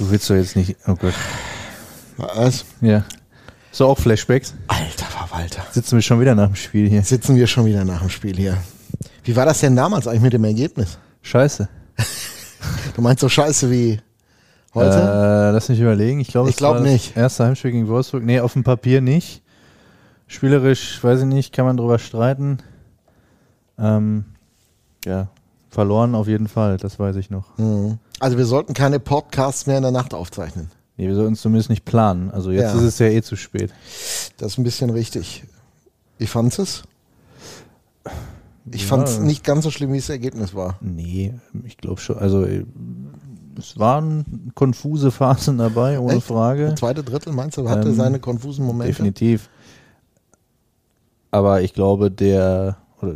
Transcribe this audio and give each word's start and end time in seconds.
Du 0.00 0.10
willst 0.10 0.30
doch 0.30 0.34
jetzt 0.34 0.56
nicht. 0.56 0.76
Oh 0.86 0.94
Gott. 0.94 1.12
Was? 2.16 2.64
Ja. 2.80 3.04
So 3.70 3.86
auch 3.86 3.98
Flashbacks. 3.98 4.54
Alter 4.66 5.04
Verwalter. 5.04 5.62
Sitzen 5.72 5.96
wir 5.96 6.02
schon 6.02 6.18
wieder 6.20 6.34
nach 6.34 6.46
dem 6.46 6.54
Spiel 6.56 6.88
hier. 6.88 7.02
Sitzen 7.02 7.36
wir 7.36 7.46
schon 7.46 7.66
wieder 7.66 7.84
nach 7.84 8.00
dem 8.00 8.08
Spiel 8.08 8.34
hier. 8.34 8.56
Wie 9.24 9.36
war 9.36 9.44
das 9.44 9.60
denn 9.60 9.76
damals 9.76 10.06
eigentlich 10.08 10.22
mit 10.22 10.32
dem 10.32 10.44
Ergebnis? 10.44 10.98
Scheiße. 11.22 11.68
Du 12.94 13.00
meinst 13.02 13.20
so 13.20 13.28
scheiße 13.30 13.70
wie 13.70 14.00
heute? 14.74 14.90
Äh, 14.98 15.50
lass 15.52 15.70
mich 15.70 15.80
überlegen. 15.80 16.20
Ich 16.20 16.28
glaube, 16.28 16.50
Ich 16.50 16.56
es 16.56 16.58
glaub 16.58 16.74
war 16.74 16.80
nicht. 16.82 17.10
Das 17.10 17.22
erste 17.22 17.44
Heimspiel 17.46 17.70
gegen 17.70 17.88
Wolfsburg. 17.88 18.22
Nee, 18.22 18.40
auf 18.40 18.52
dem 18.52 18.64
Papier 18.64 19.00
nicht. 19.00 19.42
Spielerisch, 20.26 21.02
weiß 21.02 21.20
ich 21.20 21.26
nicht, 21.26 21.54
kann 21.54 21.64
man 21.64 21.78
drüber 21.78 21.98
streiten. 21.98 22.58
Ähm, 23.78 24.26
ja, 25.06 25.28
verloren 25.70 26.14
auf 26.14 26.26
jeden 26.28 26.48
Fall, 26.48 26.76
das 26.76 26.98
weiß 26.98 27.16
ich 27.16 27.30
noch. 27.30 27.56
Mhm. 27.56 27.98
Also 28.20 28.38
wir 28.38 28.44
sollten 28.46 28.74
keine 28.74 29.00
Podcasts 29.00 29.66
mehr 29.66 29.78
in 29.78 29.82
der 29.82 29.90
Nacht 29.92 30.14
aufzeichnen. 30.14 30.70
Nee, 30.96 31.08
wir 31.08 31.14
sollten 31.16 31.32
es 31.32 31.40
zumindest 31.40 31.70
nicht 31.70 31.84
planen. 31.84 32.30
Also 32.30 32.50
jetzt 32.52 32.74
Ja. 32.74 32.78
ist 32.78 32.82
es 32.82 32.98
ja 32.98 33.06
eh 33.06 33.22
zu 33.22 33.34
spät. 33.34 33.72
Das 34.36 34.52
ist 34.52 34.58
ein 34.58 34.64
bisschen 34.64 34.90
richtig. 34.90 35.42
Wie 36.18 36.26
fandest 36.26 36.58
es? 36.58 36.82
Ich 38.70 38.82
Ja. 38.82 38.88
fand 38.88 39.08
es 39.08 39.18
nicht 39.18 39.42
ganz 39.42 39.64
so 39.64 39.70
schlimm, 39.70 39.92
wie 39.92 39.98
das 39.98 40.10
Ergebnis 40.10 40.54
war. 40.54 40.76
Nee, 40.80 41.34
ich 41.64 41.78
glaube 41.78 42.00
schon. 42.00 42.18
Also 42.18 42.44
äh, 42.44 42.64
es 43.58 43.78
waren 43.78 44.52
konfuse 44.54 45.10
Phasen 45.10 45.56
dabei, 45.58 45.98
ohne 45.98 46.16
Echt? 46.16 46.26
Frage. 46.26 46.66
Der 46.66 46.76
zweite 46.76 47.02
Drittel, 47.02 47.32
meinst 47.32 47.56
du, 47.56 47.68
hatte 47.68 47.88
Ähm, 47.88 47.94
seine 47.94 48.20
konfusen 48.20 48.64
Momente? 48.66 48.92
Definitiv. 48.92 49.48
Aber 51.30 51.62
ich 51.62 51.72
glaube, 51.72 52.10
der, 52.10 52.76
oder 53.00 53.14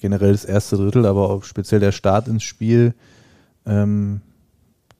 generell 0.00 0.32
das 0.32 0.44
erste 0.44 0.76
Drittel, 0.76 1.04
aber 1.06 1.30
auch 1.30 1.42
speziell 1.42 1.80
der 1.80 1.92
Start 1.92 2.28
ins 2.28 2.42
Spiel, 2.44 2.94
ähm, 3.66 4.20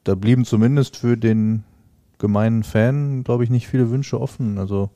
da 0.06 0.15
blieben 0.15 0.45
zumindest 0.45 0.96
für 0.96 1.16
den 1.16 1.65
gemeinen 2.19 2.62
Fan, 2.62 3.24
glaube 3.24 3.45
ich, 3.45 3.51
nicht 3.51 3.66
viele 3.66 3.90
Wünsche 3.90 4.21
offen. 4.21 4.59
Also 4.59 4.90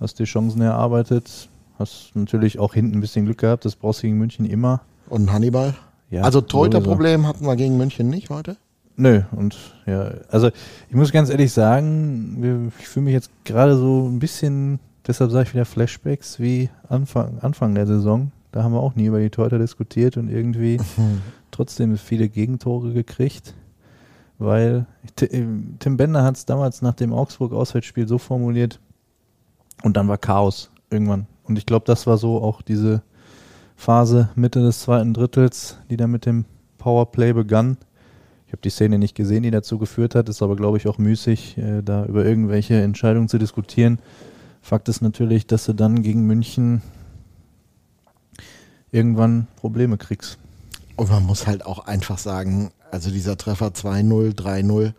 hast 0.00 0.18
dir 0.18 0.24
Chancen 0.24 0.60
erarbeitet, 0.60 1.48
hast 1.78 2.10
natürlich 2.14 2.58
auch 2.58 2.74
hinten 2.74 2.98
ein 2.98 3.00
bisschen 3.00 3.24
Glück 3.24 3.38
gehabt, 3.38 3.64
das 3.64 3.76
brauchst 3.76 4.02
du 4.02 4.08
gegen 4.08 4.18
München 4.18 4.44
immer. 4.44 4.82
Und 5.08 5.32
Hannibal? 5.32 5.74
Ja, 6.10 6.22
also 6.22 6.40
sowieso. 6.40 6.48
Torhüter-Problem 6.48 7.26
hatten 7.26 7.46
wir 7.46 7.56
gegen 7.56 7.76
München 7.76 8.10
nicht 8.10 8.30
heute? 8.30 8.56
Nö, 8.96 9.22
und 9.30 9.56
ja, 9.86 10.10
also 10.28 10.50
ich 10.88 10.94
muss 10.96 11.12
ganz 11.12 11.30
ehrlich 11.30 11.52
sagen, 11.52 12.72
ich 12.80 12.88
fühle 12.88 13.04
mich 13.04 13.14
jetzt 13.14 13.30
gerade 13.44 13.76
so 13.76 14.08
ein 14.08 14.18
bisschen, 14.18 14.80
deshalb 15.06 15.30
sage 15.30 15.48
ich 15.48 15.54
wieder 15.54 15.64
Flashbacks 15.64 16.40
wie 16.40 16.68
Anfang, 16.88 17.38
Anfang 17.40 17.76
der 17.76 17.86
Saison. 17.86 18.32
Da 18.50 18.64
haben 18.64 18.72
wir 18.72 18.80
auch 18.80 18.96
nie 18.96 19.06
über 19.06 19.20
die 19.20 19.30
Torhüter 19.30 19.58
diskutiert 19.58 20.16
und 20.16 20.28
irgendwie 20.28 20.80
trotzdem 21.52 21.96
viele 21.96 22.28
Gegentore 22.28 22.92
gekriegt, 22.92 23.54
weil 24.38 24.86
Ti- 25.16 25.26
äh, 25.26 25.46
Tim 25.78 25.96
Bender 25.96 26.22
hat 26.22 26.36
es 26.36 26.46
damals 26.46 26.82
nach 26.82 26.94
dem 26.94 27.12
Augsburg-Auswärtsspiel 27.12 28.06
so 28.08 28.18
formuliert 28.18 28.80
und 29.82 29.96
dann 29.96 30.08
war 30.08 30.18
Chaos 30.18 30.70
irgendwann. 30.90 31.26
Und 31.44 31.58
ich 31.58 31.66
glaube, 31.66 31.86
das 31.86 32.06
war 32.06 32.18
so 32.18 32.42
auch 32.42 32.62
diese 32.62 33.02
Phase 33.76 34.30
Mitte 34.34 34.60
des 34.60 34.80
zweiten 34.80 35.14
Drittels, 35.14 35.78
die 35.90 35.96
dann 35.96 36.10
mit 36.10 36.26
dem 36.26 36.44
Powerplay 36.78 37.32
begann. 37.32 37.76
Ich 38.46 38.52
habe 38.52 38.62
die 38.62 38.70
Szene 38.70 38.98
nicht 38.98 39.14
gesehen, 39.14 39.42
die 39.42 39.50
dazu 39.50 39.78
geführt 39.78 40.14
hat, 40.14 40.28
ist 40.28 40.42
aber, 40.42 40.56
glaube 40.56 40.78
ich, 40.78 40.88
auch 40.88 40.98
müßig, 40.98 41.58
äh, 41.58 41.82
da 41.82 42.06
über 42.06 42.24
irgendwelche 42.24 42.80
Entscheidungen 42.80 43.28
zu 43.28 43.38
diskutieren. 43.38 43.98
Fakt 44.62 44.88
ist 44.88 45.02
natürlich, 45.02 45.46
dass 45.46 45.64
du 45.66 45.74
dann 45.74 46.02
gegen 46.02 46.26
München 46.26 46.82
irgendwann 48.90 49.46
Probleme 49.56 49.98
kriegst. 49.98 50.38
Und 50.96 51.10
man 51.10 51.24
muss 51.24 51.46
halt 51.46 51.64
auch 51.64 51.86
einfach 51.86 52.18
sagen, 52.18 52.70
also 52.90 53.10
dieser 53.10 53.36
Treffer 53.36 53.68
2-0, 53.68 54.34
3-0, 54.36 54.92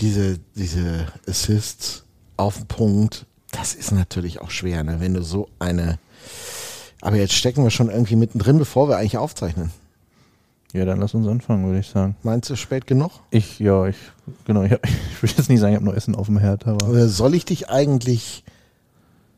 diese, 0.00 0.38
diese 0.56 1.06
Assists 1.28 2.04
auf 2.36 2.56
den 2.56 2.66
Punkt, 2.66 3.26
das 3.50 3.74
ist 3.74 3.92
natürlich 3.92 4.40
auch 4.40 4.50
schwer, 4.50 4.82
ne? 4.82 5.00
wenn 5.00 5.14
du 5.14 5.22
so 5.22 5.48
eine. 5.58 5.98
Aber 7.00 7.16
jetzt 7.16 7.34
stecken 7.34 7.64
wir 7.64 7.70
schon 7.70 7.90
irgendwie 7.90 8.16
mittendrin, 8.16 8.58
bevor 8.58 8.88
wir 8.88 8.96
eigentlich 8.96 9.18
aufzeichnen. 9.18 9.70
Ja, 10.72 10.86
dann 10.86 11.00
lass 11.00 11.12
uns 11.12 11.26
anfangen, 11.26 11.66
würde 11.66 11.80
ich 11.80 11.88
sagen. 11.88 12.16
Meinst 12.22 12.48
du 12.48 12.56
spät 12.56 12.86
genug? 12.86 13.10
Ich, 13.30 13.58
ja, 13.58 13.86
ich, 13.86 13.96
genau, 14.46 14.62
ich, 14.62 14.72
ich 14.82 15.22
würde 15.22 15.34
jetzt 15.36 15.50
nicht 15.50 15.60
sagen, 15.60 15.72
ich 15.72 15.76
habe 15.76 15.84
noch 15.84 15.94
Essen 15.94 16.14
auf 16.14 16.26
dem 16.26 16.38
Herd, 16.38 16.66
aber 16.66 17.08
soll 17.08 17.34
ich 17.34 17.44
dich 17.44 17.68
eigentlich 17.68 18.44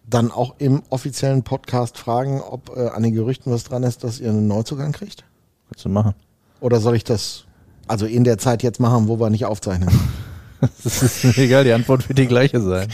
dann 0.08 0.30
auch 0.30 0.54
im 0.58 0.82
offiziellen 0.90 1.42
Podcast 1.42 1.98
fragen, 1.98 2.40
ob 2.40 2.76
äh, 2.76 2.88
an 2.88 3.02
den 3.02 3.14
Gerüchten 3.14 3.50
was 3.52 3.64
dran 3.64 3.82
ist, 3.82 4.04
dass 4.04 4.20
ihr 4.20 4.30
einen 4.30 4.46
Neuzugang 4.46 4.92
kriegt? 4.92 5.24
kannst 5.68 5.84
du 5.84 5.88
machen. 5.88 6.14
Oder 6.60 6.80
soll 6.80 6.94
ich 6.94 7.04
das 7.04 7.46
also 7.88 8.06
in 8.06 8.24
der 8.24 8.38
Zeit 8.38 8.62
jetzt 8.62 8.80
machen, 8.80 9.08
wo 9.08 9.18
wir 9.18 9.30
nicht 9.30 9.44
aufzeichnen? 9.44 9.88
Das 10.82 11.02
ist 11.02 11.24
mir 11.24 11.36
egal, 11.36 11.64
die 11.64 11.72
Antwort 11.72 12.08
wird 12.08 12.18
die 12.18 12.26
gleiche 12.26 12.58
sein. 12.58 12.88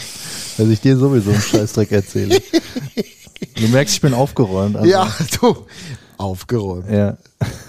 Dass 0.57 0.67
ich 0.67 0.81
dir 0.81 0.97
sowieso 0.97 1.31
einen 1.31 1.39
Scheißdreck 1.39 1.89
erzähle. 1.93 2.41
Du 3.55 3.67
merkst, 3.69 3.95
ich 3.95 4.01
bin 4.01 4.13
aufgeräumt. 4.13 4.75
also- 4.75 4.89
ja, 4.89 5.07
du, 5.39 5.55
aufgeräumt. 6.17 6.89
Ja. 6.91 7.15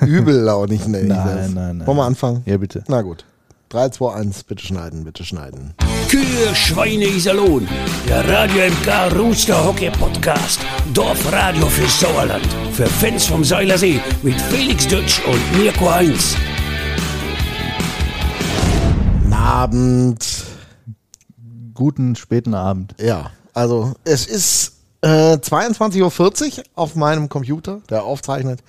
Übellaunig 0.00 0.80
ich 0.80 0.88
Nein, 0.88 1.06
nein, 1.06 1.52
nein. 1.54 1.86
Wollen 1.86 1.96
wir 1.98 2.04
anfangen? 2.04 2.42
Ja, 2.46 2.56
bitte. 2.56 2.82
Na 2.88 3.00
gut. 3.02 3.24
3, 3.68 3.90
2, 3.90 4.12
1, 4.14 4.42
bitte 4.44 4.66
schneiden, 4.66 5.04
bitte 5.04 5.24
schneiden. 5.24 5.72
Kühe, 6.10 6.52
Schweine, 6.54 7.04
Iserlohn. 7.06 7.68
Der 8.08 8.28
Radio 8.28 8.64
MK 8.72 9.16
Rooster 9.16 9.64
Hockey 9.64 9.90
Podcast. 9.90 10.58
Dorfradio 10.92 11.66
für 11.68 11.86
Sauerland. 11.88 12.46
Für 12.72 12.86
Fans 12.86 13.24
vom 13.26 13.44
Seilersee 13.44 14.00
mit 14.22 14.40
Felix 14.40 14.88
Dutsch 14.88 15.20
und 15.26 15.58
Mirko 15.62 15.90
Heinz. 15.90 16.36
Abend. 19.52 20.44
Guten 21.74 22.16
späten 22.16 22.54
Abend. 22.54 22.94
Ja, 22.98 23.32
also 23.52 23.92
es 24.02 24.24
ist 24.26 24.78
äh, 25.02 25.34
22.40 25.34 26.00
Uhr 26.00 26.64
auf 26.74 26.94
meinem 26.94 27.28
Computer, 27.28 27.82
der 27.90 28.04
aufzeichnet. 28.04 28.60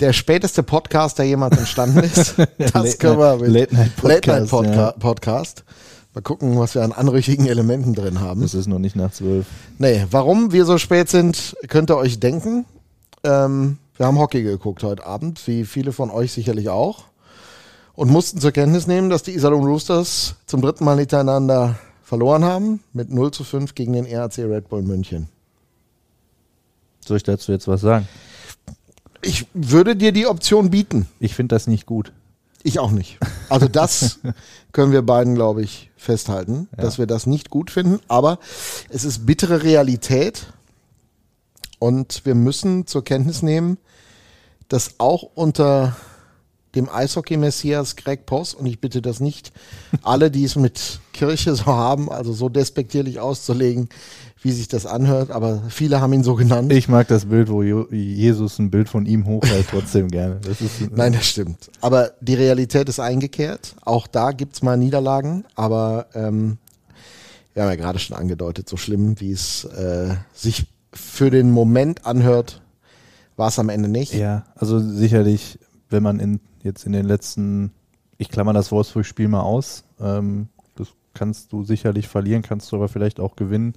Der 0.00 0.12
späteste 0.12 0.62
Podcast, 0.62 1.18
der 1.18 1.24
jemals 1.24 1.56
entstanden 1.56 2.00
ist. 2.14 2.34
Das 2.58 2.98
können 2.98 3.18
wir 3.18 3.38
mit 3.38 3.48
Late 3.48 3.74
Night 3.74 3.96
Podcast, 3.96 4.26
Late 4.26 4.40
Night 4.40 4.50
Podca 4.50 4.74
ja. 4.74 4.92
Podcast. 4.92 5.64
Mal 6.12 6.20
gucken, 6.20 6.58
was 6.58 6.74
wir 6.74 6.82
an 6.82 6.92
anrüchigen 6.92 7.46
Elementen 7.46 7.94
drin 7.94 8.20
haben. 8.20 8.42
Es 8.42 8.52
ist 8.52 8.66
noch 8.66 8.78
nicht 8.78 8.96
nach 8.96 9.12
zwölf. 9.12 9.46
Nee, 9.78 10.04
warum 10.10 10.52
wir 10.52 10.66
so 10.66 10.76
spät 10.76 11.08
sind, 11.08 11.56
könnt 11.68 11.90
ihr 11.90 11.96
euch 11.96 12.20
denken. 12.20 12.66
Ähm, 13.24 13.78
wir 13.96 14.04
haben 14.04 14.18
Hockey 14.18 14.42
geguckt 14.42 14.82
heute 14.82 15.06
Abend, 15.06 15.46
wie 15.46 15.64
viele 15.64 15.92
von 15.92 16.10
euch 16.10 16.32
sicherlich 16.32 16.68
auch. 16.68 17.04
Und 17.94 18.10
mussten 18.10 18.40
zur 18.40 18.52
Kenntnis 18.52 18.86
nehmen, 18.86 19.10
dass 19.10 19.22
die 19.22 19.34
Iserlohn 19.34 19.64
Roosters 19.64 20.36
zum 20.46 20.62
dritten 20.62 20.84
Mal 20.84 20.98
hintereinander 20.98 21.78
verloren 22.02 22.44
haben. 22.44 22.80
Mit 22.92 23.10
0 23.10 23.30
zu 23.32 23.44
5 23.44 23.74
gegen 23.74 23.92
den 23.92 24.06
RAC 24.06 24.38
Red 24.38 24.68
Bull 24.68 24.82
München. 24.82 25.28
Soll 27.04 27.16
ich 27.18 27.22
dazu 27.22 27.52
jetzt 27.52 27.68
was 27.68 27.80
sagen? 27.80 28.08
Ich 29.20 29.46
würde 29.54 29.96
dir 29.96 30.12
die 30.12 30.26
Option 30.26 30.70
bieten. 30.70 31.06
Ich 31.20 31.34
finde 31.34 31.54
das 31.54 31.66
nicht 31.66 31.86
gut. 31.86 32.12
Ich 32.62 32.78
auch 32.78 32.90
nicht. 32.90 33.18
Also 33.48 33.68
das 33.68 34.20
können 34.72 34.92
wir 34.92 35.02
beiden, 35.02 35.34
glaube 35.34 35.62
ich, 35.62 35.90
festhalten, 35.96 36.68
dass 36.76 36.98
wir 36.98 37.06
das 37.06 37.26
nicht 37.26 37.50
gut 37.50 37.70
finden. 37.70 38.00
Aber 38.08 38.38
es 38.88 39.04
ist 39.04 39.26
bittere 39.26 39.62
Realität 39.62 40.52
und 41.78 42.24
wir 42.24 42.34
müssen 42.34 42.86
zur 42.86 43.04
Kenntnis 43.04 43.42
nehmen, 43.42 43.78
dass 44.68 44.94
auch 44.98 45.22
unter 45.34 45.96
dem 46.74 46.88
Eishockey-Messias 46.88 47.96
Greg 47.96 48.26
Poss, 48.26 48.54
und 48.54 48.66
ich 48.66 48.80
bitte 48.80 49.02
das 49.02 49.20
nicht 49.20 49.52
alle, 50.02 50.30
die 50.30 50.44
es 50.44 50.56
mit 50.56 51.00
Kirche 51.12 51.54
so 51.54 51.66
haben, 51.66 52.10
also 52.10 52.32
so 52.32 52.48
despektierlich 52.48 53.20
auszulegen, 53.20 53.88
wie 54.42 54.52
sich 54.52 54.68
das 54.68 54.86
anhört, 54.86 55.30
aber 55.30 55.62
viele 55.68 56.00
haben 56.00 56.12
ihn 56.12 56.24
so 56.24 56.34
genannt. 56.34 56.72
Ich 56.72 56.88
mag 56.88 57.06
das 57.08 57.26
Bild, 57.26 57.48
wo 57.48 57.62
Jesus 57.62 58.58
ein 58.58 58.70
Bild 58.70 58.88
von 58.88 59.06
ihm 59.06 59.26
hochhält, 59.26 59.66
trotzdem 59.70 60.08
gerne. 60.08 60.40
Das 60.42 60.60
ist, 60.60 60.90
Nein, 60.90 61.12
das 61.12 61.26
stimmt. 61.26 61.70
Aber 61.80 62.12
die 62.20 62.34
Realität 62.34 62.88
ist 62.88 62.98
eingekehrt. 62.98 63.76
Auch 63.82 64.06
da 64.06 64.32
gibt's 64.32 64.62
mal 64.62 64.76
Niederlagen, 64.76 65.44
aber 65.54 66.06
ähm, 66.14 66.58
wir 67.54 67.62
haben 67.62 67.70
ja 67.70 67.76
gerade 67.76 67.98
schon 67.98 68.16
angedeutet, 68.16 68.68
so 68.68 68.76
schlimm, 68.76 69.20
wie 69.20 69.30
es 69.30 69.64
äh, 69.64 70.16
sich 70.34 70.66
für 70.92 71.30
den 71.30 71.50
Moment 71.50 72.04
anhört, 72.06 72.62
war 73.36 73.48
es 73.48 73.58
am 73.58 73.68
Ende 73.68 73.88
nicht. 73.88 74.14
Ja, 74.14 74.44
also 74.56 74.78
sicherlich, 74.80 75.58
wenn 75.88 76.02
man 76.02 76.18
in, 76.18 76.40
jetzt 76.62 76.86
in 76.86 76.92
den 76.92 77.06
letzten, 77.06 77.72
ich 78.18 78.28
klammer 78.28 78.52
das 78.52 78.72
Wolfsburg-Spiel 78.72 79.28
mal 79.28 79.40
aus, 79.40 79.84
ähm, 80.00 80.48
das 80.76 80.88
kannst 81.14 81.52
du 81.52 81.64
sicherlich 81.64 82.08
verlieren, 82.08 82.42
kannst 82.42 82.72
du 82.72 82.76
aber 82.76 82.88
vielleicht 82.88 83.20
auch 83.20 83.36
gewinnen 83.36 83.74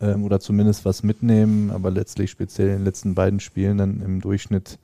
ähm, 0.00 0.24
oder 0.24 0.40
zumindest 0.40 0.84
was 0.84 1.02
mitnehmen, 1.02 1.70
aber 1.70 1.90
letztlich 1.90 2.30
speziell 2.30 2.68
in 2.68 2.74
den 2.76 2.84
letzten 2.84 3.14
beiden 3.14 3.40
Spielen 3.40 3.78
dann 3.78 4.00
im 4.00 4.20
Durchschnitt 4.20 4.78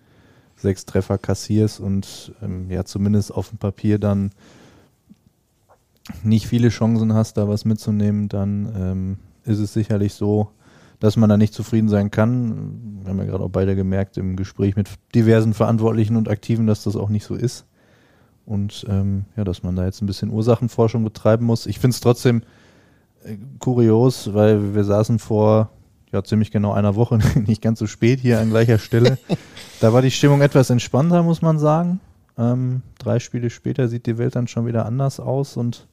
sechs 0.56 0.86
Treffer 0.86 1.18
kassierst 1.18 1.80
und 1.80 2.32
ähm, 2.42 2.70
ja 2.70 2.84
zumindest 2.84 3.32
auf 3.32 3.48
dem 3.48 3.58
Papier 3.58 3.98
dann 3.98 4.30
nicht 6.22 6.46
viele 6.46 6.68
Chancen 6.68 7.14
hast, 7.14 7.36
da 7.36 7.48
was 7.48 7.64
mitzunehmen, 7.64 8.28
dann 8.28 8.72
ähm, 8.76 9.16
ist 9.44 9.58
es 9.58 9.72
sicherlich 9.72 10.14
so, 10.14 10.50
dass 11.02 11.16
man 11.16 11.28
da 11.28 11.36
nicht 11.36 11.52
zufrieden 11.52 11.88
sein 11.88 12.12
kann. 12.12 13.00
Wir 13.02 13.10
haben 13.10 13.18
ja 13.18 13.24
gerade 13.24 13.42
auch 13.42 13.50
beide 13.50 13.74
gemerkt 13.74 14.16
im 14.18 14.36
Gespräch 14.36 14.76
mit 14.76 14.88
diversen 15.16 15.52
Verantwortlichen 15.52 16.14
und 16.14 16.28
Aktiven, 16.28 16.68
dass 16.68 16.84
das 16.84 16.94
auch 16.94 17.08
nicht 17.08 17.24
so 17.24 17.34
ist. 17.34 17.66
und 18.46 18.86
ähm, 18.88 19.24
ja, 19.36 19.42
dass 19.42 19.64
man 19.64 19.74
da 19.74 19.84
jetzt 19.84 20.00
ein 20.00 20.06
bisschen 20.06 20.30
Ursachenforschung 20.30 21.02
betreiben 21.02 21.44
muss. 21.44 21.66
Ich 21.66 21.80
finde 21.80 21.94
es 21.96 22.00
trotzdem 22.00 22.42
äh, 23.24 23.36
kurios, 23.58 24.32
weil 24.32 24.76
wir 24.76 24.84
saßen 24.84 25.18
vor 25.18 25.70
ja, 26.12 26.22
ziemlich 26.22 26.52
genau 26.52 26.72
einer 26.72 26.94
Woche, 26.94 27.18
nicht 27.46 27.62
ganz 27.62 27.80
so 27.80 27.88
spät 27.88 28.20
hier 28.20 28.38
an 28.38 28.50
gleicher 28.50 28.78
Stelle. 28.78 29.18
da 29.80 29.92
war 29.92 30.02
die 30.02 30.12
Stimmung 30.12 30.40
etwas 30.40 30.70
entspannter, 30.70 31.24
muss 31.24 31.42
man 31.42 31.58
sagen. 31.58 31.98
Ähm, 32.38 32.82
drei 33.00 33.18
Spiele 33.18 33.50
später 33.50 33.88
sieht 33.88 34.06
die 34.06 34.18
Welt 34.18 34.36
dann 34.36 34.46
schon 34.46 34.66
wieder 34.66 34.86
anders 34.86 35.18
aus 35.18 35.56
und 35.56 35.88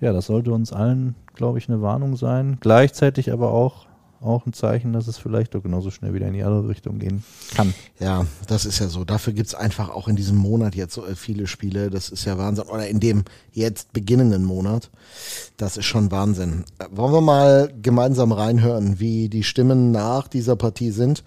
ja, 0.00 0.12
das 0.12 0.26
sollte 0.26 0.52
uns 0.52 0.70
allen, 0.70 1.14
glaube 1.32 1.56
ich, 1.56 1.70
eine 1.70 1.80
Warnung 1.80 2.16
sein. 2.16 2.58
Gleichzeitig 2.60 3.32
aber 3.32 3.50
auch 3.50 3.86
auch 4.24 4.46
ein 4.46 4.52
Zeichen, 4.52 4.92
dass 4.92 5.06
es 5.06 5.18
vielleicht 5.18 5.54
doch 5.54 5.62
genauso 5.62 5.90
schnell 5.90 6.14
wieder 6.14 6.26
in 6.26 6.34
die 6.34 6.42
andere 6.42 6.68
Richtung 6.68 6.98
gehen 6.98 7.22
kann. 7.54 7.74
Ja, 8.00 8.26
das 8.48 8.64
ist 8.64 8.78
ja 8.78 8.88
so. 8.88 9.04
Dafür 9.04 9.32
gibt 9.32 9.48
es 9.48 9.54
einfach 9.54 9.90
auch 9.90 10.08
in 10.08 10.16
diesem 10.16 10.36
Monat 10.36 10.74
jetzt 10.74 10.94
so 10.94 11.06
äh, 11.06 11.14
viele 11.14 11.46
Spiele. 11.46 11.90
Das 11.90 12.08
ist 12.08 12.24
ja 12.24 12.38
Wahnsinn. 12.38 12.64
Oder 12.64 12.88
in 12.88 13.00
dem 13.00 13.24
jetzt 13.52 13.92
beginnenden 13.92 14.44
Monat. 14.44 14.90
Das 15.56 15.76
ist 15.76 15.86
schon 15.86 16.10
Wahnsinn. 16.10 16.64
Äh, 16.78 16.86
wollen 16.90 17.12
wir 17.12 17.20
mal 17.20 17.72
gemeinsam 17.82 18.32
reinhören, 18.32 18.98
wie 18.98 19.28
die 19.28 19.44
Stimmen 19.44 19.90
nach 19.90 20.28
dieser 20.28 20.56
Partie 20.56 20.90
sind? 20.90 21.22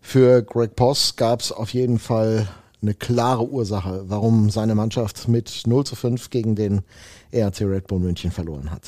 Für 0.00 0.42
Greg 0.42 0.76
Poss 0.76 1.16
gab 1.16 1.40
es 1.40 1.52
auf 1.52 1.74
jeden 1.74 1.98
Fall 1.98 2.48
eine 2.82 2.94
klare 2.94 3.46
Ursache, 3.46 4.04
warum 4.06 4.50
seine 4.50 4.74
Mannschaft 4.74 5.28
mit 5.28 5.62
0 5.66 5.84
zu 5.84 5.96
5 5.96 6.30
gegen 6.30 6.56
den 6.56 6.80
ERC 7.32 7.60
Red 7.62 7.86
Bull 7.86 8.00
München 8.00 8.30
verloren 8.30 8.70
hat. 8.70 8.82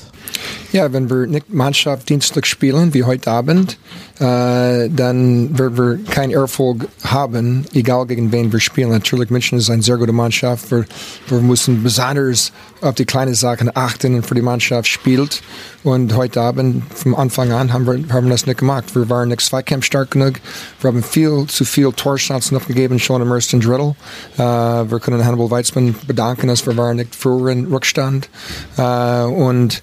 Ja, 0.71 0.91
wenn 0.91 1.09
wir 1.09 1.27
nicht 1.27 1.53
Mannschaft 1.53 2.09
dienstlich 2.09 2.45
spielen, 2.45 2.93
wie 2.93 3.03
heute 3.03 3.29
Abend, 3.31 3.77
äh, 4.19 4.89
dann 4.89 5.57
werden 5.57 5.77
wir 5.77 6.11
keinen 6.11 6.31
Erfolg 6.31 6.87
haben, 7.03 7.65
egal 7.73 8.07
gegen 8.07 8.31
wen 8.31 8.51
wir 8.51 8.59
spielen. 8.59 8.89
Natürlich, 8.89 9.29
München 9.29 9.59
ist 9.59 9.69
eine 9.69 9.83
sehr 9.83 9.97
gute 9.97 10.13
Mannschaft. 10.13 10.71
Wir, 10.71 10.85
wir 11.27 11.41
müssen 11.41 11.83
besonders 11.83 12.51
auf 12.81 12.95
die 12.95 13.05
kleinen 13.05 13.33
Sachen 13.33 13.69
achten 13.75 14.15
und 14.15 14.25
für 14.25 14.35
die 14.35 14.41
Mannschaft 14.41 14.87
spielt. 14.87 15.41
Und 15.83 16.15
heute 16.15 16.41
Abend, 16.41 16.83
vom 16.93 17.13
Anfang 17.15 17.51
an, 17.51 17.73
haben 17.73 17.85
wir, 17.85 18.13
haben 18.13 18.29
das 18.29 18.45
nicht 18.45 18.59
gemacht. 18.59 18.95
Wir 18.95 19.09
waren 19.09 19.29
nicht 19.29 19.41
zweikampfstark 19.41 20.11
genug. 20.11 20.35
Wir 20.81 20.89
haben 20.89 21.03
viel 21.03 21.45
zu 21.47 21.65
viel 21.65 21.91
Torchancen 21.91 22.57
aufgegeben, 22.57 22.99
schon 22.99 23.21
im 23.21 23.31
ersten 23.31 23.59
Drittel. 23.59 23.95
Äh, 24.37 24.41
wir 24.41 24.99
können 24.99 25.23
Hannibal 25.25 25.51
Weizmann 25.51 25.95
bedanken, 26.07 26.47
dass 26.47 26.65
wir 26.65 26.75
waren 26.77 26.97
nicht 26.97 27.15
früher 27.15 27.51
in 27.51 27.65
Rückstand. 27.65 28.29
Äh, 28.77 29.23
und 29.23 29.81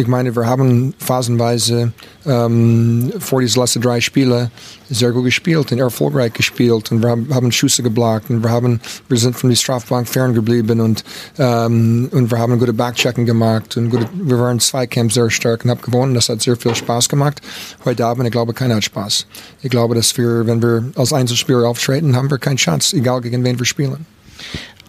ich 0.00 0.06
meine, 0.06 0.34
wir 0.34 0.46
haben 0.46 0.94
phasenweise 0.98 1.92
ähm, 2.24 3.12
vor 3.18 3.42
diesen 3.42 3.60
letzten 3.60 3.82
drei 3.82 4.00
Spiele 4.00 4.50
sehr 4.88 5.12
gut 5.12 5.24
gespielt 5.24 5.72
und 5.72 5.78
erfolgreich 5.78 6.32
gespielt 6.32 6.90
und 6.90 7.02
wir 7.02 7.10
haben, 7.10 7.52
Schüsse 7.52 7.82
geblockt 7.82 8.30
und 8.30 8.42
wir 8.42 8.50
haben, 8.50 8.80
wir 9.08 9.18
sind 9.18 9.36
von 9.36 9.50
der 9.50 9.56
Strafbank 9.56 10.08
ferngeblieben 10.08 10.80
und, 10.80 11.04
ähm, 11.38 12.08
und 12.12 12.30
wir 12.30 12.38
haben 12.38 12.58
gute 12.58 12.72
Backchecken 12.72 13.26
gemacht 13.26 13.76
und 13.76 13.90
gute, 13.90 14.08
wir 14.14 14.38
waren 14.38 14.58
Zweikampf 14.58 15.12
sehr 15.12 15.28
stark 15.28 15.64
und 15.64 15.70
haben 15.70 15.82
gewonnen. 15.82 16.14
Das 16.14 16.30
hat 16.30 16.40
sehr 16.40 16.56
viel 16.56 16.74
Spaß 16.74 17.10
gemacht. 17.10 17.42
Heute 17.84 18.06
Abend, 18.06 18.24
ich 18.24 18.32
glaube, 18.32 18.54
keiner 18.54 18.76
hat 18.76 18.84
Spaß. 18.84 19.26
Ich 19.60 19.70
glaube, 19.70 19.94
dass 19.94 20.16
wir, 20.16 20.46
wenn 20.46 20.62
wir 20.62 20.84
als 20.94 21.12
Einzelspieler 21.12 21.68
auftreten, 21.68 22.16
haben 22.16 22.30
wir 22.30 22.38
keine 22.38 22.56
Chance, 22.56 22.96
egal 22.96 23.20
gegen 23.20 23.44
wen 23.44 23.58
wir 23.58 23.66
spielen. 23.66 24.06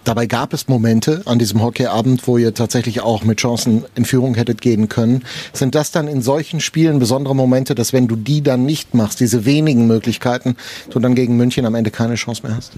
Dabei 0.04 0.26
gab 0.26 0.54
es 0.54 0.68
Momente 0.68 1.22
an 1.26 1.38
diesem 1.38 1.62
Hockeyabend, 1.62 2.28
wo 2.28 2.38
ihr 2.38 2.54
tatsächlich 2.56 3.02
auch 3.02 3.24
mit 3.24 3.40
Chancen 3.40 3.86
in 3.96 4.06
Führung 4.06 4.34
hättet 4.34 4.60
gehen 4.60 4.90
können. 4.90 5.24
Sind 5.54 5.76
das 5.76 5.92
dann 5.92 6.08
in 6.08 6.22
solchen 6.24 6.60
Spielen 6.60 6.98
besondere 6.98 7.36
Momente, 7.36 7.76
dass 7.76 7.94
wenn 7.94 8.08
du 8.08 8.16
die 8.16 8.42
dann 8.42 8.66
nicht 8.66 8.96
machst, 8.96 9.20
diese 9.20 9.46
wenigen 9.46 9.86
Möglichkeiten, 9.86 10.56
du 10.90 11.00
dann 11.00 11.14
gegen 11.14 11.38
München 11.38 11.66
am 11.66 11.76
Ende 11.76 11.92
keine 11.92 12.16
Chance 12.16 12.42
mehr 12.46 12.56
hast? 12.56 12.72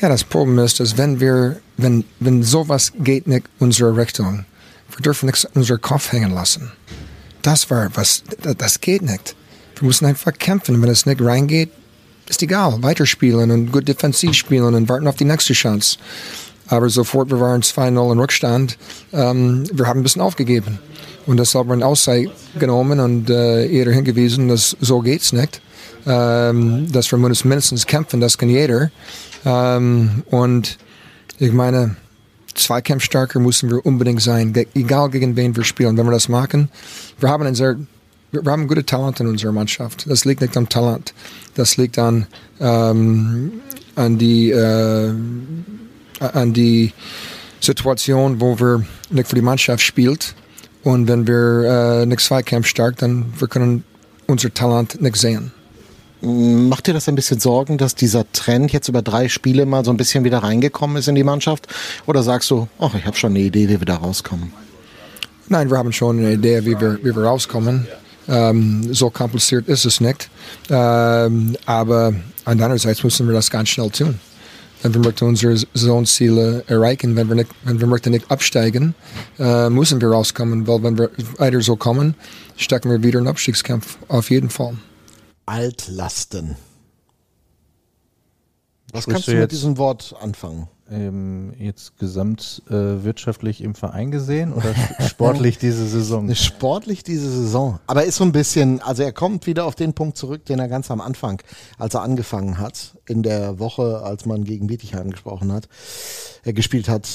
Ja, 0.00 0.08
das 0.08 0.24
Problem 0.24 0.58
ist, 0.60 0.78
dass 0.80 0.96
wenn 0.96 1.20
wir, 1.20 1.60
wenn, 1.76 2.04
wenn 2.20 2.42
sowas 2.42 2.92
geht 2.98 3.26
nicht 3.26 3.46
unsere 3.58 3.96
Richtung, 3.96 4.44
wir 4.90 5.02
dürfen 5.02 5.26
nichts 5.26 5.44
in 5.44 5.60
unseren 5.60 5.80
Kopf 5.80 6.12
hängen 6.12 6.32
lassen. 6.32 6.72
Das 7.42 7.70
war 7.70 7.90
was, 7.94 8.22
das 8.58 8.80
geht 8.80 9.02
nicht. 9.02 9.34
Wir 9.76 9.86
müssen 9.86 10.06
einfach 10.06 10.32
kämpfen. 10.32 10.80
Wenn 10.80 10.88
es 10.88 11.06
nicht 11.06 11.20
reingeht, 11.20 11.70
ist 12.32 12.42
egal, 12.42 12.82
weiterspielen 12.82 13.50
und 13.50 13.72
gut 13.72 13.86
defensiv 13.86 14.34
spielen 14.34 14.74
und 14.74 14.88
warten 14.88 15.06
auf 15.06 15.16
die 15.16 15.24
nächste 15.24 15.52
Chance. 15.52 15.98
Aber 16.66 16.88
sofort, 16.88 17.30
wir 17.30 17.40
waren 17.40 17.62
2-0 17.62 18.12
in 18.12 18.18
Rückstand, 18.18 18.78
ähm, 19.12 19.64
wir 19.72 19.86
haben 19.86 20.00
ein 20.00 20.02
bisschen 20.02 20.22
aufgegeben. 20.22 20.78
Und 21.26 21.36
das 21.36 21.54
haben 21.54 21.68
wir 21.68 21.74
in 21.74 21.82
Auszeit 21.82 22.30
genommen 22.58 22.98
und 22.98 23.30
äh, 23.30 23.66
jeder 23.66 23.92
hingewiesen, 23.92 24.48
dass 24.48 24.76
so 24.80 25.00
geht's 25.00 25.32
nicht. 25.32 25.60
Ähm, 26.04 26.90
dass 26.90 27.12
wir 27.12 27.18
mindestens 27.18 27.86
kämpfen, 27.86 28.20
das 28.20 28.36
kann 28.36 28.48
jeder. 28.48 28.90
Ähm, 29.44 30.24
und 30.30 30.78
ich 31.38 31.52
meine, 31.52 31.96
zweikampfstarker 32.54 33.38
müssen 33.38 33.70
wir 33.70 33.86
unbedingt 33.86 34.22
sein, 34.22 34.52
egal 34.74 35.10
gegen 35.10 35.36
wen 35.36 35.54
wir 35.54 35.62
spielen. 35.62 35.96
Wenn 35.96 36.06
wir 36.06 36.12
das 36.12 36.28
machen, 36.28 36.70
wir 37.20 37.28
haben 37.28 37.44
ein 37.44 37.54
sehr 37.54 37.76
wir, 38.32 38.50
haben 38.50 38.66
gute 38.66 38.84
Talent 38.84 39.20
in 39.20 39.26
unserer 39.26 39.52
Mannschaft. 39.52 40.08
Das 40.08 40.24
liegt 40.24 40.40
nicht 40.40 40.56
am 40.56 40.68
Talent. 40.68 41.12
Das 41.54 41.76
liegt 41.76 41.98
an, 41.98 42.26
ähm, 42.60 43.52
an, 43.94 44.18
die, 44.18 44.50
äh, 44.50 45.12
an 46.18 46.52
die 46.52 46.92
Situation, 47.60 48.40
wo 48.40 48.58
wir 48.58 48.84
nicht 49.10 49.28
für 49.28 49.36
die 49.36 49.42
Mannschaft 49.42 49.82
spielt. 49.82 50.34
Und 50.82 51.08
wenn 51.08 51.26
wir 51.26 52.00
äh, 52.02 52.06
nicht 52.06 52.20
Zweikampf 52.20 52.66
stark, 52.66 52.96
dann 52.98 53.32
wir 53.38 53.48
können 53.48 53.84
unser 54.26 54.52
Talent 54.52 55.00
nicht 55.00 55.16
sehen. 55.16 55.52
Macht 56.22 56.86
dir 56.86 56.94
das 56.94 57.08
ein 57.08 57.16
bisschen 57.16 57.40
Sorgen, 57.40 57.78
dass 57.78 57.96
dieser 57.96 58.30
Trend 58.32 58.72
jetzt 58.72 58.88
über 58.88 59.02
drei 59.02 59.28
Spiele 59.28 59.66
mal 59.66 59.84
so 59.84 59.90
ein 59.90 59.96
bisschen 59.96 60.24
wieder 60.24 60.38
reingekommen 60.38 60.96
ist 60.96 61.08
in 61.08 61.16
die 61.16 61.24
Mannschaft? 61.24 61.66
Oder 62.06 62.22
sagst 62.22 62.50
du, 62.50 62.68
ach, 62.78 62.94
ich 62.94 63.04
habe 63.04 63.16
schon 63.16 63.32
eine 63.32 63.40
Idee, 63.40 63.68
wie 63.68 63.80
wir 63.80 63.86
da 63.86 63.96
rauskommen? 63.96 64.52
Nein, 65.48 65.68
wir 65.68 65.78
haben 65.78 65.92
schon 65.92 66.18
eine 66.18 66.32
Idee, 66.32 66.64
wie 66.64 66.80
wir, 66.80 66.98
wie 67.02 67.14
wir 67.14 67.24
rauskommen. 67.24 67.86
Ähm, 68.28 68.92
so 68.94 69.10
kompliziert 69.10 69.68
ist 69.68 69.84
es 69.84 70.00
nicht. 70.00 70.30
Ähm, 70.70 71.56
aber 71.66 72.14
andererseits 72.44 73.02
müssen 73.02 73.26
wir 73.26 73.34
das 73.34 73.50
ganz 73.50 73.70
schnell 73.70 73.90
tun. 73.90 74.18
Wenn 74.82 74.94
wir 74.94 75.00
möchten 75.00 75.26
unsere 75.26 75.56
Saisonziele 75.56 76.64
erreichen, 76.66 77.14
wenn 77.14 77.28
wir, 77.28 77.36
nicht, 77.36 77.50
wenn 77.64 77.80
wir 77.80 77.86
möchten 77.86 78.10
nicht 78.10 78.30
absteigen, 78.30 78.94
äh, 79.38 79.70
müssen 79.70 80.00
wir 80.00 80.08
rauskommen, 80.08 80.66
weil 80.66 80.82
wenn 80.82 80.98
wir 80.98 81.10
weiter 81.38 81.60
so 81.60 81.76
kommen, 81.76 82.14
stecken 82.56 82.90
wir 82.90 83.02
wieder 83.02 83.20
in 83.20 83.28
Abstiegskampf, 83.28 83.98
auf 84.08 84.30
jeden 84.30 84.50
Fall. 84.50 84.76
Altlasten. 85.46 86.56
Was 88.92 89.06
kannst 89.06 89.28
du 89.28 89.34
mit 89.34 89.52
diesem 89.52 89.78
Wort 89.78 90.14
anfangen? 90.20 90.68
Ähm, 90.90 91.54
jetzt 91.58 91.98
gesamtwirtschaftlich 91.98 93.60
äh, 93.60 93.64
im 93.64 93.74
Verein 93.74 94.10
gesehen 94.10 94.52
oder 94.52 94.74
sportlich 95.06 95.58
diese 95.58 95.86
Saison? 95.86 96.34
Sportlich 96.34 97.02
diese 97.02 97.30
Saison. 97.30 97.78
Aber 97.86 98.04
ist 98.04 98.16
so 98.16 98.24
ein 98.24 98.32
bisschen, 98.32 98.80
also 98.80 99.02
er 99.02 99.12
kommt 99.12 99.46
wieder 99.46 99.64
auf 99.64 99.74
den 99.74 99.94
Punkt 99.94 100.16
zurück, 100.16 100.44
den 100.44 100.58
er 100.58 100.68
ganz 100.68 100.90
am 100.90 101.00
Anfang, 101.00 101.42
als 101.78 101.94
er 101.94 102.02
angefangen 102.02 102.58
hat, 102.58 102.96
in 103.06 103.22
der 103.22 103.58
Woche, 103.58 104.02
als 104.02 104.26
man 104.26 104.44
gegen 104.44 104.66
Bietigheim 104.66 105.10
gesprochen 105.10 105.52
hat, 105.52 105.68
er 106.44 106.52
gespielt 106.52 106.88
hat. 106.88 107.08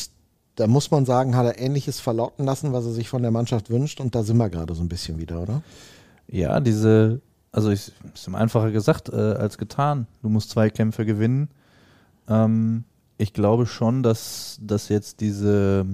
Da 0.55 0.65
muss 0.65 0.89
man 0.89 1.05
sagen, 1.05 1.35
hat 1.35 1.45
er 1.45 1.59
ähnliches 1.59 1.99
verlocken 1.99 2.45
lassen, 2.45 2.73
was 2.73 2.85
er 2.85 2.91
sich 2.91 3.09
von 3.09 3.21
der 3.21 3.31
Mannschaft 3.31 3.69
wünscht. 3.69 3.99
Und 3.99 4.15
da 4.15 4.23
sind 4.23 4.37
wir 4.37 4.49
gerade 4.49 4.73
so 4.73 4.81
ein 4.81 4.89
bisschen 4.89 5.19
wieder, 5.19 5.41
oder? 5.41 5.61
Ja, 6.27 6.59
diese, 6.59 7.21
also 7.51 7.69
ich, 7.69 7.91
ist 8.13 8.27
einfacher 8.33 8.71
gesagt 8.71 9.09
äh, 9.09 9.15
als 9.15 9.59
getan. 9.59 10.07
Du 10.23 10.29
musst 10.29 10.49
zwei 10.49 10.71
Kämpfe 10.71 11.05
gewinnen. 11.05 11.49
Ähm, 12.27 12.85
ich 13.17 13.33
glaube 13.33 13.65
schon, 13.65 14.03
dass, 14.03 14.59
dass 14.61 14.89
jetzt 14.89 15.21
diese 15.21 15.85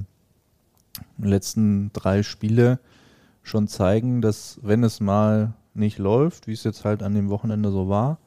letzten 1.18 1.92
drei 1.94 2.24
Spiele 2.24 2.80
schon 3.42 3.68
zeigen, 3.68 4.22
dass 4.22 4.60
wenn 4.62 4.84
es 4.84 5.00
mal 5.00 5.54
nicht 5.74 5.98
läuft, 5.98 6.48
wie 6.48 6.54
es 6.54 6.64
jetzt 6.64 6.86
halt 6.86 7.04
an 7.04 7.14
dem 7.14 7.30
Wochenende 7.30 7.72
so 7.72 7.90
war, 7.90 8.20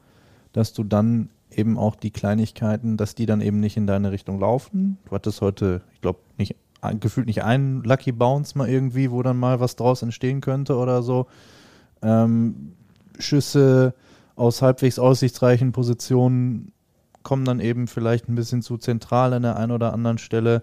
dass 0.53 0.73
du 0.73 0.85
dann 0.85 1.31
eben 1.51 1.79
auch 1.79 1.95
die 1.95 2.11
Kleinigkeiten, 2.11 2.97
dass 2.97 3.15
die 3.15 3.27
dann 3.27 3.41
eben 3.41 3.61
nicht 3.61 3.77
in 3.77 3.87
deine 3.87 4.11
Richtung 4.13 4.41
laufen. 4.41 4.99
Du 5.07 5.13
hattest 5.13 5.41
heute, 5.41 5.83
ich 5.93 6.01
glaube, 6.01 6.21
nicht 6.39 6.57
gefühlt 7.01 7.27
nicht 7.27 7.43
einen 7.43 7.83
Lucky 7.83 8.13
Bounce 8.13 8.57
mal 8.57 8.69
irgendwie, 8.69 9.11
wo 9.11 9.23
dann 9.23 9.39
mal 9.39 9.59
was 9.61 9.77
draus 9.77 10.03
entstehen 10.03 10.41
könnte 10.41 10.77
oder 10.77 11.03
so. 11.03 11.27
Ähm, 12.03 12.73
Schüsse 13.19 13.95
aus 14.37 14.63
halbwegs 14.63 14.99
aussichtsreichen 14.99 15.73
Positionen 15.73 16.73
kommen 17.27 17.45
dann 17.45 17.59
eben 17.59 17.89
vielleicht 17.89 18.29
ein 18.29 18.37
bisschen 18.37 18.63
zu 18.63 18.79
zentral 18.79 19.33
an 19.33 19.43
der 19.43 19.57
einen 19.57 19.73
oder 19.73 19.93
anderen 19.93 20.17
Stelle. 20.17 20.63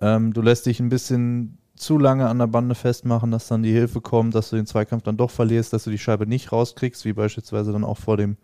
Ähm, 0.00 0.32
du 0.32 0.40
lässt 0.40 0.64
dich 0.64 0.80
ein 0.80 0.88
bisschen 0.88 1.58
zu 1.76 1.98
lange 1.98 2.26
an 2.26 2.38
der 2.38 2.46
Bande 2.46 2.74
festmachen, 2.74 3.30
dass 3.30 3.48
dann 3.48 3.62
die 3.62 3.72
Hilfe 3.72 4.00
kommt, 4.00 4.34
dass 4.34 4.48
du 4.48 4.56
den 4.56 4.64
Zweikampf 4.64 5.02
dann 5.02 5.18
doch 5.18 5.30
verlierst, 5.30 5.74
dass 5.74 5.84
du 5.84 5.90
die 5.90 5.98
Scheibe 5.98 6.26
nicht 6.26 6.52
rauskriegst, 6.52 7.04
wie 7.04 7.12
beispielsweise 7.12 7.70
dann 7.70 7.84
auch 7.84 7.98
vor 7.98 8.16
dem 8.16 8.38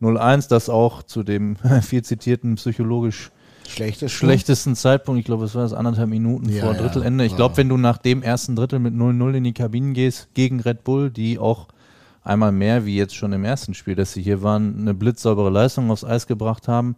0-1, 0.00 0.48
das 0.48 0.70
auch 0.70 1.02
zu 1.02 1.22
dem 1.22 1.56
viel 1.82 2.02
zitierten 2.02 2.54
psychologisch 2.54 3.30
Schlechtesten. 3.68 4.08
schlechtesten 4.08 4.74
Zeitpunkt, 4.74 5.18
ich 5.18 5.26
glaube, 5.26 5.44
es 5.44 5.54
war 5.54 5.64
das 5.64 5.74
anderthalb 5.74 6.08
Minuten 6.08 6.48
ja, 6.48 6.64
vor 6.64 6.72
Drittelende. 6.72 7.26
Ich 7.26 7.36
glaube, 7.36 7.58
wenn 7.58 7.68
du 7.68 7.76
nach 7.76 7.98
dem 7.98 8.22
ersten 8.22 8.56
Drittel 8.56 8.78
mit 8.78 8.94
0-0 8.94 9.34
in 9.34 9.44
die 9.44 9.52
Kabinen 9.52 9.92
gehst 9.92 10.28
gegen 10.32 10.60
Red 10.60 10.82
Bull, 10.82 11.10
die 11.10 11.38
auch 11.38 11.68
einmal 12.26 12.52
mehr 12.52 12.84
wie 12.84 12.96
jetzt 12.96 13.14
schon 13.14 13.32
im 13.32 13.44
ersten 13.44 13.74
Spiel, 13.74 13.94
dass 13.94 14.12
sie 14.12 14.22
hier 14.22 14.42
waren, 14.42 14.78
eine 14.78 14.94
blitzsaubere 14.94 15.50
Leistung 15.50 15.90
aufs 15.90 16.04
Eis 16.04 16.26
gebracht 16.26 16.68
haben 16.68 16.96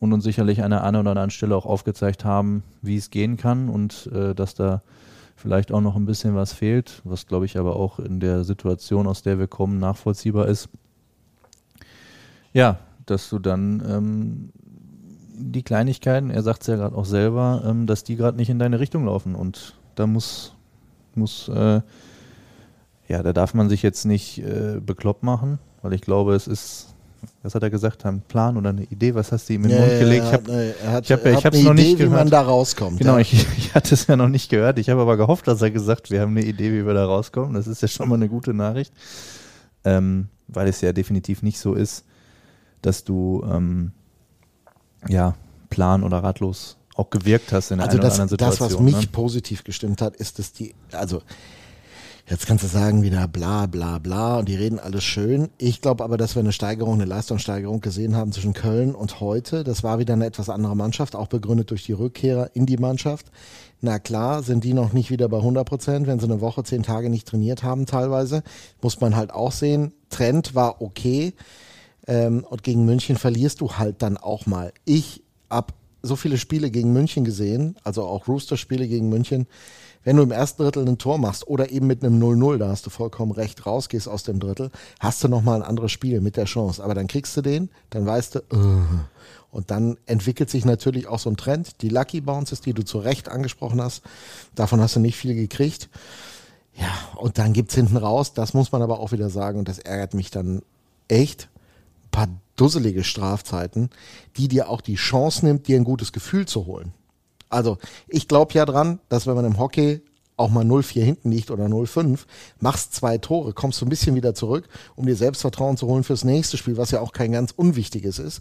und 0.00 0.12
uns 0.12 0.24
sicherlich 0.24 0.62
an 0.62 0.70
der 0.70 0.82
einen 0.84 0.96
oder 0.96 1.10
anderen 1.10 1.30
Stelle 1.30 1.54
auch 1.54 1.66
aufgezeigt 1.66 2.24
haben, 2.24 2.62
wie 2.80 2.96
es 2.96 3.10
gehen 3.10 3.36
kann 3.36 3.68
und 3.68 4.10
äh, 4.12 4.34
dass 4.34 4.54
da 4.54 4.82
vielleicht 5.36 5.72
auch 5.72 5.80
noch 5.80 5.96
ein 5.96 6.06
bisschen 6.06 6.34
was 6.34 6.52
fehlt, 6.52 7.02
was 7.04 7.26
glaube 7.26 7.46
ich 7.46 7.58
aber 7.58 7.76
auch 7.76 7.98
in 7.98 8.20
der 8.20 8.44
Situation, 8.44 9.06
aus 9.06 9.22
der 9.22 9.38
wir 9.38 9.46
kommen, 9.46 9.78
nachvollziehbar 9.78 10.48
ist. 10.48 10.68
Ja, 12.52 12.78
dass 13.06 13.28
du 13.28 13.38
dann 13.38 13.82
ähm, 13.88 14.52
die 15.34 15.62
Kleinigkeiten, 15.62 16.30
er 16.30 16.42
sagt 16.42 16.62
es 16.62 16.68
ja 16.68 16.76
gerade 16.76 16.96
auch 16.96 17.04
selber, 17.04 17.62
ähm, 17.66 17.86
dass 17.86 18.04
die 18.04 18.16
gerade 18.16 18.36
nicht 18.36 18.50
in 18.50 18.58
deine 18.58 18.80
Richtung 18.80 19.04
laufen 19.04 19.34
und 19.34 19.74
da 19.94 20.06
muss, 20.06 20.54
muss 21.14 21.48
äh, 21.48 21.80
ja, 23.08 23.22
da 23.22 23.32
darf 23.32 23.54
man 23.54 23.68
sich 23.68 23.82
jetzt 23.82 24.04
nicht 24.04 24.38
äh, 24.38 24.80
bekloppt 24.80 25.22
machen, 25.22 25.58
weil 25.82 25.92
ich 25.92 26.00
glaube, 26.02 26.34
es 26.34 26.46
ist 26.46 26.88
was 27.44 27.54
hat 27.54 27.62
er 27.62 27.70
gesagt, 27.70 28.04
ein 28.04 28.20
Plan 28.20 28.56
oder 28.56 28.70
eine 28.70 28.82
Idee? 28.82 29.14
Was 29.14 29.30
hast 29.30 29.48
du 29.48 29.52
ihm 29.52 29.62
in 29.64 29.70
den 29.70 29.78
Ja, 29.80 29.86
Mund 29.86 29.98
gelegt? 30.00 30.24
Ich 30.26 30.32
habe 30.32 30.74
hat, 30.92 31.04
ich 31.04 31.12
hab- 31.12 31.24
ich 31.26 31.44
hab's 31.46 31.56
eine 31.56 31.64
noch 31.68 31.74
nicht 31.74 31.90
Idee, 31.92 31.98
wie 32.00 32.08
man 32.08 32.28
gehört. 32.28 32.32
da 32.32 32.40
rauskommt. 32.42 32.98
Genau, 32.98 33.14
ja. 33.14 33.20
ich, 33.20 33.32
ich 33.58 33.74
hatte 33.76 33.94
es 33.94 34.08
ja 34.08 34.16
noch 34.16 34.28
nicht 34.28 34.48
gehört. 34.50 34.78
Ich 34.80 34.90
habe 34.90 35.00
aber 35.00 35.16
gehofft, 35.16 35.46
dass 35.46 35.62
er 35.62 35.70
gesagt, 35.70 36.10
wir 36.10 36.20
haben 36.20 36.36
eine 36.36 36.44
Idee, 36.44 36.72
wie 36.72 36.84
wir 36.84 36.94
da 36.94 37.04
rauskommen. 37.06 37.54
Das 37.54 37.68
ist 37.68 37.80
ja 37.80 37.86
schon 37.86 38.08
mal 38.08 38.16
eine 38.16 38.28
gute 38.28 38.52
Nachricht, 38.54 38.92
ähm, 39.84 40.28
weil 40.48 40.66
es 40.66 40.80
ja 40.80 40.92
definitiv 40.92 41.42
nicht 41.42 41.60
so 41.60 41.74
ist, 41.74 42.04
dass 42.82 43.04
du 43.04 43.44
ähm, 43.48 43.92
ja 45.08 45.36
plan 45.70 46.02
oder 46.02 46.18
ratlos 46.24 46.76
auch 46.96 47.08
gewirkt 47.10 47.52
hast 47.52 47.70
in 47.70 47.78
der 47.78 47.86
Also 47.86 47.98
einen 47.98 48.00
oder 48.00 48.08
das, 48.08 48.20
anderen 48.20 48.36
das, 48.36 48.54
Situation. 48.56 48.86
was 48.86 48.94
mich 48.94 49.06
ne? 49.06 49.12
positiv 49.12 49.62
gestimmt 49.64 50.02
hat, 50.02 50.16
ist, 50.16 50.38
dass 50.40 50.52
die, 50.52 50.74
also 50.92 51.22
jetzt 52.32 52.46
kannst 52.46 52.64
du 52.64 52.68
sagen 52.68 53.02
wieder 53.02 53.28
bla 53.28 53.66
bla 53.66 53.98
bla 53.98 54.38
und 54.38 54.48
die 54.48 54.54
reden 54.54 54.78
alles 54.78 55.04
schön. 55.04 55.50
Ich 55.58 55.82
glaube 55.82 56.02
aber, 56.02 56.16
dass 56.16 56.34
wir 56.34 56.40
eine 56.40 56.52
Steigerung, 56.52 56.94
eine 56.94 57.04
Leistungssteigerung 57.04 57.82
gesehen 57.82 58.16
haben 58.16 58.32
zwischen 58.32 58.54
Köln 58.54 58.94
und 58.94 59.20
heute. 59.20 59.64
Das 59.64 59.82
war 59.82 59.98
wieder 59.98 60.14
eine 60.14 60.24
etwas 60.24 60.48
andere 60.48 60.74
Mannschaft, 60.74 61.14
auch 61.14 61.26
begründet 61.26 61.70
durch 61.70 61.84
die 61.84 61.92
Rückkehrer 61.92 62.48
in 62.54 62.64
die 62.64 62.78
Mannschaft. 62.78 63.26
Na 63.82 63.98
klar, 63.98 64.42
sind 64.42 64.64
die 64.64 64.72
noch 64.72 64.94
nicht 64.94 65.10
wieder 65.10 65.28
bei 65.28 65.36
100 65.36 65.68
Prozent, 65.68 66.06
wenn 66.06 66.20
sie 66.20 66.24
eine 66.24 66.40
Woche, 66.40 66.64
zehn 66.64 66.82
Tage 66.82 67.10
nicht 67.10 67.28
trainiert 67.28 67.62
haben 67.62 67.84
teilweise. 67.84 68.42
Muss 68.80 68.98
man 68.98 69.14
halt 69.14 69.30
auch 69.30 69.52
sehen. 69.52 69.92
Trend 70.08 70.54
war 70.54 70.80
okay. 70.80 71.34
Ähm, 72.06 72.46
und 72.48 72.62
gegen 72.62 72.86
München 72.86 73.16
verlierst 73.16 73.60
du 73.60 73.72
halt 73.72 74.00
dann 74.00 74.16
auch 74.16 74.46
mal. 74.46 74.72
Ich 74.86 75.22
hab 75.50 75.74
so 76.00 76.16
viele 76.16 76.38
Spiele 76.38 76.70
gegen 76.70 76.94
München 76.94 77.26
gesehen, 77.26 77.76
also 77.84 78.04
auch 78.04 78.26
Rooster-Spiele 78.26 78.88
gegen 78.88 79.10
München. 79.10 79.46
Wenn 80.04 80.16
du 80.16 80.22
im 80.22 80.32
ersten 80.32 80.62
Drittel 80.62 80.86
ein 80.86 80.98
Tor 80.98 81.18
machst 81.18 81.46
oder 81.46 81.70
eben 81.70 81.86
mit 81.86 82.04
einem 82.04 82.20
0-0, 82.20 82.58
da 82.58 82.68
hast 82.68 82.86
du 82.86 82.90
vollkommen 82.90 83.32
recht, 83.32 83.64
rausgehst 83.66 84.08
aus 84.08 84.24
dem 84.24 84.40
Drittel, 84.40 84.70
hast 84.98 85.22
du 85.22 85.28
nochmal 85.28 85.62
ein 85.62 85.68
anderes 85.68 85.92
Spiel 85.92 86.20
mit 86.20 86.36
der 86.36 86.46
Chance. 86.46 86.82
Aber 86.82 86.94
dann 86.94 87.06
kriegst 87.06 87.36
du 87.36 87.42
den, 87.42 87.70
dann 87.90 88.04
weißt 88.04 88.36
du, 88.36 88.38
uh, 88.52 88.82
und 89.52 89.70
dann 89.70 89.98
entwickelt 90.06 90.50
sich 90.50 90.64
natürlich 90.64 91.06
auch 91.06 91.18
so 91.18 91.30
ein 91.30 91.36
Trend. 91.36 91.82
Die 91.82 91.90
Lucky 91.90 92.20
Bounces, 92.20 92.62
die 92.62 92.72
du 92.72 92.84
zu 92.84 92.98
Recht 92.98 93.28
angesprochen 93.28 93.80
hast, 93.80 94.02
davon 94.54 94.80
hast 94.80 94.96
du 94.96 95.00
nicht 95.00 95.16
viel 95.16 95.34
gekriegt. 95.34 95.88
Ja, 96.74 96.88
und 97.16 97.38
dann 97.38 97.52
gibt's 97.52 97.74
hinten 97.74 97.98
raus, 97.98 98.32
das 98.32 98.54
muss 98.54 98.72
man 98.72 98.80
aber 98.80 98.98
auch 98.98 99.12
wieder 99.12 99.28
sagen, 99.28 99.58
und 99.58 99.68
das 99.68 99.78
ärgert 99.78 100.14
mich 100.14 100.30
dann 100.30 100.62
echt, 101.08 101.50
ein 102.04 102.10
paar 102.10 102.28
dusselige 102.56 103.04
Strafzeiten, 103.04 103.90
die 104.36 104.48
dir 104.48 104.68
auch 104.70 104.80
die 104.80 104.94
Chance 104.94 105.44
nimmt, 105.44 105.68
dir 105.68 105.76
ein 105.76 105.84
gutes 105.84 106.12
Gefühl 106.12 106.46
zu 106.46 106.66
holen. 106.66 106.94
Also, 107.52 107.78
ich 108.08 108.28
glaube 108.28 108.54
ja 108.54 108.64
dran, 108.64 108.98
dass 109.08 109.26
wenn 109.26 109.34
man 109.34 109.44
im 109.44 109.58
Hockey 109.58 110.02
auch 110.36 110.50
mal 110.50 110.64
0-4 110.64 111.02
hinten 111.02 111.30
liegt 111.30 111.50
oder 111.50 111.66
0-5, 111.66 112.20
machst 112.60 112.94
zwei 112.94 113.18
Tore, 113.18 113.52
kommst 113.52 113.80
du 113.80 113.86
ein 113.86 113.90
bisschen 113.90 114.14
wieder 114.14 114.34
zurück, 114.34 114.68
um 114.96 115.06
dir 115.06 115.14
Selbstvertrauen 115.14 115.76
zu 115.76 115.86
holen 115.86 116.04
fürs 116.04 116.24
nächste 116.24 116.56
Spiel, 116.56 116.76
was 116.76 116.90
ja 116.90 117.00
auch 117.00 117.12
kein 117.12 117.32
ganz 117.32 117.52
unwichtiges 117.52 118.18
ist. 118.18 118.40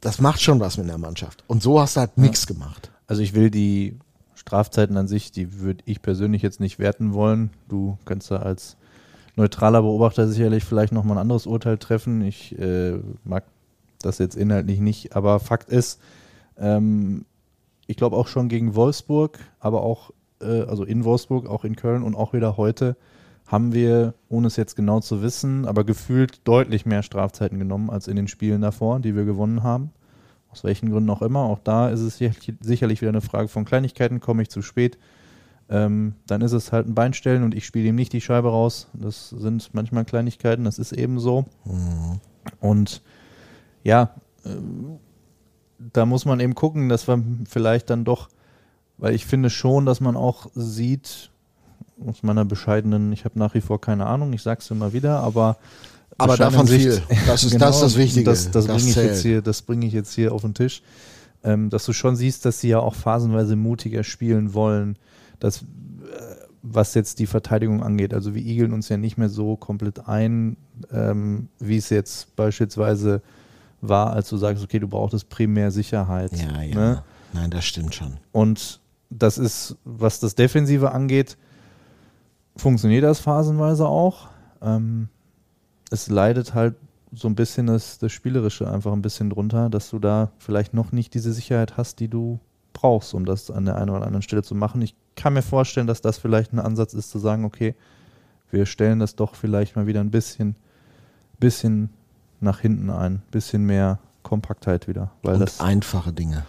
Das 0.00 0.20
macht 0.20 0.40
schon 0.42 0.60
was 0.60 0.76
mit 0.76 0.88
der 0.88 0.98
Mannschaft. 0.98 1.42
Und 1.46 1.62
so 1.62 1.80
hast 1.80 1.96
du 1.96 2.00
halt 2.00 2.18
nichts 2.18 2.46
gemacht. 2.46 2.92
Also 3.06 3.22
ich 3.22 3.34
will 3.34 3.50
die 3.50 3.98
Strafzeiten 4.34 4.96
an 4.96 5.08
sich, 5.08 5.32
die 5.32 5.60
würde 5.60 5.82
ich 5.86 6.02
persönlich 6.02 6.42
jetzt 6.42 6.60
nicht 6.60 6.78
werten 6.78 7.14
wollen. 7.14 7.50
Du 7.68 7.98
kannst 8.04 8.30
da 8.30 8.36
als 8.36 8.76
neutraler 9.34 9.82
Beobachter 9.82 10.28
sicherlich 10.28 10.64
vielleicht 10.64 10.92
nochmal 10.92 11.16
ein 11.16 11.22
anderes 11.22 11.46
Urteil 11.46 11.78
treffen. 11.78 12.22
Ich 12.22 12.56
äh, 12.58 12.98
mag 13.24 13.44
das 14.02 14.18
jetzt 14.18 14.36
inhaltlich 14.36 14.78
nicht, 14.78 15.16
aber 15.16 15.40
Fakt 15.40 15.70
ist, 15.70 15.98
ähm, 16.58 17.24
ich 17.86 17.96
glaube 17.96 18.16
auch 18.16 18.28
schon 18.28 18.48
gegen 18.48 18.74
Wolfsburg, 18.74 19.38
aber 19.60 19.82
auch, 19.82 20.10
äh, 20.40 20.62
also 20.62 20.84
in 20.84 21.04
Wolfsburg, 21.04 21.46
auch 21.46 21.64
in 21.64 21.76
Köln 21.76 22.02
und 22.02 22.14
auch 22.14 22.32
wieder 22.32 22.56
heute, 22.56 22.96
haben 23.46 23.72
wir, 23.72 24.14
ohne 24.28 24.48
es 24.48 24.56
jetzt 24.56 24.74
genau 24.74 25.00
zu 25.00 25.22
wissen, 25.22 25.66
aber 25.66 25.84
gefühlt 25.84 26.40
deutlich 26.48 26.84
mehr 26.84 27.02
Strafzeiten 27.02 27.58
genommen 27.58 27.90
als 27.90 28.08
in 28.08 28.16
den 28.16 28.26
Spielen 28.26 28.60
davor, 28.60 28.98
die 28.98 29.14
wir 29.14 29.24
gewonnen 29.24 29.62
haben. 29.62 29.90
Aus 30.50 30.64
welchen 30.64 30.90
Gründen 30.90 31.10
auch 31.10 31.22
immer. 31.22 31.40
Auch 31.40 31.60
da 31.60 31.90
ist 31.90 32.00
es 32.00 32.18
sicherlich- 32.18 33.02
wieder 33.02 33.10
eine 33.10 33.20
Frage 33.20 33.48
von 33.48 33.64
Kleinigkeiten. 33.64 34.20
Komme 34.20 34.42
ich 34.42 34.48
zu 34.48 34.62
spät, 34.62 34.98
ähm, 35.68 36.14
dann 36.26 36.40
ist 36.40 36.52
es 36.52 36.72
halt 36.72 36.88
ein 36.88 36.94
Beinstellen 36.94 37.42
und 37.42 37.54
ich 37.54 37.66
spiele 37.66 37.88
ihm 37.88 37.94
nicht 37.94 38.12
die 38.12 38.20
Scheibe 38.20 38.48
raus. 38.48 38.88
Das 38.94 39.30
sind 39.30 39.70
manchmal 39.74 40.04
Kleinigkeiten, 40.04 40.64
das 40.64 40.78
ist 40.78 40.92
eben 40.92 41.18
so. 41.20 41.44
Und 42.60 43.02
ja, 43.84 44.14
da 45.78 46.06
muss 46.06 46.24
man 46.24 46.40
eben 46.40 46.54
gucken, 46.54 46.88
dass 46.88 47.06
wir 47.08 47.22
vielleicht 47.48 47.90
dann 47.90 48.04
doch, 48.04 48.28
weil 48.98 49.14
ich 49.14 49.26
finde 49.26 49.50
schon, 49.50 49.86
dass 49.86 50.00
man 50.00 50.16
auch 50.16 50.46
sieht, 50.54 51.30
aus 52.06 52.22
meiner 52.22 52.44
bescheidenen, 52.44 53.12
ich 53.12 53.24
habe 53.24 53.38
nach 53.38 53.54
wie 53.54 53.60
vor 53.60 53.80
keine 53.80 54.06
Ahnung, 54.06 54.32
ich 54.32 54.42
sag's 54.42 54.70
immer 54.70 54.92
wieder, 54.92 55.20
aber 55.20 55.56
Aber 56.18 56.36
davon 56.36 56.66
Sicht- 56.66 56.82
viel. 56.82 57.02
Das 57.26 57.44
ist- 57.44 57.54
das 57.60 57.76
ist 57.76 57.82
das 57.82 57.96
Wichtige. 57.96 58.24
Das, 58.24 58.50
das, 58.50 58.66
Das 58.66 58.76
bringe 58.76 58.90
ich 58.90 58.96
jetzt 58.96 59.22
hier, 59.22 59.42
das 59.42 59.62
bringe 59.62 59.86
ich 59.86 59.92
jetzt 59.92 60.14
hier 60.14 60.32
auf 60.32 60.42
den 60.42 60.54
Tisch. 60.54 60.82
Ähm, 61.44 61.70
dass 61.70 61.84
du 61.84 61.92
schon 61.92 62.16
siehst, 62.16 62.44
dass 62.44 62.60
sie 62.60 62.68
ja 62.68 62.80
auch 62.80 62.94
phasenweise 62.94 63.54
mutiger 63.56 64.02
spielen 64.02 64.52
wollen, 64.54 64.96
dass, 65.38 65.62
äh, 65.62 65.64
was 66.62 66.94
jetzt 66.94 67.18
die 67.20 67.26
Verteidigung 67.26 67.82
angeht. 67.82 68.12
Also 68.14 68.34
wir 68.34 68.42
igeln 68.42 68.72
uns 68.72 68.88
ja 68.88 68.96
nicht 68.96 69.16
mehr 69.16 69.28
so 69.28 69.56
komplett 69.56 70.08
ein, 70.08 70.56
ähm, 70.92 71.48
wie 71.60 71.76
es 71.76 71.90
jetzt 71.90 72.34
beispielsweise 72.34 73.22
war, 73.88 74.12
als 74.12 74.28
du 74.28 74.36
sagst, 74.36 74.62
okay, 74.62 74.78
du 74.78 74.88
brauchtest 74.88 75.28
primär 75.28 75.70
Sicherheit. 75.70 76.32
Ja, 76.32 76.62
ja. 76.62 76.74
Ne? 76.74 77.02
Nein, 77.32 77.50
das 77.50 77.64
stimmt 77.64 77.94
schon. 77.94 78.18
Und 78.32 78.80
das 79.10 79.38
ist, 79.38 79.76
was 79.84 80.20
das 80.20 80.34
Defensive 80.34 80.92
angeht, 80.92 81.36
funktioniert 82.56 83.04
das 83.04 83.20
phasenweise 83.20 83.86
auch. 83.86 84.28
Ähm, 84.62 85.08
es 85.90 86.08
leidet 86.08 86.54
halt 86.54 86.74
so 87.12 87.28
ein 87.28 87.34
bisschen 87.34 87.66
das, 87.66 87.98
das 87.98 88.12
Spielerische 88.12 88.70
einfach 88.70 88.92
ein 88.92 89.02
bisschen 89.02 89.30
drunter, 89.30 89.70
dass 89.70 89.90
du 89.90 89.98
da 89.98 90.32
vielleicht 90.38 90.74
noch 90.74 90.92
nicht 90.92 91.14
diese 91.14 91.32
Sicherheit 91.32 91.76
hast, 91.76 92.00
die 92.00 92.08
du 92.08 92.40
brauchst, 92.72 93.14
um 93.14 93.24
das 93.24 93.50
an 93.50 93.64
der 93.64 93.76
einen 93.76 93.90
oder 93.90 94.04
anderen 94.04 94.22
Stelle 94.22 94.42
zu 94.42 94.54
machen. 94.54 94.82
Ich 94.82 94.94
kann 95.14 95.32
mir 95.32 95.42
vorstellen, 95.42 95.86
dass 95.86 96.02
das 96.02 96.18
vielleicht 96.18 96.52
ein 96.52 96.58
Ansatz 96.58 96.94
ist, 96.94 97.10
zu 97.10 97.18
sagen, 97.18 97.44
okay, 97.44 97.74
wir 98.50 98.66
stellen 98.66 98.98
das 98.98 99.16
doch 99.16 99.34
vielleicht 99.34 99.76
mal 99.76 99.86
wieder 99.86 100.00
ein 100.00 100.10
bisschen, 100.10 100.56
bisschen 101.38 101.90
nach 102.40 102.60
hinten 102.60 102.90
ein, 102.90 103.22
bisschen 103.30 103.64
mehr 103.64 103.98
Kompaktheit 104.22 104.88
wieder, 104.88 105.10
weil 105.22 105.34
Und 105.34 105.40
das 105.40 105.60
einfache 105.60 106.12
Dinge. 106.12 106.44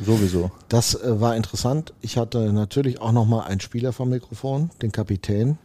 sowieso. 0.00 0.50
Das 0.68 0.94
äh, 0.94 1.20
war 1.20 1.36
interessant. 1.36 1.92
Ich 2.00 2.16
hatte 2.16 2.52
natürlich 2.52 3.00
auch 3.00 3.12
noch 3.12 3.26
mal 3.26 3.44
einen 3.44 3.60
Spieler 3.60 3.92
vom 3.92 4.10
Mikrofon, 4.10 4.70
den 4.82 4.92
Kapitän. 4.92 5.58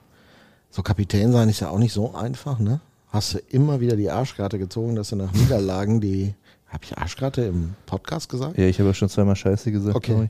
So 0.70 0.82
Kapitän 0.82 1.32
sein 1.32 1.50
ist 1.50 1.60
ja 1.60 1.70
auch 1.70 1.78
nicht 1.78 1.94
so 1.94 2.16
einfach, 2.16 2.60
ne? 2.60 2.80
Hast 3.10 3.36
du 3.36 3.40
immer 3.50 3.80
wieder 3.80 3.96
die 3.96 4.10
Arschkarte 4.10 4.58
gezogen, 4.58 4.96
dass 4.96 5.10
du 5.10 5.16
nach 5.16 5.32
Niederlagen 5.34 6.02
die, 6.02 6.34
habe 6.68 6.84
ich 6.84 6.98
Arschkarte 6.98 7.44
im 7.44 7.76
Podcast 7.86 8.28
gesagt? 8.28 8.58
Ja, 8.58 8.66
ich 8.66 8.80
habe 8.80 8.90
ja 8.90 8.94
schon 8.96 9.10
zweimal 9.10 9.36
Scheiße 9.36 9.72
gesagt. 9.72 9.96
Okay. 9.96 10.30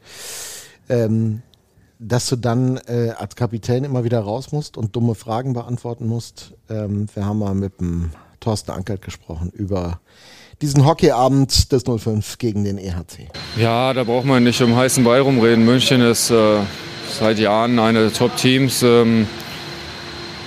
ähm, 0.89 1.41
dass 1.99 2.27
du 2.27 2.35
dann 2.35 2.77
äh, 2.87 3.11
als 3.17 3.37
Kapitän 3.37 3.85
immer 3.85 4.03
wieder 4.03 4.19
raus 4.19 4.51
musst 4.51 4.75
und 4.75 4.93
dumme 4.97 5.15
Fragen 5.15 5.53
beantworten 5.53 6.07
musst. 6.07 6.53
Ähm, 6.69 7.07
wir 7.13 7.25
haben 7.25 7.39
mal 7.39 7.55
mit 7.55 7.79
dem 7.79 8.11
Thorsten 8.43 8.71
Ankert 8.71 9.01
gesprochen 9.01 9.51
über 9.53 9.99
diesen 10.61 10.85
Hockeyabend 10.85 11.71
des 11.71 11.83
05 11.83 12.37
gegen 12.37 12.63
den 12.63 12.77
EHC. 12.77 13.27
Ja, 13.57 13.93
da 13.93 14.03
braucht 14.03 14.25
man 14.25 14.43
nicht 14.43 14.61
um 14.61 14.75
heißen 14.75 15.03
Brei 15.03 15.21
rumreden. 15.21 15.65
München 15.65 16.01
ist 16.01 16.29
äh, 16.29 16.59
seit 17.19 17.39
Jahren 17.39 17.79
eine 17.79 18.01
der 18.01 18.13
Top-Teams. 18.13 18.83
Ähm, 18.83 19.27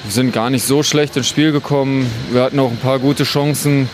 wir 0.05 0.13
sind 0.13 0.33
gar 0.33 0.51
nicht 0.51 0.65
so 0.65 0.83
schlecht 0.83 1.17
ins 1.17 1.29
Spiel 1.29 1.53
gekommen. 1.53 2.11
Wir 2.31 2.43
hatten 2.43 2.59
auch 2.61 2.71
ein 2.71 2.79
paar 2.79 2.99
gute 2.99 3.25
Chancen. 3.25 3.89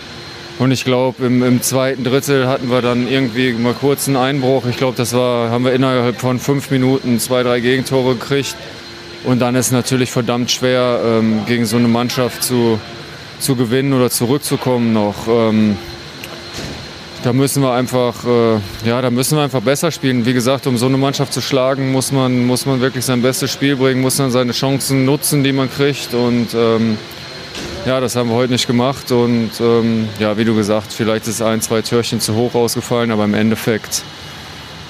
Und 0.58 0.70
ich 0.70 0.84
glaube, 0.84 1.24
im, 1.24 1.42
im 1.42 1.62
zweiten 1.62 2.04
Drittel 2.04 2.46
hatten 2.46 2.70
wir 2.70 2.82
dann 2.82 3.08
irgendwie 3.08 3.52
mal 3.52 3.74
kurz 3.74 4.06
einen 4.06 4.16
Einbruch. 4.16 4.66
Ich 4.66 4.76
glaube, 4.76 4.96
das 4.96 5.14
war, 5.14 5.50
haben 5.50 5.64
wir 5.64 5.72
innerhalb 5.72 6.20
von 6.20 6.38
fünf 6.38 6.70
Minuten 6.70 7.18
zwei, 7.18 7.42
drei 7.42 7.60
Gegentore 7.60 8.14
gekriegt. 8.14 8.56
Und 9.24 9.38
dann 9.38 9.54
ist 9.54 9.66
es 9.66 9.72
natürlich 9.72 10.10
verdammt 10.10 10.50
schwer, 10.50 11.00
ähm, 11.04 11.42
gegen 11.46 11.64
so 11.64 11.76
eine 11.76 11.88
Mannschaft 11.88 12.42
zu, 12.42 12.78
zu 13.42 13.56
gewinnen 13.56 13.92
oder 13.92 14.10
zurückzukommen 14.10 14.92
noch. 14.92 15.28
Ähm, 15.28 15.76
da 17.22 17.32
müssen 17.32 17.62
wir 17.62 17.72
einfach, 17.72 18.24
äh, 18.24 18.88
ja, 18.88 19.00
da 19.00 19.10
müssen 19.10 19.36
wir 19.36 19.44
einfach 19.44 19.60
besser 19.60 19.90
spielen. 19.90 20.26
Wie 20.26 20.32
gesagt, 20.32 20.66
um 20.66 20.76
so 20.76 20.86
eine 20.86 20.96
Mannschaft 20.96 21.32
zu 21.32 21.40
schlagen, 21.40 21.92
muss 21.92 22.10
man, 22.10 22.46
muss 22.46 22.66
man 22.66 22.80
wirklich 22.80 23.04
sein 23.04 23.22
bestes 23.22 23.50
Spiel 23.52 23.76
bringen, 23.76 24.00
muss 24.00 24.18
man 24.18 24.30
seine 24.30 24.52
Chancen 24.52 25.04
nutzen, 25.04 25.44
die 25.44 25.52
man 25.52 25.70
kriegt. 25.70 26.14
Und 26.14 26.48
ähm, 26.54 26.98
ja, 27.86 28.00
das 28.00 28.16
haben 28.16 28.28
wir 28.28 28.36
heute 28.36 28.52
nicht 28.52 28.66
gemacht 28.66 29.10
und 29.10 29.50
ähm, 29.60 30.08
ja, 30.18 30.36
wie 30.36 30.44
du 30.44 30.54
gesagt, 30.54 30.92
vielleicht 30.92 31.26
ist 31.26 31.42
ein, 31.42 31.60
zwei 31.60 31.82
Türchen 31.82 32.20
zu 32.20 32.34
hoch 32.34 32.54
ausgefallen, 32.54 33.10
aber 33.10 33.24
im 33.24 33.34
Endeffekt 33.34 34.04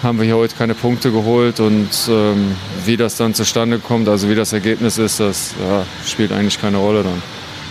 haben 0.02 0.18
wir 0.18 0.26
hier 0.26 0.36
heute 0.36 0.54
keine 0.56 0.74
Punkte 0.74 1.10
geholt 1.10 1.58
und 1.58 1.88
ähm, 2.08 2.54
wie 2.84 2.96
das 2.96 3.16
dann 3.16 3.34
zustande 3.34 3.78
kommt, 3.78 4.08
also 4.08 4.28
wie 4.28 4.34
das 4.34 4.52
Ergebnis 4.52 4.98
ist, 4.98 5.20
das 5.20 5.54
ja, 5.58 5.86
spielt 6.06 6.32
eigentlich 6.32 6.60
keine 6.60 6.78
Rolle 6.78 7.02
dann. 7.02 7.22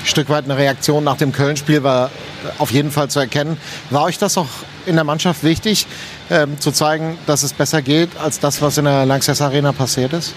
Stück 0.04 0.30
weit 0.30 0.46
eine 0.46 0.58
Reaktion 0.58 1.04
nach 1.04 1.18
dem 1.18 1.32
Köln-Spiel 1.32 1.84
war 1.84 2.10
auf 2.58 2.72
jeden 2.72 2.92
Fall 2.92 3.10
zu 3.10 3.20
erkennen. 3.20 3.58
War 3.90 4.04
euch 4.04 4.18
das 4.18 4.38
auch 4.38 4.48
in 4.86 4.96
der 4.96 5.04
Mannschaft 5.04 5.44
wichtig, 5.44 5.86
ähm, 6.30 6.60
zu 6.60 6.72
zeigen, 6.72 7.18
dass 7.28 7.44
es 7.44 7.54
besser 7.54 7.82
geht 7.82 8.10
als 8.18 8.40
das, 8.40 8.62
was 8.62 8.78
in 8.78 8.86
der 8.86 9.06
Lanxess 9.06 9.42
Arena 9.42 9.72
passiert 9.72 10.14
ist? 10.14 10.34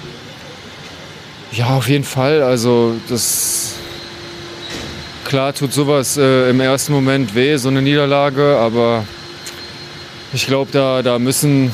Ja, 1.52 1.76
auf 1.76 1.88
jeden 1.88 2.04
Fall. 2.04 2.42
Also 2.42 2.94
das 3.08 3.74
klar 5.24 5.54
tut 5.54 5.72
sowas 5.72 6.16
äh, 6.16 6.50
im 6.50 6.60
ersten 6.60 6.92
Moment 6.92 7.34
weh, 7.34 7.56
so 7.56 7.68
eine 7.68 7.80
Niederlage, 7.80 8.58
aber 8.58 9.04
ich 10.32 10.46
glaube, 10.46 10.70
da, 10.72 11.00
da 11.00 11.18
müssen, 11.18 11.70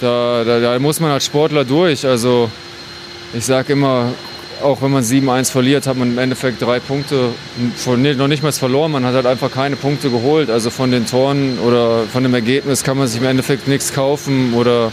da, 0.00 0.42
da, 0.44 0.60
da 0.60 0.78
muss 0.78 1.00
man 1.00 1.12
als 1.12 1.24
Sportler 1.24 1.64
durch. 1.64 2.04
Also 2.04 2.50
ich 3.32 3.44
sage 3.44 3.72
immer, 3.72 4.12
auch 4.62 4.82
wenn 4.82 4.90
man 4.90 5.02
7-1 5.02 5.50
verliert, 5.50 5.86
hat 5.86 5.96
man 5.96 6.12
im 6.12 6.18
Endeffekt 6.18 6.62
drei 6.62 6.80
Punkte, 6.80 7.30
von, 7.76 8.02
noch 8.02 8.28
nicht 8.28 8.42
mal 8.42 8.52
verloren, 8.52 8.92
man 8.92 9.04
hat 9.04 9.14
halt 9.14 9.26
einfach 9.26 9.50
keine 9.50 9.76
Punkte 9.76 10.10
geholt. 10.10 10.50
Also 10.50 10.70
von 10.70 10.90
den 10.90 11.06
Toren 11.06 11.58
oder 11.58 12.04
von 12.12 12.22
dem 12.22 12.34
Ergebnis 12.34 12.84
kann 12.84 12.98
man 12.98 13.08
sich 13.08 13.20
im 13.20 13.26
Endeffekt 13.26 13.68
nichts 13.68 13.92
kaufen 13.92 14.54
oder 14.54 14.92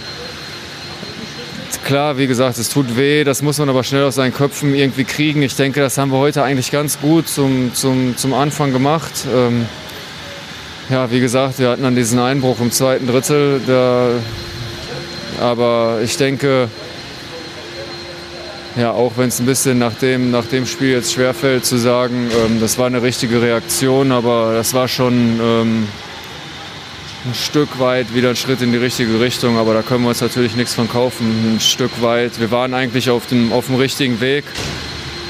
klar, 1.87 2.17
wie 2.17 2.27
gesagt, 2.27 2.57
es 2.57 2.67
tut 2.67 2.97
weh, 2.97 3.23
das 3.23 3.41
muss 3.41 3.59
man 3.59 3.69
aber 3.69 3.81
schnell 3.81 4.03
aus 4.03 4.15
seinen 4.15 4.33
Köpfen 4.33 4.75
irgendwie 4.75 5.05
kriegen. 5.05 5.41
Ich 5.41 5.55
denke, 5.55 5.79
das 5.79 5.97
haben 5.97 6.11
wir 6.11 6.17
heute 6.17 6.43
eigentlich 6.43 6.69
ganz 6.69 6.99
gut 6.99 7.29
zum, 7.29 7.73
zum, 7.73 8.17
zum 8.17 8.33
Anfang 8.33 8.73
gemacht. 8.73 9.25
Ähm, 9.33 9.65
ja, 10.89 11.09
wie 11.11 11.21
gesagt, 11.21 11.59
wir 11.59 11.69
hatten 11.69 11.83
dann 11.83 11.95
diesen 11.95 12.19
Einbruch 12.19 12.59
im 12.59 12.71
zweiten 12.71 13.07
Drittel. 13.07 13.61
Da, 13.65 14.09
aber 15.39 15.99
ich 16.03 16.17
denke, 16.17 16.67
ja, 18.77 18.91
auch 18.91 19.13
wenn 19.17 19.29
es 19.29 19.39
ein 19.39 19.45
bisschen 19.45 19.79
nach 19.79 19.95
dem, 19.95 20.29
nach 20.29 20.45
dem 20.45 20.67
Spiel 20.67 20.89
jetzt 20.89 21.13
schwerfällt 21.13 21.65
zu 21.65 21.77
sagen, 21.77 22.29
ähm, 22.45 22.59
das 22.61 22.77
war 22.77 22.85
eine 22.85 23.01
richtige 23.01 23.41
Reaktion, 23.41 24.11
aber 24.11 24.53
das 24.53 24.73
war 24.75 24.87
schon 24.87 25.39
ähm, 25.41 25.87
ein 27.25 27.33
Stück 27.33 27.79
weit 27.79 28.13
wieder 28.13 28.29
ein 28.29 28.35
Schritt 28.35 28.61
in 28.61 28.71
die 28.71 28.77
richtige 28.77 29.19
Richtung. 29.19 29.57
Aber 29.57 29.73
da 29.73 29.81
können 29.81 30.03
wir 30.03 30.09
uns 30.09 30.21
natürlich 30.21 30.55
nichts 30.55 30.75
von 30.75 30.87
kaufen. 30.87 31.55
Ein 31.55 31.59
Stück 31.59 32.01
weit. 32.01 32.39
Wir 32.39 32.51
waren 32.51 32.73
eigentlich 32.73 33.09
auf 33.09 33.25
dem, 33.25 33.51
auf 33.51 33.65
dem 33.65 33.75
richtigen 33.75 34.21
Weg, 34.21 34.45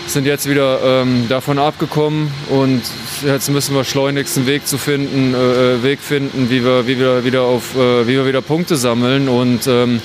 sind 0.07 0.25
jetzt 0.25 0.49
wieder 0.49 0.79
ähm, 0.83 1.27
davon 1.29 1.57
abgekommen 1.57 2.31
und 2.49 2.81
jetzt 3.25 3.49
müssen 3.49 3.75
wir 3.75 3.83
schleunigst 3.83 4.37
einen 4.37 4.47
Weg 4.47 4.67
zu 4.67 4.77
finden, 4.77 5.33
äh, 5.33 5.75
äh 5.75 5.83
Weg 5.83 5.99
finden, 5.99 6.49
wie 6.49 6.63
wir, 6.63 6.87
wie 6.87 6.99
wir 6.99 7.23
wieder 7.23 7.43
auf, 7.43 7.75
äh, 7.75 8.07
wie 8.07 8.13
wir 8.13 8.25
wieder 8.25 8.41
Punkte 8.41 8.75
sammeln 8.75 9.27
und 9.27 9.67
ähm, 9.67 10.01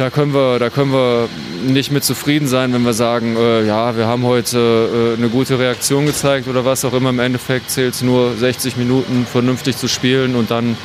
da 0.00 0.08
können 0.08 0.32
wir, 0.32 0.58
da 0.58 0.70
können 0.70 0.92
wir 0.92 1.28
nicht 1.62 1.92
mit 1.92 2.04
zufrieden 2.04 2.48
sein, 2.48 2.72
wenn 2.72 2.82
wir 2.84 2.94
sagen, 2.94 3.36
äh, 3.36 3.66
ja, 3.66 3.94
wir 3.98 4.06
haben 4.06 4.24
heute 4.24 5.14
äh, 5.14 5.18
eine 5.18 5.28
gute 5.28 5.58
Reaktion 5.58 6.06
gezeigt 6.06 6.48
oder 6.48 6.64
was 6.64 6.86
auch 6.86 6.94
immer. 6.94 7.10
Im 7.10 7.18
Endeffekt 7.18 7.70
zählt 7.70 7.92
es 7.92 8.00
nur 8.00 8.34
60 8.34 8.78
Minuten 8.78 9.26
vernünftig 9.30 9.76
zu 9.76 9.88
spielen 9.88 10.36
und 10.36 10.50
dann 10.50 10.78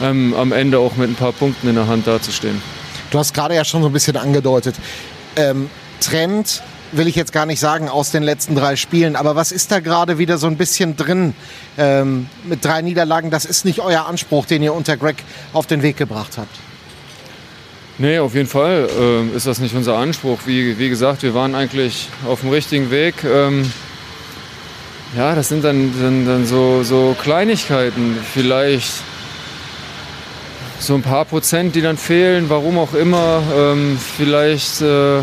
ähm, 0.00 0.32
am 0.34 0.52
Ende 0.52 0.78
auch 0.78 0.94
mit 0.94 1.10
ein 1.10 1.16
paar 1.16 1.32
Punkten 1.32 1.68
in 1.68 1.74
der 1.74 1.88
Hand 1.88 2.06
dazustehen. 2.06 2.62
Du 3.10 3.18
hast 3.18 3.34
gerade 3.34 3.56
ja 3.56 3.64
schon 3.64 3.82
so 3.82 3.88
ein 3.88 3.92
bisschen 3.92 4.16
angedeutet. 4.16 4.76
Ähm, 5.34 5.68
Trend 6.00 6.62
will 6.92 7.08
ich 7.08 7.16
jetzt 7.16 7.32
gar 7.32 7.46
nicht 7.46 7.58
sagen 7.58 7.88
aus 7.88 8.12
den 8.12 8.22
letzten 8.22 8.54
drei 8.54 8.76
Spielen, 8.76 9.16
aber 9.16 9.34
was 9.34 9.50
ist 9.50 9.72
da 9.72 9.80
gerade 9.80 10.18
wieder 10.18 10.38
so 10.38 10.46
ein 10.46 10.56
bisschen 10.56 10.96
drin 10.96 11.34
ähm, 11.78 12.28
mit 12.44 12.64
drei 12.64 12.80
Niederlagen? 12.80 13.32
Das 13.32 13.44
ist 13.44 13.64
nicht 13.64 13.80
euer 13.80 14.06
Anspruch, 14.06 14.46
den 14.46 14.62
ihr 14.62 14.72
unter 14.72 14.96
Greg 14.96 15.16
auf 15.52 15.66
den 15.66 15.82
Weg 15.82 15.96
gebracht 15.96 16.38
habt. 16.38 16.56
Nee, 17.98 18.18
auf 18.18 18.34
jeden 18.34 18.48
Fall 18.48 18.88
äh, 18.98 19.36
ist 19.36 19.46
das 19.46 19.58
nicht 19.58 19.74
unser 19.74 19.96
Anspruch. 19.96 20.40
Wie, 20.44 20.78
wie 20.78 20.90
gesagt, 20.90 21.22
wir 21.22 21.32
waren 21.32 21.54
eigentlich 21.54 22.10
auf 22.26 22.40
dem 22.40 22.50
richtigen 22.50 22.90
Weg. 22.90 23.24
Ähm, 23.24 23.70
ja, 25.16 25.34
das 25.34 25.48
sind 25.48 25.64
dann, 25.64 25.94
dann, 25.98 26.26
dann 26.26 26.46
so, 26.46 26.82
so 26.82 27.16
Kleinigkeiten. 27.18 28.18
Vielleicht 28.34 28.92
so 30.78 30.94
ein 30.94 31.00
paar 31.00 31.24
Prozent, 31.24 31.74
die 31.74 31.80
dann 31.80 31.96
fehlen, 31.96 32.50
warum 32.50 32.78
auch 32.78 32.92
immer. 32.92 33.42
Ähm, 33.56 33.98
vielleicht 34.16 34.82
äh, 34.82 35.22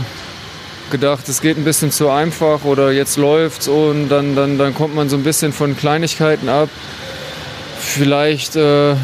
gedacht, 0.89 1.29
es 1.29 1.41
geht 1.41 1.57
ein 1.57 1.63
bisschen 1.63 1.91
zu 1.91 2.09
einfach 2.09 2.63
oder 2.63 2.91
jetzt 2.91 3.17
läuft's 3.17 3.67
und 3.67 4.09
dann, 4.09 4.35
dann, 4.35 4.57
dann 4.57 4.73
kommt 4.73 4.95
man 4.95 5.09
so 5.09 5.15
ein 5.15 5.23
bisschen 5.23 5.53
von 5.53 5.77
Kleinigkeiten 5.77 6.49
ab. 6.49 6.69
Vielleicht 7.79 8.55
äh, 8.55 8.95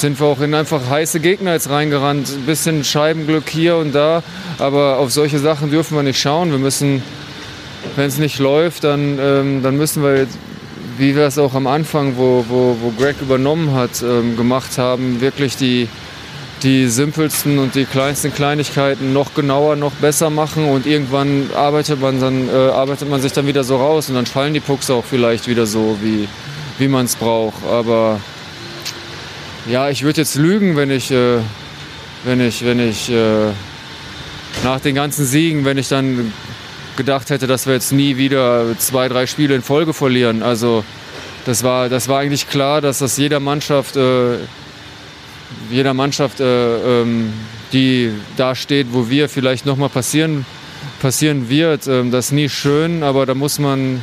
sind 0.00 0.20
wir 0.20 0.26
auch 0.26 0.40
in 0.40 0.54
einfach 0.54 0.88
heiße 0.88 1.20
Gegner 1.20 1.52
jetzt 1.52 1.70
reingerannt. 1.70 2.28
Ein 2.28 2.46
bisschen 2.46 2.84
Scheibenglück 2.84 3.48
hier 3.48 3.76
und 3.76 3.94
da, 3.94 4.22
aber 4.58 4.98
auf 4.98 5.12
solche 5.12 5.38
Sachen 5.38 5.70
dürfen 5.70 5.96
wir 5.96 6.02
nicht 6.02 6.20
schauen. 6.20 6.50
Wir 6.50 6.58
müssen, 6.58 7.02
wenn 7.96 8.06
es 8.06 8.18
nicht 8.18 8.38
läuft, 8.38 8.84
dann, 8.84 9.18
ähm, 9.20 9.62
dann 9.62 9.76
müssen 9.76 10.02
wir 10.02 10.16
jetzt 10.16 10.36
wie 10.98 11.16
wir 11.16 11.26
es 11.26 11.38
auch 11.38 11.54
am 11.54 11.66
Anfang, 11.66 12.16
wo, 12.16 12.44
wo, 12.48 12.76
wo 12.80 12.90
Greg 12.90 13.16
übernommen 13.20 13.74
hat, 13.74 14.02
ähm, 14.02 14.36
gemacht 14.36 14.78
haben, 14.78 15.20
wirklich 15.20 15.56
die, 15.56 15.88
die 16.62 16.86
simpelsten 16.86 17.58
und 17.58 17.74
die 17.74 17.84
kleinsten 17.84 18.32
Kleinigkeiten 18.32 19.12
noch 19.12 19.34
genauer, 19.34 19.76
noch 19.76 19.92
besser 19.92 20.30
machen 20.30 20.66
und 20.66 20.86
irgendwann 20.86 21.50
arbeitet 21.54 22.00
man, 22.00 22.20
dann, 22.20 22.48
äh, 22.48 22.52
arbeitet 22.52 23.10
man 23.10 23.20
sich 23.20 23.32
dann 23.32 23.46
wieder 23.46 23.64
so 23.64 23.76
raus 23.76 24.08
und 24.08 24.14
dann 24.14 24.26
fallen 24.26 24.54
die 24.54 24.60
Pucks 24.60 24.90
auch 24.90 25.04
vielleicht 25.04 25.48
wieder 25.48 25.66
so, 25.66 25.98
wie, 26.00 26.28
wie 26.78 26.88
man 26.88 27.06
es 27.06 27.16
braucht. 27.16 27.64
Aber 27.68 28.20
ja, 29.66 29.88
ich 29.88 30.02
würde 30.02 30.20
jetzt 30.20 30.34
lügen, 30.36 30.76
wenn 30.76 30.90
ich, 30.90 31.10
äh, 31.10 31.38
wenn 32.24 32.40
ich, 32.40 32.64
wenn 32.64 32.80
ich 32.80 33.10
äh, 33.10 33.50
nach 34.62 34.80
den 34.80 34.94
ganzen 34.94 35.24
Siegen, 35.24 35.64
wenn 35.64 35.78
ich 35.78 35.88
dann 35.88 36.32
gedacht 36.96 37.30
hätte, 37.30 37.46
dass 37.46 37.66
wir 37.66 37.74
jetzt 37.74 37.92
nie 37.92 38.16
wieder 38.16 38.78
zwei, 38.78 39.08
drei 39.08 39.26
Spiele 39.26 39.54
in 39.54 39.62
Folge 39.62 39.92
verlieren. 39.92 40.42
Also 40.42 40.84
das 41.44 41.62
war, 41.62 41.88
das 41.88 42.08
war 42.08 42.20
eigentlich 42.20 42.48
klar, 42.48 42.80
dass 42.80 42.98
das 42.98 43.16
jeder 43.16 43.40
Mannschaft, 43.40 43.96
äh, 43.96 44.36
jeder 45.70 45.94
Mannschaft, 45.94 46.40
äh, 46.40 47.02
ähm, 47.02 47.32
die 47.72 48.12
da 48.36 48.54
steht, 48.54 48.88
wo 48.92 49.10
wir 49.10 49.28
vielleicht 49.28 49.66
nochmal 49.66 49.88
passieren, 49.88 50.46
passieren 51.00 51.48
wird. 51.48 51.86
Ähm, 51.86 52.10
das 52.10 52.26
ist 52.26 52.32
nie 52.32 52.48
schön, 52.48 53.02
aber 53.02 53.26
da 53.26 53.34
muss 53.34 53.58
man, 53.58 54.00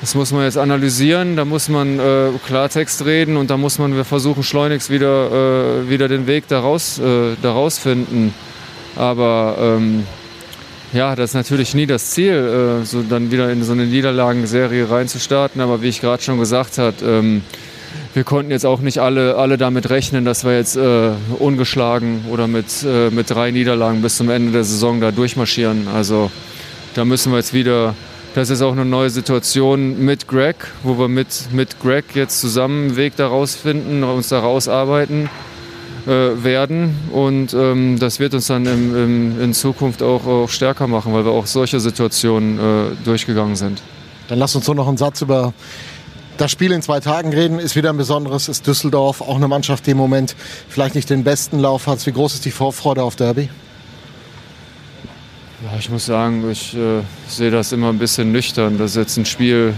das 0.00 0.14
muss 0.14 0.32
man 0.32 0.44
jetzt 0.44 0.58
analysieren, 0.58 1.36
da 1.36 1.44
muss 1.44 1.68
man 1.68 1.98
äh, 1.98 2.30
Klartext 2.46 3.04
reden 3.04 3.36
und 3.36 3.50
da 3.50 3.56
muss 3.56 3.78
man 3.78 4.04
versuchen, 4.04 4.42
schleunigst 4.42 4.90
wieder, 4.90 5.30
äh, 5.84 5.88
wieder 5.88 6.08
den 6.08 6.26
Weg 6.26 6.48
daraus, 6.48 6.98
äh, 6.98 7.36
daraus 7.40 7.78
finden. 7.78 8.34
Aber 8.96 9.56
ähm, 9.58 10.04
ja, 10.92 11.16
das 11.16 11.30
ist 11.30 11.34
natürlich 11.34 11.74
nie 11.74 11.86
das 11.86 12.10
Ziel, 12.10 12.82
äh, 12.82 12.84
so 12.84 13.02
dann 13.02 13.30
wieder 13.30 13.50
in 13.50 13.64
so 13.64 13.72
eine 13.72 13.86
Niederlagenserie 13.86 14.88
reinzustarten. 14.88 15.60
Aber 15.60 15.82
wie 15.82 15.88
ich 15.88 16.00
gerade 16.00 16.22
schon 16.22 16.38
gesagt 16.38 16.78
habe, 16.78 16.96
ähm, 17.04 17.42
wir 18.14 18.22
konnten 18.22 18.52
jetzt 18.52 18.64
auch 18.64 18.80
nicht 18.80 18.98
alle, 18.98 19.36
alle 19.36 19.58
damit 19.58 19.90
rechnen, 19.90 20.24
dass 20.24 20.44
wir 20.44 20.56
jetzt 20.56 20.76
äh, 20.76 21.10
ungeschlagen 21.38 22.26
oder 22.30 22.46
mit, 22.46 22.66
äh, 22.84 23.10
mit 23.10 23.30
drei 23.30 23.50
Niederlagen 23.50 24.02
bis 24.02 24.16
zum 24.16 24.30
Ende 24.30 24.52
der 24.52 24.62
Saison 24.62 25.00
da 25.00 25.10
durchmarschieren. 25.10 25.88
Also 25.92 26.30
da 26.94 27.04
müssen 27.04 27.32
wir 27.32 27.38
jetzt 27.38 27.52
wieder, 27.52 27.94
das 28.34 28.50
ist 28.50 28.62
auch 28.62 28.72
eine 28.72 28.84
neue 28.84 29.10
Situation 29.10 30.04
mit 30.04 30.26
Greg, 30.26 30.56
wo 30.82 30.98
wir 30.98 31.06
mit, 31.06 31.52
mit 31.52 31.80
Greg 31.80 32.04
jetzt 32.14 32.40
zusammen 32.40 32.88
einen 32.88 32.96
Weg 32.96 33.14
daraus 33.16 33.54
finden, 33.54 34.02
uns 34.02 34.28
da 34.28 34.40
rausarbeiten 34.40 35.30
äh, 36.06 36.08
werden. 36.42 36.96
Und 37.12 37.54
ähm, 37.54 37.96
das 38.00 38.18
wird 38.18 38.34
uns 38.34 38.48
dann 38.48 38.66
im, 38.66 38.96
im, 38.96 39.40
in 39.40 39.54
Zukunft 39.54 40.02
auch, 40.02 40.26
auch, 40.26 40.48
stärker 40.48 40.88
machen, 40.88 41.14
weil 41.14 41.24
wir 41.24 41.30
auch 41.30 41.46
solche 41.46 41.78
Situationen 41.78 42.58
äh, 42.58 43.04
durchgegangen 43.04 43.54
sind. 43.54 43.80
Dann 44.26 44.40
lass 44.40 44.56
uns 44.56 44.64
so 44.64 44.74
noch 44.74 44.88
einen 44.88 44.96
Satz 44.96 45.22
über 45.22 45.54
das 46.36 46.50
Spiel 46.50 46.72
in 46.72 46.82
zwei 46.82 46.98
Tagen 46.98 47.32
reden. 47.32 47.60
Ist 47.60 47.76
wieder 47.76 47.90
ein 47.90 47.96
besonderes. 47.96 48.48
Ist 48.48 48.66
Düsseldorf 48.66 49.20
auch 49.20 49.36
eine 49.36 49.46
Mannschaft, 49.46 49.86
die 49.86 49.92
im 49.92 49.96
Moment 49.96 50.34
vielleicht 50.68 50.96
nicht 50.96 51.08
den 51.08 51.22
besten 51.22 51.60
Lauf 51.60 51.86
hat. 51.86 52.04
Wie 52.04 52.12
groß 52.12 52.34
ist 52.34 52.44
die 52.44 52.50
Vorfreude 52.50 53.04
auf 53.04 53.14
Derby? 53.14 53.48
Ja, 55.64 55.78
ich 55.78 55.88
muss 55.88 56.04
sagen, 56.04 56.44
ich 56.50 56.76
äh, 56.76 57.00
sehe 57.26 57.50
das 57.50 57.72
immer 57.72 57.88
ein 57.88 57.98
bisschen 57.98 58.30
nüchtern. 58.32 58.76
Das 58.76 58.90
ist 58.90 58.96
jetzt 58.98 59.16
ein 59.16 59.24
Spiel 59.24 59.72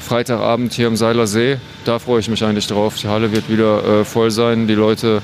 Freitagabend 0.00 0.72
hier 0.72 0.88
am 0.88 0.96
Seiler 0.96 1.28
See. 1.28 1.58
Da 1.84 2.00
freue 2.00 2.18
ich 2.18 2.28
mich 2.28 2.42
eigentlich 2.42 2.66
drauf. 2.66 2.96
Die 2.96 3.06
Halle 3.06 3.30
wird 3.30 3.48
wieder 3.48 4.00
äh, 4.00 4.04
voll 4.04 4.32
sein. 4.32 4.66
Die 4.66 4.74
Leute 4.74 5.22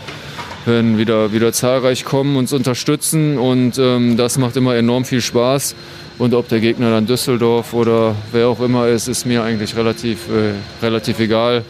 werden 0.64 0.96
wieder, 0.96 1.32
wieder 1.32 1.52
zahlreich 1.52 2.04
kommen, 2.04 2.36
uns 2.36 2.52
unterstützen 2.52 3.36
und 3.36 3.78
ähm, 3.78 4.16
das 4.16 4.38
macht 4.38 4.56
immer 4.56 4.76
enorm 4.76 5.04
viel 5.04 5.20
Spaß. 5.20 5.74
Und 6.18 6.34
ob 6.34 6.48
der 6.48 6.60
Gegner 6.60 6.92
dann 6.92 7.06
Düsseldorf 7.06 7.74
oder 7.74 8.14
wer 8.30 8.46
auch 8.46 8.60
immer 8.60 8.86
ist, 8.86 9.08
ist 9.08 9.26
mir 9.26 9.42
eigentlich 9.42 9.74
relativ, 9.74 10.28
äh, 10.28 10.52
relativ 10.84 11.18
egal. 11.18 11.64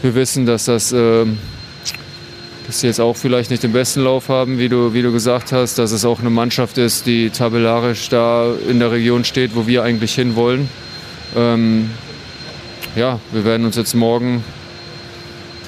Wir 0.00 0.14
wissen, 0.14 0.46
dass 0.46 0.66
das 0.66 0.92
äh, 0.92 1.26
dass 2.70 2.78
sie 2.78 2.86
jetzt 2.86 3.00
auch 3.00 3.16
vielleicht 3.16 3.50
nicht 3.50 3.64
den 3.64 3.72
besten 3.72 4.02
Lauf 4.02 4.28
haben, 4.28 4.58
wie 4.58 4.68
du, 4.68 4.94
wie 4.94 5.02
du 5.02 5.10
gesagt 5.10 5.50
hast, 5.50 5.76
dass 5.78 5.90
es 5.90 6.04
auch 6.04 6.20
eine 6.20 6.30
Mannschaft 6.30 6.78
ist, 6.78 7.04
die 7.04 7.30
tabellarisch 7.30 8.08
da 8.10 8.54
in 8.68 8.78
der 8.78 8.92
Region 8.92 9.24
steht, 9.24 9.56
wo 9.56 9.66
wir 9.66 9.82
eigentlich 9.82 10.14
hinwollen. 10.14 10.68
ähm, 11.34 11.90
ja, 12.94 13.18
wir 13.32 13.44
werden 13.44 13.66
uns 13.66 13.74
jetzt 13.74 13.94
morgen 13.94 14.44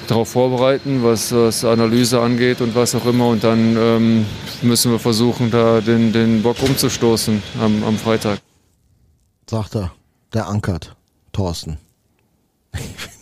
darauf 0.07 0.29
vorbereiten, 0.29 1.03
was, 1.03 1.33
was 1.33 1.65
Analyse 1.65 2.21
angeht 2.21 2.61
und 2.61 2.73
was 2.73 2.95
auch 2.95 3.05
immer. 3.05 3.27
Und 3.27 3.43
dann 3.43 3.75
ähm, 3.75 4.25
müssen 4.61 4.89
wir 4.89 4.99
versuchen, 4.99 5.51
da 5.51 5.81
den, 5.81 6.13
den 6.13 6.41
Bock 6.41 6.63
umzustoßen 6.63 7.43
am, 7.59 7.83
am 7.83 7.97
Freitag. 7.97 8.39
Sagt 9.49 9.75
er, 9.75 9.91
der 10.31 10.47
ankert, 10.47 10.95
Thorsten. 11.33 11.79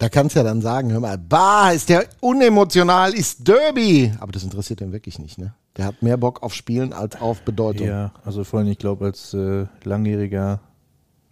Da 0.00 0.08
kannst 0.08 0.34
du 0.34 0.40
ja 0.40 0.44
dann 0.44 0.62
sagen, 0.62 0.90
hör 0.92 1.00
mal, 1.00 1.18
bah, 1.18 1.72
ist 1.72 1.90
der 1.90 2.06
unemotional, 2.20 3.12
ist 3.12 3.46
Derby. 3.46 4.12
Aber 4.18 4.32
das 4.32 4.42
interessiert 4.42 4.80
ihn 4.80 4.92
wirklich 4.92 5.18
nicht, 5.18 5.36
ne? 5.36 5.52
Der 5.76 5.84
hat 5.84 6.02
mehr 6.02 6.16
Bock 6.16 6.42
auf 6.42 6.54
Spielen 6.54 6.94
als 6.94 7.20
auf 7.20 7.42
Bedeutung. 7.42 7.86
Ja, 7.86 8.10
also 8.24 8.42
vor 8.42 8.60
allem, 8.60 8.68
ich 8.68 8.78
glaube, 8.78 9.04
als 9.04 9.34
äh, 9.34 9.66
langjähriger 9.84 10.60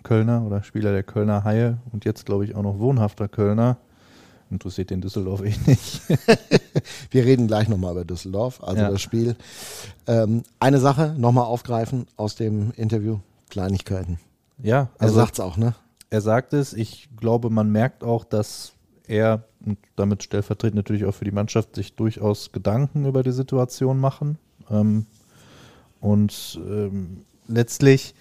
Kölner 0.03 0.43
oder 0.47 0.63
Spieler 0.63 0.93
der 0.93 1.03
Kölner 1.03 1.45
Haie 1.45 1.79
und 1.93 2.05
jetzt, 2.05 2.27
glaube 2.27 2.45
ich, 2.45 2.55
auch 2.55 2.63
noch 2.63 2.79
wohnhafter 2.79 3.27
Kölner, 3.27 3.79
interessiert 4.51 4.91
den 4.91 5.01
Düsseldorf 5.01 5.41
eh 5.45 5.55
nicht. 5.67 6.03
Wir 7.11 7.25
reden 7.25 7.47
gleich 7.47 7.69
nochmal 7.69 7.93
über 7.93 8.05
Düsseldorf, 8.05 8.63
also 8.63 8.83
Ja. 8.83 8.91
das 8.91 9.01
Spiel. 9.01 9.35
Ähm, 10.07 10.43
eine 10.61 10.79
Sache 10.79 11.15
nochmal 11.17 11.45
aufgreifen 11.45 12.07
aus 12.19 12.37
dem 12.37 12.73
Interview, 12.77 13.19
Kleinigkeiten. 13.49 14.19
ja, 14.63 14.81
Er 14.81 14.89
also 14.99 15.15
sagt's 15.17 15.41
auch, 15.41 15.57
ne? 15.57 15.75
Er 16.11 16.21
sagt 16.21 16.53
es. 16.53 16.73
Ich 16.73 17.09
glaube, 17.17 17.51
man 17.51 17.71
merkt 17.71 18.03
auch, 18.03 18.25
dass 18.25 18.73
er 19.07 19.45
und 19.65 19.79
damit 19.97 20.23
stellvertretend 20.23 20.77
natürlich 20.77 21.05
auch 21.05 21.15
für 21.15 21.25
die 21.25 21.33
Mannschaft 21.33 21.75
sich 21.75 21.95
durchaus 21.95 22.53
Gedanken 22.53 23.07
über 23.07 23.23
die 23.23 23.33
Situation 23.33 23.99
machen. 23.99 24.39
Ähm, 24.71 25.07
und 26.01 26.61
ähm, 26.65 27.23
letztlich, 27.49 28.15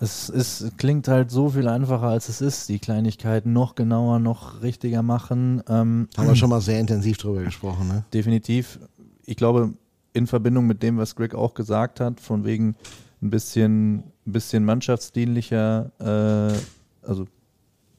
es, 0.00 0.28
es 0.30 0.72
klingt 0.78 1.06
halt 1.08 1.30
so 1.30 1.50
viel 1.50 1.68
einfacher, 1.68 2.08
als 2.08 2.28
es 2.28 2.40
ist. 2.40 2.68
Die 2.68 2.78
Kleinigkeiten 2.78 3.52
noch 3.52 3.74
genauer, 3.74 4.18
noch 4.18 4.62
richtiger 4.62 5.02
machen. 5.02 5.62
Ähm, 5.68 6.08
Haben 6.16 6.28
wir 6.28 6.36
schon 6.36 6.50
mal 6.50 6.62
sehr 6.62 6.80
intensiv 6.80 7.18
drüber 7.18 7.42
gesprochen, 7.42 7.88
ne? 7.88 8.04
definitiv. 8.14 8.78
Ich 9.26 9.36
glaube, 9.36 9.74
in 10.14 10.26
Verbindung 10.26 10.66
mit 10.66 10.82
dem, 10.82 10.96
was 10.96 11.14
Greg 11.14 11.34
auch 11.34 11.54
gesagt 11.54 12.00
hat, 12.00 12.20
von 12.20 12.44
wegen 12.44 12.74
ein 13.20 13.30
bisschen, 13.30 14.02
ein 14.26 14.32
bisschen 14.32 14.64
mannschaftsdienlicher, 14.64 15.90
äh, 15.98 17.06
also 17.06 17.26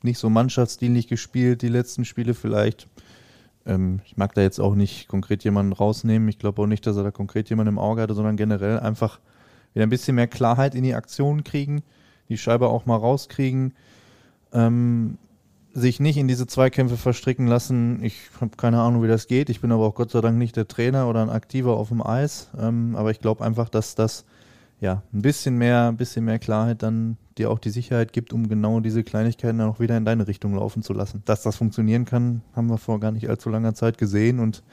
nicht 0.02 0.20
so 0.20 0.30
mannschaftsdienlich 0.30 1.08
gespielt, 1.08 1.62
die 1.62 1.70
letzten 1.70 2.06
Spiele 2.06 2.34
vielleicht. 2.34 2.88
Ähm, 3.66 4.02
ich 4.06 4.18
mag 4.18 4.34
da 4.34 4.42
jetzt 4.42 4.60
auch 4.60 4.76
nicht 4.76 5.08
konkret 5.08 5.44
jemanden 5.44 5.74
rausnehmen. 5.74 6.28
Ich 6.30 6.40
glaube 6.40 6.62
auch 6.62 6.68
nicht, 6.68 6.86
dass 6.86 6.98
er 6.98 7.04
da 7.04 7.12
konkret 7.12 7.50
jemanden 7.50 7.74
im 7.74 7.80
Auge 7.80 8.02
hatte, 8.02 8.14
sondern 8.14 8.38
generell 8.38 8.80
einfach 8.80 9.20
wieder 9.74 9.86
ein 9.86 9.90
bisschen 9.90 10.16
mehr 10.16 10.28
Klarheit 10.28 10.76
in 10.76 10.84
die 10.84 10.94
Aktionen 10.94 11.44
kriegen, 11.44 11.84
die 12.30 12.38
Scheibe 12.38 12.68
auch 12.68 12.86
mal 12.86 12.98
rauskriegen. 12.98 13.74
Ähm, 14.52 15.18
sich 15.74 16.00
nicht 16.00 16.18
in 16.18 16.28
diese 16.28 16.46
Zweikämpfe 16.46 16.98
verstricken 16.98 17.48
lassen. 17.48 18.04
Ich 18.04 18.30
habe 18.40 18.56
keine 18.56 18.80
Ahnung, 18.80 19.02
wie 19.02 19.08
das 19.08 19.26
geht. 19.26 19.50
Ich 19.50 19.60
bin 19.60 19.72
aber 19.72 19.88
auch 19.88 19.96
Gott 19.96 20.12
sei 20.12 20.22
Dank 20.22 20.38
nicht 20.38 20.56
der 20.56 20.68
Trainer 20.68 21.10
oder 21.10 21.24
ein 21.24 21.32
Aktiver 21.32 21.76
auf 21.76 21.88
dem 21.88 22.06
Eis. 22.06 22.52
Ähm, 22.60 22.96
aber 22.96 23.10
ich 23.10 23.20
glaube 23.20 23.44
einfach, 23.44 23.70
dass 23.70 23.96
das 23.96 24.26
ja 24.80 25.04
ein 25.14 25.22
bisschen 25.22 25.58
mehr, 25.58 25.88
ein 25.88 25.98
bisschen 25.98 26.26
mehr 26.26 26.40
Klarheit 26.40 26.84
dann 26.84 27.18
dir 27.38 27.50
auch 27.50 27.60
die 27.60 27.70
Sicherheit 27.70 28.14
gibt, 28.14 28.34
um 28.34 28.48
genau 28.48 28.80
diese 28.80 29.04
Kleinigkeiten 29.04 29.58
dann 29.58 29.70
auch 29.70 29.80
wieder 29.80 29.98
in 29.98 30.06
deine 30.06 30.28
Richtung 30.28 30.56
laufen 30.56 30.84
zu 30.84 30.94
lassen. 30.94 31.24
Dass 31.26 31.42
das 31.42 31.56
funktionieren 31.56 32.06
kann, 32.06 32.42
haben 32.56 32.70
wir 32.70 32.78
vor 32.78 33.00
gar 33.00 33.12
nicht 33.12 33.30
allzu 33.30 33.50
langer 33.50 33.74
Zeit 33.74 33.98
gesehen 33.98 34.40
und 34.40 34.64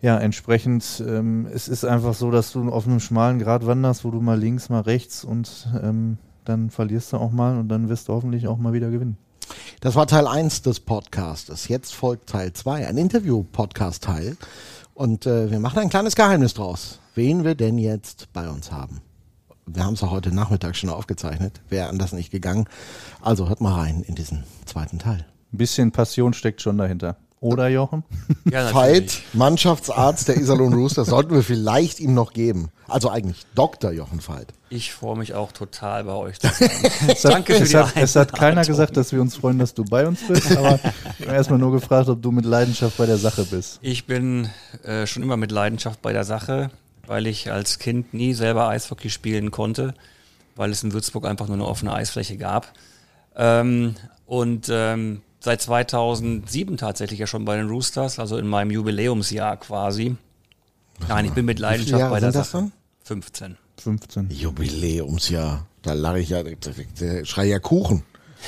ja, 0.00 0.16
entsprechend, 0.16 1.02
ähm, 1.06 1.48
es 1.52 1.66
ist 1.66 1.84
einfach 1.84 2.14
so, 2.14 2.30
dass 2.30 2.52
du 2.52 2.70
auf 2.70 2.86
einem 2.86 3.00
schmalen 3.00 3.40
Grat 3.40 3.66
wanderst, 3.66 4.04
wo 4.04 4.12
du 4.12 4.20
mal 4.20 4.38
links, 4.38 4.68
mal 4.68 4.82
rechts 4.82 5.24
und 5.24 5.68
ähm, 5.82 6.18
dann 6.44 6.70
verlierst 6.70 7.12
du 7.12 7.16
auch 7.16 7.32
mal 7.32 7.58
und 7.58 7.68
dann 7.68 7.88
wirst 7.88 8.08
du 8.08 8.12
hoffentlich 8.12 8.46
auch 8.46 8.58
mal 8.58 8.72
wieder 8.72 8.90
gewinnen. 8.90 9.16
Das 9.80 9.96
war 9.96 10.06
Teil 10.06 10.26
1 10.26 10.62
des 10.62 10.80
Podcastes. 10.80 11.68
Jetzt 11.68 11.94
folgt 11.94 12.28
Teil 12.28 12.52
2, 12.52 12.86
ein 12.86 12.96
Interview-Podcast-Teil. 12.96 14.36
Und 14.98 15.26
äh, 15.26 15.48
wir 15.48 15.60
machen 15.60 15.78
ein 15.78 15.90
kleines 15.90 16.16
Geheimnis 16.16 16.54
draus. 16.54 16.98
Wen 17.14 17.44
wir 17.44 17.54
denn 17.54 17.78
jetzt 17.78 18.32
bei 18.32 18.48
uns 18.48 18.72
haben. 18.72 19.00
Wir 19.64 19.84
haben 19.84 19.94
es 19.94 20.00
ja 20.00 20.10
heute 20.10 20.34
Nachmittag 20.34 20.74
schon 20.74 20.90
aufgezeichnet. 20.90 21.60
Wäre 21.68 21.88
anders 21.88 22.12
nicht 22.12 22.32
gegangen. 22.32 22.64
Also 23.20 23.48
hört 23.48 23.60
mal 23.60 23.74
rein 23.74 24.02
in 24.02 24.16
diesen 24.16 24.42
zweiten 24.64 24.98
Teil. 24.98 25.24
Ein 25.52 25.58
bisschen 25.58 25.92
Passion 25.92 26.32
steckt 26.32 26.62
schon 26.62 26.78
dahinter. 26.78 27.16
Oder, 27.40 27.68
Jochen? 27.68 28.02
Ja, 28.50 28.74
Veit, 28.74 29.22
Mannschaftsarzt 29.32 30.26
der 30.26 30.38
Iserlohn 30.38 30.72
Roosters, 30.72 31.08
sollten 31.08 31.34
wir 31.34 31.44
vielleicht 31.44 32.00
ihm 32.00 32.12
noch 32.12 32.32
geben. 32.32 32.70
Also 32.88 33.10
eigentlich 33.10 33.46
Dr. 33.54 33.92
Jochen 33.92 34.26
Veit. 34.26 34.52
Ich 34.70 34.92
freue 34.92 35.16
mich 35.16 35.34
auch 35.34 35.52
total 35.52 36.04
bei 36.04 36.14
euch 36.14 36.40
zu 36.40 36.48
sein. 36.52 36.70
Es 37.06 37.24
hat, 37.24 37.32
Danke 37.32 37.54
für 37.54 37.62
es 37.62 37.68
die 37.70 37.76
hat, 37.76 37.92
es 37.96 38.16
hat 38.16 38.34
keiner 38.34 38.64
gesagt, 38.64 38.96
dass 38.96 39.12
wir 39.12 39.20
uns 39.20 39.36
freuen, 39.36 39.58
dass 39.58 39.72
du 39.74 39.84
bei 39.84 40.06
uns 40.06 40.20
bist, 40.26 40.50
aber 40.56 40.80
wir 41.18 41.28
haben 41.28 41.34
erstmal 41.34 41.58
nur 41.60 41.70
gefragt, 41.72 42.08
ob 42.08 42.20
du 42.20 42.32
mit 42.32 42.44
Leidenschaft 42.44 42.96
bei 42.96 43.06
der 43.06 43.18
Sache 43.18 43.44
bist. 43.44 43.78
Ich 43.82 44.06
bin 44.06 44.48
äh, 44.82 45.06
schon 45.06 45.22
immer 45.22 45.36
mit 45.36 45.52
Leidenschaft 45.52 46.02
bei 46.02 46.12
der 46.12 46.24
Sache, 46.24 46.70
weil 47.06 47.26
ich 47.28 47.52
als 47.52 47.78
Kind 47.78 48.14
nie 48.14 48.34
selber 48.34 48.68
Eishockey 48.68 49.10
spielen 49.10 49.52
konnte, 49.52 49.94
weil 50.56 50.70
es 50.70 50.82
in 50.82 50.92
Würzburg 50.92 51.24
einfach 51.24 51.46
nur 51.46 51.56
eine 51.56 51.66
offene 51.66 51.92
Eisfläche 51.92 52.36
gab. 52.36 52.72
Ähm, 53.36 53.94
und 54.26 54.68
ähm, 54.70 55.22
seit 55.40 55.62
2007 55.62 56.76
tatsächlich 56.76 57.20
ja 57.20 57.26
schon 57.26 57.44
bei 57.44 57.56
den 57.56 57.68
Roosters, 57.68 58.18
also 58.18 58.36
in 58.38 58.46
meinem 58.46 58.70
Jubiläumsjahr 58.70 59.56
quasi. 59.56 60.16
Nein, 61.08 61.26
ich 61.26 61.32
bin 61.32 61.44
mit 61.44 61.58
Leidenschaft 61.58 62.00
Jahre 62.00 62.14
bei 62.14 62.20
der 62.20 62.32
sind 62.32 62.40
das 62.40 62.50
Sache. 62.50 62.62
dann? 62.64 62.72
15. 63.04 63.56
15. 63.80 64.30
Jubiläumsjahr. 64.30 65.66
Da 65.82 65.92
lache 65.92 66.18
ich 66.18 66.30
ja, 66.30 66.42
der 66.42 67.24
schrei 67.24 67.46
ja 67.46 67.58
Kuchen. 67.60 68.02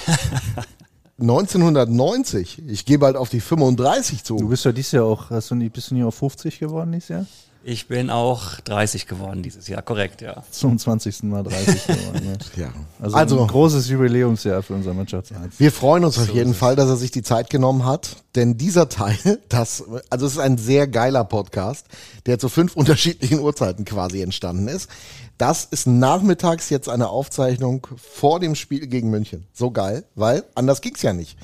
1990. 1.21 2.63
Ich 2.67 2.85
gehe 2.85 2.99
bald 2.99 3.17
auf 3.17 3.29
die 3.29 3.41
35 3.41 4.23
Du 4.23 4.39
zu. 4.39 4.49
bist 4.49 4.65
ja 4.65 4.73
dieses 4.73 4.93
Jahr 4.93 5.05
auch, 5.05 5.31
hast 5.31 5.51
du 5.51 5.55
nicht, 5.55 5.73
bist 5.73 5.91
du 5.91 5.95
nicht 5.95 6.05
auf 6.05 6.15
50 6.15 6.59
geworden 6.59 6.93
dieses 6.93 7.09
Jahr? 7.09 7.27
Ich 7.63 7.89
bin 7.89 8.09
auch 8.09 8.59
30 8.61 9.07
geworden 9.07 9.43
dieses 9.43 9.69
Jahr, 9.69 9.83
korrekt, 9.83 10.23
ja. 10.23 10.43
Zum 10.51 10.79
20. 10.79 11.25
Mal 11.25 11.43
30 11.43 11.87
geworden. 11.87 12.39
Ja. 12.57 12.65
Ja. 12.65 12.73
Also, 12.99 13.17
Also, 13.17 13.41
ein 13.43 13.47
großes 13.49 13.89
Jubiläumsjahr 13.89 14.63
für 14.63 14.75
unser 14.75 14.95
Mannschaftsarzt. 14.95 15.61
wir 15.61 15.71
freuen 15.71 16.05
uns 16.05 16.19
auf 16.19 16.31
jeden 16.31 16.55
Fall, 16.55 16.75
dass 16.75 16.89
er 16.89 16.97
sich 16.97 17.11
die 17.11 17.23
Zeit 17.23 17.51
genommen 17.51 17.85
hat, 17.85 18.17
denn 18.35 18.57
dieser 18.57 18.89
Teil, 18.89 19.19
das, 19.51 19.85
also 20.09 20.25
es 20.25 20.33
ist 20.33 20.39
ein 20.39 20.57
sehr 20.57 20.89
geiler 20.89 21.25
Podcast, 21.25 21.87
der 22.25 22.39
zu 22.39 22.49
fünf 22.49 22.77
unterschiedlichen 22.77 23.41
Uhrzeiten 23.41 23.85
quasi 23.85 24.23
entstanden 24.23 24.67
ist. 24.67 24.89
Das 25.37 25.65
ist 25.65 25.87
nachmittags 25.87 26.71
jetzt 26.71 26.89
eine 26.89 27.09
Aufzeichnung 27.09 27.87
vor 27.97 28.41
dem 28.41 28.55
Spiel 28.55 28.87
gegen 28.87 29.11
München. 29.11 29.47
So 29.53 29.71
geil, 29.71 30.05
weil 30.15 30.45
anders 30.55 30.81
ging's 30.81 31.03
ja 31.03 31.13
nicht. 31.13 31.37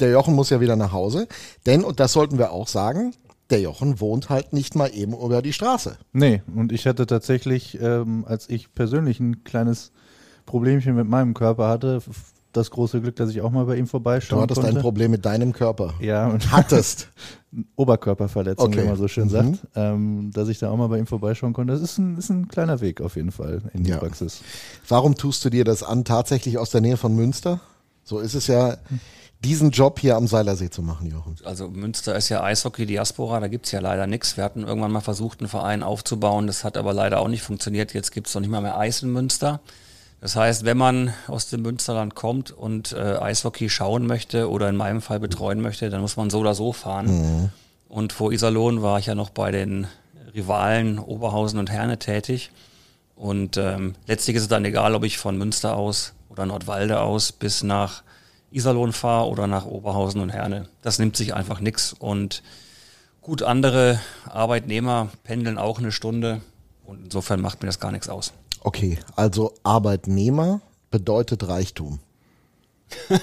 Der 0.00 0.10
Jochen 0.10 0.34
muss 0.34 0.50
ja 0.50 0.60
wieder 0.60 0.76
nach 0.76 0.92
Hause, 0.92 1.28
denn, 1.64 1.84
und 1.84 2.00
das 2.00 2.12
sollten 2.12 2.38
wir 2.38 2.50
auch 2.50 2.68
sagen, 2.68 3.14
der 3.52 3.60
Jochen 3.60 4.00
wohnt 4.00 4.28
halt 4.30 4.52
nicht 4.52 4.74
mal 4.74 4.88
eben 4.92 5.12
über 5.12 5.42
die 5.42 5.52
Straße. 5.52 5.96
Nee, 6.12 6.42
und 6.56 6.72
ich 6.72 6.86
hatte 6.86 7.06
tatsächlich, 7.06 7.78
ähm, 7.80 8.24
als 8.26 8.48
ich 8.48 8.74
persönlich 8.74 9.20
ein 9.20 9.44
kleines 9.44 9.92
Problemchen 10.46 10.96
mit 10.96 11.06
meinem 11.08 11.34
Körper 11.34 11.68
hatte, 11.68 12.02
das 12.52 12.70
große 12.70 13.00
Glück, 13.00 13.16
dass 13.16 13.30
ich 13.30 13.40
auch 13.40 13.50
mal 13.50 13.64
bei 13.64 13.76
ihm 13.76 13.84
Du 13.86 13.90
vorbeischauen 13.90 14.42
hattest 14.42 14.60
konnte. 14.60 14.76
ein 14.76 14.82
Problem 14.82 15.10
mit 15.10 15.24
deinem 15.24 15.52
Körper. 15.54 15.94
Ja, 16.00 16.26
und 16.26 16.50
Hattest. 16.52 17.08
Oberkörperverletzung, 17.76 18.66
Okay. 18.68 18.82
wie 18.82 18.86
man 18.86 18.96
so 18.96 19.08
schön 19.08 19.24
Mhm. 19.26 19.30
sagt, 19.30 19.58
ähm, 19.74 20.30
dass 20.32 20.48
ich 20.48 20.58
da 20.58 20.70
auch 20.70 20.76
mal 20.76 20.88
bei 20.88 20.98
ihm 20.98 21.06
vorbeischauen 21.06 21.52
konnte. 21.52 21.72
Das 21.72 21.82
ist 21.82 21.98
ein, 21.98 22.16
ist 22.18 22.30
ein 22.30 22.48
kleiner 22.48 22.80
Weg 22.80 23.00
auf 23.00 23.16
jeden 23.16 23.30
Fall 23.32 23.62
in 23.74 23.84
die 23.84 23.90
Ja. 23.90 23.98
Praxis. 23.98 24.42
Warum 24.88 25.14
tust 25.16 25.44
du 25.44 25.50
dir 25.50 25.64
das 25.64 25.82
an, 25.82 26.04
tatsächlich 26.04 26.58
aus 26.58 26.70
der 26.70 26.80
Nähe 26.80 26.96
von 26.96 27.14
Münster? 27.14 27.60
So 28.04 28.18
ist 28.18 28.34
es 28.34 28.46
ja, 28.48 28.76
diesen 29.44 29.70
Job 29.70 29.98
hier 29.98 30.16
am 30.16 30.26
Seilersee 30.26 30.70
zu 30.70 30.82
machen, 30.82 31.10
Jochen. 31.10 31.36
Also 31.44 31.68
Münster 31.68 32.14
ist 32.14 32.28
ja 32.28 32.42
Eishockey-Diaspora, 32.42 33.40
da 33.40 33.48
gibt's 33.48 33.72
ja 33.72 33.80
leider 33.80 34.06
nichts. 34.06 34.36
Wir 34.36 34.44
hatten 34.44 34.62
irgendwann 34.62 34.92
mal 34.92 35.00
versucht, 35.00 35.40
einen 35.40 35.48
Verein 35.48 35.82
aufzubauen, 35.82 36.46
das 36.46 36.64
hat 36.64 36.76
aber 36.76 36.92
leider 36.92 37.20
auch 37.20 37.28
nicht 37.28 37.42
funktioniert. 37.42 37.94
Jetzt 37.94 38.12
gibt's 38.12 38.34
noch 38.34 38.40
nicht 38.40 38.50
mal 38.50 38.60
mehr 38.60 38.78
Eis 38.78 39.02
in 39.02 39.12
Münster. 39.12 39.60
Das 40.20 40.36
heißt, 40.36 40.64
wenn 40.64 40.78
man 40.78 41.12
aus 41.26 41.48
dem 41.48 41.62
Münsterland 41.62 42.14
kommt 42.14 42.52
und 42.52 42.92
äh, 42.92 43.16
Eishockey 43.16 43.68
schauen 43.68 44.06
möchte 44.06 44.48
oder 44.48 44.68
in 44.68 44.76
meinem 44.76 45.02
Fall 45.02 45.18
betreuen 45.18 45.60
möchte, 45.60 45.90
dann 45.90 46.00
muss 46.00 46.16
man 46.16 46.30
so 46.30 46.38
oder 46.38 46.54
so 46.54 46.72
fahren. 46.72 47.50
Und 47.88 48.12
vor 48.12 48.32
Iserlohn 48.32 48.82
war 48.82 49.00
ich 49.00 49.06
ja 49.06 49.16
noch 49.16 49.30
bei 49.30 49.50
den 49.50 49.88
Rivalen 50.32 51.00
Oberhausen 51.00 51.58
und 51.58 51.70
Herne 51.70 51.98
tätig. 51.98 52.52
Und 53.16 53.56
ähm, 53.56 53.94
letztlich 54.06 54.36
ist 54.36 54.42
es 54.42 54.48
dann 54.48 54.64
egal, 54.64 54.94
ob 54.94 55.02
ich 55.02 55.18
von 55.18 55.36
Münster 55.36 55.76
aus 55.76 56.12
oder 56.28 56.46
Nordwalde 56.46 57.00
aus 57.00 57.32
bis 57.32 57.64
nach 57.64 58.04
Iserlohn 58.52 58.92
fahre 58.92 59.28
oder 59.28 59.46
nach 59.46 59.66
Oberhausen 59.66 60.20
und 60.20 60.30
Herne. 60.30 60.68
Das 60.82 60.98
nimmt 60.98 61.16
sich 61.16 61.34
einfach 61.34 61.60
nix. 61.60 61.92
Und 61.92 62.42
gut, 63.20 63.42
andere 63.42 64.00
Arbeitnehmer 64.26 65.08
pendeln 65.24 65.58
auch 65.58 65.78
eine 65.78 65.92
Stunde. 65.92 66.40
Und 66.84 67.04
insofern 67.04 67.40
macht 67.40 67.62
mir 67.62 67.66
das 67.66 67.80
gar 67.80 67.92
nichts 67.92 68.08
aus. 68.08 68.32
Okay, 68.60 68.98
also 69.16 69.54
Arbeitnehmer 69.62 70.60
bedeutet 70.90 71.48
Reichtum. 71.48 72.00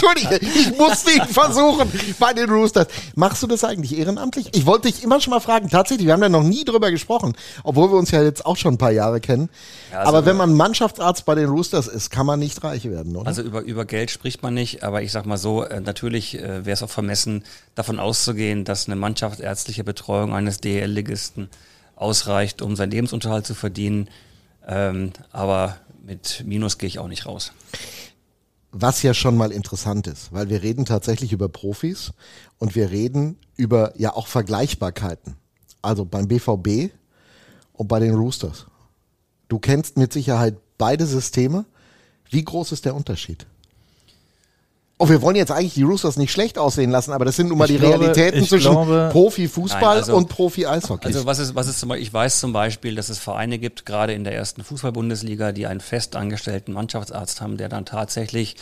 Entschuldige, 0.00 0.46
ich 0.46 0.78
musste 0.78 1.10
ihn 1.12 1.26
versuchen 1.26 1.90
bei 2.18 2.32
den 2.32 2.48
Roosters. 2.48 2.86
Machst 3.14 3.42
du 3.42 3.46
das 3.46 3.64
eigentlich 3.64 3.98
ehrenamtlich? 3.98 4.48
Ich 4.52 4.66
wollte 4.66 4.90
dich 4.90 5.02
immer 5.02 5.20
schon 5.20 5.32
mal 5.32 5.40
fragen, 5.40 5.68
tatsächlich, 5.68 6.06
wir 6.06 6.14
haben 6.14 6.22
ja 6.22 6.28
noch 6.28 6.42
nie 6.42 6.64
drüber 6.64 6.90
gesprochen, 6.90 7.34
obwohl 7.64 7.90
wir 7.92 7.98
uns 7.98 8.10
ja 8.10 8.22
jetzt 8.22 8.46
auch 8.46 8.56
schon 8.56 8.74
ein 8.74 8.78
paar 8.78 8.92
Jahre 8.92 9.20
kennen. 9.20 9.50
Ja, 9.92 10.00
also 10.00 10.08
aber 10.08 10.26
wenn 10.26 10.36
man 10.36 10.54
Mannschaftsarzt 10.54 11.24
bei 11.26 11.34
den 11.34 11.48
Roosters 11.48 11.86
ist, 11.86 12.10
kann 12.10 12.26
man 12.26 12.38
nicht 12.38 12.62
reich 12.64 12.84
werden, 12.84 13.16
oder? 13.16 13.26
Also 13.26 13.42
über, 13.42 13.60
über 13.62 13.84
Geld 13.84 14.10
spricht 14.10 14.42
man 14.42 14.54
nicht, 14.54 14.82
aber 14.82 15.02
ich 15.02 15.12
sag 15.12 15.26
mal 15.26 15.38
so, 15.38 15.64
äh, 15.64 15.80
natürlich 15.80 16.38
äh, 16.38 16.64
wäre 16.64 16.72
es 16.72 16.82
auch 16.82 16.90
vermessen, 16.90 17.44
davon 17.74 17.98
auszugehen, 17.98 18.64
dass 18.64 18.86
eine 18.86 18.96
mannschaftsärztliche 18.96 19.84
Betreuung 19.84 20.34
eines 20.34 20.58
DL-Ligisten 20.58 21.48
ausreicht, 21.96 22.62
um 22.62 22.76
seinen 22.76 22.90
Lebensunterhalt 22.90 23.46
zu 23.46 23.54
verdienen. 23.54 24.08
Ähm, 24.66 25.12
aber 25.32 25.76
mit 26.04 26.44
Minus 26.46 26.78
gehe 26.78 26.88
ich 26.88 26.98
auch 26.98 27.08
nicht 27.08 27.26
raus. 27.26 27.52
Was 28.72 29.02
ja 29.02 29.14
schon 29.14 29.36
mal 29.36 29.50
interessant 29.50 30.06
ist, 30.06 30.32
weil 30.32 30.48
wir 30.48 30.62
reden 30.62 30.84
tatsächlich 30.84 31.32
über 31.32 31.48
Profis 31.48 32.12
und 32.58 32.76
wir 32.76 32.90
reden 32.90 33.36
über 33.56 33.98
ja 33.98 34.14
auch 34.14 34.28
Vergleichbarkeiten. 34.28 35.36
Also 35.82 36.04
beim 36.04 36.28
BVB 36.28 36.92
und 37.72 37.88
bei 37.88 37.98
den 37.98 38.14
Roosters. 38.14 38.66
Du 39.48 39.58
kennst 39.58 39.96
mit 39.96 40.12
Sicherheit 40.12 40.56
beide 40.78 41.06
Systeme. 41.06 41.64
Wie 42.30 42.44
groß 42.44 42.70
ist 42.72 42.84
der 42.84 42.94
Unterschied? 42.94 43.46
Oh, 45.02 45.08
wir 45.08 45.22
wollen 45.22 45.34
jetzt 45.34 45.50
eigentlich 45.50 45.72
die 45.72 45.82
Roosters 45.82 46.18
nicht 46.18 46.30
schlecht 46.30 46.58
aussehen 46.58 46.90
lassen, 46.90 47.12
aber 47.12 47.24
das 47.24 47.34
sind 47.34 47.48
nun 47.48 47.56
mal 47.56 47.64
ich 47.64 47.76
die 47.76 47.78
glaube, 47.78 48.00
Realitäten 48.00 48.44
zwischen 48.44 48.74
Profi-Fußball 48.74 49.96
also, 49.96 50.14
und 50.14 50.28
Profi-Eishockey. 50.28 51.06
Also 51.06 51.24
was 51.24 51.38
ist, 51.38 51.54
was 51.54 51.68
ist 51.68 51.80
zum 51.80 51.88
Beispiel, 51.88 52.06
ich 52.06 52.12
weiß 52.12 52.38
zum 52.38 52.52
Beispiel, 52.52 52.94
dass 52.94 53.08
es 53.08 53.18
Vereine 53.18 53.58
gibt, 53.58 53.86
gerade 53.86 54.12
in 54.12 54.24
der 54.24 54.34
ersten 54.34 54.62
Fußball-Bundesliga, 54.62 55.52
die 55.52 55.66
einen 55.66 55.80
festangestellten 55.80 56.74
Mannschaftsarzt 56.74 57.40
haben, 57.40 57.56
der 57.56 57.70
dann 57.70 57.86
tatsächlich 57.86 58.56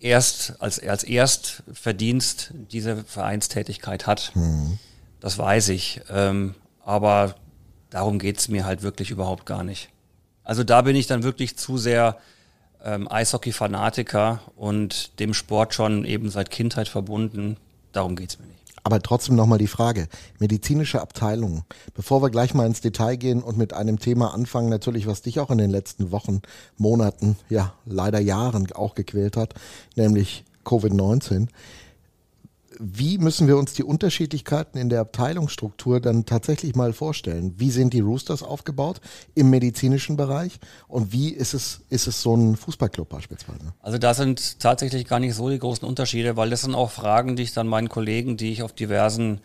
erst 0.00 0.54
als, 0.58 0.82
als 0.82 1.04
Erstverdienst 1.04 2.50
diese 2.72 3.04
Vereinstätigkeit 3.04 4.08
hat. 4.08 4.32
Mhm. 4.34 4.80
Das 5.20 5.38
weiß 5.38 5.68
ich. 5.68 6.00
Ähm, 6.10 6.56
aber 6.84 7.36
darum 7.90 8.18
geht's 8.18 8.48
mir 8.48 8.66
halt 8.66 8.82
wirklich 8.82 9.12
überhaupt 9.12 9.46
gar 9.46 9.62
nicht. 9.62 9.90
Also 10.42 10.64
da 10.64 10.82
bin 10.82 10.96
ich 10.96 11.06
dann 11.06 11.22
wirklich 11.22 11.56
zu 11.56 11.78
sehr 11.78 12.18
ähm, 12.86 13.10
Eishockey-Fanatiker 13.10 14.40
und 14.54 15.18
dem 15.18 15.34
Sport 15.34 15.74
schon 15.74 16.04
eben 16.04 16.30
seit 16.30 16.50
Kindheit 16.50 16.88
verbunden. 16.88 17.56
Darum 17.92 18.16
geht's 18.16 18.38
mir 18.38 18.46
nicht. 18.46 18.56
Aber 18.84 19.02
trotzdem 19.02 19.34
nochmal 19.34 19.58
die 19.58 19.66
Frage, 19.66 20.06
medizinische 20.38 21.02
Abteilung, 21.02 21.64
bevor 21.94 22.22
wir 22.22 22.30
gleich 22.30 22.54
mal 22.54 22.66
ins 22.66 22.80
Detail 22.80 23.16
gehen 23.16 23.42
und 23.42 23.58
mit 23.58 23.72
einem 23.72 23.98
Thema 23.98 24.32
anfangen, 24.32 24.68
natürlich, 24.68 25.08
was 25.08 25.22
dich 25.22 25.40
auch 25.40 25.50
in 25.50 25.58
den 25.58 25.70
letzten 25.70 26.12
Wochen, 26.12 26.40
Monaten, 26.78 27.36
ja, 27.48 27.74
leider 27.84 28.20
Jahren 28.20 28.70
auch 28.72 28.94
gequält 28.94 29.36
hat, 29.36 29.54
nämlich 29.96 30.44
Covid-19 30.64 31.48
wie 32.78 33.18
müssen 33.18 33.48
wir 33.48 33.56
uns 33.56 33.72
die 33.74 33.82
Unterschiedlichkeiten 33.82 34.78
in 34.78 34.88
der 34.88 35.00
Abteilungsstruktur 35.00 36.00
dann 36.00 36.26
tatsächlich 36.26 36.74
mal 36.74 36.92
vorstellen? 36.92 37.54
Wie 37.56 37.70
sind 37.70 37.92
die 37.92 38.00
Roosters 38.00 38.42
aufgebaut 38.42 39.00
im 39.34 39.50
medizinischen 39.50 40.16
Bereich 40.16 40.58
und 40.88 41.12
wie 41.12 41.30
ist 41.30 41.54
es, 41.54 41.82
ist 41.90 42.06
es 42.06 42.22
so 42.22 42.34
ein 42.36 42.56
Fußballclub 42.56 43.08
beispielsweise? 43.08 43.72
Also 43.80 43.98
da 43.98 44.14
sind 44.14 44.60
tatsächlich 44.60 45.06
gar 45.06 45.20
nicht 45.20 45.34
so 45.34 45.48
die 45.48 45.58
großen 45.58 45.86
Unterschiede, 45.86 46.36
weil 46.36 46.50
das 46.50 46.62
sind 46.62 46.74
auch 46.74 46.90
Fragen, 46.90 47.36
die 47.36 47.42
ich 47.42 47.52
dann 47.52 47.66
meinen 47.66 47.88
Kollegen, 47.88 48.36
die 48.36 48.52
ich 48.52 48.62
auf 48.62 48.72
diversen 48.72 49.40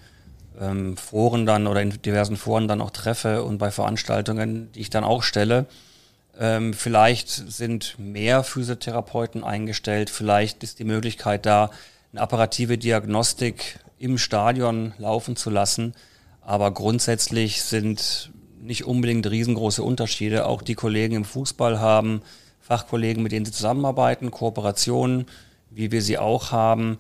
ähm, 0.59 0.97
Foren 0.97 1.45
dann 1.45 1.67
oder 1.67 1.81
in 1.81 2.01
diversen 2.01 2.37
Foren 2.37 2.67
dann 2.67 2.81
auch 2.81 2.91
treffe 2.91 3.43
und 3.43 3.57
bei 3.57 3.71
Veranstaltungen, 3.71 4.71
die 4.73 4.81
ich 4.81 4.89
dann 4.89 5.03
auch 5.03 5.23
stelle. 5.23 5.65
Ähm, 6.39 6.73
vielleicht 6.73 7.29
sind 7.29 7.95
mehr 7.99 8.43
Physiotherapeuten 8.43 9.43
eingestellt, 9.43 10.09
vielleicht 10.09 10.63
ist 10.63 10.79
die 10.79 10.85
Möglichkeit 10.85 11.45
da, 11.45 11.69
eine 12.11 12.21
apparative 12.21 12.77
Diagnostik 12.77 13.79
im 13.97 14.17
Stadion 14.17 14.93
laufen 14.97 15.35
zu 15.35 15.49
lassen. 15.49 15.93
Aber 16.41 16.71
grundsätzlich 16.71 17.61
sind 17.61 18.31
nicht 18.61 18.85
unbedingt 18.85 19.29
riesengroße 19.29 19.83
Unterschiede. 19.83 20.45
Auch 20.45 20.61
die 20.61 20.75
Kollegen 20.75 21.15
im 21.15 21.25
Fußball 21.25 21.79
haben 21.79 22.21
Fachkollegen, 22.59 23.23
mit 23.23 23.31
denen 23.31 23.45
sie 23.45 23.51
zusammenarbeiten, 23.51 24.31
Kooperationen, 24.31 25.25
wie 25.69 25.91
wir 25.91 26.01
sie 26.01 26.17
auch 26.17 26.51
haben. 26.51 26.99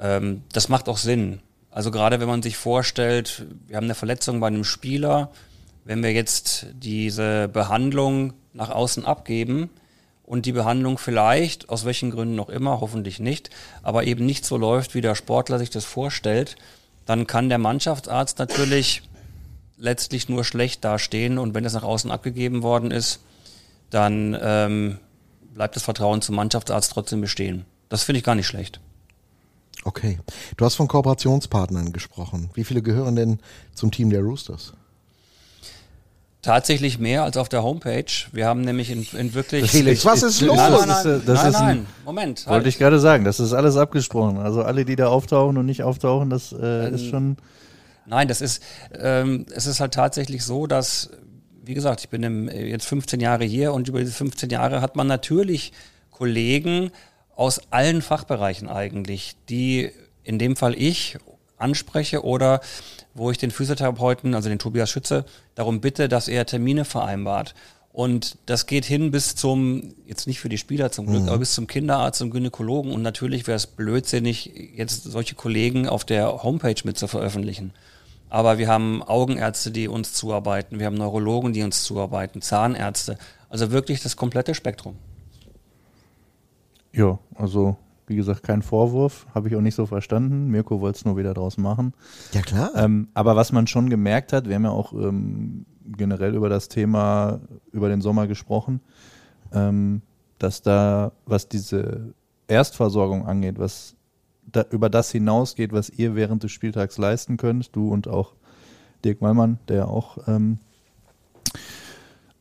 Ähm, 0.00 0.42
das 0.52 0.68
macht 0.68 0.88
auch 0.88 0.98
Sinn. 0.98 1.40
Also 1.70 1.90
gerade 1.90 2.20
wenn 2.20 2.28
man 2.28 2.42
sich 2.42 2.56
vorstellt, 2.56 3.46
wir 3.66 3.76
haben 3.76 3.84
eine 3.84 3.94
Verletzung 3.94 4.40
bei 4.40 4.46
einem 4.46 4.64
Spieler, 4.64 5.30
wenn 5.84 6.02
wir 6.02 6.12
jetzt 6.12 6.66
diese 6.74 7.48
Behandlung 7.48 8.34
nach 8.52 8.70
außen 8.70 9.06
abgeben, 9.06 9.70
und 10.32 10.46
die 10.46 10.52
Behandlung 10.52 10.96
vielleicht, 10.96 11.68
aus 11.68 11.84
welchen 11.84 12.10
Gründen 12.10 12.36
noch 12.36 12.48
immer, 12.48 12.80
hoffentlich 12.80 13.20
nicht, 13.20 13.50
aber 13.82 14.04
eben 14.04 14.24
nicht 14.24 14.46
so 14.46 14.56
läuft, 14.56 14.94
wie 14.94 15.02
der 15.02 15.14
Sportler 15.14 15.58
sich 15.58 15.68
das 15.68 15.84
vorstellt, 15.84 16.56
dann 17.04 17.26
kann 17.26 17.50
der 17.50 17.58
Mannschaftsarzt 17.58 18.38
natürlich 18.38 19.02
letztlich 19.76 20.30
nur 20.30 20.42
schlecht 20.42 20.86
dastehen 20.86 21.36
und 21.36 21.52
wenn 21.52 21.66
es 21.66 21.74
nach 21.74 21.82
außen 21.82 22.10
abgegeben 22.10 22.62
worden 22.62 22.90
ist, 22.90 23.20
dann 23.90 24.34
ähm, 24.40 24.98
bleibt 25.52 25.76
das 25.76 25.82
Vertrauen 25.82 26.22
zum 26.22 26.36
Mannschaftsarzt 26.36 26.92
trotzdem 26.92 27.20
bestehen. 27.20 27.66
Das 27.90 28.02
finde 28.02 28.20
ich 28.20 28.24
gar 28.24 28.34
nicht 28.34 28.46
schlecht. 28.46 28.80
Okay. 29.84 30.18
Du 30.56 30.64
hast 30.64 30.76
von 30.76 30.88
Kooperationspartnern 30.88 31.92
gesprochen. 31.92 32.48
Wie 32.54 32.64
viele 32.64 32.80
gehören 32.80 33.16
denn 33.16 33.38
zum 33.74 33.90
Team 33.90 34.08
der 34.08 34.22
Roosters? 34.22 34.72
Tatsächlich 36.42 36.98
mehr 36.98 37.22
als 37.22 37.36
auf 37.36 37.48
der 37.48 37.62
Homepage. 37.62 38.04
Wir 38.32 38.46
haben 38.48 38.62
nämlich 38.62 38.90
in, 38.90 39.06
in 39.16 39.32
wirklich. 39.32 39.70
Felix, 39.70 40.04
was 40.04 40.24
ist 40.24 40.40
los? 40.40 40.56
Nein, 40.56 40.72
nein, 40.72 40.88
nein, 40.88 41.22
das 41.24 41.42
nein, 41.42 41.52
ist 41.52 41.60
nein. 41.60 41.86
Moment. 42.04 42.46
Wollte 42.46 42.50
halt. 42.50 42.66
ich 42.66 42.78
gerade 42.78 42.98
sagen, 42.98 43.24
das 43.24 43.38
ist 43.38 43.52
alles 43.52 43.76
abgesprochen. 43.76 44.38
Also 44.38 44.62
alle, 44.62 44.84
die 44.84 44.96
da 44.96 45.06
auftauchen 45.06 45.56
und 45.56 45.66
nicht 45.66 45.84
auftauchen, 45.84 46.30
das 46.30 46.52
äh, 46.52 46.56
ähm, 46.88 46.94
ist 46.94 47.06
schon. 47.06 47.36
Nein, 48.06 48.26
das 48.26 48.40
ist, 48.40 48.60
ähm, 48.98 49.46
es 49.54 49.66
ist 49.66 49.78
halt 49.78 49.94
tatsächlich 49.94 50.42
so, 50.42 50.66
dass, 50.66 51.10
wie 51.62 51.74
gesagt, 51.74 52.00
ich 52.00 52.08
bin 52.08 52.24
im, 52.24 52.48
jetzt 52.48 52.86
15 52.86 53.20
Jahre 53.20 53.44
hier 53.44 53.72
und 53.72 53.86
über 53.86 54.00
diese 54.00 54.10
15 54.10 54.50
Jahre 54.50 54.80
hat 54.80 54.96
man 54.96 55.06
natürlich 55.06 55.72
Kollegen 56.10 56.90
aus 57.36 57.60
allen 57.70 58.02
Fachbereichen 58.02 58.68
eigentlich, 58.68 59.36
die 59.48 59.92
in 60.24 60.40
dem 60.40 60.56
Fall 60.56 60.74
ich 60.76 61.18
anspreche 61.62 62.24
oder 62.24 62.60
wo 63.14 63.30
ich 63.30 63.38
den 63.38 63.50
Physiotherapeuten, 63.50 64.34
also 64.34 64.48
den 64.48 64.58
Tobias 64.58 64.90
Schütze, 64.90 65.24
darum 65.54 65.80
bitte, 65.80 66.08
dass 66.08 66.28
er 66.28 66.46
Termine 66.46 66.84
vereinbart. 66.84 67.54
Und 67.92 68.38
das 68.46 68.66
geht 68.66 68.86
hin 68.86 69.10
bis 69.10 69.34
zum, 69.34 69.94
jetzt 70.06 70.26
nicht 70.26 70.40
für 70.40 70.48
die 70.48 70.56
Spieler 70.56 70.90
zum 70.90 71.06
Glück, 71.06 71.22
mhm. 71.22 71.28
aber 71.28 71.38
bis 71.38 71.54
zum 71.54 71.66
Kinderarzt, 71.66 72.18
zum 72.18 72.30
Gynäkologen. 72.30 72.90
Und 72.90 73.02
natürlich 73.02 73.46
wäre 73.46 73.56
es 73.56 73.66
blödsinnig, 73.66 74.72
jetzt 74.74 75.04
solche 75.04 75.34
Kollegen 75.34 75.86
auf 75.88 76.04
der 76.04 76.42
Homepage 76.42 76.80
mit 76.84 76.96
zu 76.96 77.06
veröffentlichen. 77.06 77.74
Aber 78.30 78.56
wir 78.56 78.66
haben 78.66 79.02
Augenärzte, 79.02 79.70
die 79.70 79.88
uns 79.88 80.14
zuarbeiten, 80.14 80.78
wir 80.78 80.86
haben 80.86 80.94
Neurologen, 80.96 81.52
die 81.52 81.62
uns 81.62 81.84
zuarbeiten, 81.84 82.40
Zahnärzte. 82.40 83.18
Also 83.50 83.70
wirklich 83.72 84.02
das 84.02 84.16
komplette 84.16 84.54
Spektrum. 84.54 84.96
Ja, 86.94 87.18
also 87.34 87.76
wie 88.06 88.16
gesagt, 88.16 88.42
kein 88.42 88.62
Vorwurf, 88.62 89.26
habe 89.34 89.48
ich 89.48 89.56
auch 89.56 89.60
nicht 89.60 89.74
so 89.74 89.86
verstanden. 89.86 90.48
Mirko 90.48 90.80
wollte 90.80 90.98
es 90.98 91.04
nur 91.04 91.16
wieder 91.16 91.34
draus 91.34 91.56
machen. 91.56 91.94
Ja, 92.32 92.42
klar. 92.42 92.72
Ähm, 92.74 93.08
aber 93.14 93.36
was 93.36 93.52
man 93.52 93.66
schon 93.66 93.90
gemerkt 93.90 94.32
hat, 94.32 94.48
wir 94.48 94.54
haben 94.54 94.64
ja 94.64 94.70
auch 94.70 94.92
ähm, 94.92 95.66
generell 95.84 96.34
über 96.34 96.48
das 96.48 96.68
Thema 96.68 97.40
über 97.72 97.88
den 97.88 98.00
Sommer 98.00 98.26
gesprochen, 98.26 98.80
ähm, 99.52 100.02
dass 100.38 100.62
da, 100.62 101.12
was 101.26 101.48
diese 101.48 102.14
Erstversorgung 102.48 103.26
angeht, 103.26 103.58
was 103.58 103.96
da, 104.50 104.64
über 104.70 104.90
das 104.90 105.10
hinausgeht, 105.10 105.72
was 105.72 105.88
ihr 105.90 106.14
während 106.14 106.42
des 106.42 106.52
Spieltags 106.52 106.98
leisten 106.98 107.36
könnt, 107.36 107.74
du 107.74 107.88
und 107.88 108.08
auch 108.08 108.34
Dirk 109.04 109.20
Mallmann, 109.20 109.58
der 109.68 109.88
auch 109.88 110.18
ähm, 110.28 110.58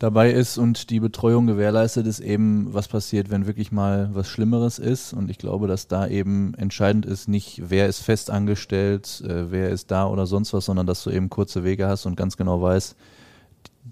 dabei 0.02 0.32
ist 0.32 0.58
und 0.58 0.90
die 0.90 1.00
Betreuung 1.00 1.46
gewährleistet, 1.46 2.08
ist 2.08 2.20
eben, 2.20 2.74
was 2.74 2.88
passiert, 2.88 3.30
wenn 3.30 3.46
wirklich 3.46 3.72
mal 3.72 4.10
was 4.14 4.28
Schlimmeres 4.28 4.80
ist. 4.80 5.14
Und 5.14 5.30
ich 5.30 5.38
glaube, 5.38 5.68
dass 5.68 5.88
da 5.88 6.08
eben 6.08 6.56
entscheidend 6.56 7.06
ist, 7.06 7.28
nicht 7.28 7.62
wer 7.70 7.88
ist 7.88 8.00
fest 8.00 8.32
angestellt, 8.32 9.22
äh, 9.28 9.52
wer 9.52 9.70
ist 9.70 9.92
da 9.92 10.08
oder 10.08 10.26
sonst 10.26 10.54
was, 10.54 10.66
sondern 10.66 10.88
dass 10.88 11.04
du 11.04 11.12
eben 11.12 11.30
kurze 11.30 11.64
Wege 11.64 11.88
hast 11.88 12.08
und 12.08 12.16
ganz 12.16 12.36
genau 12.36 12.62
weißt, 12.62 12.96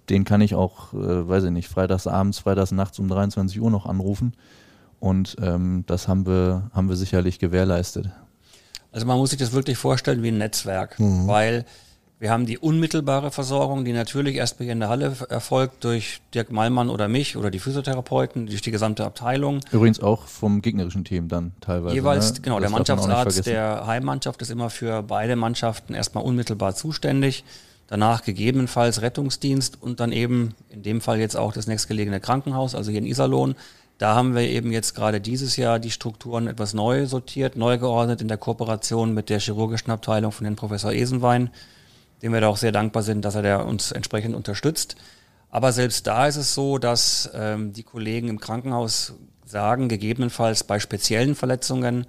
den 0.10 0.24
kann 0.24 0.42
ich 0.42 0.56
auch, 0.56 0.94
äh, 0.94 1.30
weiß 1.30 1.44
ich 1.44 1.52
nicht, 1.52 1.68
freitags 1.68 2.08
abends, 2.08 2.40
freitags 2.40 2.72
nachts 2.72 2.98
um 2.98 3.08
23 3.08 3.62
Uhr 3.62 3.70
noch 3.70 3.86
anrufen. 3.86 4.34
Und 5.00 5.38
ähm, 5.42 5.84
das 5.86 6.08
haben 6.08 6.26
wir, 6.26 6.72
haben 6.74 6.90
wir 6.90 6.96
sicherlich 6.96 7.38
gewährleistet. 7.38 8.10
Also 8.92 9.06
man 9.06 9.18
muss 9.18 9.30
sich 9.30 9.40
das 9.40 9.54
wirklich 9.54 9.78
vorstellen 9.78 10.24
wie 10.24 10.30
ein 10.30 10.40
Netzwerk, 10.40 11.00
mhm. 11.00 11.28
weil 11.28 11.66
wir 12.20 12.32
haben 12.32 12.46
die 12.46 12.58
unmittelbare 12.58 13.32
Versorgung, 13.32 13.86
die 13.86 13.94
natürlich 13.94 14.36
erst 14.36 14.58
hier 14.58 14.74
in 14.74 14.82
der 14.82 14.90
Halle 14.90 15.16
erfolgt 15.30 15.86
durch 15.86 16.20
Dirk 16.34 16.52
Mallmann 16.52 16.90
oder 16.90 17.08
mich 17.08 17.38
oder 17.38 17.50
die 17.50 17.60
Physiotherapeuten, 17.60 18.48
durch 18.48 18.62
die 18.62 18.72
gesamte 18.72 19.06
Abteilung. 19.06 19.62
Übrigens 19.72 20.02
auch 20.02 20.28
vom 20.28 20.62
gegnerischen 20.62 21.06
Team 21.06 21.30
dann 21.30 21.54
teilweise. 21.62 21.96
Jeweils, 21.96 22.34
ne? 22.34 22.42
genau, 22.42 22.60
das 22.60 22.64
der 22.64 22.72
Mannschaftsarzt 22.72 23.46
der 23.46 23.88
Heimmannschaft 23.88 24.42
ist 24.42 24.52
immer 24.52 24.70
für 24.70 25.02
beide 25.02 25.38
Mannschaften 25.38 25.94
erstmal 25.94 26.26
unmittelbar 26.26 26.76
zuständig. 26.76 27.46
Danach 27.88 28.24
gegebenenfalls 28.24 29.02
Rettungsdienst 29.02 29.82
und 29.82 30.02
dann 30.02 30.12
eben 30.12 30.56
in 30.70 30.84
dem 30.84 31.00
Fall 31.00 31.20
jetzt 31.20 31.38
auch 31.38 31.54
das 31.54 31.68
nächstgelegene 31.68 32.20
Krankenhaus, 32.20 32.76
also 32.76 32.92
hier 32.92 33.00
in 33.00 33.08
Iserlohn. 33.08 33.56
Da 33.98 34.14
haben 34.14 34.36
wir 34.36 34.44
eben 34.44 34.72
jetzt 34.74 34.94
gerade 34.94 35.22
dieses 35.22 35.56
Jahr 35.56 35.80
die 35.80 35.90
Strukturen 35.90 36.48
etwas 36.48 36.74
neu 36.74 37.06
sortiert, 37.06 37.56
neu 37.56 37.78
geordnet 37.78 38.22
in 38.22 38.28
der 38.28 38.38
Kooperation 38.38 39.14
mit 39.14 39.30
der 39.30 39.40
chirurgischen 39.40 39.92
Abteilung 39.92 40.34
von 40.34 40.46
Herrn 40.46 40.56
Professor 40.56 40.92
Esenwein, 40.92 41.50
dem 42.22 42.34
wir 42.34 42.42
da 42.42 42.48
auch 42.48 42.58
sehr 42.58 42.72
dankbar 42.72 43.04
sind, 43.04 43.24
dass 43.24 43.36
er 43.36 43.42
da 43.42 43.58
uns 43.62 43.92
entsprechend 43.92 44.36
unterstützt. 44.36 44.96
Aber 45.50 45.72
selbst 45.72 46.06
da 46.08 46.28
ist 46.28 46.36
es 46.36 46.54
so, 46.54 46.78
dass 46.78 47.30
ähm, 47.34 47.74
die 47.74 47.84
Kollegen 47.84 48.28
im 48.28 48.40
Krankenhaus 48.40 49.14
sagen, 49.46 49.90
gegebenenfalls 49.90 50.64
bei 50.64 50.80
speziellen 50.80 51.36
Verletzungen, 51.36 52.06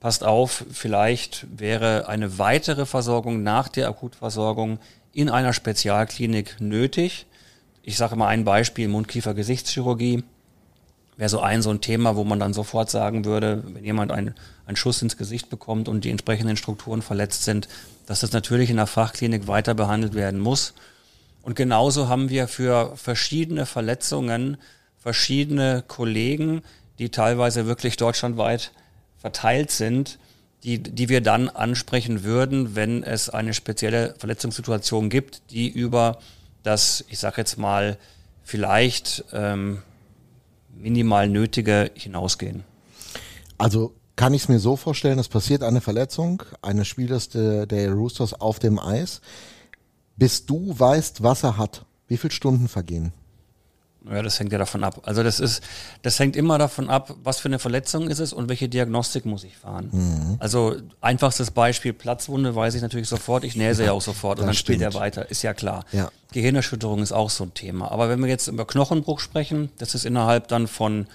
passt 0.00 0.24
auf, 0.24 0.64
vielleicht 0.70 1.46
wäre 1.56 2.08
eine 2.08 2.38
weitere 2.38 2.86
Versorgung 2.86 3.42
nach 3.42 3.68
der 3.68 3.88
Akutversorgung 3.88 4.78
in 5.12 5.28
einer 5.28 5.52
Spezialklinik 5.52 6.60
nötig. 6.60 7.26
Ich 7.82 7.96
sage 7.96 8.16
mal 8.16 8.28
ein 8.28 8.44
Beispiel, 8.44 8.88
Mundkiefer-Gesichtschirurgie 8.88 10.22
wäre 11.16 11.28
so 11.28 11.40
ein 11.40 11.62
so 11.62 11.70
ein 11.70 11.80
Thema, 11.80 12.14
wo 12.14 12.22
man 12.22 12.38
dann 12.38 12.54
sofort 12.54 12.90
sagen 12.90 13.24
würde, 13.24 13.64
wenn 13.66 13.84
jemand 13.84 14.12
einen, 14.12 14.34
einen 14.66 14.76
Schuss 14.76 15.02
ins 15.02 15.16
Gesicht 15.16 15.50
bekommt 15.50 15.88
und 15.88 16.04
die 16.04 16.10
entsprechenden 16.10 16.56
Strukturen 16.56 17.02
verletzt 17.02 17.44
sind, 17.44 17.68
dass 18.08 18.20
das 18.20 18.32
natürlich 18.32 18.70
in 18.70 18.76
der 18.76 18.86
Fachklinik 18.86 19.48
weiter 19.48 19.74
behandelt 19.74 20.14
werden 20.14 20.40
muss. 20.40 20.72
Und 21.42 21.56
genauso 21.56 22.08
haben 22.08 22.30
wir 22.30 22.48
für 22.48 22.96
verschiedene 22.96 23.66
Verletzungen 23.66 24.56
verschiedene 24.96 25.84
Kollegen, 25.86 26.62
die 26.98 27.10
teilweise 27.10 27.66
wirklich 27.66 27.98
deutschlandweit 27.98 28.72
verteilt 29.18 29.70
sind, 29.70 30.18
die, 30.64 30.82
die 30.82 31.10
wir 31.10 31.20
dann 31.20 31.50
ansprechen 31.50 32.24
würden, 32.24 32.74
wenn 32.74 33.02
es 33.02 33.28
eine 33.28 33.52
spezielle 33.52 34.14
Verletzungssituation 34.18 35.10
gibt, 35.10 35.42
die 35.50 35.68
über 35.68 36.18
das, 36.62 37.04
ich 37.10 37.18
sage 37.18 37.36
jetzt 37.42 37.58
mal, 37.58 37.98
vielleicht 38.42 39.22
ähm, 39.34 39.82
minimal 40.74 41.28
Nötige 41.28 41.90
hinausgehen. 41.94 42.64
Also 43.58 43.92
kann 44.18 44.34
ich 44.34 44.42
es 44.42 44.48
mir 44.48 44.58
so 44.58 44.74
vorstellen, 44.74 45.20
es 45.20 45.28
passiert 45.28 45.62
eine 45.62 45.80
Verletzung 45.80 46.42
eines 46.60 46.88
Spielers 46.88 47.28
der, 47.28 47.66
der 47.66 47.92
Roosters 47.92 48.34
auf 48.34 48.58
dem 48.58 48.80
Eis. 48.80 49.20
Bis 50.16 50.44
du 50.44 50.74
weißt, 50.76 51.22
was 51.22 51.44
er 51.44 51.56
hat, 51.56 51.84
wie 52.08 52.16
viele 52.16 52.32
Stunden 52.32 52.66
vergehen? 52.66 53.12
Ja, 54.10 54.20
das 54.20 54.40
hängt 54.40 54.50
ja 54.50 54.58
davon 54.58 54.82
ab. 54.82 55.02
Also 55.04 55.22
das 55.22 55.38
ist, 55.38 55.62
das 56.02 56.18
hängt 56.18 56.34
immer 56.34 56.58
davon 56.58 56.90
ab, 56.90 57.14
was 57.22 57.38
für 57.38 57.46
eine 57.46 57.60
Verletzung 57.60 58.08
ist 58.08 58.18
es 58.18 58.32
und 58.32 58.48
welche 58.48 58.68
Diagnostik 58.68 59.24
muss 59.24 59.44
ich 59.44 59.56
fahren. 59.56 59.90
Mhm. 59.92 60.36
Also 60.40 60.74
einfachstes 61.00 61.52
Beispiel 61.52 61.92
Platzwunde 61.92 62.56
weiß 62.56 62.74
ich 62.74 62.82
natürlich 62.82 63.08
sofort, 63.08 63.44
ich 63.44 63.54
näse 63.54 63.84
ja, 63.84 63.92
auch 63.92 64.02
sofort 64.02 64.40
und 64.40 64.46
dann 64.46 64.54
stimmt. 64.54 64.78
spielt 64.78 64.94
er 64.94 64.98
weiter, 64.98 65.30
ist 65.30 65.42
ja 65.42 65.54
klar. 65.54 65.84
Ja. 65.92 66.10
Gehirnerschütterung 66.32 67.02
ist 67.02 67.12
auch 67.12 67.30
so 67.30 67.44
ein 67.44 67.54
Thema. 67.54 67.92
Aber 67.92 68.08
wenn 68.08 68.18
wir 68.18 68.28
jetzt 68.28 68.48
über 68.48 68.66
Knochenbruch 68.66 69.20
sprechen, 69.20 69.70
das 69.78 69.94
ist 69.94 70.04
innerhalb 70.04 70.48
dann 70.48 70.66
von 70.66 71.06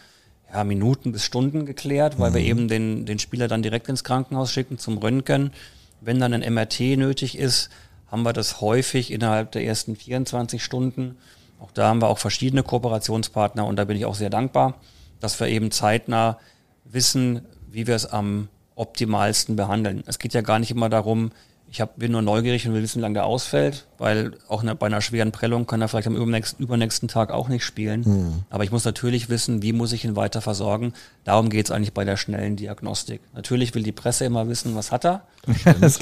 ja, 0.53 0.63
Minuten 0.63 1.11
bis 1.11 1.25
Stunden 1.25 1.65
geklärt, 1.65 2.19
weil 2.19 2.29
mhm. 2.29 2.35
wir 2.35 2.41
eben 2.41 2.67
den, 2.67 3.05
den 3.05 3.19
Spieler 3.19 3.47
dann 3.47 3.63
direkt 3.63 3.89
ins 3.89 4.03
Krankenhaus 4.03 4.51
schicken 4.51 4.77
zum 4.77 4.97
Röntgen. 4.97 5.51
Wenn 5.99 6.19
dann 6.19 6.33
ein 6.33 6.53
MRT 6.53 6.97
nötig 6.97 7.37
ist, 7.37 7.69
haben 8.07 8.23
wir 8.23 8.33
das 8.33 8.61
häufig 8.61 9.11
innerhalb 9.11 9.51
der 9.51 9.65
ersten 9.65 9.95
24 9.95 10.63
Stunden. 10.63 11.17
Auch 11.59 11.71
da 11.71 11.87
haben 11.87 12.01
wir 12.01 12.09
auch 12.09 12.19
verschiedene 12.19 12.61
Kooperationspartner 12.61 13.65
und 13.65 13.77
da 13.77 13.85
bin 13.85 13.97
ich 13.97 14.05
auch 14.05 14.15
sehr 14.15 14.29
dankbar, 14.29 14.75
dass 15.19 15.39
wir 15.39 15.47
eben 15.47 15.71
zeitnah 15.71 16.37
wissen, 16.83 17.41
wie 17.71 17.87
wir 17.87 17.95
es 17.95 18.05
am 18.05 18.49
optimalsten 18.75 19.55
behandeln. 19.55 20.03
Es 20.05 20.19
geht 20.19 20.33
ja 20.33 20.41
gar 20.41 20.59
nicht 20.59 20.71
immer 20.71 20.89
darum, 20.89 21.31
ich 21.73 21.81
hab, 21.81 21.97
bin 21.97 22.11
nur 22.11 22.21
neugierig 22.21 22.67
und 22.67 22.75
will 22.75 22.83
wissen, 22.83 22.99
wie 22.99 23.01
lange 23.01 23.15
der 23.15 23.25
ausfällt, 23.25 23.87
weil 23.97 24.33
auch 24.47 24.63
bei 24.75 24.85
einer 24.85 25.01
schweren 25.01 25.31
Prellung 25.31 25.65
kann 25.65 25.81
er 25.81 25.87
vielleicht 25.87 26.05
am 26.05 26.15
übernächsten, 26.15 26.63
übernächsten 26.63 27.07
Tag 27.07 27.31
auch 27.31 27.47
nicht 27.47 27.65
spielen. 27.65 28.01
Mhm. 28.05 28.43
Aber 28.51 28.63
ich 28.63 28.69
muss 28.71 28.85
natürlich 28.85 29.27
wissen, 29.27 29.63
wie 29.63 29.73
muss 29.73 29.91
ich 29.91 30.05
ihn 30.05 30.15
weiter 30.15 30.39
versorgen. 30.39 30.93
Darum 31.23 31.49
geht 31.49 31.65
es 31.65 31.71
eigentlich 31.71 31.91
bei 31.91 32.05
der 32.05 32.15
schnellen 32.15 32.57
Diagnostik. 32.57 33.21
Natürlich 33.33 33.73
will 33.73 33.81
die 33.81 33.91
Presse 33.91 34.23
immer 34.25 34.47
wissen, 34.47 34.75
was 34.75 34.91
hat 34.91 35.03
er. 35.03 35.23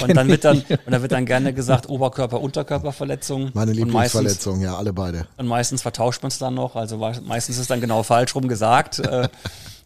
und 0.03 0.13
dann 0.13 0.27
wird 0.27 0.43
dann 0.43 0.57
und 0.57 0.91
dann 0.91 1.01
wird 1.01 1.13
dann 1.13 1.25
gerne 1.25 1.53
gesagt 1.53 1.87
Oberkörper 1.87 2.41
Unterkörperverletzung. 2.41 3.51
Meine 3.53 3.71
Lieblingsverletzung, 3.71 4.59
ja, 4.59 4.75
alle 4.75 4.91
beide. 4.91 5.27
Und 5.37 5.47
meistens 5.47 5.83
vertauscht 5.83 6.21
man 6.21 6.31
es 6.31 6.37
dann 6.37 6.53
noch, 6.53 6.75
also 6.75 6.97
meistens 6.97 7.57
ist 7.57 7.69
dann 7.69 7.79
genau 7.79 8.03
falsch 8.03 8.35
rum 8.35 8.49
gesagt. 8.49 8.99
Äh, 8.99 9.29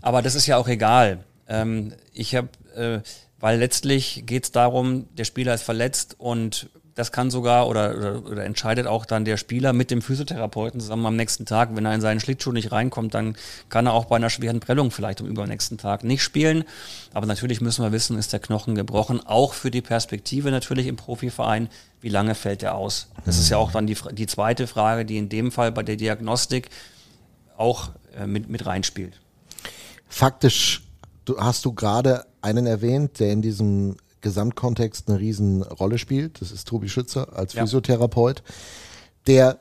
aber 0.02 0.24
das 0.24 0.34
ist 0.34 0.48
ja 0.48 0.58
auch 0.58 0.68
egal. 0.68 1.20
Ähm, 1.48 1.94
ich 2.12 2.34
habe 2.34 2.50
äh, 2.76 3.02
weil 3.46 3.60
letztlich 3.60 4.24
geht 4.26 4.46
es 4.46 4.52
darum, 4.52 5.06
der 5.16 5.24
Spieler 5.24 5.54
ist 5.54 5.62
verletzt 5.62 6.16
und 6.18 6.68
das 6.96 7.12
kann 7.12 7.30
sogar 7.30 7.68
oder, 7.68 7.96
oder, 7.96 8.26
oder, 8.26 8.44
entscheidet 8.44 8.88
auch 8.88 9.06
dann 9.06 9.24
der 9.24 9.38
Spieler 9.38 9.72
mit 9.72 9.92
dem 9.92 10.02
Physiotherapeuten 10.02 10.80
zusammen 10.80 11.06
am 11.06 11.16
nächsten 11.16 11.46
Tag. 11.46 11.76
Wenn 11.76 11.86
er 11.86 11.94
in 11.94 12.02
seinen 12.02 12.20
Schlittschuh 12.20 12.52
nicht 12.52 12.72
reinkommt, 12.72 13.14
dann 13.14 13.38
kann 13.70 13.86
er 13.86 13.94
auch 13.94 14.06
bei 14.06 14.16
einer 14.16 14.32
schweren 14.32 14.62
Prellung 14.62 14.90
vielleicht 14.90 15.22
am 15.22 15.28
übernächsten 15.28 15.78
Tag 15.78 16.04
nicht 16.04 16.24
spielen. 16.24 16.64
Aber 17.14 17.28
natürlich 17.28 17.62
müssen 17.62 17.84
wir 17.84 17.92
wissen, 17.92 18.18
ist 18.18 18.34
der 18.34 18.40
Knochen 18.40 18.74
gebrochen. 18.74 19.22
Auch 19.24 19.54
für 19.54 19.70
die 19.70 19.84
Perspektive 19.84 20.50
natürlich 20.50 20.88
im 20.88 20.96
Profiverein, 20.96 21.70
wie 22.02 22.10
lange 22.10 22.34
fällt 22.34 22.64
er 22.64 22.74
aus? 22.74 23.10
Das 23.26 23.38
ist 23.38 23.50
ja 23.50 23.58
auch 23.58 23.72
dann 23.72 23.86
die, 23.86 23.98
die 24.14 24.26
zweite 24.26 24.66
Frage, 24.66 25.06
die 25.06 25.18
in 25.20 25.30
dem 25.30 25.52
Fall 25.52 25.72
bei 25.72 25.84
der 25.84 25.98
Diagnostik 25.98 26.70
auch 27.58 27.90
äh, 28.18 28.26
mit, 28.26 28.50
mit 28.50 28.66
reinspielt. 28.66 29.22
Faktisch 30.10 30.82
du, 31.26 31.38
hast 31.38 31.66
du 31.66 31.74
gerade 31.74 32.26
einen 32.42 32.66
erwähnt, 32.66 33.20
der 33.20 33.32
in 33.32 33.42
diesem 33.42 33.98
Gesamtkontext 34.22 35.08
eine 35.08 35.20
Riesenrolle 35.20 35.98
spielt. 35.98 36.42
Das 36.42 36.52
ist 36.52 36.68
Tobi 36.68 36.90
Schützer 36.90 37.38
als 37.38 37.54
Physiotherapeut. 37.54 38.44
Der 39.28 39.60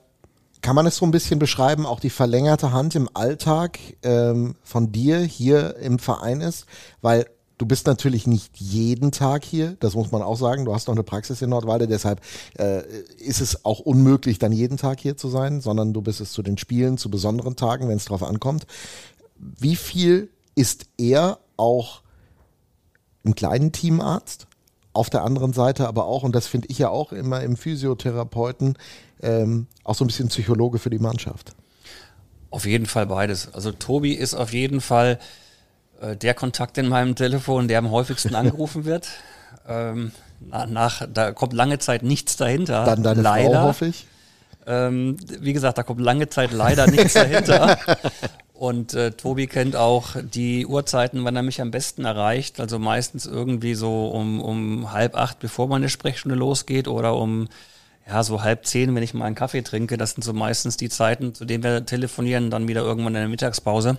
kann 0.62 0.74
man 0.74 0.87
es 0.87 0.96
so 0.96 1.05
ein 1.05 1.11
bisschen 1.11 1.38
beschreiben, 1.38 1.85
auch 1.85 2.00
die 2.00 2.09
verlängerte 2.09 2.72
Hand 2.72 2.94
im 2.94 3.09
Alltag 3.12 3.79
ähm, 4.03 4.55
von 4.62 4.92
dir 4.92 5.18
hier 5.18 5.77
im 5.77 5.98
Verein 5.98 6.40
ist, 6.40 6.64
weil 7.03 7.27
du 7.59 7.66
bist 7.66 7.87
natürlich 7.87 8.27
nicht 8.27 8.57
jeden 8.57 9.12
Tag 9.12 9.44
hier, 9.44 9.77
das 9.81 9.94
muss 9.94 10.11
man 10.11 10.22
auch 10.22 10.38
sagen. 10.38 10.64
Du 10.64 10.74
hast 10.74 10.88
noch 10.88 10.94
eine 10.94 11.03
Praxis 11.03 11.42
in 11.42 11.50
Nordwalde, 11.50 11.87
deshalb 11.87 12.22
äh, 12.59 12.83
ist 13.18 13.42
es 13.42 13.66
auch 13.66 13.81
unmöglich, 13.81 14.38
dann 14.38 14.53
jeden 14.53 14.79
Tag 14.79 15.00
hier 15.00 15.18
zu 15.18 15.29
sein, 15.29 15.61
sondern 15.61 15.92
du 15.92 16.00
bist 16.00 16.22
es 16.22 16.33
zu 16.33 16.42
den 16.42 16.57
Spielen, 16.57 16.96
zu 16.96 17.11
besonderen 17.11 17.57
Tagen, 17.57 17.87
wenn 17.88 17.98
es 17.98 18.07
drauf 18.07 18.22
ankommt. 18.22 18.66
Wie 19.37 19.77
viel 19.77 20.31
ist 20.55 20.87
er 20.96 21.38
auch 21.57 22.03
einen 23.25 23.35
kleinen 23.35 23.73
Teamarzt, 23.73 24.47
auf 24.93 25.11
der 25.11 25.23
anderen 25.23 25.53
Seite 25.53 25.88
aber 25.88 26.07
auch, 26.07 26.23
und 26.23 26.35
das 26.35 26.47
finde 26.47 26.69
ich 26.69 26.79
ja 26.79 26.88
auch 26.88 27.12
immer 27.12 27.43
im 27.43 27.57
Physiotherapeuten, 27.57 28.79
ähm, 29.23 29.67
auch 29.83 29.95
so 29.95 30.05
ein 30.05 30.07
bisschen 30.07 30.29
Psychologe 30.29 30.79
für 30.79 30.90
die 30.90 31.01
Mannschaft. 31.01 31.53
Auf 32.51 32.64
jeden 32.64 32.87
Fall 32.87 33.07
beides. 33.07 33.53
Also 33.53 33.73
Tobi 33.73 34.12
ist 34.12 34.35
auf 34.35 34.53
jeden 34.53 34.81
Fall 34.81 35.19
äh, 36.01 36.17
der 36.17 36.35
Kontakt 36.35 36.79
in 36.79 36.88
meinem 36.88 37.17
Telefon, 37.17 37.67
der 37.67 37.79
am 37.79 37.90
häufigsten 37.90 38.35
angerufen 38.37 38.85
wird. 38.85 39.09
Ähm, 39.67 40.12
nach, 40.40 41.07
da 41.12 41.33
kommt 41.33 41.53
lange 41.55 41.79
Zeit 41.79 42.03
nichts 42.03 42.37
dahinter. 42.37 42.85
Dann 42.85 43.03
deine 43.03 43.23
leider. 43.23 43.61
Frau, 43.61 43.69
hoffe 43.69 43.87
ich. 43.87 44.07
Ähm, 44.67 45.17
wie 45.40 45.53
gesagt, 45.53 45.79
da 45.79 45.83
kommt 45.83 46.01
lange 46.01 46.29
Zeit 46.29 46.53
leider 46.53 46.87
nichts 46.87 47.14
dahinter. 47.14 47.79
Und 48.55 48.95
äh, 48.95 49.11
Tobi 49.11 49.49
kennt 49.49 49.75
auch 49.75 50.14
die 50.23 50.64
Uhrzeiten, 50.64 51.25
wann 51.25 51.35
er 51.35 51.43
mich 51.43 51.61
am 51.61 51.73
besten 51.73 52.05
erreicht. 52.05 52.61
Also 52.61 52.79
meistens 52.79 53.27
irgendwie 53.27 53.75
so 53.75 54.07
um, 54.07 54.40
um 54.40 54.93
halb 54.93 55.17
acht, 55.17 55.40
bevor 55.40 55.67
meine 55.67 55.88
Sprechstunde 55.88 56.37
losgeht 56.37 56.87
oder 56.87 57.17
um 57.17 57.49
ja, 58.07 58.23
so 58.23 58.43
halb 58.43 58.64
zehn, 58.64 58.95
wenn 58.95 59.03
ich 59.03 59.12
mal 59.12 59.25
einen 59.25 59.35
Kaffee 59.35 59.62
trinke. 59.62 59.97
Das 59.97 60.12
sind 60.12 60.23
so 60.23 60.33
meistens 60.33 60.77
die 60.77 60.88
Zeiten, 60.88 61.35
zu 61.35 61.45
denen 61.45 61.64
wir 61.64 61.85
telefonieren, 61.85 62.51
dann 62.51 62.69
wieder 62.69 62.83
irgendwann 62.83 63.17
in 63.17 63.23
der 63.23 63.29
Mittagspause. 63.29 63.99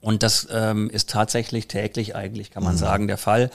Und 0.00 0.22
das 0.22 0.48
ähm, 0.50 0.88
ist 0.88 1.10
tatsächlich 1.10 1.68
täglich 1.68 2.16
eigentlich, 2.16 2.50
kann 2.50 2.62
man 2.62 2.74
mhm. 2.74 2.78
sagen, 2.78 3.08
der 3.08 3.18
Fall, 3.18 3.50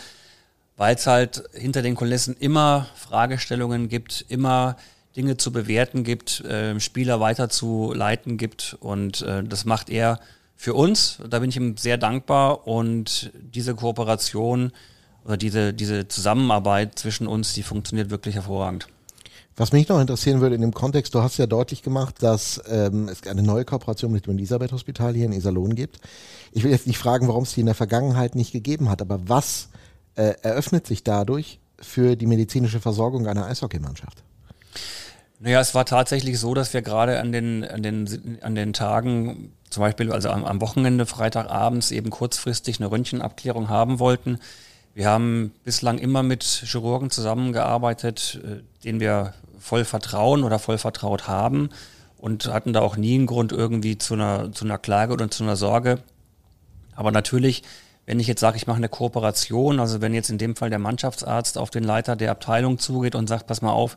weil 0.78 0.96
es 0.96 1.08
halt 1.08 1.44
hinter 1.54 1.82
den 1.82 1.96
Kulissen 1.96 2.36
immer 2.38 2.88
Fragestellungen 2.96 3.90
gibt, 3.90 4.24
immer 4.28 4.78
Dinge 5.16 5.38
zu 5.38 5.52
bewerten 5.52 6.04
gibt, 6.04 6.42
äh, 6.42 6.80
Spieler 6.80 7.20
weiterzuleiten 7.20 8.38
gibt 8.38 8.78
und 8.80 9.22
äh, 9.22 9.44
das 9.44 9.66
macht 9.66 9.90
er 9.90 10.20
für 10.56 10.74
uns. 10.74 11.20
Da 11.30 11.40
bin 11.40 11.50
ich 11.50 11.58
ihm 11.58 11.78
sehr 11.78 11.98
dankbar 11.98 12.68
und 12.68 13.32
diese 13.54 13.76
Kooperation 13.76 14.72
oder 15.26 15.38
diese, 15.38 15.74
diese 15.74 16.08
Zusammenarbeit 16.08 16.98
zwischen 16.98 17.28
uns, 17.28 17.54
die 17.54 17.64
funktioniert 17.64 18.10
wirklich 18.10 18.36
hervorragend. 18.36 18.88
Was 19.58 19.72
mich 19.72 19.88
noch 19.88 20.02
interessieren 20.02 20.42
würde 20.42 20.56
in 20.56 20.62
dem 20.62 20.74
Kontext, 20.74 21.16
du 21.16 21.22
hast 21.22 21.38
ja 21.38 21.48
deutlich 21.48 21.82
gemacht, 21.82 22.16
dass 22.22 22.62
ähm, 22.68 23.08
es 23.08 23.26
eine 23.26 23.42
neue 23.42 23.64
Kooperation 23.64 24.12
mit 24.12 24.26
dem 24.26 24.38
Elisabeth 24.38 24.74
Hospital 24.74 25.14
hier 25.14 25.26
in 25.26 25.32
Iserlohn 25.32 25.76
gibt. 25.76 26.02
Ich 26.52 26.64
will 26.64 26.72
jetzt 26.72 26.88
nicht 26.88 26.98
fragen, 26.98 27.30
warum 27.30 27.44
es 27.44 27.54
die 27.54 27.62
in 27.62 27.66
der 27.66 27.76
Vergangenheit 27.76 28.36
nicht 28.36 28.52
gegeben 28.52 28.90
hat, 28.90 29.02
aber 29.02 29.30
was 29.30 29.70
äh, 30.16 30.34
eröffnet 30.42 30.88
sich 30.88 31.06
dadurch 31.06 31.60
für 31.80 32.18
die 32.18 32.26
medizinische 32.26 32.82
Versorgung 32.82 33.28
einer 33.28 33.46
Eishockeymannschaft? 33.46 34.25
Naja, 35.46 35.60
es 35.60 35.76
war 35.76 35.86
tatsächlich 35.86 36.40
so, 36.40 36.56
dass 36.56 36.74
wir 36.74 36.82
gerade 36.82 37.20
an 37.20 37.32
den, 37.32 37.64
an 37.64 37.84
den, 37.84 38.40
an 38.42 38.56
den 38.56 38.74
Tagen, 38.74 39.54
zum 39.70 39.82
Beispiel 39.82 40.12
also 40.12 40.32
am, 40.32 40.44
am 40.44 40.60
Wochenende, 40.60 41.06
Freitagabends 41.06 41.92
eben 41.92 42.10
kurzfristig 42.10 42.80
eine 42.80 42.90
Röntgenabklärung 42.90 43.70
haben 43.70 44.00
wollten. 44.00 44.40
Wir 44.96 45.08
haben 45.08 45.52
bislang 45.64 46.00
immer 46.00 46.24
mit 46.24 46.44
Chirurgen 46.44 47.12
zusammengearbeitet, 47.12 48.42
äh, 48.44 48.64
denen 48.84 49.00
wir 49.00 49.36
voll 49.60 49.86
vertrauen 49.86 50.44
oder 50.44 50.58
voll 50.58 50.80
vertraut 50.80 51.28
haben. 51.28 51.70
und 52.18 52.48
hatten 52.48 52.74
da 52.74 52.82
auch 52.82 52.98
nie 52.98 53.14
einen 53.14 53.28
Grund 53.28 53.52
irgendwie 53.52 54.00
zu 54.00 54.16
einer, 54.16 54.52
zu 54.52 54.66
einer 54.66 54.80
Klage 54.80 55.14
oder 55.14 55.30
zu 55.30 55.44
einer 55.44 55.56
Sorge. 55.56 56.00
Aber 56.96 57.12
natürlich, 57.12 57.62
wenn 58.08 58.20
ich 58.20 58.26
jetzt 58.26 58.42
sage, 58.42 58.58
ich 58.58 58.66
mache 58.66 58.78
eine 58.78 58.90
Kooperation, 58.90 59.80
also 59.80 60.02
wenn 60.02 60.16
jetzt 60.16 60.32
in 60.32 60.40
dem 60.40 60.56
Fall 60.56 60.72
der 60.72 60.80
Mannschaftsarzt 60.80 61.60
auf 61.60 61.70
den 61.70 61.84
Leiter 61.84 62.16
der 62.16 62.32
Abteilung 62.32 62.80
zugeht 62.80 63.14
und 63.14 63.28
sagt, 63.28 63.46
pass 63.46 63.62
mal 63.62 63.74
auf, 63.74 63.96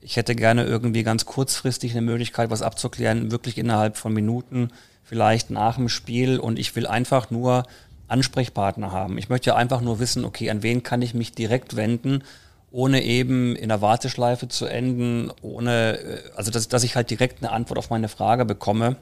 ich 0.00 0.16
hätte 0.16 0.34
gerne 0.34 0.64
irgendwie 0.64 1.02
ganz 1.02 1.24
kurzfristig 1.24 1.92
eine 1.92 2.02
Möglichkeit, 2.02 2.50
was 2.50 2.62
abzuklären, 2.62 3.30
wirklich 3.30 3.58
innerhalb 3.58 3.96
von 3.96 4.12
Minuten, 4.12 4.70
vielleicht 5.02 5.50
nach 5.50 5.76
dem 5.76 5.88
Spiel 5.88 6.38
und 6.38 6.58
ich 6.58 6.74
will 6.76 6.86
einfach 6.86 7.30
nur 7.30 7.64
Ansprechpartner 8.08 8.92
haben. 8.92 9.18
Ich 9.18 9.28
möchte 9.28 9.56
einfach 9.56 9.80
nur 9.80 9.98
wissen, 9.98 10.24
okay, 10.24 10.50
an 10.50 10.62
wen 10.62 10.82
kann 10.82 11.02
ich 11.02 11.14
mich 11.14 11.32
direkt 11.32 11.76
wenden, 11.76 12.22
ohne 12.70 13.02
eben 13.02 13.56
in 13.56 13.68
der 13.68 13.80
Warteschleife 13.80 14.48
zu 14.48 14.66
enden, 14.66 15.30
ohne, 15.42 15.98
äh, 15.98 16.20
also 16.36 16.50
dass, 16.50 16.68
dass 16.68 16.84
ich 16.84 16.96
halt 16.96 17.10
direkt 17.10 17.42
eine 17.42 17.52
Antwort 17.52 17.78
auf 17.78 17.90
meine 17.90 18.08
Frage 18.08 18.44
bekomme. 18.44 18.96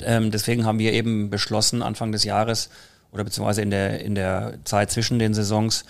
Ähm, 0.00 0.30
deswegen 0.30 0.64
haben 0.64 0.78
wir 0.78 0.92
eben 0.92 1.30
beschlossen, 1.30 1.82
Anfang 1.82 2.12
des 2.12 2.24
Jahres 2.24 2.70
oder 3.12 3.24
beziehungsweise 3.24 3.62
in 3.62 3.70
der, 3.70 4.00
in 4.00 4.14
der 4.14 4.58
Zeit 4.64 4.90
zwischen 4.90 5.18
den 5.18 5.34
Saisons, 5.34 5.84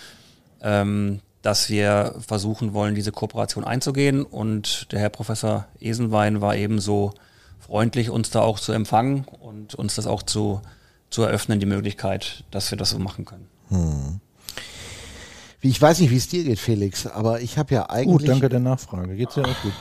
ähm, 0.63 1.21
dass 1.45 1.69
wir 1.69 2.15
versuchen 2.27 2.73
wollen, 2.73 2.95
diese 2.95 3.13
Kooperation 3.13 3.65
einzugehen. 3.65 4.23
Und 4.23 4.91
der 4.93 5.01
Herr 5.01 5.11
Professor 5.11 5.67
Esenwein 5.79 6.41
war 6.41 6.57
eben 6.57 6.81
so 6.81 7.13
freundlich, 7.61 8.09
uns 8.09 8.31
da 8.31 8.41
auch 8.41 8.59
zu 8.59 8.73
empfangen 8.73 9.27
und 9.41 9.75
uns 9.75 9.95
das 9.95 10.07
auch 10.07 10.23
zu, 10.23 10.63
zu 11.11 11.23
eröffnen, 11.23 11.61
die 11.61 11.67
Möglichkeit, 11.67 12.45
dass 12.51 12.71
wir 12.71 12.79
das 12.79 12.91
so 12.91 12.99
machen 12.99 13.27
können. 13.27 13.47
Hm. 13.69 14.21
Ich 15.61 15.81
weiß 15.81 16.01
nicht, 16.01 16.11
wie 16.11 16.17
es 16.17 16.29
dir 16.29 16.45
geht, 16.45 16.59
Felix, 16.59 17.07
aber 17.07 17.43
ich 17.43 17.59
habe 17.59 17.75
ja 17.75 17.91
eigentlich. 17.91 18.21
Gut, 18.21 18.29
danke 18.29 18.49
der 18.49 18.61
Nachfrage. 18.61 19.15
Geht's 19.15 19.37
ja 19.37 19.45
auch 19.45 19.63
gut. 19.63 19.73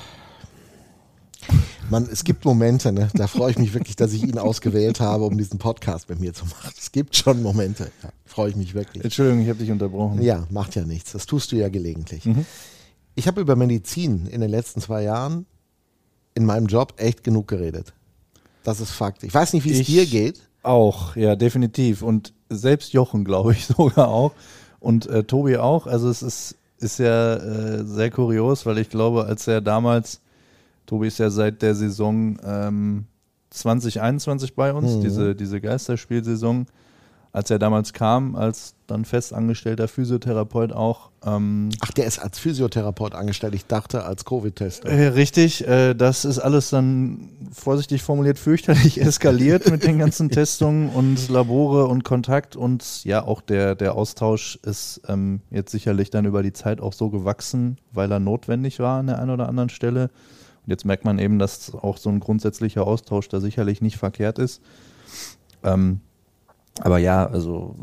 Man, 1.89 2.07
es 2.11 2.23
gibt 2.23 2.45
Momente, 2.45 2.91
ne? 2.91 3.09
da 3.13 3.27
freue 3.27 3.51
ich 3.51 3.57
mich 3.59 3.73
wirklich, 3.73 3.95
dass 3.95 4.13
ich 4.13 4.23
ihn 4.23 4.37
ausgewählt 4.37 4.99
habe, 4.99 5.25
um 5.25 5.37
diesen 5.37 5.59
Podcast 5.59 6.09
mit 6.09 6.19
mir 6.19 6.33
zu 6.33 6.45
machen. 6.45 6.71
Es 6.77 6.91
gibt 6.91 7.15
schon 7.15 7.43
Momente, 7.43 7.91
ja, 8.01 8.09
freue 8.25 8.49
ich 8.49 8.55
mich 8.55 8.73
wirklich. 8.73 9.03
Entschuldigung, 9.03 9.41
ich 9.41 9.49
habe 9.49 9.59
dich 9.59 9.69
unterbrochen. 9.69 10.21
Ja, 10.21 10.47
macht 10.49 10.75
ja 10.75 10.85
nichts. 10.85 11.11
Das 11.11 11.25
tust 11.25 11.51
du 11.51 11.57
ja 11.57 11.69
gelegentlich. 11.69 12.25
Mhm. 12.25 12.45
Ich 13.15 13.27
habe 13.27 13.41
über 13.41 13.55
Medizin 13.55 14.25
in 14.27 14.41
den 14.41 14.49
letzten 14.49 14.81
zwei 14.81 15.03
Jahren 15.03 15.45
in 16.35 16.45
meinem 16.45 16.67
Job 16.67 16.93
echt 16.97 17.23
genug 17.23 17.47
geredet. 17.47 17.93
Das 18.63 18.79
ist 18.79 18.91
Fakt. 18.91 19.23
Ich 19.23 19.33
weiß 19.33 19.53
nicht, 19.53 19.65
wie 19.65 19.79
es 19.79 19.85
dir 19.85 20.05
geht. 20.05 20.41
Auch, 20.63 21.15
ja, 21.15 21.35
definitiv. 21.35 22.01
Und 22.01 22.33
selbst 22.49 22.93
Jochen, 22.93 23.25
glaube 23.25 23.51
ich, 23.51 23.65
sogar 23.77 24.07
auch. 24.07 24.33
Und 24.79 25.05
äh, 25.07 25.23
Tobi 25.23 25.57
auch. 25.57 25.85
Also 25.85 26.09
es 26.09 26.23
ist, 26.23 26.55
ist 26.79 26.99
ja 26.99 27.35
äh, 27.35 27.85
sehr 27.85 28.09
kurios, 28.09 28.65
weil 28.65 28.77
ich 28.77 28.89
glaube, 28.89 29.25
als 29.25 29.47
er 29.47 29.61
damals 29.61 30.21
Tobi 30.85 31.07
ist 31.07 31.19
ja 31.19 31.29
seit 31.29 31.61
der 31.61 31.75
Saison 31.75 32.37
ähm, 32.43 33.05
2021 33.51 34.55
bei 34.55 34.73
uns, 34.73 34.95
mhm. 34.95 35.01
diese, 35.01 35.35
diese 35.35 35.61
Geisterspielsaison. 35.61 36.65
Als 37.31 37.49
er 37.49 37.57
damals 37.57 37.93
kam, 37.93 38.35
als 38.35 38.75
dann 38.85 39.05
festangestellter 39.05 39.87
Physiotherapeut 39.87 40.71
auch. 40.71 41.09
Ähm, 41.25 41.69
Ach, 41.81 41.89
der 41.89 42.05
ist 42.05 42.19
als 42.19 42.37
Physiotherapeut 42.37 43.15
angestellt. 43.15 43.55
Ich 43.55 43.65
dachte 43.65 44.03
als 44.05 44.23
Covid-Tester. 44.23 44.87
Äh, 44.87 45.07
richtig, 45.07 45.67
äh, 45.67 45.95
das 45.95 46.25
ist 46.25 46.37
alles 46.37 46.69
dann 46.69 47.29
vorsichtig 47.51 48.03
formuliert 48.03 48.37
fürchterlich 48.37 49.01
eskaliert 49.01 49.71
mit 49.71 49.83
den 49.83 49.97
ganzen 49.97 50.29
Testungen 50.29 50.89
und 50.89 51.27
Labore 51.27 51.87
und 51.87 52.03
Kontakt. 52.03 52.55
Und 52.55 53.03
ja, 53.03 53.25
auch 53.25 53.41
der, 53.41 53.73
der 53.73 53.95
Austausch 53.95 54.59
ist 54.61 55.01
ähm, 55.07 55.41
jetzt 55.49 55.71
sicherlich 55.71 56.11
dann 56.11 56.25
über 56.25 56.43
die 56.43 56.53
Zeit 56.53 56.81
auch 56.81 56.93
so 56.93 57.09
gewachsen, 57.09 57.79
weil 57.91 58.11
er 58.11 58.19
notwendig 58.19 58.77
war 58.77 58.99
an 58.99 59.07
der 59.07 59.17
einen 59.17 59.31
oder 59.31 59.49
anderen 59.49 59.69
Stelle. 59.69 60.11
Und 60.65 60.69
jetzt 60.69 60.85
merkt 60.85 61.05
man 61.05 61.19
eben, 61.19 61.39
dass 61.39 61.73
auch 61.75 61.97
so 61.97 62.09
ein 62.09 62.19
grundsätzlicher 62.19 62.87
Austausch 62.87 63.27
da 63.29 63.39
sicherlich 63.39 63.81
nicht 63.81 63.97
verkehrt 63.97 64.39
ist. 64.39 64.61
Ähm, 65.63 65.99
aber 66.81 66.97
ja, 66.97 67.25
also 67.27 67.75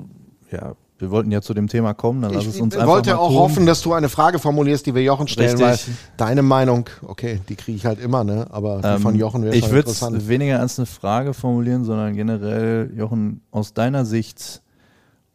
ja, 0.51 0.75
wir 1.01 1.11
wollten 1.11 1.31
ja 1.31 1.41
zu 1.41 1.55
dem 1.55 1.69
Thema 1.69 1.95
kommen, 1.95 2.23
dann 2.23 2.35
lass 2.35 2.47
es 2.47 2.61
uns 2.61 2.75
einfach 2.75 2.87
Ich 2.87 2.93
wollte 2.93 3.19
auch 3.19 3.29
tun. 3.29 3.39
hoffen, 3.39 3.67
dass 3.67 3.81
du 3.81 3.93
eine 3.95 4.09
Frage 4.09 4.39
formulierst, 4.39 4.85
die 4.85 4.95
wir 4.95 5.03
Jochen 5.03 5.29
stellen, 5.29 5.59
Richtig. 5.61 5.89
weil 5.89 5.95
deine 6.17 6.43
Meinung, 6.43 6.89
okay, 7.07 7.41
die 7.49 7.57
kriege 7.57 7.77
ich 7.77 7.87
halt 7.87 7.99
immer, 8.01 8.23
ne? 8.23 8.47
Aber 8.51 8.83
ähm, 8.85 9.01
von 9.01 9.15
Jochen 9.15 9.43
wäre 9.43 9.55
Ich 9.55 9.71
würde 9.71 9.91
es 9.91 10.29
weniger 10.29 10.61
als 10.61 10.79
eine 10.79 10.87
Frage 10.87 11.33
formulieren, 11.33 11.85
sondern 11.85 12.15
generell, 12.15 12.93
Jochen, 12.95 13.41
aus 13.51 13.73
deiner 13.73 14.05
Sicht 14.05 14.63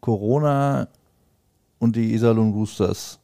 Corona 0.01 0.87
und 1.79 1.95
die 1.95 2.13
Iserlohn 2.13 2.51
Roosters, 2.53 3.19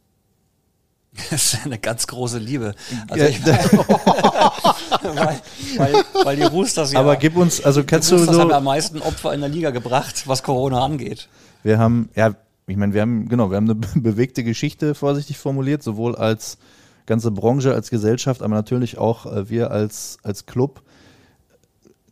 Das 1.30 1.54
ist 1.54 1.66
eine 1.66 1.78
ganz 1.78 2.08
große 2.08 2.38
Liebe. 2.38 2.74
Also 3.10 3.26
ich, 3.26 3.46
weil, 3.46 5.42
weil, 5.78 5.94
weil, 6.24 6.36
die 6.38 6.44
Roosters 6.44 6.94
ja. 6.94 7.00
Aber 7.00 7.16
gib 7.18 7.36
uns, 7.36 7.64
also 7.64 7.84
kannst 7.84 8.12
du 8.12 8.18
so. 8.18 8.40
haben 8.40 8.52
am 8.52 8.64
meisten 8.64 9.02
Opfer 9.02 9.34
in 9.34 9.42
der 9.42 9.50
Liga 9.50 9.72
gebracht, 9.72 10.24
was 10.28 10.42
Corona 10.44 10.84
angeht. 10.84 11.28
Wir 11.64 11.80
haben, 11.80 12.10
ja, 12.16 12.36
ich 12.68 12.78
meine, 12.78 12.94
wir 12.94 13.02
haben, 13.02 13.28
genau, 13.28 13.50
wir 13.50 13.58
haben 13.58 13.70
eine 13.70 13.76
bewegte 14.02 14.44
Geschichte, 14.44 14.96
vorsichtig 14.96 15.38
formuliert, 15.38 15.84
sowohl 15.84 16.16
als 16.16 16.58
ganze 17.06 17.32
Branche, 17.32 17.74
als 17.74 17.90
Gesellschaft, 17.90 18.42
aber 18.42 18.56
natürlich 18.56 18.98
auch 18.98 19.26
äh, 19.26 19.50
wir 19.50 19.72
als, 19.72 20.18
als 20.24 20.46
Club. 20.46 20.82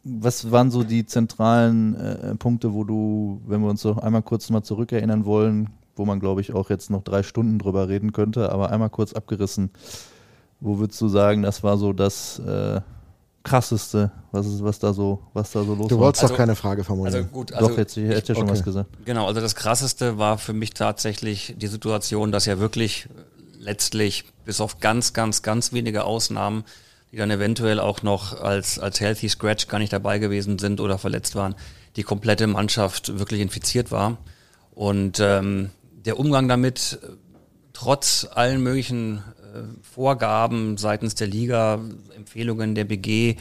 Was 0.04 0.52
waren 0.52 0.72
so 0.72 0.84
die 0.84 1.06
zentralen 1.06 1.96
äh, 1.96 2.36
Punkte, 2.36 2.74
wo 2.74 2.84
du, 2.84 3.42
wenn 3.46 3.62
wir 3.62 3.70
uns 3.70 3.82
so 3.82 3.96
einmal 3.98 4.24
kurz 4.24 4.50
mal 4.50 4.64
zurückerinnern 4.64 5.26
wollen, 5.26 5.70
wo 6.00 6.06
man, 6.06 6.20
glaube 6.20 6.42
ich, 6.42 6.54
auch 6.54 6.70
jetzt 6.70 6.90
noch 6.90 7.04
drei 7.04 7.22
Stunden 7.22 7.60
drüber 7.60 7.90
reden 7.90 8.14
könnte, 8.14 8.52
aber 8.52 8.72
einmal 8.72 8.90
kurz 8.90 9.14
abgerissen. 9.14 9.70
Wo 10.62 10.80
würdest 10.80 11.00
du 11.02 11.10
sagen, 11.10 11.44
das 11.44 11.62
war 11.62 11.78
so 11.78 11.94
das 11.94 12.40
äh, 12.40 12.82
krasseste, 13.44 14.12
was, 14.32 14.48
ist, 14.48 14.64
was, 14.64 14.80
da 14.80 14.94
so, 14.94 15.20
was 15.34 15.52
da 15.52 15.64
so 15.64 15.76
los 15.76 15.82
war? 15.82 15.88
Du 15.90 16.00
wolltest 16.00 16.24
also, 16.24 16.34
doch 16.34 16.38
keine 16.38 16.56
Frage 16.56 16.84
formulieren. 16.84 17.16
Also 17.16 17.28
gut, 17.28 17.54
also 17.54 17.68
doch, 17.70 17.78
jetzt, 17.78 17.98
ich 17.98 18.08
hätte 18.08 18.30
ja 18.30 18.36
schon 18.36 18.46
okay. 18.46 18.54
was 18.54 18.64
gesagt. 18.64 18.90
Genau, 19.06 19.28
also 19.28 19.42
das 19.42 19.56
krasseste 19.56 20.18
war 20.18 20.38
für 20.38 20.54
mich 20.54 20.72
tatsächlich 20.72 21.56
die 21.58 21.68
Situation, 21.68 22.32
dass 22.32 22.46
ja 22.46 22.60
wirklich 22.60 23.08
letztlich 23.60 24.26
bis 24.46 24.62
auf 24.62 24.80
ganz, 24.80 25.14
ganz, 25.14 25.42
ganz 25.42 25.74
wenige 25.74 26.06
Ausnahmen, 26.06 26.64
die 27.12 27.18
dann 27.18 27.30
eventuell 27.30 27.80
auch 27.80 28.04
noch 28.04 28.42
als, 28.42 28.80
als 28.80 29.02
Healthy 29.02 29.28
Scratch 29.28 29.68
gar 29.68 29.80
nicht 29.80 29.92
dabei 29.92 30.20
gewesen 30.20 30.60
sind 30.60 30.80
oder 30.80 30.98
verletzt 30.98 31.36
waren, 31.36 31.56
die 31.98 32.04
komplette 32.04 32.48
Mannschaft 32.48 33.20
wirklich 33.20 33.42
infiziert 33.42 33.92
war. 33.92 34.18
Und 34.72 35.20
ähm, 35.20 35.72
der 36.06 36.20
Umgang 36.20 36.48
damit, 36.48 37.00
trotz 37.74 38.28
allen 38.30 38.62
möglichen 38.62 39.18
äh, 39.18 39.62
Vorgaben 39.82 40.78
seitens 40.78 41.16
der 41.16 41.28
Liga, 41.28 41.80
Empfehlungen 42.16 42.76
der 42.76 42.86
BG, 42.86 43.38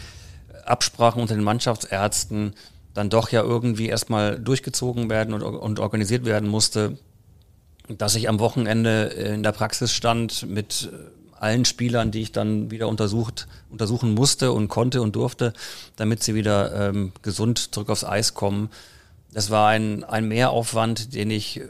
Absprachen 0.64 1.22
unter 1.22 1.34
den 1.34 1.44
Mannschaftsärzten, 1.44 2.54
dann 2.94 3.10
doch 3.10 3.30
ja 3.30 3.42
irgendwie 3.42 3.86
erstmal 3.86 4.38
durchgezogen 4.38 5.08
werden 5.08 5.34
und, 5.34 5.42
und 5.42 5.78
organisiert 5.78 6.24
werden 6.24 6.48
musste, 6.48 6.98
dass 7.88 8.14
ich 8.16 8.28
am 8.28 8.38
Wochenende 8.38 9.04
in 9.04 9.42
der 9.42 9.52
Praxis 9.52 9.92
stand 9.92 10.46
mit 10.48 10.90
allen 11.40 11.64
Spielern, 11.64 12.10
die 12.10 12.22
ich 12.22 12.32
dann 12.32 12.70
wieder 12.70 12.88
untersucht, 12.88 13.46
untersuchen 13.70 14.14
musste 14.14 14.52
und 14.52 14.68
konnte 14.68 15.00
und 15.00 15.14
durfte, 15.16 15.52
damit 15.96 16.22
sie 16.22 16.34
wieder 16.34 16.88
ähm, 16.88 17.12
gesund 17.22 17.72
zurück 17.72 17.90
aufs 17.90 18.04
Eis 18.04 18.34
kommen. 18.34 18.70
Das 19.32 19.50
war 19.50 19.68
ein, 19.68 20.04
ein 20.04 20.26
Mehraufwand, 20.26 21.14
den 21.14 21.30
ich 21.30 21.60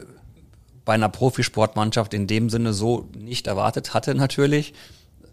bei 0.89 0.95
einer 0.95 1.09
Profisportmannschaft 1.09 2.15
in 2.15 2.25
dem 2.25 2.49
Sinne 2.49 2.73
so 2.73 3.07
nicht 3.15 3.45
erwartet 3.45 3.93
hatte 3.93 4.15
natürlich. 4.15 4.73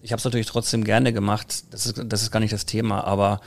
Ich 0.03 0.13
habe 0.13 0.19
es 0.19 0.25
natürlich 0.27 0.49
trotzdem 0.49 0.85
gerne 0.85 1.15
gemacht, 1.15 1.65
das 1.71 1.87
ist, 1.87 2.03
das 2.05 2.21
ist 2.21 2.31
gar 2.31 2.41
nicht 2.41 2.53
das 2.53 2.67
Thema, 2.67 3.05
aber 3.05 3.41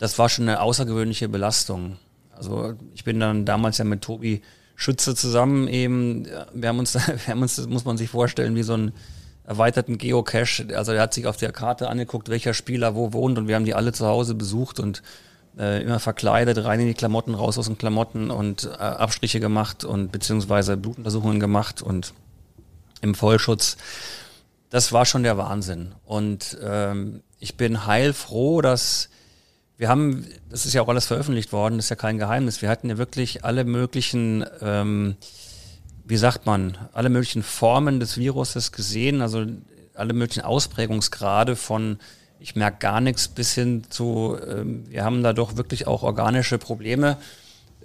das 0.00 0.18
war 0.18 0.28
schon 0.28 0.48
eine 0.48 0.60
außergewöhnliche 0.60 1.28
Belastung. 1.28 1.96
Also 2.32 2.74
ich 2.92 3.04
bin 3.04 3.20
dann 3.20 3.44
damals 3.44 3.78
ja 3.78 3.84
mit 3.84 4.02
Tobi 4.02 4.42
Schütze 4.74 5.14
zusammen 5.14 5.68
eben, 5.68 6.26
wir 6.52 6.70
haben 6.70 6.80
uns, 6.80 6.94
wir 6.96 7.28
haben 7.28 7.42
uns, 7.42 7.54
das 7.54 7.68
muss 7.68 7.84
man 7.84 7.98
sich 7.98 8.10
vorstellen, 8.10 8.56
wie 8.56 8.64
so 8.64 8.74
einen 8.74 8.92
erweiterten 9.46 9.96
Geocache. 9.96 10.76
Also 10.76 10.90
er 10.90 11.02
hat 11.02 11.14
sich 11.14 11.28
auf 11.28 11.36
der 11.36 11.52
Karte 11.52 11.88
angeguckt, 11.88 12.30
welcher 12.30 12.52
Spieler 12.52 12.96
wo 12.96 13.12
wohnt 13.12 13.38
und 13.38 13.46
wir 13.46 13.54
haben 13.54 13.64
die 13.64 13.74
alle 13.74 13.92
zu 13.92 14.06
Hause 14.08 14.34
besucht 14.34 14.80
und 14.80 15.04
äh, 15.58 15.82
immer 15.82 16.00
verkleidet, 16.00 16.64
rein 16.64 16.80
in 16.80 16.86
die 16.86 16.94
Klamotten, 16.94 17.34
raus 17.34 17.58
aus 17.58 17.66
den 17.66 17.78
Klamotten 17.78 18.30
und 18.30 18.64
äh, 18.64 18.76
Abstriche 18.76 19.40
gemacht 19.40 19.84
und 19.84 20.12
beziehungsweise 20.12 20.76
Blutuntersuchungen 20.76 21.40
gemacht 21.40 21.82
und 21.82 22.14
im 23.00 23.14
Vollschutz. 23.14 23.76
Das 24.70 24.92
war 24.92 25.06
schon 25.06 25.22
der 25.22 25.38
Wahnsinn. 25.38 25.94
Und 26.04 26.58
ähm, 26.62 27.22
ich 27.38 27.56
bin 27.56 27.86
heilfroh, 27.86 28.60
dass 28.62 29.08
wir 29.76 29.88
haben, 29.88 30.26
das 30.48 30.66
ist 30.66 30.72
ja 30.72 30.82
auch 30.82 30.88
alles 30.88 31.06
veröffentlicht 31.06 31.52
worden, 31.52 31.76
das 31.76 31.86
ist 31.86 31.90
ja 31.90 31.96
kein 31.96 32.18
Geheimnis, 32.18 32.62
wir 32.62 32.68
hatten 32.68 32.88
ja 32.88 32.98
wirklich 32.98 33.44
alle 33.44 33.64
möglichen, 33.64 34.44
ähm, 34.60 35.16
wie 36.04 36.16
sagt 36.16 36.46
man, 36.46 36.78
alle 36.92 37.08
möglichen 37.08 37.42
Formen 37.42 37.98
des 37.98 38.16
Viruses 38.16 38.70
gesehen, 38.72 39.20
also 39.20 39.46
alle 39.94 40.12
möglichen 40.12 40.44
Ausprägungsgrade 40.44 41.56
von 41.56 41.98
ich 42.44 42.56
merke 42.56 42.76
gar 42.78 43.00
nichts 43.00 43.28
bis 43.28 43.54
hin 43.54 43.84
zu, 43.88 44.36
ähm, 44.46 44.84
wir 44.90 45.02
haben 45.02 45.22
da 45.22 45.32
doch 45.32 45.56
wirklich 45.56 45.86
auch 45.86 46.02
organische 46.02 46.58
Probleme, 46.58 47.16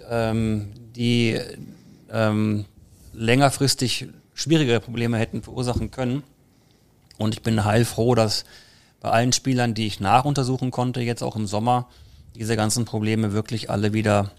ähm, 0.06 0.72
die 0.94 1.40
ähm, 2.12 2.66
längerfristig 3.14 4.08
schwierigere 4.34 4.80
Probleme 4.80 5.16
hätten 5.16 5.42
verursachen 5.42 5.90
können. 5.90 6.22
Und 7.16 7.32
ich 7.32 7.40
bin 7.40 7.64
heilfroh, 7.64 8.14
dass 8.14 8.44
bei 9.00 9.08
allen 9.08 9.32
Spielern, 9.32 9.72
die 9.72 9.86
ich 9.86 9.98
nachuntersuchen 9.98 10.70
konnte, 10.70 11.00
jetzt 11.00 11.22
auch 11.22 11.36
im 11.36 11.46
Sommer, 11.46 11.88
diese 12.34 12.54
ganzen 12.54 12.84
Probleme 12.84 13.32
wirklich 13.32 13.70
alle 13.70 13.94
wieder 13.94 14.30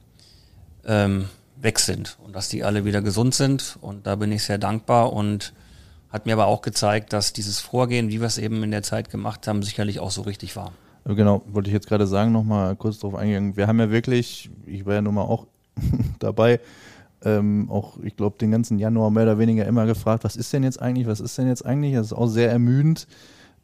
ähm, 0.86 1.30
weg 1.56 1.80
sind 1.80 2.20
und 2.24 2.36
dass 2.36 2.48
die 2.48 2.64
alle 2.64 2.86
wieder 2.86 3.02
gesund 3.02 3.34
sind. 3.34 3.80
Und 3.82 4.06
da 4.06 4.18
bin 4.18 4.32
ich 4.32 4.44
sehr 4.44 4.60
dankbar 4.60 5.14
und 5.14 5.54
hat 6.12 6.26
mir 6.26 6.34
aber 6.34 6.47
auch 6.47 6.62
gezeigt, 6.62 7.14
dass 7.14 7.34
dieses 7.34 7.59
Vorgehen, 7.59 8.09
wie 8.09 8.20
wir 8.20 8.28
es 8.28 8.38
eben 8.38 8.64
in 8.64 8.72
der 8.72 8.84
Zeit 8.84 9.09
gemacht 9.09 9.47
haben, 9.47 9.64
sicherlich 9.64 9.99
auch 9.99 10.12
so 10.12 10.22
richtig 10.22 10.55
war. 10.55 10.72
Genau, 11.05 11.41
wollte 11.47 11.70
ich 11.70 11.74
jetzt 11.74 11.88
gerade 11.88 12.05
sagen, 12.05 12.32
nochmal 12.32 12.76
kurz 12.76 12.99
darauf 12.99 13.16
eingehen. 13.16 13.57
Wir 13.57 13.68
haben 13.68 13.80
ja 13.80 13.89
wirklich, 13.89 14.51
ich 14.66 14.86
war 14.86 14.95
ja 14.95 15.01
nun 15.01 15.16
mal 15.16 15.24
auch 15.24 15.47
dabei, 16.20 16.59
ähm, 17.24 17.70
auch, 17.70 17.97
ich 18.03 18.16
glaube, 18.16 18.38
den 18.39 18.51
ganzen 18.51 18.78
Januar 18.78 19.12
mehr 19.12 19.24
oder 19.24 19.39
weniger 19.39 19.66
immer 19.66 19.86
gefragt, 19.86 20.24
was 20.24 20.36
ist 20.36 20.53
denn 20.53 20.64
jetzt 20.64 20.82
eigentlich, 20.82 21.07
was 21.07 21.20
ist 21.20 21.38
denn 21.38 21.47
jetzt 21.47 21.66
eigentlich? 21.66 21.93
Das 21.93 22.07
ist 22.07 22.14
auch 22.14 22.28
sehr 22.28 22.51
ermüdend. 22.51 23.07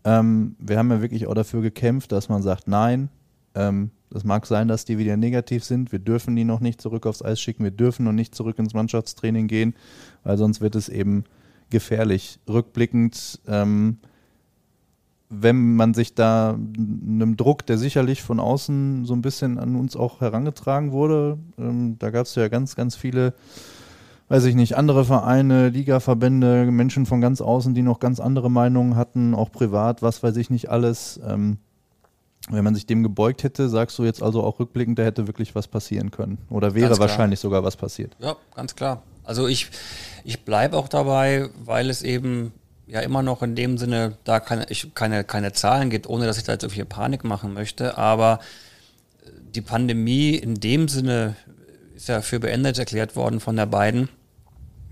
Ähm, 0.04 0.56
wir 0.60 0.78
haben 0.78 0.92
ja 0.92 1.02
wirklich 1.02 1.28
auch 1.28 1.34
dafür 1.34 1.62
gekämpft, 1.62 2.12
dass 2.12 2.30
man 2.30 2.42
sagt, 2.42 2.68
nein, 2.68 3.10
ähm, 3.56 3.92
das 4.10 4.24
mag 4.24 4.46
sein, 4.46 4.68
dass 4.68 4.86
die 4.86 4.98
wieder 4.98 5.18
negativ 5.18 5.64
sind. 5.64 5.92
Wir 5.92 6.00
dürfen 6.00 6.36
die 6.36 6.46
noch 6.46 6.60
nicht 6.60 6.82
zurück 6.82 7.06
aufs 7.06 7.22
Eis 7.22 7.42
schicken. 7.42 7.64
Wir 7.64 7.72
dürfen 7.72 8.06
noch 8.06 8.14
nicht 8.14 8.34
zurück 8.34 8.58
ins 8.58 8.74
Mannschaftstraining 8.74 9.48
gehen, 9.48 9.76
weil 10.24 10.38
sonst 10.38 10.62
wird 10.62 10.76
es 10.76 10.88
eben 10.88 11.26
gefährlich. 11.70 12.40
Rückblickend, 12.48 13.40
ähm, 13.48 13.98
wenn 15.30 15.76
man 15.76 15.94
sich 15.94 16.16
da 16.16 16.54
einem 16.54 17.36
Druck, 17.36 17.66
der 17.66 17.78
sicherlich 17.78 18.24
von 18.24 18.40
außen 18.40 19.06
so 19.06 19.14
ein 19.14 19.22
bisschen 19.22 19.58
an 19.58 19.76
uns 19.76 19.96
auch 19.96 20.22
herangetragen 20.22 20.92
wurde, 20.92 21.38
ähm, 21.58 21.98
da 22.00 22.12
gab 22.12 22.26
es 22.26 22.36
ja 22.36 22.48
ganz, 22.48 22.76
ganz 22.76 22.96
viele, 22.96 23.34
weiß 24.30 24.46
ich 24.46 24.56
nicht, 24.56 24.78
andere 24.78 25.04
Vereine, 25.04 25.70
Ligaverbände, 25.70 26.72
Menschen 26.72 27.06
von 27.06 27.20
ganz 27.20 27.42
außen, 27.42 27.74
die 27.74 27.82
noch 27.82 28.00
ganz 28.00 28.20
andere 28.20 28.50
Meinungen 28.50 28.96
hatten, 28.96 29.36
auch 29.36 29.52
privat, 29.52 30.02
was 30.02 30.24
weiß 30.24 30.38
ich 30.38 30.50
nicht 30.50 30.70
alles. 30.70 31.20
Ähm, 31.28 31.58
wenn 32.50 32.64
man 32.64 32.76
sich 32.76 32.86
dem 32.86 33.04
gebeugt 33.04 33.44
hätte, 33.44 33.68
sagst 33.68 34.00
du 34.00 34.06
jetzt 34.06 34.24
also 34.24 34.42
auch 34.42 34.60
rückblickend, 34.60 34.98
da 34.98 35.04
hätte 35.04 35.28
wirklich 35.28 35.54
was 35.56 35.68
passieren 35.68 36.12
können. 36.12 36.38
Oder 36.50 36.74
wäre 36.76 36.98
wahrscheinlich 36.98 37.42
sogar 37.42 37.64
was 37.64 37.76
passiert. 37.76 38.16
Ja, 38.20 38.38
ganz 38.56 38.74
klar. 38.74 39.04
Also 39.28 39.48
ich, 39.48 39.68
ich 40.24 40.46
bleibe 40.46 40.78
auch 40.78 40.88
dabei, 40.88 41.50
weil 41.64 41.90
es 41.90 42.02
eben 42.02 42.54
ja 42.88 43.02
immer 43.02 43.22
noch 43.22 43.44
in 43.44 43.56
dem 43.56 43.78
Sinne 43.78 44.18
da 44.24 44.40
keine, 44.40 44.66
ich, 44.70 44.94
keine, 44.96 45.24
keine 45.24 45.52
Zahlen 45.52 45.90
gibt, 45.90 46.08
ohne 46.08 46.26
dass 46.26 46.38
ich 46.38 46.44
da 46.44 46.54
jetzt 46.54 46.64
irgendwie 46.64 46.86
Panik 46.86 47.24
machen 47.24 47.54
möchte. 47.54 47.98
Aber 47.98 48.40
die 49.54 49.62
Pandemie 49.62 50.30
in 50.36 50.56
dem 50.56 50.88
Sinne 50.88 51.36
ist 51.96 52.08
ja 52.08 52.22
für 52.22 52.40
beendet 52.40 52.80
erklärt 52.80 53.16
worden 53.16 53.40
von 53.40 53.56
der 53.56 53.66
beiden. 53.66 54.08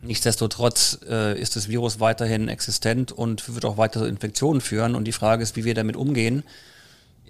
Nichtsdestotrotz 0.02 1.00
äh, 1.10 1.40
ist 1.40 1.56
das 1.56 1.70
Virus 1.70 2.00
weiterhin 2.00 2.50
existent 2.50 3.12
und 3.12 3.54
wird 3.56 3.66
auch 3.66 3.78
weiter 3.78 4.08
Infektionen 4.08 4.62
führen. 4.62 4.96
Und 4.96 5.06
die 5.06 5.14
Frage 5.14 5.42
ist, 5.42 5.56
wie 5.56 5.64
wir 5.64 5.74
damit 5.74 5.96
umgehen 5.96 6.44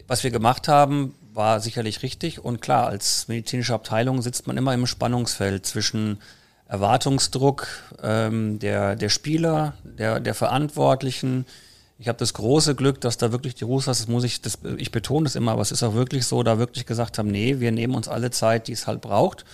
was 0.07 0.23
wir 0.23 0.31
gemacht 0.31 0.67
haben, 0.67 1.15
war 1.33 1.59
sicherlich 1.59 2.03
richtig. 2.03 2.43
Und 2.43 2.61
klar, 2.61 2.87
als 2.87 3.27
medizinische 3.27 3.73
Abteilung 3.73 4.21
sitzt 4.21 4.47
man 4.47 4.57
immer 4.57 4.73
im 4.73 4.87
Spannungsfeld 4.87 5.65
zwischen 5.65 6.19
Erwartungsdruck 6.67 7.67
ähm, 8.01 8.59
der, 8.59 8.95
der 8.95 9.09
Spieler, 9.09 9.73
der, 9.83 10.19
der 10.19 10.33
Verantwortlichen. 10.33 11.45
Ich 11.99 12.07
habe 12.07 12.17
das 12.17 12.33
große 12.33 12.75
Glück, 12.75 12.99
dass 13.01 13.17
da 13.17 13.31
wirklich 13.31 13.55
die 13.55 13.63
Rusas, 13.63 13.99
das 13.99 14.07
muss 14.07 14.23
ich, 14.23 14.41
das, 14.41 14.57
ich 14.77 14.91
betone 14.91 15.25
das 15.25 15.35
immer, 15.35 15.51
aber 15.51 15.61
es 15.61 15.71
ist 15.71 15.83
auch 15.83 15.93
wirklich 15.93 16.25
so, 16.25 16.43
da 16.43 16.57
wirklich 16.57 16.85
gesagt 16.85 17.17
haben, 17.17 17.29
nee, 17.29 17.59
wir 17.59 17.71
nehmen 17.71 17.95
uns 17.95 18.07
alle 18.07 18.31
Zeit, 18.31 18.67
die 18.67 18.73
es 18.73 18.87
halt 18.87 19.01
braucht. 19.01 19.45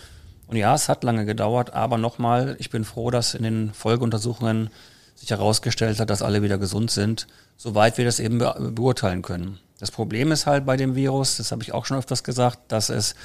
Und 0.47 0.57
ja, 0.57 0.73
es 0.73 0.89
hat 0.89 1.03
lange 1.03 1.25
gedauert, 1.25 1.73
aber 1.73 1.97
nochmal, 1.97 2.55
ich 2.59 2.69
bin 2.69 2.83
froh, 2.83 3.11
dass 3.11 3.35
in 3.35 3.43
den 3.43 3.73
Folgeuntersuchungen 3.73 4.69
sich 5.15 5.29
herausgestellt 5.29 5.99
hat, 5.99 6.09
dass 6.09 6.21
alle 6.21 6.41
wieder 6.41 6.57
gesund 6.57 6.91
sind, 6.91 7.27
soweit 7.57 7.97
wir 7.97 8.05
das 8.05 8.19
eben 8.19 8.39
be 8.39 8.71
beurteilen 8.73 9.21
können. 9.21 9.59
Das 9.79 9.91
Problem 9.91 10.31
ist 10.31 10.47
halt 10.47 10.65
bei 10.65 10.77
dem 10.77 10.95
Virus, 10.95 11.37
das 11.37 11.51
habe 11.51 11.63
ich 11.63 11.73
auch 11.73 11.85
schon 11.85 11.97
öfters 11.97 12.23
gesagt, 12.23 12.71
dass 12.71 12.89
es 12.89 13.15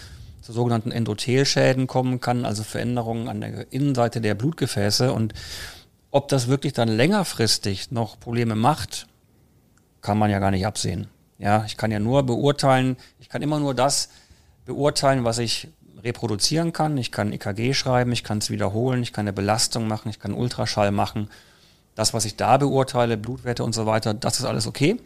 zu 0.46 0.52
sogenannten 0.52 0.92
Endothelschäden 0.92 1.88
kommen 1.88 2.20
kann, 2.20 2.44
also 2.44 2.62
Veränderungen 2.62 3.26
an 3.26 3.40
der 3.40 3.72
Innenseite 3.72 4.20
der 4.20 4.36
Blutgefäße. 4.36 5.12
Und 5.12 5.34
ob 6.12 6.28
das 6.28 6.46
wirklich 6.46 6.72
dann 6.72 6.88
längerfristig 6.88 7.90
noch 7.90 8.20
Probleme 8.20 8.54
macht, 8.54 9.08
kann 10.02 10.18
man 10.18 10.30
ja 10.30 10.38
gar 10.38 10.52
nicht 10.52 10.64
absehen. 10.64 11.08
Ja, 11.40 11.64
ich 11.66 11.76
kann 11.76 11.90
ja 11.90 11.98
nur 11.98 12.22
beurteilen, 12.22 12.96
ich 13.18 13.28
kann 13.28 13.42
immer 13.42 13.58
nur 13.58 13.74
das 13.74 14.08
beurteilen, 14.66 15.24
was 15.24 15.38
ich 15.38 15.66
reproduzieren 16.04 16.72
kann. 16.72 16.96
Ich 16.96 17.10
kann 17.10 17.32
EKG 17.32 17.74
schreiben, 17.74 18.12
ich 18.12 18.22
kann 18.22 18.38
es 18.38 18.48
wiederholen, 18.48 19.02
ich 19.02 19.12
kann 19.12 19.24
eine 19.24 19.32
Belastung 19.32 19.88
machen, 19.88 20.10
ich 20.10 20.20
kann 20.20 20.32
Ultraschall 20.32 20.92
machen. 20.92 21.28
Das, 21.96 22.14
was 22.14 22.24
ich 22.24 22.36
da 22.36 22.56
beurteile, 22.56 23.16
Blutwerte 23.16 23.64
und 23.64 23.74
so 23.74 23.84
weiter, 23.84 24.14
das 24.14 24.38
ist 24.38 24.44
alles 24.44 24.68
okay. 24.68 24.96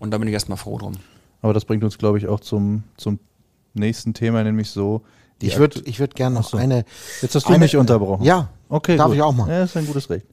Und 0.00 0.10
da 0.10 0.18
bin 0.18 0.26
ich 0.26 0.34
erstmal 0.34 0.58
froh 0.58 0.78
drum. 0.78 0.94
Aber 1.42 1.54
das 1.54 1.64
bringt 1.64 1.84
uns, 1.84 1.96
glaube 1.96 2.18
ich, 2.18 2.26
auch 2.26 2.40
zum, 2.40 2.82
zum 2.96 3.20
nächsten 3.74 4.14
Thema, 4.14 4.42
nämlich 4.44 4.70
so. 4.70 5.02
Ich 5.40 5.58
würde 5.58 5.82
ich 5.84 5.98
würd 6.00 6.14
gerne 6.14 6.36
noch 6.36 6.48
so. 6.48 6.56
eine. 6.56 6.84
Jetzt 7.20 7.34
hast 7.34 7.46
du 7.46 7.50
eine, 7.50 7.58
mich 7.58 7.76
unterbrochen. 7.76 8.24
Ja, 8.24 8.48
okay. 8.68 8.96
Darf 8.96 9.08
gut. 9.08 9.16
ich 9.16 9.22
auch 9.22 9.34
mal? 9.34 9.48
Ja, 9.48 9.64
ist 9.64 9.76
ein 9.76 9.86
gutes 9.86 10.08
Recht. 10.08 10.26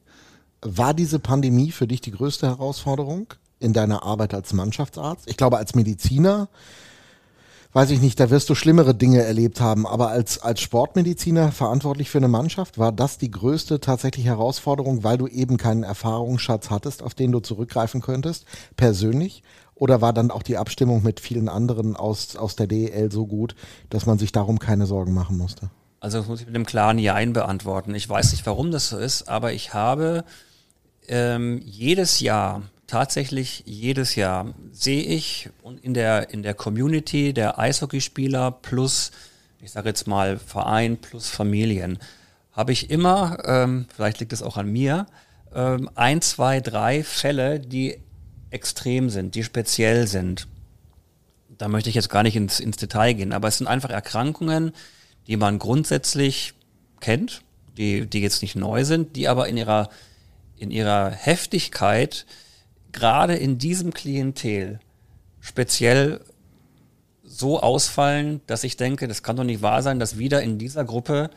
War 0.62 0.94
diese 0.94 1.18
Pandemie 1.18 1.72
für 1.72 1.86
dich 1.86 2.00
die 2.00 2.12
größte 2.12 2.46
Herausforderung 2.46 3.26
in 3.58 3.72
deiner 3.72 4.04
Arbeit 4.04 4.32
als 4.32 4.52
Mannschaftsarzt? 4.52 5.28
Ich 5.28 5.36
glaube, 5.36 5.58
als 5.58 5.74
Mediziner 5.74 6.48
weiß 7.72 7.90
ich 7.90 8.00
nicht, 8.00 8.20
da 8.20 8.30
wirst 8.30 8.50
du 8.50 8.54
schlimmere 8.54 8.94
Dinge 8.94 9.22
erlebt 9.22 9.60
haben. 9.60 9.86
Aber 9.86 10.08
als, 10.08 10.38
als 10.38 10.60
Sportmediziner 10.60 11.52
verantwortlich 11.52 12.10
für 12.10 12.18
eine 12.18 12.28
Mannschaft, 12.28 12.78
war 12.78 12.92
das 12.92 13.18
die 13.18 13.30
größte 13.30 13.80
tatsächliche 13.80 14.28
Herausforderung, 14.28 15.04
weil 15.04 15.18
du 15.18 15.26
eben 15.26 15.56
keinen 15.56 15.82
Erfahrungsschatz 15.82 16.70
hattest, 16.70 17.02
auf 17.02 17.14
den 17.14 17.32
du 17.32 17.40
zurückgreifen 17.40 18.00
könntest, 18.00 18.44
persönlich? 18.76 19.42
Oder 19.74 20.00
war 20.00 20.12
dann 20.12 20.30
auch 20.30 20.42
die 20.42 20.58
Abstimmung 20.58 21.02
mit 21.02 21.20
vielen 21.20 21.48
anderen 21.48 21.96
aus, 21.96 22.36
aus 22.36 22.56
der 22.56 22.66
DEL 22.66 23.10
so 23.10 23.26
gut, 23.26 23.54
dass 23.90 24.06
man 24.06 24.18
sich 24.18 24.32
darum 24.32 24.58
keine 24.58 24.86
Sorgen 24.86 25.12
machen 25.12 25.36
musste? 25.36 25.70
Also 26.00 26.18
das 26.18 26.28
muss 26.28 26.40
ich 26.40 26.46
mit 26.46 26.54
einem 26.54 26.66
klaren 26.66 26.98
Ja 26.98 27.24
beantworten. 27.24 27.94
Ich 27.94 28.08
weiß 28.08 28.32
nicht, 28.32 28.44
warum 28.46 28.70
das 28.70 28.88
so 28.88 28.98
ist, 28.98 29.28
aber 29.28 29.52
ich 29.52 29.72
habe 29.74 30.24
ähm, 31.08 31.60
jedes 31.64 32.20
Jahr 32.20 32.62
tatsächlich 32.92 33.62
jedes 33.64 34.16
Jahr 34.16 34.52
sehe 34.70 35.02
ich 35.02 35.48
in 35.80 35.94
der, 35.94 36.28
in 36.30 36.42
der 36.42 36.52
Community 36.52 37.32
der 37.32 37.58
Eishockeyspieler 37.58 38.50
plus, 38.50 39.12
ich 39.60 39.70
sage 39.70 39.88
jetzt 39.88 40.06
mal 40.06 40.38
Verein 40.38 40.98
plus 40.98 41.30
Familien, 41.30 41.98
habe 42.52 42.72
ich 42.72 42.90
immer, 42.90 43.38
ähm, 43.46 43.86
vielleicht 43.94 44.20
liegt 44.20 44.34
es 44.34 44.42
auch 44.42 44.58
an 44.58 44.68
mir, 44.68 45.06
ähm, 45.54 45.88
ein, 45.94 46.20
zwei, 46.20 46.60
drei 46.60 47.02
Fälle, 47.02 47.60
die 47.60 47.98
extrem 48.52 49.10
sind, 49.10 49.34
die 49.34 49.44
speziell 49.44 50.06
sind. 50.06 50.46
Da 51.58 51.68
möchte 51.68 51.88
ich 51.88 51.94
jetzt 51.94 52.10
gar 52.10 52.22
nicht 52.22 52.36
ins, 52.36 52.60
ins 52.60 52.76
Detail 52.76 53.14
gehen, 53.14 53.32
aber 53.32 53.48
es 53.48 53.58
sind 53.58 53.66
einfach 53.66 53.90
Erkrankungen, 53.90 54.72
die 55.26 55.36
man 55.36 55.58
grundsätzlich 55.58 56.54
kennt, 57.00 57.42
die, 57.76 58.06
die 58.06 58.20
jetzt 58.20 58.42
nicht 58.42 58.56
neu 58.56 58.84
sind, 58.84 59.16
die 59.16 59.28
aber 59.28 59.48
in 59.48 59.56
ihrer, 59.56 59.88
in 60.56 60.70
ihrer 60.70 61.10
Heftigkeit 61.10 62.26
gerade 62.92 63.34
in 63.34 63.58
diesem 63.58 63.94
Klientel 63.94 64.80
speziell 65.40 66.20
so 67.24 67.60
ausfallen, 67.60 68.42
dass 68.46 68.64
ich 68.64 68.76
denke, 68.76 69.08
das 69.08 69.22
kann 69.22 69.36
doch 69.36 69.44
nicht 69.44 69.62
wahr 69.62 69.82
sein, 69.82 69.98
dass 69.98 70.18
wieder 70.18 70.42
in 70.42 70.58
dieser 70.58 70.84
Gruppe, 70.84 71.30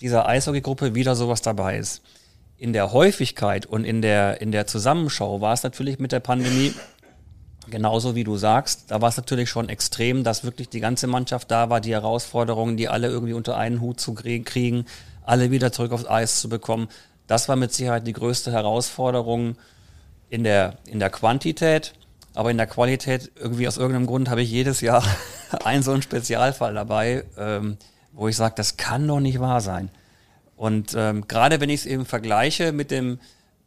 dieser 0.00 0.26
Eishockey-Gruppe 0.26 0.94
wieder 0.94 1.14
sowas 1.14 1.42
dabei 1.42 1.78
ist. 1.78 2.02
In 2.58 2.72
der 2.72 2.92
Häufigkeit 2.92 3.66
und 3.66 3.84
in 3.84 4.02
der, 4.02 4.40
in 4.40 4.52
der 4.52 4.66
Zusammenschau 4.66 5.40
war 5.40 5.54
es 5.54 5.62
natürlich 5.62 5.98
mit 5.98 6.12
der 6.12 6.20
Pandemie 6.20 6.74
genauso 7.70 8.14
wie 8.14 8.24
du 8.24 8.36
sagst. 8.36 8.90
Da 8.90 9.00
war 9.00 9.08
es 9.08 9.16
natürlich 9.16 9.48
schon 9.48 9.68
extrem, 9.68 10.24
dass 10.24 10.44
wirklich 10.44 10.68
die 10.68 10.80
ganze 10.80 11.06
Mannschaft 11.06 11.50
da 11.50 11.70
war, 11.70 11.80
die 11.80 11.92
Herausforderungen, 11.92 12.76
die 12.76 12.88
alle 12.88 13.08
irgendwie 13.08 13.32
unter 13.32 13.56
einen 13.56 13.80
Hut 13.80 14.00
zu 14.00 14.14
kriegen, 14.14 14.86
alle 15.24 15.50
wieder 15.50 15.72
zurück 15.72 15.92
aufs 15.92 16.06
Eis 16.06 16.40
zu 16.40 16.48
bekommen. 16.48 16.88
Das 17.26 17.48
war 17.48 17.56
mit 17.56 17.72
Sicherheit 17.72 18.06
die 18.06 18.12
größte 18.12 18.50
Herausforderung 18.50 19.56
in 20.30 20.44
der, 20.44 20.78
in 20.86 20.98
der 20.98 21.10
Quantität, 21.10 21.94
aber 22.34 22.50
in 22.50 22.56
der 22.56 22.66
Qualität, 22.66 23.30
irgendwie 23.36 23.68
aus 23.68 23.76
irgendeinem 23.76 24.06
Grund 24.06 24.30
habe 24.30 24.42
ich 24.42 24.50
jedes 24.50 24.80
Jahr 24.80 25.04
einen 25.64 25.82
so 25.82 25.92
einen 25.92 26.02
Spezialfall 26.02 26.74
dabei, 26.74 27.24
ähm, 27.36 27.76
wo 28.12 28.28
ich 28.28 28.36
sage, 28.36 28.54
das 28.56 28.76
kann 28.76 29.06
doch 29.06 29.20
nicht 29.20 29.40
wahr 29.40 29.60
sein. 29.60 29.90
Und 30.58 30.94
ähm, 30.96 31.26
gerade 31.26 31.60
wenn 31.60 31.70
ich 31.70 31.80
es 31.80 31.86
eben 31.86 32.04
vergleiche 32.04 32.72
mit 32.72 32.90
dem 32.90 33.18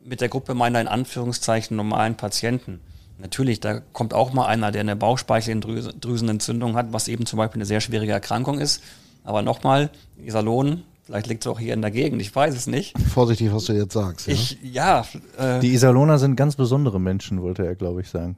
mit 0.04 0.20
der 0.20 0.30
Gruppe 0.30 0.54
meiner 0.56 0.82
in 0.82 0.88
Anführungszeichen 0.88 1.78
normalen 1.78 2.16
Patienten, 2.16 2.80
natürlich, 3.20 3.60
da 3.60 3.82
kommt 3.94 4.14
auch 4.14 4.34
mal 4.34 4.48
einer, 4.48 4.72
der 4.72 4.82
eine 4.82 4.96
Bauchspeicheldrüsenentzündung 4.96 6.76
hat, 6.76 6.92
was 6.92 7.08
eben 7.08 7.26
zum 7.26 7.38
Beispiel 7.38 7.60
eine 7.60 7.66
sehr 7.66 7.82
schwierige 7.82 8.12
Erkrankung 8.12 8.60
ist. 8.60 8.82
Aber 9.24 9.42
nochmal, 9.42 9.90
Iserlohn, 10.24 10.84
Vielleicht 11.04 11.28
liegt 11.28 11.44
es 11.44 11.52
auch 11.52 11.60
hier 11.60 11.74
in 11.74 11.82
der 11.82 11.92
Gegend, 11.92 12.22
ich 12.22 12.34
weiß 12.34 12.56
es 12.56 12.68
nicht. 12.68 12.98
Vorsichtig, 13.10 13.52
was 13.52 13.66
du 13.66 13.74
jetzt 13.74 13.92
sagst. 13.92 14.28
Ja, 14.28 14.34
ich, 14.34 14.58
ja 14.62 15.06
äh, 15.38 15.60
Die 15.60 15.74
Iserlohner 15.74 16.18
sind 16.20 16.38
ganz 16.38 16.56
besondere 16.56 17.02
Menschen, 17.02 17.42
wollte 17.42 17.66
er, 17.66 17.76
glaube 17.76 18.00
ich, 18.00 18.08
sagen. 18.08 18.38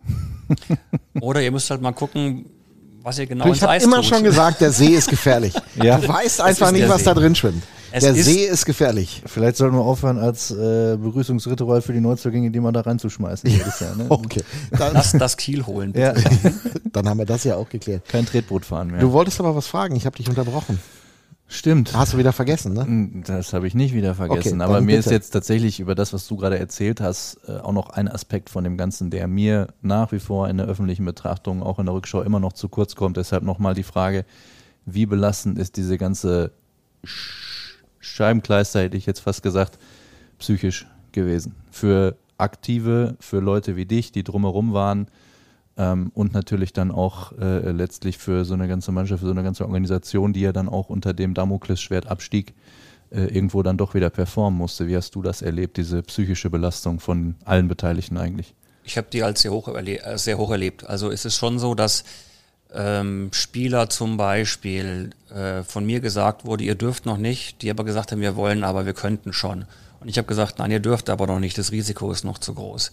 oder 1.21 1.43
ihr 1.43 1.51
müsst 1.51 1.69
halt 1.69 1.81
mal 1.81 1.91
gucken, 1.91 2.45
was 3.03 3.19
ihr 3.19 3.27
genau 3.27 3.43
Du, 3.43 3.49
ins 3.49 3.57
ich 3.57 3.63
habe 3.63 3.73
Eis 3.73 3.83
immer 3.83 3.97
tut. 3.97 4.05
schon 4.05 4.23
gesagt, 4.23 4.61
der 4.61 4.71
See 4.71 4.87
ist 4.87 5.09
gefährlich. 5.09 5.53
Ja. 5.75 5.97
Du 5.99 6.07
weißt 6.07 6.39
einfach 6.41 6.71
nicht, 6.71 6.87
was 6.87 6.99
See. 6.99 7.05
da 7.05 7.13
drin 7.13 7.35
schwimmt. 7.35 7.63
Es 7.91 8.03
der 8.03 8.13
ist- 8.15 8.25
See 8.25 8.45
ist 8.45 8.65
gefährlich. 8.65 9.21
Vielleicht 9.25 9.57
sollten 9.57 9.75
wir 9.75 9.81
aufhören, 9.83 10.17
als 10.17 10.49
äh, 10.51 10.97
Begrüßungsritual 10.97 11.81
für 11.81 11.93
die 11.93 11.99
Neuzugänge, 11.99 12.49
die 12.51 12.59
mal 12.59 12.71
da 12.71 12.81
reinzuschmeißen. 12.81 13.49
jedes 13.49 13.79
Jahr, 13.79 13.95
ne? 13.95 14.05
Okay, 14.09 14.41
dann, 14.71 14.93
Lass 14.93 15.11
das 15.11 15.37
Kiel 15.37 15.65
holen. 15.65 15.93
Ja, 15.95 16.13
dann 16.91 17.07
haben 17.09 17.17
wir 17.19 17.25
das 17.25 17.43
ja 17.43 17.55
auch 17.55 17.69
geklärt. 17.69 18.07
kein 18.07 18.25
Tretboot 18.25 18.65
fahren 18.65 18.87
mehr. 18.91 18.99
Du 18.99 19.11
wolltest 19.11 19.39
aber 19.39 19.55
was 19.55 19.67
fragen, 19.67 19.95
ich 19.95 20.05
habe 20.05 20.15
dich 20.17 20.27
unterbrochen. 20.29 20.79
Stimmt. 21.47 21.95
Hast 21.95 22.13
du 22.13 22.17
wieder 22.17 22.33
vergessen, 22.33 22.73
ne? 22.73 23.23
Das 23.25 23.53
habe 23.53 23.67
ich 23.67 23.75
nicht 23.75 23.93
wieder 23.93 24.15
vergessen. 24.15 24.61
Okay, 24.61 24.63
aber 24.63 24.81
mir 24.81 24.95
bitte. 24.95 24.99
ist 24.99 25.11
jetzt 25.11 25.29
tatsächlich 25.29 25.79
über 25.79 25.93
das, 25.93 26.11
was 26.13 26.27
du 26.27 26.35
gerade 26.35 26.57
erzählt 26.57 26.99
hast, 26.99 27.37
äh, 27.47 27.57
auch 27.57 27.73
noch 27.73 27.89
ein 27.91 28.07
Aspekt 28.07 28.49
von 28.49 28.63
dem 28.63 28.77
Ganzen, 28.77 29.09
der 29.11 29.27
mir 29.27 29.67
nach 29.81 30.11
wie 30.11 30.19
vor 30.19 30.49
in 30.49 30.57
der 30.57 30.65
öffentlichen 30.65 31.05
Betrachtung, 31.05 31.61
auch 31.61 31.79
in 31.79 31.85
der 31.85 31.93
Rückschau 31.93 32.21
immer 32.21 32.39
noch 32.39 32.53
zu 32.53 32.69
kurz 32.69 32.95
kommt. 32.95 33.17
Deshalb 33.17 33.43
nochmal 33.43 33.75
die 33.75 33.83
Frage, 33.83 34.25
wie 34.85 35.05
belastend 35.05 35.59
ist 35.59 35.77
diese 35.77 35.97
ganze 35.97 36.51
Sch 37.03 37.83
Scheibenkleister, 37.99 38.81
hätte 38.81 38.97
ich 38.97 39.05
jetzt 39.05 39.21
fast 39.21 39.43
gesagt, 39.43 39.79
psychisch 40.37 40.87
gewesen. 41.13 41.55
Für 41.71 42.17
Aktive, 42.37 43.15
für 43.19 43.39
Leute 43.39 43.77
wie 43.77 43.85
dich, 43.85 44.11
die 44.11 44.23
drumherum 44.23 44.73
waren, 44.73 45.07
ähm, 45.77 46.11
und 46.13 46.33
natürlich 46.33 46.73
dann 46.73 46.91
auch 46.91 47.31
äh, 47.33 47.71
letztlich 47.71 48.17
für 48.17 48.45
so 48.45 48.53
eine 48.53 48.67
ganze 48.67 48.91
Mannschaft, 48.91 49.21
für 49.21 49.27
so 49.27 49.31
eine 49.31 49.43
ganze 49.43 49.65
Organisation, 49.65 50.33
die 50.33 50.41
ja 50.41 50.51
dann 50.51 50.69
auch 50.69 50.89
unter 50.89 51.13
dem 51.13 51.33
Damoklesschwert 51.33 52.07
Abstieg 52.07 52.53
äh, 53.09 53.25
irgendwo 53.25 53.63
dann 53.63 53.77
doch 53.77 53.93
wieder 53.93 54.09
performen 54.09 54.57
musste. 54.57 54.87
Wie 54.87 54.95
hast 54.95 55.15
du 55.15 55.21
das 55.21 55.41
erlebt, 55.41 55.77
diese 55.77 56.01
psychische 56.03 56.49
Belastung 56.49 56.99
von 56.99 57.35
allen 57.45 57.67
Beteiligten 57.67 58.17
eigentlich? 58.17 58.53
Ich 58.83 58.97
habe 58.97 59.07
die 59.11 59.23
als 59.23 59.41
sehr 59.41 59.51
hoch, 59.51 59.67
äh, 59.67 60.17
sehr 60.17 60.37
hoch 60.37 60.51
erlebt. 60.51 60.85
Also 60.85 61.09
ist 61.09 61.25
es 61.25 61.35
schon 61.35 61.57
so, 61.59 61.75
dass 61.75 62.03
ähm, 62.73 63.29
Spieler 63.31 63.89
zum 63.89 64.17
Beispiel 64.17 65.11
äh, 65.33 65.63
von 65.63 65.85
mir 65.85 65.99
gesagt 65.99 66.45
wurde, 66.45 66.63
ihr 66.63 66.75
dürft 66.75 67.05
noch 67.05 67.17
nicht, 67.17 67.61
die 67.61 67.69
aber 67.69 67.83
gesagt 67.83 68.11
haben, 68.11 68.21
wir 68.21 68.35
wollen, 68.35 68.63
aber 68.63 68.85
wir 68.85 68.93
könnten 68.93 69.31
schon. 69.31 69.65
Und 69.99 70.09
ich 70.09 70.17
habe 70.17 70.27
gesagt, 70.27 70.59
nein, 70.59 70.71
ihr 70.71 70.79
dürft 70.79 71.09
aber 71.09 71.27
noch 71.27 71.39
nicht, 71.39 71.57
das 71.57 71.71
Risiko 71.71 72.11
ist 72.11 72.23
noch 72.23 72.37
zu 72.37 72.53
groß. 72.53 72.91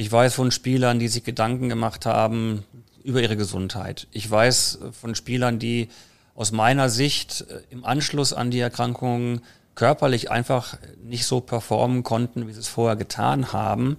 Ich 0.00 0.12
weiß 0.12 0.34
von 0.34 0.52
Spielern, 0.52 1.00
die 1.00 1.08
sich 1.08 1.24
Gedanken 1.24 1.68
gemacht 1.68 2.06
haben 2.06 2.62
über 3.02 3.20
ihre 3.20 3.36
Gesundheit. 3.36 4.06
Ich 4.12 4.30
weiß 4.30 4.78
von 4.92 5.16
Spielern, 5.16 5.58
die 5.58 5.88
aus 6.36 6.52
meiner 6.52 6.88
Sicht 6.88 7.44
äh, 7.50 7.62
im 7.70 7.84
Anschluss 7.84 8.32
an 8.32 8.52
die 8.52 8.60
Erkrankung 8.60 9.40
körperlich 9.74 10.30
einfach 10.30 10.78
nicht 11.02 11.26
so 11.26 11.40
performen 11.40 12.04
konnten, 12.04 12.46
wie 12.46 12.52
sie 12.52 12.60
es 12.60 12.68
vorher 12.68 12.94
getan 12.94 13.52
haben. 13.52 13.96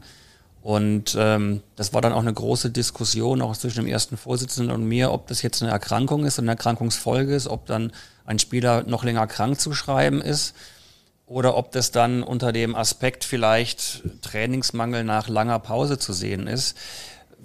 Und 0.61 1.17
ähm, 1.19 1.63
das 1.75 1.93
war 1.93 1.99
dann 1.99 2.13
auch 2.13 2.21
eine 2.21 2.33
große 2.33 2.69
Diskussion, 2.69 3.41
auch 3.41 3.57
zwischen 3.57 3.83
dem 3.83 3.91
ersten 3.91 4.15
Vorsitzenden 4.15 4.73
und 4.73 4.87
mir, 4.87 5.11
ob 5.11 5.27
das 5.27 5.41
jetzt 5.41 5.61
eine 5.61 5.71
Erkrankung 5.73 6.23
ist, 6.23 6.39
eine 6.39 6.51
Erkrankungsfolge 6.51 7.35
ist, 7.35 7.49
ob 7.49 7.65
dann 7.65 7.91
ein 8.25 8.39
Spieler 8.39 8.83
noch 8.83 9.03
länger 9.03 9.27
krank 9.27 9.59
zu 9.59 9.73
schreiben 9.73 10.21
ist 10.21 10.55
oder 11.29 11.55
ob 11.55 11.71
das 11.71 11.91
dann 11.91 12.23
unter 12.23 12.51
dem 12.51 12.75
Aspekt 12.75 13.23
vielleicht 13.23 14.03
Trainingsmangel 14.23 15.03
nach 15.03 15.29
langer 15.29 15.59
Pause 15.59 15.99
zu 15.99 16.11
sehen 16.11 16.47
ist, 16.47 16.75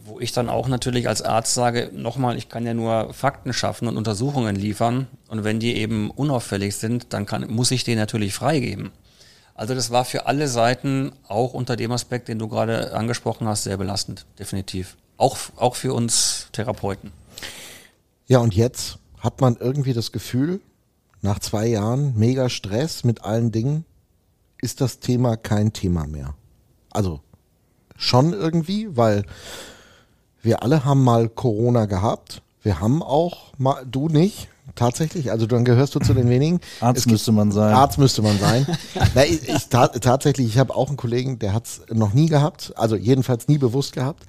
wo 0.07 0.19
ich 0.21 0.33
dann 0.33 0.49
auch 0.49 0.69
natürlich 0.69 1.07
als 1.07 1.21
Arzt 1.21 1.55
sage, 1.55 1.91
nochmal, 1.93 2.37
ich 2.39 2.49
kann 2.49 2.67
ja 2.67 2.73
nur 2.75 3.13
Fakten 3.13 3.53
schaffen 3.53 3.87
und 3.87 3.99
Untersuchungen 3.99 4.57
liefern 4.57 5.07
und 5.29 5.45
wenn 5.45 5.61
die 5.61 5.77
eben 5.77 6.11
unauffällig 6.11 6.77
sind, 6.77 7.13
dann 7.13 7.27
kann, 7.27 7.51
muss 7.51 7.71
ich 7.71 7.85
den 7.85 7.99
natürlich 7.99 8.33
freigeben. 8.33 8.91
Also 9.55 9.75
das 9.75 9.91
war 9.91 10.05
für 10.05 10.27
alle 10.27 10.49
Seiten, 10.49 11.13
auch 11.29 11.53
unter 11.53 11.77
dem 11.77 11.93
Aspekt, 11.93 12.29
den 12.29 12.39
du 12.39 12.49
gerade 12.49 12.95
angesprochen 12.95 13.47
hast, 13.47 13.65
sehr 13.65 13.77
belastend, 13.77 14.25
definitiv. 14.39 14.97
Auch, 15.19 15.37
auch 15.57 15.77
für 15.77 15.93
uns 15.93 16.49
Therapeuten. 16.53 17.13
Ja, 18.27 18.39
und 18.39 18.55
jetzt 18.55 18.99
hat 19.21 19.43
man 19.43 19.57
irgendwie 19.57 19.93
das 19.93 20.11
Gefühl, 20.11 20.61
nach 21.25 21.39
zwei 21.39 21.67
Jahren 21.67 22.13
mega 22.17 22.51
Stress 22.51 23.03
mit 23.03 23.25
allen 23.25 23.51
Dingen, 23.51 23.85
ist 24.61 24.81
das 24.83 25.01
Thema 25.01 25.37
kein 25.37 25.73
Thema 25.73 26.07
mehr. 26.07 26.35
Also 26.91 27.21
schon 27.97 28.33
irgendwie, 28.35 28.95
weil 28.97 29.25
wir 30.43 30.63
alle 30.63 30.85
haben 30.85 31.03
mal 31.03 31.29
Corona 31.31 31.87
gehabt. 31.87 32.43
Wir 32.63 32.79
haben 32.81 33.03
auch 33.03 33.53
mal, 33.57 33.85
du 33.91 34.09
nicht, 34.09 34.49
tatsächlich, 34.75 35.31
also 35.31 35.47
dann 35.47 35.65
gehörst 35.65 35.95
du 35.95 35.99
zu 36.01 36.13
den 36.13 36.29
wenigen. 36.29 36.61
Arzt 36.81 36.99
Es 36.99 37.05
gibt- 37.05 37.13
müsste 37.13 37.33
man 37.33 37.53
sein. 37.53 37.75
Arzt 37.75 37.97
müsste 37.99 38.21
man 38.21 38.39
sein. 38.39 38.67
Na, 39.15 39.25
ich, 39.25 39.49
ich, 39.49 39.69
ta 39.69 39.89
tatsächlich, 39.89 40.47
ich 40.47 40.59
habe 40.59 40.75
auch 40.77 40.89
einen 40.89 40.99
Kollegen, 40.99 41.39
der 41.39 41.55
hat 41.55 41.65
es 41.67 41.81
noch 41.91 42.13
nie 42.13 42.29
gehabt, 42.29 42.73
also 42.77 42.97
jedenfalls 42.97 43.49
nie 43.49 43.59
bewusst 43.59 43.95
gehabt. 43.95 44.25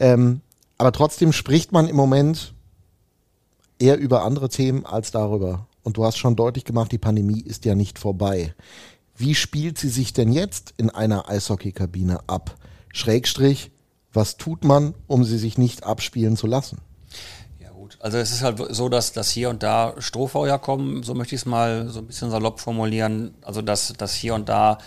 Ähm, 0.00 0.40
aber 0.76 0.90
trotzdem 0.90 1.32
spricht 1.32 1.70
man 1.70 1.86
im 1.86 1.94
Moment 1.96 2.52
eher 3.78 3.96
über 3.98 4.24
andere 4.24 4.48
Themen 4.48 4.84
als 4.86 5.12
darüber. 5.12 5.66
Und 5.82 5.96
du 5.96 6.04
hast 6.04 6.16
schon 6.16 6.36
deutlich 6.36 6.64
gemacht, 6.64 6.92
die 6.92 6.98
Pandemie 6.98 7.40
ist 7.40 7.64
ja 7.64 7.74
nicht 7.74 7.98
vorbei. 7.98 8.54
Wie 9.16 9.34
spielt 9.34 9.78
sie 9.78 9.88
sich 9.88 10.12
denn 10.12 10.32
jetzt 10.32 10.74
in 10.76 10.90
einer 10.90 11.28
Eishockeykabine 11.28 12.20
ab? 12.28 12.56
Schrägstrich, 12.92 13.70
was 14.12 14.36
tut 14.36 14.64
man, 14.64 14.94
um 15.06 15.24
sie 15.24 15.38
sich 15.38 15.58
nicht 15.58 15.84
abspielen 15.84 16.36
zu 16.36 16.46
lassen? 16.46 16.78
Ja 17.60 17.70
gut, 17.70 17.96
also 18.00 18.18
es 18.18 18.32
ist 18.32 18.42
halt 18.42 18.60
so, 18.70 18.88
dass, 18.88 19.12
dass 19.12 19.30
hier 19.30 19.50
und 19.50 19.62
da 19.62 19.94
Strohfeuer 19.98 20.58
kommen, 20.58 21.02
so 21.02 21.14
möchte 21.14 21.34
ich 21.34 21.42
es 21.42 21.46
mal 21.46 21.88
so 21.88 22.00
ein 22.00 22.06
bisschen 22.06 22.30
salopp 22.30 22.60
formulieren. 22.60 23.34
Also 23.42 23.62
dass, 23.62 23.92
dass 23.92 24.14
hier 24.14 24.34
und 24.34 24.48
da 24.48 24.78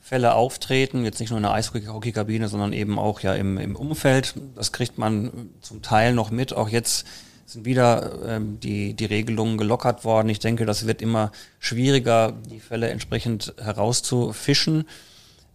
Fälle 0.00 0.34
auftreten, 0.34 1.04
jetzt 1.04 1.18
nicht 1.18 1.30
nur 1.30 1.38
in 1.38 1.42
der 1.42 1.52
Eishockeykabine, 1.52 2.48
sondern 2.48 2.72
eben 2.72 2.96
auch 2.96 3.20
ja 3.20 3.34
im, 3.34 3.58
im 3.58 3.74
Umfeld. 3.74 4.34
Das 4.54 4.70
kriegt 4.70 4.98
man 4.98 5.50
zum 5.62 5.82
Teil 5.82 6.14
noch 6.14 6.30
mit. 6.30 6.52
Auch 6.52 6.68
jetzt 6.68 7.06
sind 7.46 7.64
wieder 7.64 8.18
ähm, 8.26 8.58
die, 8.60 8.94
die 8.94 9.04
Regelungen 9.04 9.56
gelockert 9.56 10.04
worden. 10.04 10.28
Ich 10.28 10.40
denke, 10.40 10.66
das 10.66 10.86
wird 10.86 11.00
immer 11.00 11.30
schwieriger, 11.60 12.32
die 12.50 12.60
Fälle 12.60 12.88
entsprechend 12.88 13.54
herauszufischen. 13.58 14.84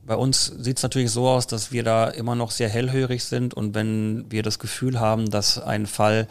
Bei 0.05 0.15
uns 0.15 0.45
sieht 0.45 0.77
es 0.77 0.83
natürlich 0.83 1.11
so 1.11 1.27
aus, 1.27 1.47
dass 1.47 1.71
wir 1.71 1.83
da 1.83 2.07
immer 2.07 2.35
noch 2.35 2.51
sehr 2.51 2.69
hellhörig 2.69 3.23
sind 3.25 3.53
und 3.53 3.75
wenn 3.75 4.25
wir 4.31 4.41
das 4.41 4.57
Gefühl 4.57 4.99
haben, 4.99 5.29
dass 5.29 5.59
ein 5.59 5.85
Fall 5.85 6.27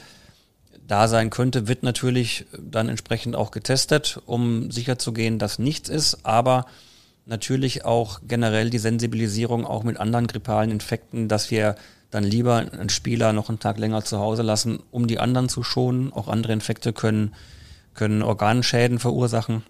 da 0.88 1.06
sein 1.06 1.30
könnte, 1.30 1.68
wird 1.68 1.84
natürlich 1.84 2.46
dann 2.58 2.88
entsprechend 2.88 3.36
auch 3.36 3.52
getestet, 3.52 4.20
um 4.26 4.72
sicherzugehen, 4.72 5.38
dass 5.38 5.60
nichts 5.60 5.88
ist, 5.88 6.24
aber 6.24 6.66
natürlich 7.26 7.84
auch 7.84 8.20
generell 8.26 8.70
die 8.70 8.78
Sensibilisierung 8.78 9.64
auch 9.66 9.84
mit 9.84 9.98
anderen 9.98 10.26
grippalen 10.26 10.72
Infekten, 10.72 11.28
dass 11.28 11.52
wir 11.52 11.76
dann 12.10 12.24
lieber 12.24 12.56
einen 12.56 12.88
Spieler 12.88 13.32
noch 13.32 13.48
einen 13.48 13.60
Tag 13.60 13.78
länger 13.78 14.04
zu 14.04 14.18
Hause 14.18 14.42
lassen, 14.42 14.80
um 14.90 15.06
die 15.06 15.18
anderen 15.18 15.48
zu 15.48 15.62
schonen. 15.62 16.12
Auch 16.12 16.28
andere 16.28 16.52
Infekte 16.52 16.92
können, 16.92 17.34
können 17.94 18.22
Organschäden 18.22 18.98
verursachen, 18.98 19.62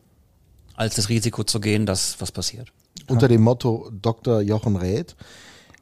als 0.75 0.95
das 0.95 1.09
Risiko 1.09 1.45
zu 1.45 1.61
gehen, 1.61 1.87
dass 1.87 2.21
was 2.21 2.33
passiert. 2.33 2.73
Unter 3.09 3.29
dem 3.29 3.43
Motto 3.43 3.91
Dr. 4.01 4.41
Jochen 4.41 4.77
Räth. 4.77 5.17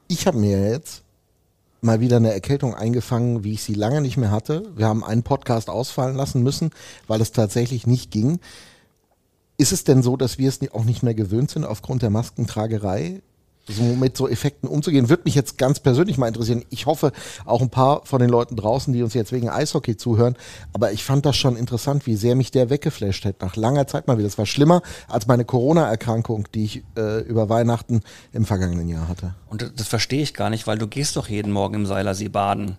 Ich 0.09 0.27
habe 0.27 0.39
mir 0.39 0.71
jetzt 0.71 1.03
mal 1.81 2.01
wieder 2.01 2.17
eine 2.17 2.33
Erkältung 2.33 2.75
eingefangen, 2.75 3.45
wie 3.45 3.53
ich 3.53 3.63
sie 3.63 3.75
lange 3.75 4.01
nicht 4.01 4.17
mehr 4.17 4.31
hatte. 4.31 4.65
Wir 4.75 4.87
haben 4.87 5.05
einen 5.05 5.23
Podcast 5.23 5.71
ausfallen 5.71 6.17
lassen 6.17 6.43
müssen, 6.43 6.71
weil 7.07 7.21
es 7.21 7.33
tatsächlich 7.33 7.87
nicht 7.87 8.11
ging. 8.11 8.41
Ist 9.59 9.73
es 9.73 9.85
denn 9.85 10.03
so, 10.03 10.17
dass 10.17 10.39
wir 10.39 10.49
es 10.49 10.61
auch 10.73 10.85
nicht 10.85 11.03
mehr 11.03 11.15
gewöhnt 11.15 11.51
sind, 11.51 11.65
aufgrund 11.65 12.03
der 12.03 12.11
Maskentragerei, 12.11 13.23
so 13.69 13.83
mit 13.83 14.17
so 14.17 14.29
Effekten 14.29 14.69
umzugehen? 14.69 15.09
Würde 15.09 15.25
mich 15.25 15.35
jetzt 15.35 15.59
ganz 15.59 15.81
persönlich 15.81 16.19
mal 16.19 16.27
interessieren. 16.29 16.65
Ich 16.71 16.87
hoffe, 16.87 17.13
auch 17.45 17.61
ein 17.61 17.71
paar 17.71 18.05
von 18.05 18.21
den 18.21 18.31
Leuten 18.31 18.57
draußen, 18.57 18.93
die 18.93 19.03
uns 19.03 19.15
jetzt 19.15 19.33
wegen 19.33 19.49
Eishockey 19.49 19.97
zuhören. 19.97 20.37
Aber 20.73 20.93
ich 20.93 21.05
fand 21.05 21.27
das 21.27 21.37
schon 21.37 21.57
interessant, 21.57 22.07
wie 22.07 22.17
sehr 22.17 22.35
mich 22.35 22.51
der 22.51 22.71
weggeflasht 22.71 23.25
hat. 23.25 23.41
Nach 23.43 23.57
langer 23.57 23.87
Zeit 23.87 24.07
mal 24.07 24.17
wieder. 24.19 24.27
Das 24.29 24.39
war 24.39 24.47
schlimmer 24.47 24.83
als 25.09 25.27
meine 25.27 25.45
Corona-Erkrankung, 25.45 26.49
die 26.55 26.65
ich 26.65 26.83
äh, 26.97 27.21
über 27.23 27.49
Weihnachten 27.49 28.01
im 28.33 28.45
vergangenen 28.45 28.89
Jahr 28.89 29.09
hatte. 29.09 29.35
Und 29.49 29.73
das, 29.77 29.89
verstehe 29.89 30.23
ich 30.23 30.35
gar 30.35 30.51
nicht, 30.51 30.67
weil 30.67 30.79
du 30.79 30.87
gehst 30.87 31.17
doch 31.17 31.29
jeden 31.29 31.53
Morgen 31.53 31.75
im 31.75 31.87
Seilersee 31.87 32.29
baden. 32.29 32.77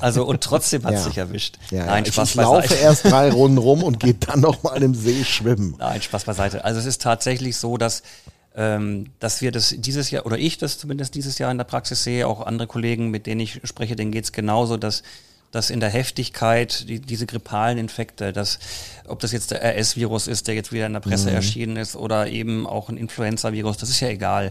Also 0.00 0.24
und 0.24 0.40
trotzdem 0.40 0.84
hat 0.84 0.94
es 0.94 1.00
Ja. 1.04 1.08
dich 1.08 1.18
erwischt. 1.18 1.58
Ja, 1.70 1.86
Nein, 1.86 2.04
ich, 2.06 2.14
Spaß 2.14 2.30
ich 2.30 2.34
laufe 2.36 2.60
beiseite. 2.62 2.74
erst 2.82 3.04
drei 3.06 3.30
Runden 3.30 3.58
rum 3.58 3.82
und 3.82 3.98
gehe 4.00 4.14
dann 4.14 4.40
noch 4.40 4.62
mal 4.62 4.80
im 4.82 4.94
See 4.94 5.24
schwimmen. 5.24 5.74
Nein, 5.78 6.00
Spaß 6.00 6.24
beiseite. 6.24 6.64
Also 6.64 6.78
es 6.80 6.86
ist 6.86 7.02
tatsächlich 7.02 7.56
so, 7.56 7.76
dass, 7.76 8.02
ähm, 8.56 9.06
dass 9.20 9.42
wir 9.42 9.52
das 9.52 9.74
dieses 9.76 10.10
Jahr, 10.10 10.26
oder 10.26 10.38
ich 10.38 10.58
das 10.58 10.78
zumindest 10.78 11.14
dieses 11.14 11.38
Jahr 11.38 11.50
in 11.50 11.58
der 11.58 11.64
Praxis 11.64 12.02
sehe, 12.04 12.26
auch 12.26 12.40
andere 12.46 12.66
Kollegen, 12.66 13.10
mit 13.10 13.26
denen 13.26 13.40
ich 13.40 13.60
spreche, 13.64 13.96
denen 13.96 14.12
geht's 14.12 14.32
genauso, 14.32 14.76
dass 14.76 15.02
dass 15.52 15.70
in 15.70 15.78
der 15.80 15.88
Heftigkeit 15.90 16.86
die, 16.88 16.98
diese 17.00 17.24
grippalen 17.24 17.78
Infekte, 17.78 18.32
dass, 18.32 18.58
ob 19.06 19.20
das 19.20 19.30
jetzt 19.32 19.52
der 19.52 19.62
RS-Virus 19.62 20.26
ist, 20.26 20.48
der 20.48 20.54
jetzt 20.56 20.72
wieder 20.72 20.86
in 20.86 20.92
der 20.92 21.00
Presse 21.00 21.30
erschienen 21.36 21.76
ist, 21.76 21.94
oder 21.96 22.26
eben 22.26 22.66
auch 22.66 22.88
ein 22.90 22.96
Influenza-Virus, 22.98 23.76
das 23.78 23.88
ist 23.88 24.00
ja 24.00 24.08
egal. 24.08 24.50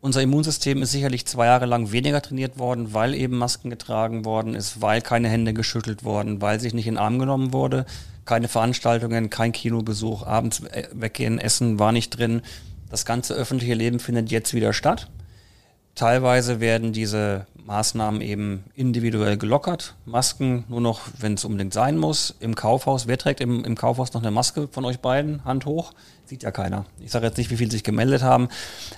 Unser 0.00 0.22
Immunsystem 0.22 0.82
ist 0.82 0.92
sicherlich 0.92 1.26
zwei 1.26 1.46
Jahre 1.46 1.66
lang 1.66 1.92
weniger 1.92 2.22
trainiert 2.22 2.58
worden, 2.58 2.94
weil 2.94 3.14
eben 3.14 3.36
Masken 3.36 3.68
getragen 3.68 4.24
worden 4.24 4.54
ist, 4.54 4.80
weil 4.80 5.02
keine 5.02 5.28
Hände 5.28 5.52
geschüttelt 5.52 6.04
worden, 6.04 6.40
weil 6.40 6.58
sich 6.58 6.72
nicht 6.72 6.86
in 6.86 6.94
den 6.94 6.98
Arm 6.98 7.18
genommen 7.18 7.52
wurde, 7.52 7.84
keine 8.24 8.48
Veranstaltungen, 8.48 9.28
kein 9.28 9.52
Kinobesuch, 9.52 10.26
abends 10.26 10.62
we- 10.62 10.88
weggehen, 10.92 11.38
essen 11.38 11.78
war 11.78 11.92
nicht 11.92 12.10
drin. 12.18 12.42
Das 12.90 13.04
ganze 13.04 13.34
öffentliche 13.34 13.74
Leben 13.74 14.00
findet 14.00 14.30
jetzt 14.30 14.54
wieder 14.54 14.72
statt. 14.72 15.08
teilweise 15.94 16.60
werden 16.60 16.92
diese 16.92 17.46
Maßnahmen 17.68 18.22
eben 18.22 18.64
individuell 18.74 19.36
gelockert. 19.36 19.94
Masken 20.06 20.64
nur 20.68 20.80
noch, 20.80 21.02
wenn 21.18 21.34
es 21.34 21.44
unbedingt 21.44 21.74
sein 21.74 21.98
muss. 21.98 22.34
Im 22.40 22.54
Kaufhaus, 22.54 23.06
wer 23.06 23.18
trägt 23.18 23.42
im, 23.42 23.62
im 23.62 23.74
Kaufhaus 23.74 24.14
noch 24.14 24.22
eine 24.22 24.30
Maske 24.30 24.68
von 24.68 24.86
euch 24.86 25.00
beiden? 25.00 25.44
Hand 25.44 25.66
hoch? 25.66 25.92
Sieht 26.24 26.42
ja 26.42 26.50
keiner. 26.50 26.86
Ich 27.00 27.10
sage 27.10 27.26
jetzt 27.26 27.36
nicht, 27.36 27.50
wie 27.50 27.58
viele 27.58 27.70
sich 27.70 27.84
gemeldet 27.84 28.22
haben. 28.22 28.48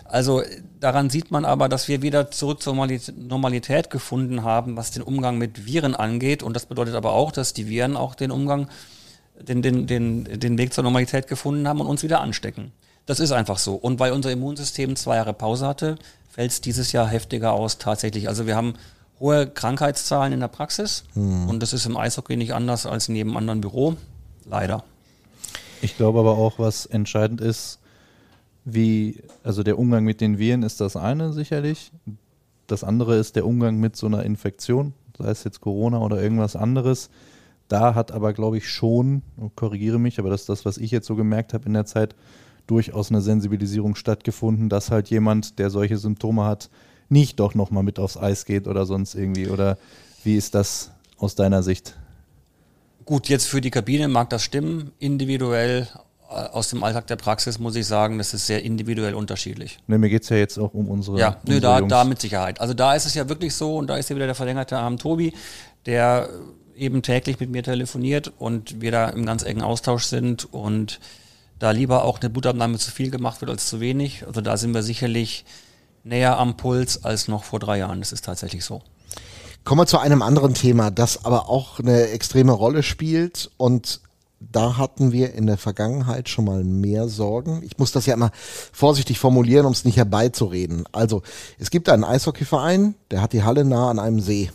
Also 0.04 0.42
daran 0.78 1.10
sieht 1.10 1.32
man 1.32 1.44
aber, 1.44 1.68
dass 1.68 1.88
wir 1.88 2.02
wieder 2.02 2.30
zurück 2.30 2.62
zur 2.62 2.74
Normalität 2.74 3.90
gefunden 3.90 4.44
haben, 4.44 4.76
was 4.76 4.92
den 4.92 5.02
Umgang 5.02 5.36
mit 5.36 5.66
Viren 5.66 5.96
angeht. 5.96 6.44
Und 6.44 6.54
das 6.54 6.66
bedeutet 6.66 6.94
aber 6.94 7.12
auch, 7.12 7.32
dass 7.32 7.54
die 7.54 7.66
Viren 7.66 7.96
auch 7.96 8.14
den 8.14 8.30
Umgang, 8.30 8.68
den, 9.40 9.62
den, 9.62 9.88
den, 9.88 10.24
den 10.38 10.58
Weg 10.58 10.72
zur 10.72 10.84
Normalität 10.84 11.26
gefunden 11.26 11.66
haben 11.66 11.80
und 11.80 11.88
uns 11.88 12.04
wieder 12.04 12.20
anstecken. 12.20 12.70
Das 13.10 13.18
ist 13.18 13.32
einfach 13.32 13.58
so. 13.58 13.74
Und 13.74 13.98
weil 13.98 14.12
unser 14.12 14.30
Immunsystem 14.30 14.94
zwei 14.94 15.16
Jahre 15.16 15.34
Pause 15.34 15.66
hatte, 15.66 15.96
fällt 16.28 16.52
es 16.52 16.60
dieses 16.60 16.92
Jahr 16.92 17.08
heftiger 17.08 17.52
aus 17.52 17.78
tatsächlich. 17.78 18.28
Also 18.28 18.46
wir 18.46 18.54
haben 18.54 18.74
hohe 19.18 19.48
Krankheitszahlen 19.48 20.32
in 20.32 20.38
der 20.38 20.46
Praxis 20.46 21.02
hm. 21.14 21.48
und 21.48 21.60
das 21.60 21.72
ist 21.72 21.86
im 21.86 21.96
Eishockey 21.96 22.36
nicht 22.36 22.54
anders 22.54 22.86
als 22.86 23.08
in 23.08 23.16
jedem 23.16 23.36
anderen 23.36 23.62
Büro. 23.62 23.96
Leider. 24.48 24.84
Ich 25.82 25.96
glaube 25.96 26.20
aber 26.20 26.38
auch, 26.38 26.60
was 26.60 26.86
entscheidend 26.86 27.40
ist, 27.40 27.80
wie, 28.64 29.20
also 29.42 29.64
der 29.64 29.76
Umgang 29.76 30.04
mit 30.04 30.20
den 30.20 30.38
Viren 30.38 30.62
ist 30.62 30.80
das 30.80 30.94
eine 30.94 31.32
sicherlich. 31.32 31.90
Das 32.68 32.84
andere 32.84 33.16
ist 33.16 33.34
der 33.34 33.44
Umgang 33.44 33.78
mit 33.78 33.96
so 33.96 34.06
einer 34.06 34.22
Infektion, 34.22 34.94
sei 35.18 35.30
es 35.30 35.42
jetzt 35.42 35.60
Corona 35.60 35.98
oder 35.98 36.22
irgendwas 36.22 36.54
anderes. 36.54 37.10
Da 37.66 37.96
hat 37.96 38.12
aber, 38.12 38.32
glaube 38.34 38.58
ich, 38.58 38.68
schon, 38.68 39.22
korrigiere 39.56 39.98
mich, 39.98 40.20
aber 40.20 40.30
das 40.30 40.42
ist 40.42 40.48
das, 40.48 40.64
was 40.64 40.78
ich 40.78 40.92
jetzt 40.92 41.08
so 41.08 41.16
gemerkt 41.16 41.54
habe 41.54 41.66
in 41.66 41.74
der 41.74 41.86
Zeit, 41.86 42.14
durchaus 42.70 43.10
eine 43.10 43.20
Sensibilisierung 43.20 43.94
stattgefunden, 43.94 44.68
dass 44.68 44.90
halt 44.90 45.08
jemand, 45.08 45.58
der 45.58 45.70
solche 45.70 45.98
Symptome 45.98 46.44
hat, 46.44 46.70
nicht 47.08 47.40
doch 47.40 47.54
nochmal 47.54 47.82
mit 47.82 47.98
aufs 47.98 48.16
Eis 48.16 48.44
geht 48.44 48.68
oder 48.68 48.86
sonst 48.86 49.14
irgendwie? 49.14 49.48
Oder 49.48 49.76
wie 50.22 50.36
ist 50.36 50.54
das 50.54 50.92
aus 51.18 51.34
deiner 51.34 51.62
Sicht? 51.62 51.96
Gut, 53.04 53.28
jetzt 53.28 53.46
für 53.46 53.60
die 53.60 53.70
Kabine 53.70 54.08
mag 54.08 54.30
das 54.30 54.44
stimmen. 54.44 54.92
Individuell 55.00 55.88
äh, 56.30 56.34
aus 56.34 56.70
dem 56.70 56.84
Alltag 56.84 57.08
der 57.08 57.16
Praxis 57.16 57.58
muss 57.58 57.74
ich 57.74 57.86
sagen, 57.86 58.18
das 58.18 58.32
ist 58.34 58.46
sehr 58.46 58.62
individuell 58.62 59.14
unterschiedlich. 59.14 59.80
Ne, 59.88 59.98
mir 59.98 60.08
geht 60.08 60.22
es 60.22 60.28
ja 60.28 60.36
jetzt 60.36 60.58
auch 60.58 60.72
um 60.72 60.88
unsere. 60.88 61.18
Ja, 61.18 61.36
unsere 61.44 61.54
nö, 61.54 61.60
da, 61.60 61.80
da 61.80 62.04
mit 62.04 62.20
Sicherheit. 62.20 62.60
Also 62.60 62.74
da 62.74 62.94
ist 62.94 63.06
es 63.06 63.14
ja 63.14 63.28
wirklich 63.28 63.54
so, 63.54 63.78
und 63.78 63.88
da 63.88 63.96
ist 63.96 64.08
ja 64.10 64.16
wieder 64.16 64.26
der 64.26 64.36
verlängerte 64.36 64.78
Arm 64.78 64.96
Tobi, 64.96 65.32
der 65.86 66.28
eben 66.76 67.02
täglich 67.02 67.40
mit 67.40 67.50
mir 67.50 67.62
telefoniert 67.62 68.32
und 68.38 68.80
wir 68.80 68.92
da 68.92 69.08
im 69.08 69.26
ganz 69.26 69.42
engen 69.42 69.62
Austausch 69.62 70.04
sind 70.04 70.52
und 70.52 71.00
da 71.60 71.70
lieber 71.70 72.04
auch 72.04 72.18
eine 72.20 72.30
Blutabnahme 72.30 72.78
zu 72.78 72.90
viel 72.90 73.10
gemacht 73.10 73.40
wird 73.40 73.50
als 73.50 73.68
zu 73.68 73.78
wenig. 73.78 74.26
Also 74.26 74.40
da 74.40 74.56
sind 74.56 74.74
wir 74.74 74.82
sicherlich 74.82 75.44
näher 76.02 76.38
am 76.38 76.56
Puls 76.56 77.04
als 77.04 77.28
noch 77.28 77.44
vor 77.44 77.60
drei 77.60 77.78
Jahren. 77.78 78.00
Das 78.00 78.10
ist 78.10 78.24
tatsächlich 78.24 78.64
so. 78.64 78.82
Kommen 79.62 79.82
wir 79.82 79.86
zu 79.86 79.98
einem 79.98 80.22
anderen 80.22 80.54
Thema, 80.54 80.90
das 80.90 81.24
aber 81.24 81.50
auch 81.50 81.78
eine 81.78 82.08
extreme 82.08 82.52
Rolle 82.52 82.82
spielt 82.82 83.50
und 83.58 84.00
da 84.40 84.78
hatten 84.78 85.12
wir 85.12 85.34
in 85.34 85.46
der 85.46 85.58
Vergangenheit 85.58 86.30
schon 86.30 86.46
mal 86.46 86.64
mehr 86.64 87.08
Sorgen. 87.08 87.62
Ich 87.62 87.76
muss 87.76 87.92
das 87.92 88.06
ja 88.06 88.14
immer 88.14 88.30
vorsichtig 88.72 89.18
formulieren, 89.18 89.66
um 89.66 89.72
es 89.72 89.84
nicht 89.84 89.98
herbeizureden. 89.98 90.84
Also, 90.92 91.22
es 91.58 91.70
gibt 91.70 91.90
einen 91.90 92.04
Eishockeyverein, 92.04 92.94
der 93.10 93.20
hat 93.20 93.34
die 93.34 93.42
Halle 93.42 93.66
nah 93.66 93.90
an 93.90 93.98
einem 93.98 94.20
See. 94.20 94.50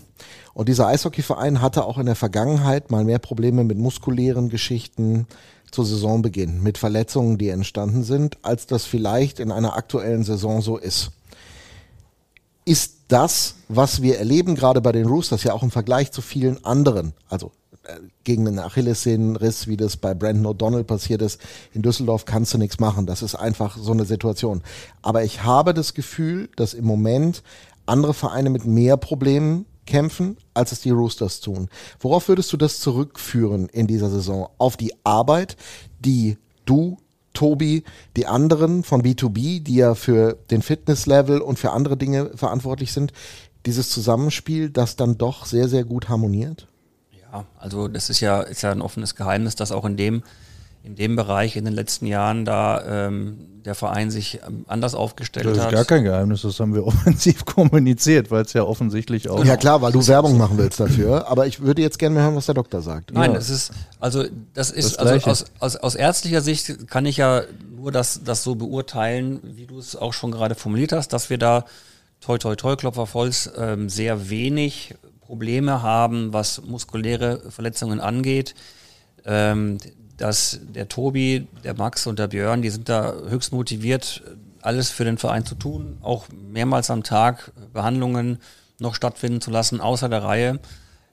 Und 0.55 0.69
dieser 0.69 0.87
Eishockeyverein 0.87 1.61
hatte 1.61 1.85
auch 1.85 1.99
in 1.99 2.07
der 2.07 2.15
Vergangenheit 2.15 2.89
mal 2.89 3.03
mehr 3.03 3.19
Probleme 3.19 3.63
mit 3.63 3.77
muskulären 3.77 4.49
Geschichten, 4.49 5.27
zu 5.75 5.83
Saisonbeginn 5.83 6.63
mit 6.63 6.77
Verletzungen, 6.77 7.37
die 7.37 7.49
entstanden 7.49 8.03
sind, 8.03 8.37
als 8.43 8.65
das 8.65 8.85
vielleicht 8.85 9.39
in 9.39 9.51
einer 9.51 9.75
aktuellen 9.75 10.23
Saison 10.23 10.61
so 10.61 10.77
ist. 10.77 11.11
Ist 12.63 12.93
das, 13.09 13.55
was 13.67 14.01
wir 14.01 14.17
erleben, 14.17 14.55
gerade 14.55 14.81
bei 14.81 14.91
den 14.91 15.05
Roosters, 15.05 15.43
ja 15.43 15.53
auch 15.53 15.63
im 15.63 15.71
Vergleich 15.71 16.11
zu 16.11 16.21
vielen 16.21 16.63
anderen, 16.63 17.13
also 17.29 17.51
äh, 17.83 17.99
gegen 18.23 18.47
einen 18.47 18.59
Achillessehnenriss, 18.59 19.67
wie 19.67 19.77
das 19.77 19.97
bei 19.97 20.13
Brandon 20.13 20.55
O'Donnell 20.55 20.83
passiert 20.83 21.21
ist, 21.21 21.39
in 21.73 21.81
Düsseldorf 21.81 22.25
kannst 22.25 22.53
du 22.53 22.57
nichts 22.57 22.79
machen. 22.79 23.05
Das 23.05 23.21
ist 23.21 23.35
einfach 23.35 23.77
so 23.77 23.91
eine 23.91 24.05
Situation. 24.05 24.63
Aber 25.03 25.23
ich 25.23 25.43
habe 25.43 25.73
das 25.73 25.93
Gefühl, 25.93 26.49
dass 26.55 26.73
im 26.73 26.85
Moment 26.85 27.43
andere 27.85 28.13
Vereine 28.13 28.49
mit 28.49 28.65
mehr 28.65 28.97
Problemen 28.97 29.65
kämpfen, 29.85 30.37
als 30.53 30.71
es 30.71 30.81
die 30.81 30.89
Roosters 30.91 31.39
tun. 31.39 31.69
Worauf 31.99 32.27
würdest 32.27 32.51
du 32.53 32.57
das 32.57 32.79
zurückführen 32.79 33.69
in 33.69 33.87
dieser 33.87 34.09
Saison? 34.09 34.49
Auf 34.57 34.77
die 34.77 34.93
Arbeit, 35.03 35.57
die 35.99 36.37
du, 36.65 36.97
Tobi, 37.33 37.83
die 38.15 38.27
anderen 38.27 38.83
von 38.83 39.01
B2B, 39.01 39.61
die 39.61 39.75
ja 39.75 39.93
für 39.93 40.37
den 40.49 40.61
Fitnesslevel 40.61 41.41
und 41.41 41.59
für 41.59 41.71
andere 41.71 41.97
Dinge 41.97 42.31
verantwortlich 42.35 42.93
sind, 42.93 43.11
dieses 43.65 43.89
Zusammenspiel, 43.89 44.69
das 44.69 44.95
dann 44.95 45.17
doch 45.17 45.45
sehr, 45.45 45.67
sehr 45.67 45.83
gut 45.83 46.09
harmoniert? 46.09 46.67
Ja, 47.19 47.45
also 47.57 47.87
das 47.87 48.09
ist 48.09 48.21
ja, 48.21 48.41
ist 48.41 48.61
ja 48.61 48.71
ein 48.71 48.81
offenes 48.81 49.15
Geheimnis, 49.15 49.55
dass 49.55 49.71
auch 49.71 49.85
in 49.85 49.97
dem 49.97 50.23
in 50.85 50.95
dem 50.95 51.15
Bereich 51.15 51.55
in 51.55 51.65
den 51.65 51.73
letzten 51.73 52.05
Jahren 52.05 52.45
da 52.45 53.07
ähm, 53.07 53.55
der 53.65 53.73
Verein 53.73 54.11
sich 54.11 54.39
ähm, 54.47 54.63
anders 54.67 54.93
aufgestellt 54.93 55.47
hat. 55.47 55.57
Das 55.57 55.65
ist 55.65 55.71
gar 55.71 55.85
kein 55.85 56.03
Geheimnis, 56.03 56.43
das 56.43 56.59
haben 56.59 56.75
wir 56.75 56.85
offensiv 56.87 57.45
kommuniziert, 57.45 58.29
weil 58.29 58.43
es 58.43 58.53
ja 58.53 58.63
offensichtlich 58.63 59.29
auch. 59.29 59.43
Ja 59.43 59.57
klar, 59.57 59.81
weil 59.81 59.91
du 59.91 60.05
Werbung 60.07 60.37
machen 60.37 60.57
willst 60.57 60.79
dafür, 60.79 61.27
aber 61.27 61.47
ich 61.47 61.59
würde 61.59 61.81
jetzt 61.81 61.97
gerne 61.97 62.21
hören, 62.21 62.35
was 62.35 62.45
der 62.45 62.55
Doktor 62.55 62.81
sagt. 62.81 63.11
Nein, 63.11 63.33
ja. 63.33 63.37
es 63.37 63.49
ist, 63.49 63.71
also 63.99 64.23
das 64.53 64.69
ist, 64.69 64.97
das 64.99 65.07
also 65.07 65.29
aus, 65.29 65.45
aus, 65.59 65.75
aus 65.77 65.95
ärztlicher 65.95 66.41
Sicht 66.41 66.87
kann 66.87 67.05
ich 67.05 67.17
ja 67.17 67.41
nur 67.75 67.91
das, 67.91 68.21
das 68.23 68.43
so 68.43 68.55
beurteilen, 68.55 69.39
wie 69.43 69.65
du 69.65 69.79
es 69.79 69.95
auch 69.95 70.13
schon 70.13 70.31
gerade 70.31 70.55
formuliert 70.55 70.91
hast, 70.91 71.13
dass 71.13 71.29
wir 71.29 71.39
da 71.39 71.65
toi 72.21 72.37
toi 72.37 72.55
toi 72.55 72.75
Klopfer 72.75 73.07
volls 73.07 73.51
ähm, 73.57 73.89
sehr 73.89 74.29
wenig 74.29 74.95
Probleme 75.21 75.81
haben, 75.81 76.33
was 76.33 76.61
muskuläre 76.61 77.41
Verletzungen 77.49 77.99
angeht. 77.99 78.53
Ähm, 79.25 79.79
dass 80.17 80.59
der 80.63 80.87
Tobi, 80.87 81.47
der 81.63 81.75
Max 81.75 82.07
und 82.07 82.19
der 82.19 82.27
Björn, 82.27 82.61
die 82.61 82.69
sind 82.69 82.89
da 82.89 83.13
höchst 83.27 83.51
motiviert, 83.51 84.23
alles 84.61 84.89
für 84.89 85.05
den 85.05 85.17
Verein 85.17 85.45
zu 85.45 85.55
tun, 85.55 85.97
auch 86.01 86.25
mehrmals 86.29 86.89
am 86.89 87.03
Tag 87.03 87.51
Behandlungen 87.73 88.39
noch 88.79 88.95
stattfinden 88.95 89.41
zu 89.41 89.51
lassen, 89.51 89.79
außer 89.79 90.09
der 90.09 90.23
Reihe. 90.23 90.59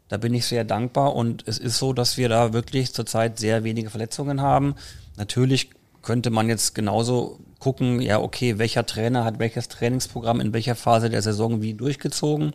Da 0.08 0.16
bin 0.16 0.34
ich 0.34 0.46
sehr 0.46 0.64
dankbar 0.64 1.14
und 1.14 1.46
es 1.46 1.58
ist 1.58 1.78
so, 1.78 1.92
dass 1.92 2.16
wir 2.16 2.28
da 2.28 2.52
wirklich 2.52 2.92
zurzeit 2.92 3.38
sehr 3.38 3.64
wenige 3.64 3.90
Verletzungen 3.90 4.40
haben. 4.40 4.74
Natürlich 5.16 5.70
könnte 6.02 6.30
man 6.30 6.48
jetzt 6.48 6.74
genauso 6.74 7.38
gucken, 7.58 8.00
ja, 8.00 8.20
okay, 8.20 8.58
welcher 8.58 8.84
Trainer 8.84 9.24
hat 9.24 9.38
welches 9.38 9.68
Trainingsprogramm 9.68 10.40
in 10.40 10.52
welcher 10.52 10.74
Phase 10.74 11.10
der 11.10 11.22
Saison 11.22 11.62
wie 11.62 11.74
durchgezogen. 11.74 12.52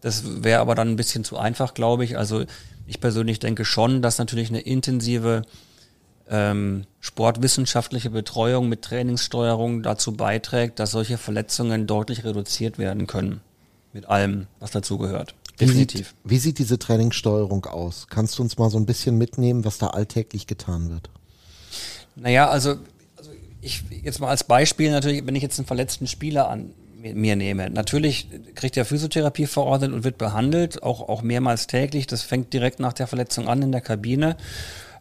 Das 0.00 0.42
wäre 0.42 0.60
aber 0.60 0.74
dann 0.74 0.88
ein 0.88 0.96
bisschen 0.96 1.24
zu 1.24 1.36
einfach, 1.36 1.74
glaube 1.74 2.04
ich. 2.04 2.16
Also 2.16 2.44
ich 2.86 3.00
persönlich 3.00 3.38
denke 3.40 3.64
schon, 3.64 4.00
dass 4.00 4.18
natürlich 4.18 4.48
eine 4.48 4.60
intensive 4.60 5.42
ähm, 6.30 6.84
sportwissenschaftliche 7.00 8.10
Betreuung 8.10 8.68
mit 8.68 8.82
Trainingssteuerung 8.82 9.82
dazu 9.82 10.12
beiträgt, 10.12 10.78
dass 10.78 10.90
solche 10.90 11.18
Verletzungen 11.18 11.86
deutlich 11.86 12.24
reduziert 12.24 12.78
werden 12.78 13.06
können. 13.06 13.40
Mit 13.92 14.06
allem, 14.08 14.46
was 14.60 14.70
dazugehört. 14.70 15.34
Definitiv. 15.60 16.00
Wie 16.00 16.04
sieht, 16.04 16.30
wie 16.30 16.38
sieht 16.38 16.58
diese 16.58 16.78
Trainingssteuerung 16.78 17.64
aus? 17.66 18.06
Kannst 18.08 18.38
du 18.38 18.42
uns 18.42 18.58
mal 18.58 18.70
so 18.70 18.78
ein 18.78 18.86
bisschen 18.86 19.18
mitnehmen, 19.18 19.64
was 19.64 19.78
da 19.78 19.88
alltäglich 19.88 20.46
getan 20.46 20.90
wird? 20.90 21.10
Naja, 22.14 22.48
also, 22.48 22.76
also 23.16 23.30
ich 23.60 23.82
jetzt 24.02 24.20
mal 24.20 24.28
als 24.28 24.44
Beispiel 24.44 24.90
natürlich, 24.90 25.26
wenn 25.26 25.34
ich 25.34 25.42
jetzt 25.42 25.58
einen 25.58 25.66
verletzten 25.66 26.06
Spieler 26.06 26.48
an 26.48 26.70
mir 27.00 27.36
nehme. 27.36 27.70
Natürlich 27.70 28.28
kriegt 28.54 28.76
er 28.76 28.84
Physiotherapie 28.84 29.46
verordnet 29.46 29.92
und 29.92 30.04
wird 30.04 30.18
behandelt, 30.18 30.82
auch, 30.82 31.08
auch 31.08 31.22
mehrmals 31.22 31.66
täglich. 31.66 32.06
Das 32.06 32.22
fängt 32.22 32.52
direkt 32.52 32.80
nach 32.80 32.92
der 32.92 33.06
Verletzung 33.06 33.48
an 33.48 33.62
in 33.62 33.72
der 33.72 33.80
Kabine. 33.80 34.36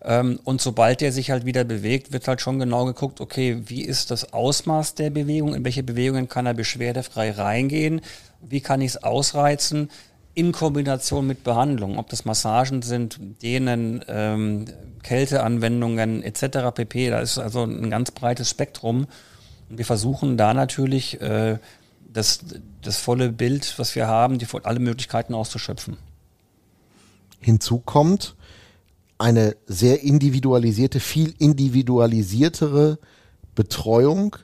Ähm, 0.07 0.39
und 0.45 0.61
sobald 0.61 1.01
der 1.01 1.11
sich 1.11 1.31
halt 1.31 1.45
wieder 1.45 1.65
bewegt, 1.65 2.13
wird 2.13 2.29
halt 2.29 2.39
schon 2.39 2.59
genau 2.59 2.85
geguckt, 2.85 3.19
okay, 3.19 3.61
wie 3.65 3.81
ist 3.81 4.09
das 4.09 4.31
Ausmaß 4.31 4.95
der 4.95 5.09
Bewegung, 5.09 5.53
in 5.53 5.65
welche 5.65 5.83
Bewegungen 5.83 6.29
kann 6.29 6.45
er 6.45 6.53
beschwerdefrei 6.53 7.31
reingehen, 7.31 7.99
wie 8.41 8.61
kann 8.61 8.79
ich 8.79 8.91
es 8.91 9.03
ausreizen, 9.03 9.89
in 10.33 10.53
Kombination 10.53 11.27
mit 11.27 11.43
Behandlung, 11.43 11.97
ob 11.97 12.09
das 12.09 12.23
Massagen 12.23 12.83
sind, 12.83 13.19
Dehnen, 13.41 14.05
ähm, 14.07 14.65
Kälteanwendungen 15.03 16.23
etc. 16.23 16.73
pp. 16.73 17.09
Da 17.09 17.19
ist 17.19 17.37
also 17.37 17.63
ein 17.63 17.89
ganz 17.89 18.11
breites 18.11 18.49
Spektrum. 18.49 19.07
Und 19.69 19.77
wir 19.77 19.85
versuchen 19.85 20.37
da 20.37 20.53
natürlich 20.53 21.19
äh, 21.19 21.57
das, 22.13 22.39
das 22.81 22.97
volle 22.97 23.29
Bild, 23.29 23.73
was 23.77 23.95
wir 23.95 24.07
haben, 24.07 24.37
die, 24.37 24.47
alle 24.63 24.79
Möglichkeiten 24.79 25.33
auszuschöpfen. 25.33 25.97
Hinzu 27.41 27.79
kommt, 27.79 28.35
eine 29.17 29.55
sehr 29.65 30.01
individualisierte, 30.03 30.99
viel 30.99 31.33
individualisiertere 31.39 32.99
Betreuung 33.55 34.35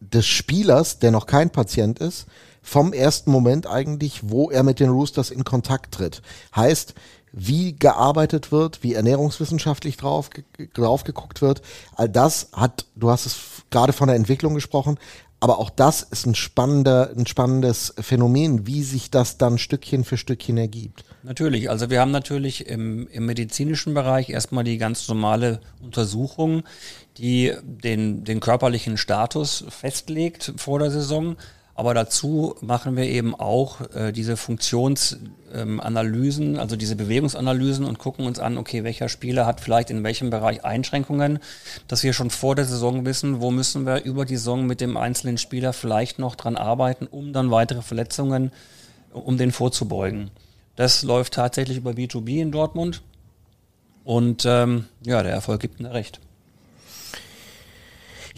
des 0.00 0.26
Spielers, 0.26 0.98
der 1.00 1.10
noch 1.10 1.26
kein 1.26 1.50
Patient 1.50 1.98
ist, 1.98 2.26
vom 2.62 2.92
ersten 2.92 3.30
Moment 3.30 3.66
eigentlich, 3.66 4.28
wo 4.30 4.50
er 4.50 4.62
mit 4.62 4.78
den 4.78 4.90
Roosters 4.90 5.30
in 5.30 5.44
Kontakt 5.44 5.94
tritt. 5.94 6.22
Heißt, 6.54 6.94
wie 7.32 7.74
gearbeitet 7.76 8.52
wird, 8.52 8.82
wie 8.82 8.94
ernährungswissenschaftlich 8.94 9.96
drauf, 9.96 10.30
drauf 10.74 11.04
geguckt 11.04 11.42
wird, 11.42 11.62
all 11.94 12.08
das 12.08 12.48
hat, 12.52 12.86
du 12.94 13.10
hast 13.10 13.26
es 13.26 13.38
gerade 13.70 13.92
von 13.92 14.08
der 14.08 14.16
Entwicklung 14.16 14.54
gesprochen, 14.54 14.98
Aber 15.40 15.58
auch 15.58 15.70
das 15.70 16.02
ist 16.02 16.26
ein, 16.26 16.34
spannender, 16.34 17.10
ein 17.16 17.26
spannendes 17.26 17.94
Phänomen, 18.00 18.66
wie 18.66 18.82
sich 18.82 19.10
das 19.10 19.38
dann 19.38 19.58
Stückchen 19.58 20.04
für 20.04 20.16
Stückchen 20.16 20.58
ergibt. 20.58 21.04
Natürlich, 21.22 21.70
also 21.70 21.90
wir 21.90 22.00
haben 22.00 22.10
natürlich 22.10 22.66
im, 22.66 23.06
im 23.08 23.26
medizinischen 23.26 23.94
Bereich 23.94 24.30
erstmal 24.30 24.64
die 24.64 24.78
ganz 24.78 25.06
normale 25.06 25.60
Untersuchung, 25.80 26.64
die 27.18 27.52
den, 27.62 28.24
den 28.24 28.40
körperlichen 28.40 28.96
Status 28.96 29.64
festlegt 29.68 30.54
vor 30.56 30.80
der 30.80 30.90
Saison. 30.90 31.36
Aber 31.78 31.94
dazu 31.94 32.54
machen 32.60 32.96
wir 32.96 33.04
eben 33.04 33.36
auch 33.36 33.80
äh, 33.94 34.10
diese 34.10 34.36
Funktionsanalysen, 34.36 36.54
ähm, 36.54 36.60
also 36.60 36.74
diese 36.74 36.96
Bewegungsanalysen 36.96 37.84
und 37.84 38.00
gucken 38.00 38.26
uns 38.26 38.40
an, 38.40 38.58
okay, 38.58 38.82
welcher 38.82 39.08
Spieler 39.08 39.46
hat 39.46 39.60
vielleicht 39.60 39.90
in 39.90 40.02
welchem 40.02 40.28
Bereich 40.28 40.64
Einschränkungen, 40.64 41.38
dass 41.86 42.02
wir 42.02 42.12
schon 42.12 42.30
vor 42.30 42.56
der 42.56 42.64
Saison 42.64 43.04
wissen, 43.04 43.40
wo 43.40 43.52
müssen 43.52 43.86
wir 43.86 44.02
über 44.02 44.24
die 44.24 44.38
Saison 44.38 44.66
mit 44.66 44.80
dem 44.80 44.96
einzelnen 44.96 45.38
Spieler 45.38 45.72
vielleicht 45.72 46.18
noch 46.18 46.34
dran 46.34 46.56
arbeiten, 46.56 47.06
um 47.06 47.32
dann 47.32 47.52
weitere 47.52 47.82
Verletzungen, 47.82 48.50
um 49.12 49.38
den 49.38 49.52
vorzubeugen. 49.52 50.32
Das 50.74 51.04
läuft 51.04 51.34
tatsächlich 51.34 51.76
über 51.76 51.92
B2B 51.92 52.42
in 52.42 52.50
Dortmund. 52.50 53.02
Und 54.02 54.44
ähm, 54.46 54.86
ja, 55.06 55.22
der 55.22 55.30
Erfolg 55.30 55.60
gibt 55.60 55.78
mir 55.78 55.92
recht. 55.92 56.18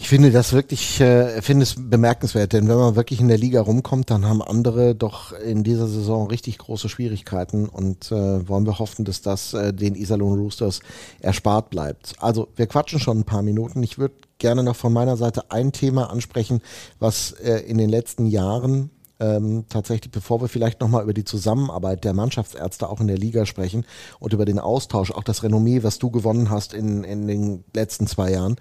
Ich 0.01 0.09
finde 0.09 0.31
das 0.31 0.51
wirklich, 0.51 0.99
äh, 0.99 1.43
finde 1.43 1.61
es 1.61 1.75
bemerkenswert, 1.77 2.53
denn 2.53 2.67
wenn 2.67 2.75
man 2.75 2.95
wirklich 2.95 3.21
in 3.21 3.27
der 3.27 3.37
Liga 3.37 3.61
rumkommt, 3.61 4.09
dann 4.09 4.25
haben 4.25 4.41
andere 4.41 4.95
doch 4.95 5.31
in 5.31 5.63
dieser 5.63 5.87
Saison 5.87 6.27
richtig 6.27 6.57
große 6.57 6.89
Schwierigkeiten 6.89 7.69
und 7.69 8.11
äh, 8.11 8.49
wollen 8.49 8.65
wir 8.65 8.79
hoffen, 8.79 9.05
dass 9.05 9.21
das 9.21 9.53
äh, 9.53 9.71
den 9.71 9.93
Iserlohn 9.93 10.39
Roosters 10.39 10.79
erspart 11.19 11.69
bleibt. 11.69 12.15
Also 12.19 12.47
wir 12.55 12.65
quatschen 12.65 12.99
schon 12.99 13.19
ein 13.19 13.25
paar 13.25 13.43
Minuten. 13.43 13.83
Ich 13.83 13.99
würde 13.99 14.15
gerne 14.39 14.63
noch 14.63 14.75
von 14.75 14.91
meiner 14.91 15.17
Seite 15.17 15.51
ein 15.51 15.71
Thema 15.71 16.09
ansprechen, 16.09 16.61
was 16.97 17.33
äh, 17.33 17.59
in 17.59 17.77
den 17.77 17.89
letzten 17.89 18.25
Jahren 18.25 18.89
ähm, 19.19 19.65
tatsächlich, 19.69 20.11
bevor 20.11 20.41
wir 20.41 20.47
vielleicht 20.47 20.81
nochmal 20.81 21.03
über 21.03 21.13
die 21.13 21.25
Zusammenarbeit 21.25 22.03
der 22.03 22.13
Mannschaftsärzte 22.13 22.89
auch 22.89 23.01
in 23.01 23.07
der 23.07 23.19
Liga 23.19 23.45
sprechen 23.45 23.85
und 24.19 24.33
über 24.33 24.45
den 24.45 24.57
Austausch, 24.57 25.11
auch 25.11 25.23
das 25.23 25.43
Renommee, 25.43 25.83
was 25.83 25.99
du 25.99 26.09
gewonnen 26.09 26.49
hast 26.49 26.73
in, 26.73 27.03
in 27.03 27.27
den 27.27 27.63
letzten 27.75 28.07
zwei 28.07 28.31
Jahren, 28.31 28.55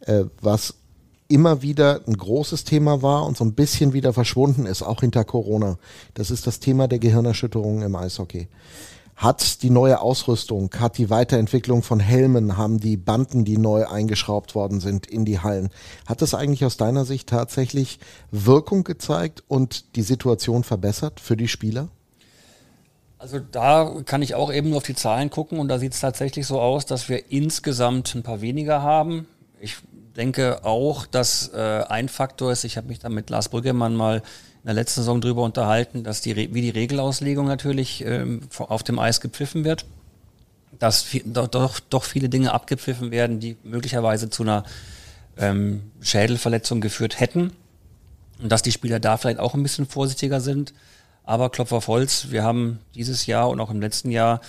äh, 0.00 0.24
was 0.40 0.74
immer 1.28 1.62
wieder 1.62 2.00
ein 2.06 2.16
großes 2.16 2.64
Thema 2.64 3.02
war 3.02 3.26
und 3.26 3.36
so 3.36 3.44
ein 3.44 3.52
bisschen 3.54 3.92
wieder 3.92 4.12
verschwunden 4.12 4.64
ist, 4.64 4.82
auch 4.82 5.00
hinter 5.00 5.24
Corona. 5.24 5.78
Das 6.14 6.30
ist 6.30 6.46
das 6.46 6.58
Thema 6.58 6.88
der 6.88 6.98
Gehirnerschütterung 6.98 7.82
im 7.82 7.96
Eishockey 7.96 8.48
hat 9.18 9.64
die 9.64 9.70
neue 9.70 10.00
Ausrüstung, 10.00 10.70
hat 10.78 10.96
die 10.96 11.10
Weiterentwicklung 11.10 11.82
von 11.82 11.98
Helmen, 11.98 12.56
haben 12.56 12.78
die 12.78 12.96
Banden, 12.96 13.44
die 13.44 13.58
neu 13.58 13.84
eingeschraubt 13.84 14.54
worden 14.54 14.78
sind, 14.78 15.08
in 15.08 15.24
die 15.24 15.40
Hallen. 15.40 15.70
Hat 16.06 16.22
das 16.22 16.34
eigentlich 16.34 16.64
aus 16.64 16.76
deiner 16.76 17.04
Sicht 17.04 17.28
tatsächlich 17.28 17.98
Wirkung 18.30 18.84
gezeigt 18.84 19.42
und 19.48 19.96
die 19.96 20.02
Situation 20.02 20.62
verbessert 20.62 21.18
für 21.18 21.36
die 21.36 21.48
Spieler? 21.48 21.88
Also 23.18 23.40
da 23.40 24.02
kann 24.04 24.22
ich 24.22 24.36
auch 24.36 24.52
eben 24.52 24.68
nur 24.68 24.78
auf 24.78 24.84
die 24.84 24.94
Zahlen 24.94 25.30
gucken 25.30 25.58
und 25.58 25.66
da 25.66 25.80
sieht 25.80 25.94
es 25.94 26.00
tatsächlich 26.00 26.46
so 26.46 26.60
aus, 26.60 26.86
dass 26.86 27.08
wir 27.08 27.32
insgesamt 27.32 28.14
ein 28.14 28.22
paar 28.22 28.40
weniger 28.40 28.82
haben. 28.82 29.26
Ich 29.60 29.78
denke 30.18 30.64
auch, 30.64 31.06
dass 31.06 31.48
äh, 31.54 31.84
ein 31.88 32.08
Faktor 32.08 32.52
ist, 32.52 32.64
ich 32.64 32.76
habe 32.76 32.88
mich 32.88 32.98
da 32.98 33.08
mit 33.08 33.30
Lars 33.30 33.48
Brüggemann 33.48 33.94
mal 33.94 34.16
in 34.16 34.66
der 34.66 34.74
letzten 34.74 35.00
Saison 35.00 35.20
darüber 35.20 35.44
unterhalten, 35.44 36.02
dass 36.02 36.20
die, 36.20 36.36
wie 36.52 36.60
die 36.60 36.70
Regelauslegung 36.70 37.46
natürlich 37.46 38.04
ähm, 38.04 38.40
auf 38.58 38.82
dem 38.82 38.98
Eis 38.98 39.20
gepfiffen 39.20 39.64
wird, 39.64 39.86
dass 40.78 41.02
viel, 41.02 41.22
doch, 41.24 41.46
doch, 41.46 41.80
doch 41.80 42.04
viele 42.04 42.28
Dinge 42.28 42.52
abgepfiffen 42.52 43.10
werden, 43.12 43.38
die 43.38 43.56
möglicherweise 43.62 44.28
zu 44.28 44.42
einer 44.42 44.64
ähm, 45.38 45.90
Schädelverletzung 46.00 46.80
geführt 46.80 47.20
hätten 47.20 47.52
und 48.42 48.50
dass 48.50 48.62
die 48.62 48.72
Spieler 48.72 48.98
da 48.98 49.16
vielleicht 49.16 49.38
auch 49.38 49.54
ein 49.54 49.62
bisschen 49.62 49.86
vorsichtiger 49.86 50.40
sind. 50.40 50.74
Aber 51.22 51.50
Klopfer 51.50 51.76
auf 51.76 51.88
Holz, 51.88 52.26
wir 52.30 52.42
haben 52.42 52.80
dieses 52.94 53.26
Jahr 53.26 53.48
und 53.50 53.60
auch 53.60 53.70
im 53.70 53.80
letzten 53.80 54.10
Jahr, 54.10 54.40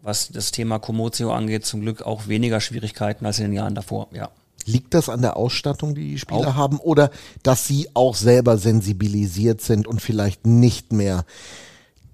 was 0.00 0.28
das 0.28 0.52
Thema 0.52 0.78
Komotio 0.78 1.32
angeht, 1.32 1.66
zum 1.66 1.82
Glück 1.82 2.02
auch 2.02 2.28
weniger 2.28 2.60
Schwierigkeiten 2.60 3.26
als 3.26 3.38
in 3.38 3.46
den 3.46 3.52
Jahren 3.52 3.74
davor, 3.74 4.08
ja. 4.12 4.30
Liegt 4.68 4.94
das 4.94 5.08
an 5.08 5.22
der 5.22 5.36
Ausstattung, 5.36 5.94
die 5.94 6.10
die 6.10 6.18
Spieler 6.18 6.48
auch. 6.48 6.54
haben, 6.54 6.78
oder 6.78 7.10
dass 7.42 7.66
sie 7.66 7.88
auch 7.94 8.14
selber 8.14 8.58
sensibilisiert 8.58 9.60
sind 9.60 9.86
und 9.86 10.02
vielleicht 10.02 10.46
nicht 10.46 10.92
mehr 10.92 11.24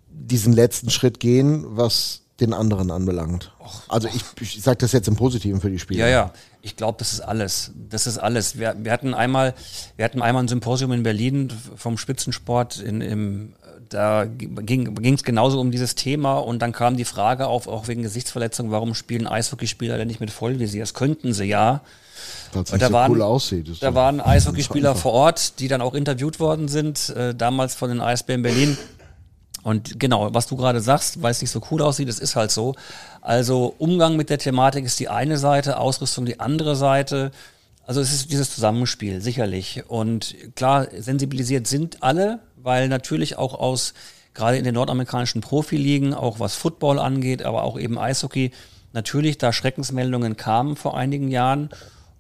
diesen 0.09 0.53
letzten 0.53 0.91
Schritt 0.91 1.21
gehen, 1.21 1.65
was 1.69 2.23
den 2.41 2.53
anderen 2.53 2.91
anbelangt? 2.91 3.53
Also 3.89 4.09
ich, 4.09 4.23
ich 4.41 4.63
sage 4.63 4.79
das 4.79 4.93
jetzt 4.93 5.09
im 5.09 5.17
Positiven 5.17 5.61
für 5.61 5.71
die 5.71 5.79
Spieler. 5.79 6.07
Ja, 6.07 6.09
ja. 6.09 6.33
Ich 6.63 6.77
glaube, 6.77 6.97
das 6.99 7.13
ist 7.13 7.21
alles. 7.21 7.73
Das 7.91 8.07
ist 8.07 8.19
alles. 8.19 8.59
Wir, 8.59 8.75
wir, 8.79 8.91
hatten 8.93 9.15
einmal, 9.15 9.55
wir 9.97 10.05
hatten 10.05 10.23
einmal 10.23 10.43
ein 10.45 10.49
Symposium 10.49 10.93
in 10.93 11.03
Berlin 11.03 11.53
vom 11.77 11.99
Spitzensport 11.99 12.81
in, 12.81 13.01
im 13.01 13.53
da 13.95 14.25
ging 14.27 15.15
es 15.15 15.23
genauso 15.23 15.61
um 15.61 15.71
dieses 15.71 15.95
Thema 15.95 16.39
und 16.39 16.61
dann 16.61 16.73
kam 16.73 16.97
die 16.97 17.05
Frage 17.05 17.47
auf, 17.47 17.69
auch 17.69 17.87
wegen 17.87 18.03
Gesichtsverletzung, 18.03 18.71
warum 18.71 18.95
spielen 18.95 19.27
Eishockeyspieler 19.27 19.99
denn 19.99 20.09
nicht 20.09 20.21
mit 20.21 20.31
Vollvisier? 20.31 20.83
Das 20.83 20.95
könnten 20.95 21.33
sie 21.33 21.45
ja. 21.45 21.81
Weil 22.55 22.79
da 22.79 22.89
so 22.89 22.93
waren, 22.93 23.13
cool 23.13 23.23
aussieht. 23.23 23.69
Da 23.81 23.95
waren 23.95 24.21
Eishockeyspieler 24.21 24.95
vor 24.95 25.13
Ort, 25.13 25.61
die 25.61 25.69
dann 25.69 25.81
auch 25.81 25.95
interviewt 25.95 26.41
worden 26.41 26.69
sind, 26.69 27.11
äh, 27.11 27.35
damals 27.35 27.75
von 27.75 27.89
den 27.89 28.01
Eisbären 28.01 28.43
Berlin. 28.43 28.77
Und 29.65 29.99
genau, 29.99 30.33
was 30.35 30.47
du 30.47 30.57
gerade 30.57 30.81
sagst, 30.81 31.23
weil 31.23 31.31
es 31.31 31.41
nicht 31.41 31.51
so 31.51 31.61
cool 31.71 31.81
aussieht, 31.81 32.09
das 32.09 32.19
ist 32.19 32.37
halt 32.37 32.51
so. 32.51 32.75
Also 33.23 33.75
Umgang 33.79 34.17
mit 34.17 34.29
der 34.29 34.39
Thematik 34.39 34.85
ist 34.85 35.01
die 35.01 35.09
eine 35.09 35.39
Seite, 35.39 35.79
Ausrüstung 35.79 36.27
die 36.27 36.39
andere 36.39 36.77
Seite. 36.77 37.31
Also 37.87 38.03
es 38.03 38.13
ist 38.13 38.31
dieses 38.31 38.55
Zusammenspiel, 38.55 39.23
sicherlich. 39.23 39.85
Und 39.89 40.37
klar, 40.55 40.87
sensibilisiert 40.97 41.67
sind 41.67 42.03
alle, 42.03 42.41
weil 42.57 42.89
natürlich 42.89 43.39
auch 43.39 43.55
aus, 43.55 43.95
gerade 44.35 44.59
in 44.59 44.65
den 44.65 44.75
nordamerikanischen 44.75 45.41
Profiligen, 45.41 46.13
auch 46.13 46.41
was 46.41 46.55
Football 46.57 46.99
angeht, 46.99 47.43
aber 47.43 47.63
auch 47.63 47.79
eben 47.79 47.99
Eishockey, 47.99 48.51
natürlich 48.93 49.39
da 49.39 49.53
Schreckensmeldungen 49.53 50.37
kamen 50.37 50.77
vor 50.77 50.97
einigen 50.97 51.29
Jahren. 51.29 51.71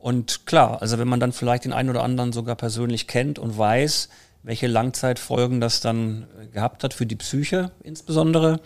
Und 0.04 0.44
klar, 0.44 0.82
also 0.82 0.98
wenn 0.98 1.08
man 1.08 1.18
dann 1.18 1.32
vielleicht 1.32 1.64
den 1.64 1.72
einen 1.72 1.88
oder 1.88 2.02
anderen 2.02 2.34
sogar 2.34 2.56
persönlich 2.56 3.06
kennt 3.06 3.38
und 3.38 3.56
weiß, 3.56 4.10
welche 4.42 4.66
Langzeitfolgen 4.66 5.62
das 5.62 5.80
dann 5.80 6.26
gehabt 6.52 6.84
hat 6.84 6.92
für 6.92 7.06
die 7.06 7.16
Psyche 7.16 7.70
insbesondere, 7.82 8.60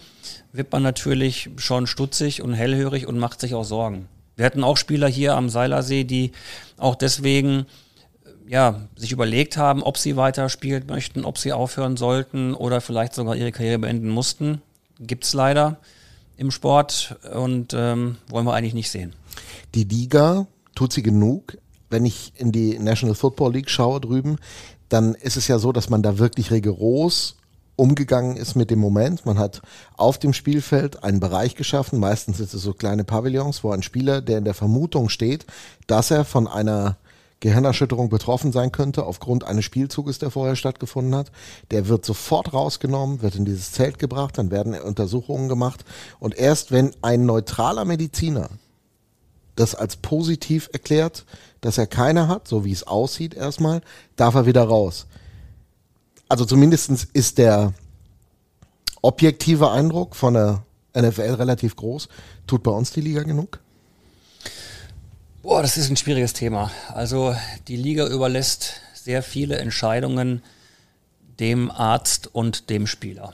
wird 0.51 0.73
man 0.73 0.83
natürlich 0.83 1.51
schon 1.57 1.87
stutzig 1.87 2.43
und 2.43 2.55
hellhörig 2.55 3.07
und 3.07 3.21
macht 3.21 3.41
sich 3.41 3.55
auch 3.55 3.63
Sorgen. 3.63 4.09
Wir 4.35 4.47
hatten 4.47 4.65
auch 4.65 4.77
Spieler 4.77 5.07
hier 5.07 5.37
am 5.37 5.49
Seilersee, 5.49 6.03
die 6.03 6.33
auch 6.77 6.97
deswegen 6.97 7.67
ja, 8.49 8.89
sich 8.97 9.13
überlegt 9.13 9.57
haben, 9.57 9.85
ob 9.85 9.97
sie 9.97 10.17
weiter 10.17 10.49
spielen 10.49 10.87
möchten, 10.89 11.25
ob 11.25 11.39
sie 11.39 11.53
aufhören 11.53 11.97
sollten 11.97 12.53
oder 12.53 12.81
vielleicht 12.81 13.15
sogar 13.15 13.37
ihre 13.37 13.53
Karriere 13.53 13.79
beenden 13.79 14.09
mussten. 14.09 14.61
Gibt's 14.99 15.35
leider 15.35 15.77
im 16.37 16.51
Sport 16.51 17.15
und 17.33 17.75
ähm, 17.75 18.17
wollen 18.29 18.45
wir 18.45 18.55
eigentlich 18.55 18.75
nicht 18.75 18.91
sehen. 18.91 19.13
Die 19.77 19.85
Liga 19.85 20.49
tut 20.79 20.93
sie 20.93 21.03
genug. 21.03 21.59
Wenn 21.91 22.07
ich 22.07 22.33
in 22.37 22.53
die 22.53 22.79
National 22.79 23.17
Football 23.17 23.55
League 23.55 23.69
schaue 23.69 24.01
drüben, 24.01 24.37
dann 24.89 25.15
ist 25.17 25.37
es 25.37 25.49
ja 25.49 25.59
so, 25.59 25.73
dass 25.73 25.91
man 25.91 26.03
da 26.03 26.19
wirklich 26.19 26.53
rigoros 26.53 27.37
umgegangen 27.75 28.37
ist 28.37 28.55
mit 28.55 28.71
dem 28.71 28.79
Moment. 28.79 29.27
Man 29.27 29.39
hat 29.39 29.61
auf 29.97 30.19
dem 30.19 30.33
Spielfeld 30.33 31.03
einen 31.03 31.19
Bereich 31.19 31.57
geschaffen, 31.57 31.99
meistens 31.99 32.37
sind 32.37 32.55
es 32.55 32.63
so 32.63 32.75
kleine 32.75 33.03
Pavillons, 33.03 33.65
wo 33.65 33.73
ein 33.73 33.83
Spieler, 33.83 34.21
der 34.21 34.39
in 34.39 34.45
der 34.45 34.55
Vermutung 34.55 35.09
steht, 35.09 35.47
dass 35.89 36.13
er 36.13 36.25
von 36.25 36.47
einer 36.47 36.97
Gehirnerschütterung 37.41 38.09
betroffen 38.09 38.53
sein 38.53 38.71
könnte 38.71 39.05
aufgrund 39.05 39.45
eines 39.45 39.65
Spielzuges, 39.65 40.21
der 40.21 40.31
vorher 40.31 40.55
stattgefunden 40.55 41.15
hat. 41.17 41.33
Der 41.73 41.89
wird 41.89 42.05
sofort 42.05 42.53
rausgenommen, 42.53 43.23
wird 43.23 43.35
in 43.35 43.45
dieses 43.45 43.73
Zelt 43.73 43.99
gebracht, 43.99 44.39
dann 44.39 44.53
werden 44.53 44.75
Untersuchungen 44.81 45.49
gemacht 45.49 45.85
und 46.21 46.37
erst 46.37 46.71
wenn 46.71 46.93
ein 47.03 47.27
neutraler 47.27 47.85
Mediziner 47.85 48.51
das 49.59 49.75
als 49.75 49.97
positiv 49.97 50.69
erklärt, 50.73 51.25
dass 51.61 51.79
er 51.79 51.87
keine 51.87 52.29
hat, 52.29 52.47
so 52.47 52.65
wie 52.65 52.73
es 52.73 52.85
aussieht 52.85 53.35
erstmal, 53.35 53.83
darf 54.17 54.35
er 54.35 54.47
wieder 54.47 54.63
raus. 54.63 55.07
Also 56.29 56.45
zumindest 56.45 56.91
ist 57.13 57.39
der 57.39 57.73
objektive 59.03 59.71
Eindruck 59.71 60.15
von 60.15 60.35
der 60.35 60.63
NFL 60.95 61.35
relativ 61.35 61.77
groß. 61.77 62.09
Tut 62.47 62.63
bei 62.63 62.71
uns 62.71 62.91
die 62.91 63.01
Liga 63.01 63.23
genug? 63.23 63.61
Boah, 65.43 65.63
das 65.63 65.77
ist 65.77 65.89
ein 65.89 65.97
schwieriges 65.97 66.33
Thema. 66.33 66.71
Also 66.93 67.35
die 67.69 67.77
Liga 67.77 68.07
überlässt 68.07 68.81
sehr 68.95 69.23
viele 69.23 69.59
Entscheidungen 69.59 70.43
dem 71.41 71.71
Arzt 71.71 72.27
und 72.27 72.69
dem 72.69 72.87
Spieler. 72.87 73.33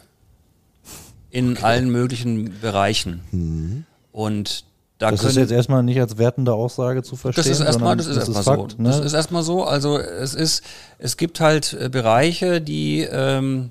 In 1.31 1.53
okay. 1.53 1.65
allen 1.65 1.91
möglichen 1.91 2.61
Bereichen. 2.61 3.23
Mhm. 3.33 3.85
Und 4.13 4.65
da 5.05 5.11
das 5.11 5.25
ist 5.25 5.37
jetzt 5.37 5.53
erstmal 5.53 5.83
nicht 5.83 6.01
als 6.01 6.19
wertende 6.19 6.53
Aussage 6.53 7.03
zu 7.03 7.17
verstehen. 7.17 7.45
Das 7.45 7.61
ist 7.61 7.65
erstmal, 7.65 7.97
das 7.97 8.07
ist 8.07 8.17
das 8.17 8.29
erstmal 8.29 8.57
so. 8.57 8.67
ne? 8.79 8.89
Das 8.89 9.01
ist 9.01 9.13
erstmal 9.13 9.43
so. 9.43 9.65
Also 9.65 9.99
es 9.99 10.35
ist, 10.35 10.63
es 10.99 11.17
gibt 11.17 11.41
halt 11.41 11.73
äh, 11.75 11.89
Bereiche, 11.89 12.61
die, 12.61 13.01
ähm, 13.01 13.71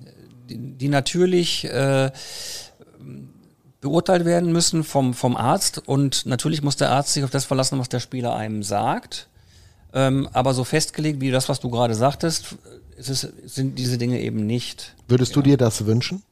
die, 0.49 0.57
die 0.57 0.89
natürlich 0.89 1.65
äh, 1.65 2.11
beurteilt 3.81 4.25
werden 4.25 4.51
müssen 4.51 4.83
vom, 4.83 5.13
vom 5.13 5.35
Arzt 5.35 5.81
und 5.85 6.25
natürlich 6.25 6.63
muss 6.63 6.77
der 6.77 6.91
Arzt 6.91 7.13
sich 7.13 7.23
auf 7.23 7.29
das 7.29 7.45
verlassen, 7.45 7.79
was 7.79 7.89
der 7.89 7.99
Spieler 7.99 8.35
einem 8.35 8.63
sagt. 8.63 9.27
Ähm, 9.93 10.27
aber 10.33 10.53
so 10.53 10.63
festgelegt 10.63 11.21
wie 11.21 11.31
das, 11.31 11.49
was 11.49 11.59
du 11.59 11.69
gerade 11.69 11.93
sagtest, 11.93 12.55
ist 12.97 13.09
es, 13.09 13.27
sind 13.45 13.77
diese 13.77 13.97
Dinge 13.97 14.19
eben 14.21 14.45
nicht. 14.45 14.95
Würdest 15.07 15.35
du 15.35 15.41
dir 15.41 15.57
das 15.57 15.85
wünschen? 15.85 16.23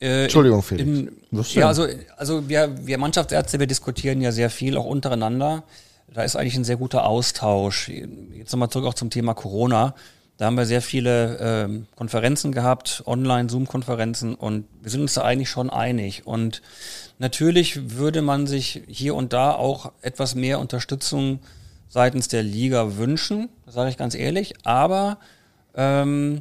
Äh, 0.00 0.24
Entschuldigung, 0.24 0.62
Felix. 0.62 1.12
Was 1.30 1.54
ja, 1.54 1.68
also, 1.68 1.86
also 2.16 2.48
wir, 2.48 2.74
wir 2.86 2.98
Mannschaftsärzte, 2.98 3.60
wir 3.60 3.66
diskutieren 3.66 4.20
ja 4.20 4.32
sehr 4.32 4.50
viel, 4.50 4.76
auch 4.76 4.86
untereinander. 4.86 5.64
Da 6.12 6.22
ist 6.22 6.36
eigentlich 6.36 6.56
ein 6.56 6.64
sehr 6.64 6.76
guter 6.76 7.06
Austausch. 7.06 7.88
Jetzt 7.88 8.52
nochmal 8.52 8.70
zurück 8.70 8.86
auch 8.86 8.94
zum 8.94 9.10
Thema 9.10 9.34
Corona. 9.34 9.94
Da 10.40 10.46
haben 10.46 10.56
wir 10.56 10.64
sehr 10.64 10.80
viele 10.80 11.36
ähm, 11.38 11.86
Konferenzen 11.96 12.50
gehabt, 12.50 13.02
online 13.04 13.50
Zoom-Konferenzen 13.50 14.34
und 14.34 14.64
wir 14.80 14.90
sind 14.90 15.02
uns 15.02 15.12
da 15.12 15.20
eigentlich 15.20 15.50
schon 15.50 15.68
einig. 15.68 16.26
Und 16.26 16.62
natürlich 17.18 17.98
würde 17.98 18.22
man 18.22 18.46
sich 18.46 18.82
hier 18.88 19.14
und 19.16 19.34
da 19.34 19.52
auch 19.52 19.92
etwas 20.00 20.34
mehr 20.34 20.58
Unterstützung 20.58 21.40
seitens 21.90 22.28
der 22.28 22.42
Liga 22.42 22.96
wünschen, 22.96 23.50
das 23.66 23.74
sage 23.74 23.90
ich 23.90 23.98
ganz 23.98 24.14
ehrlich. 24.14 24.54
Aber 24.64 25.18
ähm, 25.74 26.40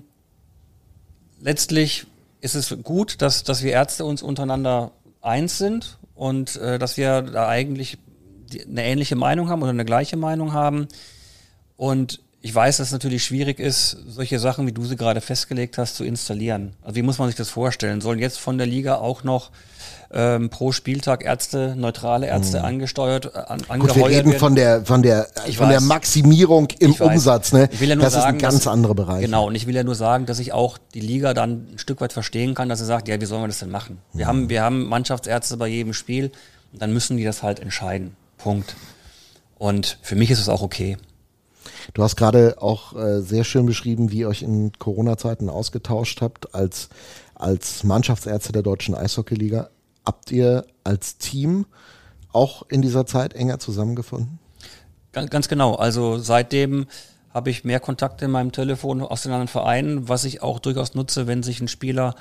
letztlich 1.42 2.06
ist 2.42 2.56
es 2.56 2.76
gut, 2.84 3.22
dass, 3.22 3.44
dass 3.44 3.64
wir 3.64 3.72
Ärzte 3.72 4.06
uns 4.06 4.22
untereinander 4.22 4.92
eins 5.22 5.58
sind 5.58 5.98
und 6.16 6.56
äh, 6.58 6.80
dass 6.80 6.98
wir 6.98 7.22
da 7.22 7.48
eigentlich 7.48 7.98
die, 8.52 8.66
eine 8.66 8.84
ähnliche 8.84 9.16
Meinung 9.16 9.50
haben 9.50 9.62
oder 9.62 9.72
eine 9.72 9.86
gleiche 9.86 10.18
Meinung 10.18 10.54
haben. 10.54 10.88
Und 11.78 12.22
ich 12.42 12.54
weiß, 12.56 12.78
dass 12.78 12.88
es 12.88 12.94
natürlich 12.94 13.26
schwierig 13.26 13.60
ist, 13.60 13.98
solche 14.08 14.40
Sachen, 14.40 14.66
wie 14.66 14.72
du 14.72 14.86
sie 14.86 14.96
gerade 14.96 15.22
festgelegt 15.22 15.78
hast, 15.78 15.96
zu 15.96 16.06
installieren. 16.06 16.74
Also 16.82 16.96
wie 16.96 17.02
muss 17.02 17.18
man 17.18 17.28
sich 17.28 17.36
das 17.36 17.50
vorstellen? 17.50 18.00
Sollen 18.02 18.20
jetzt 18.20 18.40
von 18.40 18.58
der 18.58 18.68
Liga 18.68 18.96
auch 18.96 19.24
noch 19.24 19.52
ähm, 20.12 20.50
pro 20.50 20.72
Spieltag 20.72 21.24
Ärzte, 21.24 21.76
neutrale 21.78 22.28
Ärzte 22.28 22.64
angesteuert, 22.64 23.32
äh, 23.34 23.38
an, 23.38 23.80
Gut, 23.80 23.96
wir 23.96 24.08
reden 24.08 24.32
werden? 24.32 24.40
von 24.40 24.56
der, 24.56 24.86
von 24.86 25.02
der, 25.04 25.28
Ich 25.48 25.58
von 25.58 25.70
der 25.70 25.78
weiß. 25.78 25.86
Maximierung 25.86 26.68
im. 26.80 26.94
Umsatz, 26.94 27.54
ne? 27.54 27.70
Ich 27.72 27.80
will 27.80 27.90
ja 27.90 27.96
nur 27.96 28.06
das 28.06 28.14
sagen, 28.14 28.38
ist 28.38 28.44
ein 28.46 28.50
ganz 28.52 28.68
anderer 28.68 28.96
Bereich. 28.96 29.22
Genau, 29.22 29.48
und 29.48 29.56
ich 29.56 29.68
will 29.68 29.76
ja 29.76 29.84
nur 29.84 29.96
sagen, 29.96 30.26
dass 30.26 30.40
ich 30.40 30.52
auch 30.54 30.78
die 30.94 31.00
Liga 31.00 31.34
dann 31.34 31.68
ein 31.74 31.78
Stück 31.78 32.02
weit 32.02 32.14
verstehen 32.14 32.56
kann, 32.56 32.70
dass 32.70 32.80
er 32.80 32.88
sagt, 32.88 33.08
ja, 33.08 33.22
wie 33.22 33.26
sollen 33.26 33.44
wir 33.44 33.48
das 33.48 33.60
denn 33.60 33.70
machen? 33.70 34.00
Wir, 34.14 34.28
haben, 34.28 34.50
wir 34.50 34.64
haben 34.64 34.88
Mannschaftsärzte 34.88 35.58
bei 35.58 35.68
jedem 35.68 35.94
Spiel 35.94 36.32
dann 36.74 36.94
müssen 36.94 37.18
die 37.18 37.24
das 37.24 37.44
halt 37.44 37.60
entscheiden. 37.60 38.16
Punkt. 38.38 38.76
Und 39.58 39.98
für 40.02 40.16
mich 40.16 40.32
ist 40.32 40.40
es 40.40 40.50
auch 40.50 40.62
okay. 40.62 40.98
Du 41.94 42.04
hast 42.04 42.16
gerade 42.16 42.62
auch 42.62 42.96
äh, 42.96 43.22
sehr 43.22 43.44
schön 43.44 43.66
beschrieben, 43.66 44.12
wie 44.12 44.20
ihr 44.20 44.30
euch 44.30 44.44
in 44.44 44.72
Corona-Zeiten 44.78 45.50
ausgetauscht 45.50 46.22
habt 46.22 46.54
als, 46.54 46.90
als 47.36 47.84
Mannschaftsärzte 47.84 48.52
der 48.52 48.62
deutschen 48.62 48.96
Eishockeyliga. 48.96 49.70
Habt 50.06 50.32
ihr 50.32 50.66
als 50.84 51.18
Team 51.18 51.66
auch 52.32 52.64
in 52.70 52.82
dieser 52.82 53.06
Zeit 53.06 53.34
enger 53.34 53.60
zusammengefunden? 53.60 54.40
Ganz, 55.12 55.30
ganz 55.30 55.48
genau. 55.48 55.76
Also 55.76 56.18
seitdem 56.18 56.86
habe 57.34 57.50
ich 57.50 57.64
mehr 57.64 57.80
Kontakte 57.80 58.26
in 58.26 58.32
meinem 58.32 58.52
Telefon 58.52 59.02
aus 59.02 59.24
den 59.24 59.32
anderen 59.32 59.48
Vereinen, 59.48 60.10
was 60.10 60.24
ich 60.24 60.42
auch 60.42 60.60
durchaus 60.60 60.96
nutze, 60.96 61.28
wenn 61.28 61.44
sich 61.44 61.62
ein 61.62 61.68
Spieler, 61.68 62.16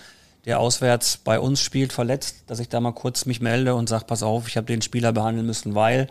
der 0.45 0.61
auswärts 0.61 1.19
bei 1.19 1.41
uns 1.41 1.61
spielt, 1.61 1.93
verletzt, 1.93 2.45
dass 2.47 2.61
ich 2.61 2.69
da 2.69 2.81
mal 2.81 2.93
kurz 2.93 3.27
mich 3.27 3.41
melde 3.41 3.75
und 3.75 3.89
sage, 3.89 4.05
pass 4.07 4.23
auf, 4.23 4.49
ich 4.49 4.57
habe 4.57 4.67
den 4.67 4.83
Spieler 4.83 5.13
behandeln 5.13 5.47
müssen, 5.47 5.75
weil 5.75 6.09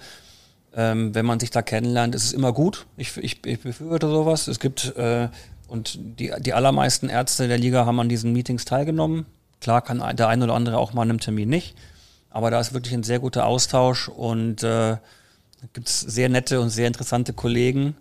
ähm, 0.75 1.15
wenn 1.15 1.25
man 1.25 1.39
sich 1.39 1.49
da 1.49 1.61
kennenlernt, 1.61 2.13
ist 2.13 2.25
es 2.25 2.33
immer 2.33 2.53
gut. 2.53 2.85
Ich, 2.97 3.17
ich, 3.17 3.45
ich 3.45 3.59
befürworte 3.61 4.07
sowas. 4.07 4.47
Es 4.47 4.59
gibt 4.59 4.95
äh, 4.95 5.29
und 5.67 5.99
die, 6.19 6.31
die 6.39 6.53
allermeisten 6.53 7.09
Ärzte 7.09 7.47
der 7.47 7.57
Liga 7.57 7.85
haben 7.85 7.99
an 7.99 8.09
diesen 8.09 8.31
Meetings 8.33 8.65
teilgenommen. 8.65 9.25
Klar 9.59 9.81
kann 9.81 10.03
der 10.15 10.27
eine 10.27 10.43
oder 10.43 10.53
andere 10.53 10.77
auch 10.77 10.93
mal 10.93 11.01
an 11.03 11.09
einem 11.09 11.19
Termin 11.19 11.49
nicht, 11.49 11.75
aber 12.29 12.51
da 12.51 12.59
ist 12.59 12.73
wirklich 12.73 12.93
ein 12.93 13.03
sehr 13.03 13.19
guter 13.19 13.45
Austausch 13.45 14.07
und 14.07 14.63
äh, 14.63 14.97
gibt 15.73 15.87
es 15.87 15.99
sehr 16.01 16.29
nette 16.29 16.61
und 16.61 16.69
sehr 16.69 16.87
interessante 16.87 17.33
Kollegen 17.33 17.95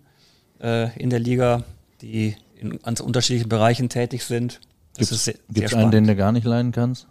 äh, 0.61 0.95
in 0.99 1.09
der 1.09 1.19
Liga, 1.19 1.63
die 2.01 2.35
in 2.59 2.79
ganz 2.81 2.99
unterschiedlichen 2.99 3.49
Bereichen 3.49 3.89
tätig 3.89 4.23
sind. 4.23 4.59
Gibt 4.97 5.11
es 5.11 5.73
einen, 5.73 5.91
den 5.91 6.07
du 6.07 6.15
gar 6.15 6.31
nicht 6.31 6.45
leiden 6.45 6.71
kannst? 6.71 7.07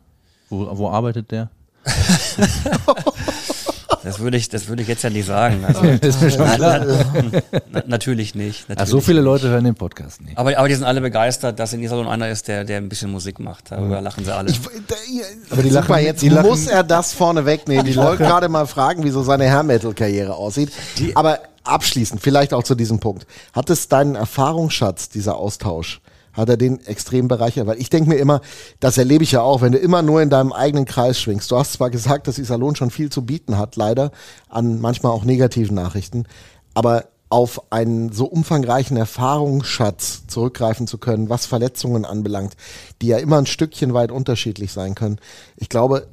Wo, 0.49 0.79
wo 0.79 0.91
arbeitet 0.91 1.31
der? 1.31 1.51
Das 4.07 4.21
würde 4.21 4.37
ich, 4.37 4.49
das 4.49 4.69
würde 4.69 4.83
ich 4.83 4.89
jetzt 4.89 5.03
ja 5.03 5.11
nicht 5.11 5.27
sagen. 5.27 5.65
Also, 5.67 5.83
ist 6.01 6.23
mir 6.23 6.31
schon 6.31 6.49
klar. 6.49 6.87
na, 7.73 7.83
natürlich 7.87 8.37
nicht. 8.37 8.69
Natürlich 8.69 8.81
Ach, 8.83 8.87
so 8.87 9.01
viele 9.01 9.21
Leute 9.21 9.49
hören 9.49 9.65
den 9.65 9.75
Podcast 9.75 10.21
nicht. 10.23 10.39
Aber, 10.39 10.57
aber 10.57 10.69
die 10.69 10.75
sind 10.77 10.85
alle 10.85 11.01
begeistert, 11.01 11.59
dass 11.59 11.73
in 11.73 11.83
Iserlohn 11.83 12.07
einer 12.07 12.29
ist, 12.29 12.47
der, 12.47 12.65
der 12.65 12.77
ein 12.79 12.89
bisschen 12.89 13.11
Musik 13.11 13.41
macht. 13.41 13.73
Darüber 13.73 14.01
lachen 14.01 14.25
sie 14.25 14.33
alle. 14.33 14.51
Ich, 14.51 14.61
da, 14.61 14.95
Aber 15.51 15.63
die 15.63 15.71
super, 15.71 15.81
lachen- 15.89 16.05
jetzt 16.05 16.23
die 16.23 16.29
lachen- 16.29 16.47
muss 16.49 16.69
er 16.69 16.85
das 16.85 17.13
vorne 17.13 17.45
wegnehmen. 17.47 17.85
Ich 17.87 17.97
wollte 17.97 18.23
gerade 18.23 18.49
mal 18.49 18.67
fragen, 18.69 19.03
wie 19.03 19.11
so 19.11 19.25
seine 19.25 19.51
Hair 19.51 19.65
Metal 19.65 19.93
Karriere 19.93 20.35
aussieht. 20.35 20.71
Aber 21.17 21.41
abschließend, 21.65 22.23
vielleicht 22.23 22.55
auch 22.55 22.63
zu 22.63 22.77
diesem 22.77 23.01
Punkt. 23.01 23.27
Hat 23.53 23.71
es 23.71 23.89
deinen 23.89 24.15
Erfahrungsschatz, 24.15 25.09
dieser 25.09 25.35
Austausch, 25.37 26.01
hat 26.37 26.49
er 26.49 26.57
den 26.57 26.85
extrem 26.87 27.29
bereichert? 27.29 27.67
Weil 27.67 27.81
ich 27.81 27.91
denke 27.91 28.11
mir 28.11 28.17
immer, 28.17 28.41
das 28.81 28.99
erlebe 28.99 29.25
ich 29.25 29.33
ja 29.33 29.43
auch, 29.43 29.63
wenn 29.63 29.73
du 29.73 29.79
immer 29.79 30.03
nur 30.03 30.23
in 30.23 30.31
deinem 30.31 30.53
eigenen 30.53 30.85
Kreis 30.85 31.19
schwingst. 31.21 31.51
Du 31.51 31.57
hast 31.57 31.73
zwar 31.73 31.91
gesagt, 31.91 32.29
dass 32.29 32.39
Iserlohn 32.39 32.77
schon 32.77 32.91
viel 32.91 33.11
zu 33.11 33.25
bieten 33.25 33.59
hat, 33.59 33.77
leider, 33.77 34.11
an 34.49 34.81
manchmal 34.81 35.13
auch 35.13 35.25
negativen 35.25 35.75
Nachrichten, 35.75 36.25
aber 36.75 37.07
auf 37.29 37.73
einen 37.73 38.13
so 38.13 38.27
umfangreichen 38.27 38.97
Erfahrungsschatz 38.97 40.27
zurückgreifen 40.29 40.87
zu 40.87 40.99
können, 40.99 41.29
was 41.29 41.47
Verletzungen 41.47 42.05
anbelangt, 42.05 42.57
die 43.03 43.09
ja 43.09 43.19
immer 43.19 43.39
ein 43.39 43.47
Stückchen 43.47 43.95
weit 43.95 44.13
unterschiedlich 44.13 44.73
sein 44.73 44.95
können. 44.95 45.19
Ich 45.57 45.69
glaube, 45.69 46.07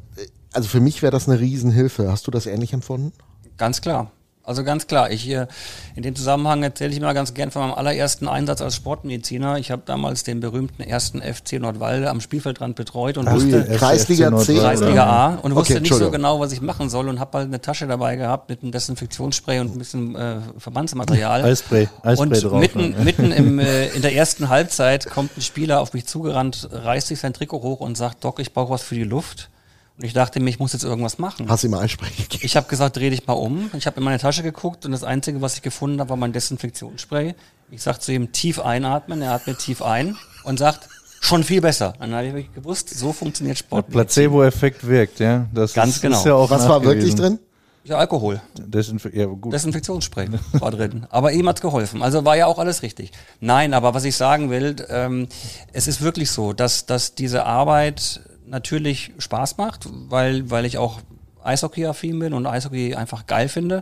also 0.54 0.68
für 0.68 0.80
mich 0.80 1.02
wäre 1.02 1.12
das 1.12 1.28
eine 1.28 1.40
Riesenhilfe. 1.40 2.12
Hast 2.12 2.26
du 2.28 2.32
das 2.32 2.46
ähnlich 2.46 2.74
empfunden? 2.74 3.14
Ganz 3.58 3.82
klar. 3.82 4.12
Also 4.46 4.66
ganz 4.66 4.88
klar. 4.88 5.10
Ich 5.10 5.30
äh, 5.30 5.48
in 5.96 6.04
dem 6.04 6.16
Zusammenhang 6.16 6.64
erzähle 6.64 6.92
ich 6.92 7.00
mal 7.00 7.14
ganz 7.14 7.34
gern 7.34 7.50
von 7.50 7.62
meinem 7.62 7.74
allerersten 7.76 8.28
Einsatz 8.28 8.62
als 8.62 8.76
Sportmediziner. 8.76 9.58
Ich 9.58 9.72
habe 9.72 9.84
damals 9.86 10.24
den 10.26 10.42
berühmten 10.42 10.84
ersten 10.84 11.22
FC 11.22 11.54
Nordwalde 11.62 12.10
am 12.10 12.20
Spielfeldrand 12.20 12.76
betreut 12.76 13.18
und 13.18 13.28
Ui, 13.28 13.36
wusste 13.36 13.64
Kreisliga 13.64 14.38
FC 14.38 14.46
C. 14.46 14.58
Kreisliga 14.58 15.06
A 15.06 15.28
und 15.36 15.54
Okay, 15.54 15.56
wusste 15.56 15.82
nicht 15.82 15.94
so 15.94 16.12
genau, 16.12 16.42
was 16.42 16.52
ich 16.52 16.60
machen 16.60 16.90
soll 16.90 17.08
und 17.08 17.22
habe 17.22 17.38
halt 17.38 17.48
eine 17.48 17.62
Tasche 17.62 17.88
dabei 17.88 18.18
gehabt 18.18 18.50
mit 18.50 18.64
einem 18.64 18.74
Desinfektionsspray 18.74 19.62
und 19.62 19.76
ein 19.76 19.78
bisschen 19.78 20.14
äh, 20.16 20.40
Verbandsmaterial. 20.58 21.46
Eisspray, 21.46 21.88
Eisspray 22.02 22.28
und 22.28 22.44
drauf. 22.44 22.60
mitten, 22.60 22.96
ja. 22.98 23.04
mitten 23.04 23.32
im, 23.32 23.60
äh, 23.60 23.88
in 23.90 24.02
der 24.02 24.14
ersten 24.14 24.50
Halbzeit 24.50 25.10
kommt 25.10 25.38
ein 25.38 25.42
Spieler 25.42 25.80
auf 25.80 25.94
mich 25.94 26.06
zugerannt, 26.06 26.68
reißt 26.70 27.08
sich 27.08 27.20
sein 27.20 27.34
Trikot 27.34 27.62
hoch 27.62 27.80
und 27.80 27.96
sagt, 27.96 28.26
Doc, 28.26 28.40
ich 28.40 28.52
brauche 28.52 28.74
was 28.74 28.84
für 28.84 28.96
die 28.96 29.06
Luft. 29.06 29.50
Und 29.98 30.06
ich 30.06 30.14
dachte 30.14 30.40
mir, 30.40 30.50
ich 30.50 30.60
muss 30.60 30.74
jetzt 30.74 30.84
irgendwas 30.84 31.20
machen. 31.20 31.48
Hast 31.50 31.64
du 31.64 31.68
ihm 31.68 31.76
Einsprechen 31.76 32.24
gegeben? 32.24 32.44
Ich 32.44 32.56
habe 32.56 32.68
gesagt, 32.68 32.98
dreh 32.98 33.12
dich 33.12 33.28
mal 33.28 33.34
um. 33.34 33.70
Ich 33.78 33.86
habe 33.86 33.98
in 33.98 34.04
meine 34.04 34.18
Tasche 34.18 34.42
geguckt 34.42 34.86
und 34.86 34.92
das 34.92 35.04
Einzige, 35.04 35.42
was 35.42 35.56
ich 35.56 35.62
gefunden 35.62 36.00
habe, 36.00 36.10
war 36.10 36.18
mein 36.18 36.34
Desinfektionsspray. 36.34 37.36
Ich 37.70 37.84
sag 37.84 38.00
zu 38.00 38.12
ihm, 38.12 38.32
tief 38.32 38.60
einatmen. 38.60 39.22
Er 39.22 39.34
atmet 39.34 39.60
tief 39.60 39.84
ein 39.84 40.18
und 40.46 40.58
sagt, 40.58 40.90
schon 41.22 41.44
viel 41.44 41.62
besser. 41.62 41.94
Dann 42.00 42.14
habe 42.14 42.40
ich 42.40 42.54
gewusst, 42.54 42.90
so 42.90 43.14
funktioniert 43.14 43.60
Sport. 43.60 43.90
Placebo-Effekt 43.90 44.86
wirkt, 44.86 45.20
ja. 45.20 45.48
Das 45.54 45.74
Ganz 45.74 45.96
ist, 45.96 46.02
genau. 46.02 46.18
Ist 46.18 46.26
ja 46.26 46.34
auch 46.34 46.50
Was 46.50 46.68
war 46.68 46.84
wirklich 46.84 47.14
drin? 47.14 47.40
Ja, 47.86 47.98
Alkohol. 47.98 48.42
Desinfe 48.58 49.14
ja, 49.14 49.26
gut. 49.26 49.52
Desinfektionsspray 49.52 50.30
war 50.54 50.72
drin. 50.72 51.06
Aber 51.10 51.34
ihm 51.34 51.48
hat's 51.50 51.60
geholfen. 51.62 52.02
Also 52.02 52.24
war 52.24 52.38
ja 52.38 52.48
auch 52.48 52.58
alles 52.58 52.82
richtig. 52.82 53.12
Nein, 53.42 53.74
aber 53.74 53.94
was 53.94 54.06
ich 54.06 54.16
sagen 54.16 54.50
will, 54.50 54.76
ähm, 54.90 55.28
es 55.74 55.88
ist 55.88 56.02
wirklich 56.02 56.32
so, 56.32 56.54
dass, 56.54 56.86
dass 56.86 57.14
diese 57.14 57.46
Arbeit 57.46 58.22
natürlich 58.48 59.12
Spaß 59.18 59.58
macht, 59.58 59.90
weil, 60.10 60.50
weil 60.50 60.66
ich 60.66 60.78
auch 60.78 61.00
Eishockey-affin 61.44 62.20
bin 62.20 62.34
und 62.34 62.46
Eishockey 62.46 62.96
einfach 62.96 63.26
geil 63.26 63.50
finde. 63.50 63.82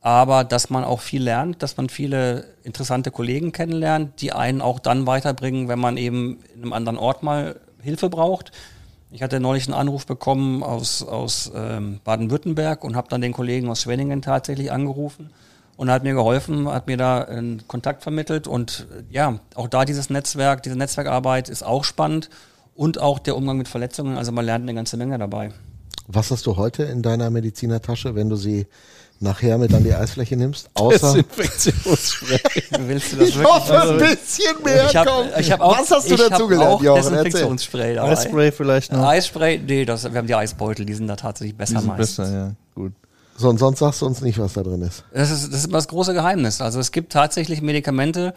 Aber 0.00 0.44
dass 0.44 0.68
man 0.68 0.84
auch 0.84 1.00
viel 1.00 1.22
lernt, 1.22 1.62
dass 1.62 1.78
man 1.78 1.88
viele 1.88 2.44
interessante 2.62 3.10
Kollegen 3.10 3.52
kennenlernt, 3.52 4.20
die 4.20 4.32
einen 4.32 4.60
auch 4.60 4.78
dann 4.78 5.06
weiterbringen, 5.06 5.68
wenn 5.68 5.78
man 5.78 5.96
eben 5.96 6.40
in 6.54 6.62
einem 6.62 6.72
anderen 6.74 6.98
Ort 6.98 7.22
mal 7.22 7.58
Hilfe 7.80 8.10
braucht. 8.10 8.52
Ich 9.10 9.22
hatte 9.22 9.40
neulich 9.40 9.66
einen 9.66 9.74
Anruf 9.74 10.04
bekommen 10.04 10.62
aus, 10.62 11.02
aus 11.02 11.50
ähm, 11.54 12.00
Baden-Württemberg 12.04 12.84
und 12.84 12.96
habe 12.96 13.08
dann 13.08 13.22
den 13.22 13.32
Kollegen 13.32 13.70
aus 13.70 13.82
Schwenningen 13.82 14.20
tatsächlich 14.20 14.72
angerufen 14.72 15.30
und 15.76 15.90
hat 15.90 16.02
mir 16.02 16.14
geholfen, 16.14 16.68
hat 16.68 16.86
mir 16.86 16.96
da 16.96 17.22
einen 17.22 17.66
Kontakt 17.66 18.02
vermittelt 18.02 18.46
und 18.46 18.86
ja, 19.10 19.38
auch 19.54 19.68
da 19.68 19.84
dieses 19.84 20.10
Netzwerk, 20.10 20.62
diese 20.62 20.76
Netzwerkarbeit 20.76 21.48
ist 21.48 21.62
auch 21.62 21.84
spannend 21.84 22.28
und 22.74 23.00
auch 23.00 23.18
der 23.18 23.36
Umgang 23.36 23.56
mit 23.58 23.68
Verletzungen, 23.68 24.16
also 24.18 24.32
man 24.32 24.44
lernt 24.44 24.62
eine 24.64 24.74
ganze 24.74 24.96
Menge 24.96 25.18
dabei. 25.18 25.50
Was 26.06 26.30
hast 26.30 26.46
du 26.46 26.56
heute 26.56 26.82
in 26.84 27.02
deiner 27.02 27.30
Medizinertasche, 27.30 28.14
wenn 28.14 28.28
du 28.28 28.36
sie 28.36 28.66
nachher 29.20 29.56
mit 29.58 29.72
an 29.72 29.84
die 29.84 29.94
Eisfläche 29.94 30.36
nimmst? 30.36 30.68
Außer 30.74 31.14
Desinfektionsspray. 31.14 32.38
Willst 32.86 33.12
du 33.12 33.16
das 33.16 33.28
ich 33.28 33.38
wirklich 33.38 33.54
hoffe, 33.54 33.80
ein 33.82 33.98
bisschen 33.98 34.62
mehr 34.64 34.86
Ich 34.86 34.96
hab, 34.96 35.06
kommt. 35.06 35.30
ich 35.38 35.50
hab 35.52 35.60
auch, 35.60 35.78
Was 35.78 35.90
hast 35.90 36.10
du 36.10 36.16
dazugelernt, 36.16 36.70
auch 36.74 36.82
Jochen? 36.82 37.02
Desinfektionsspray 37.02 37.94
dabei. 37.94 38.10
Eisspray 38.10 38.52
vielleicht 38.52 38.92
noch. 38.92 39.06
Eisspray, 39.06 39.58
nee, 39.66 39.84
das, 39.84 40.04
wir 40.04 40.18
haben 40.18 40.26
die 40.26 40.34
Eisbeutel, 40.34 40.84
die 40.84 40.94
sind 40.94 41.06
da 41.08 41.16
tatsächlich 41.16 41.56
besser 41.56 41.74
Die 41.74 41.80
sind 41.80 41.88
meistens. 41.88 42.16
besser, 42.16 42.32
ja. 42.32 42.52
Gut. 42.74 42.92
So, 43.36 43.48
und 43.48 43.58
sonst 43.58 43.78
sagst 43.80 44.00
du 44.02 44.06
uns 44.06 44.20
nicht, 44.20 44.38
was 44.38 44.52
da 44.52 44.62
drin 44.62 44.82
ist. 44.82 45.04
Das 45.12 45.30
ist, 45.30 45.48
das 45.48 45.60
ist 45.60 45.66
immer 45.66 45.78
das 45.78 45.88
große 45.88 46.12
Geheimnis. 46.14 46.60
Also 46.60 46.78
es 46.78 46.92
gibt 46.92 47.12
tatsächlich 47.12 47.62
Medikamente, 47.62 48.34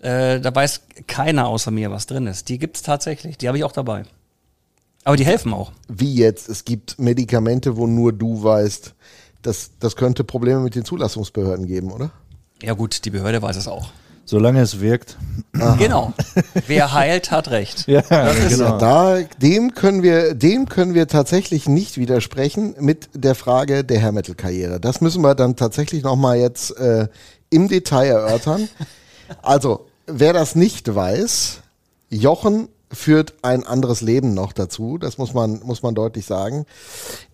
äh, 0.00 0.40
da 0.40 0.54
weiß 0.54 0.82
keiner 1.06 1.46
außer 1.48 1.70
mir, 1.70 1.90
was 1.90 2.06
drin 2.06 2.26
ist. 2.26 2.48
Die 2.48 2.58
gibt's 2.58 2.82
tatsächlich, 2.82 3.38
die 3.38 3.48
habe 3.48 3.58
ich 3.58 3.64
auch 3.64 3.72
dabei. 3.72 4.04
Aber 5.04 5.16
die 5.16 5.26
helfen 5.26 5.52
auch. 5.52 5.72
Wie 5.88 6.14
jetzt? 6.14 6.48
Es 6.48 6.64
gibt 6.64 6.98
Medikamente, 6.98 7.76
wo 7.76 7.86
nur 7.86 8.12
du 8.12 8.42
weißt, 8.42 8.94
das, 9.42 9.70
das 9.78 9.96
könnte 9.96 10.24
Probleme 10.24 10.60
mit 10.60 10.74
den 10.74 10.84
Zulassungsbehörden 10.84 11.66
geben, 11.66 11.92
oder? 11.92 12.10
Ja 12.62 12.72
gut, 12.72 13.04
die 13.04 13.10
Behörde 13.10 13.42
weiß 13.42 13.56
es 13.56 13.68
auch. 13.68 13.90
Solange 14.26 14.62
es 14.62 14.80
wirkt. 14.80 15.18
Genau. 15.78 16.14
Wer 16.66 16.94
heilt, 16.94 17.30
hat 17.30 17.50
recht. 17.50 17.86
Ja, 17.86 18.02
Ja, 18.10 18.78
da, 18.78 19.18
dem 19.40 19.74
können 19.74 20.02
wir, 20.02 20.34
dem 20.34 20.66
können 20.68 20.94
wir 20.94 21.08
tatsächlich 21.08 21.68
nicht 21.68 21.98
widersprechen 21.98 22.74
mit 22.80 23.10
der 23.12 23.34
Frage 23.34 23.84
der 23.84 24.00
Hair 24.00 24.12
Metal 24.12 24.34
Karriere. 24.34 24.80
Das 24.80 25.02
müssen 25.02 25.22
wir 25.22 25.34
dann 25.34 25.56
tatsächlich 25.56 26.02
nochmal 26.02 26.38
jetzt 26.38 26.76
äh, 26.78 27.08
im 27.50 27.68
Detail 27.68 28.06
erörtern. 28.06 28.68
Also, 29.42 29.86
wer 30.06 30.32
das 30.32 30.54
nicht 30.54 30.94
weiß, 30.94 31.60
Jochen 32.10 32.68
führt 32.92 33.34
ein 33.42 33.66
anderes 33.66 34.00
Leben 34.00 34.34
noch 34.34 34.52
dazu. 34.52 34.98
Das 34.98 35.18
muss 35.18 35.34
man, 35.34 35.60
muss 35.64 35.82
man 35.82 35.94
deutlich 35.94 36.26
sagen. 36.26 36.64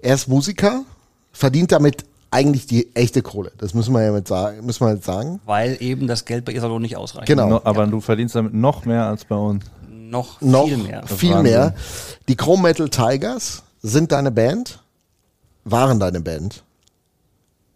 Er 0.01 0.15
ist 0.15 0.29
Musiker, 0.29 0.85
verdient 1.33 1.73
damit 1.73 2.05
eigentlich 2.31 2.67
die 2.67 2.95
echte 2.95 3.23
Kohle. 3.23 3.53
Das 3.59 3.75
müssen 3.75 3.93
wir 3.93 4.03
ja 4.03 4.13
mit 4.13 4.29
sagen, 4.29 4.65
müssen 4.65 4.87
wir 4.87 4.95
jetzt 4.95 5.05
sagen. 5.05 5.41
Weil 5.47 5.77
eben 5.81 6.07
das 6.07 6.25
Geld 6.25 6.45
bei 6.45 6.53
Iserlohn 6.53 6.81
nicht 6.81 6.97
ausreicht. 6.97 7.27
Genau. 7.27 7.49
No, 7.49 7.61
aber 7.65 7.87
du 7.87 8.01
verdienst 8.01 8.35
damit 8.37 8.55
noch 8.55 8.85
mehr 8.85 9.07
als 9.07 9.25
bei 9.25 9.35
uns. 9.37 9.65
Noch, 9.89 10.41
Noch 10.41 10.67
viel 10.67 10.77
mehr. 10.79 11.07
viel 11.07 11.31
Wahnsinn. 11.31 11.43
mehr. 11.43 11.75
Die 12.29 12.37
Chrome 12.37 12.63
Metal 12.63 12.89
Tigers 12.89 13.63
sind 13.83 14.13
deine 14.13 14.31
Band, 14.31 14.81
waren 15.65 16.01
deine 16.01 16.21
Band. 16.21 16.63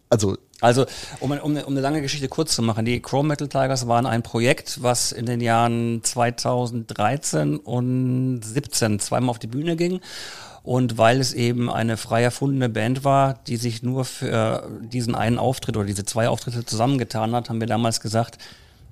Also 0.09 0.37
Also, 0.61 0.85
um, 1.19 1.31
um, 1.31 1.57
um 1.57 1.73
eine 1.73 1.81
lange 1.81 2.01
Geschichte 2.01 2.29
kurz 2.29 2.55
zu 2.55 2.61
machen, 2.61 2.85
die 2.85 3.01
Chrome 3.01 3.27
Metal 3.27 3.47
Tigers 3.47 3.87
waren 3.87 4.05
ein 4.05 4.23
Projekt, 4.23 4.81
was 4.81 5.11
in 5.11 5.25
den 5.25 5.41
Jahren 5.41 6.01
2013 6.03 7.57
und 7.57 8.41
17 8.41 8.99
zweimal 8.99 9.31
auf 9.31 9.39
die 9.39 9.47
Bühne 9.47 9.75
ging. 9.75 9.99
Und 10.63 10.97
weil 10.97 11.19
es 11.19 11.33
eben 11.33 11.69
eine 11.69 11.95
frei 11.95 12.23
erfundene 12.23 12.69
Band 12.69 13.03
war, 13.03 13.35
die 13.45 13.57
sich 13.57 13.83
nur 13.83 14.03
für 14.03 14.67
diesen 14.81 15.13
einen 15.13 15.37
Auftritt 15.37 15.77
oder 15.77 15.85
diese 15.85 16.05
zwei 16.05 16.27
Auftritte 16.27 16.65
zusammengetan 16.65 17.35
hat, 17.35 17.49
haben 17.49 17.59
wir 17.59 17.67
damals 17.67 17.99
gesagt, 17.99 18.39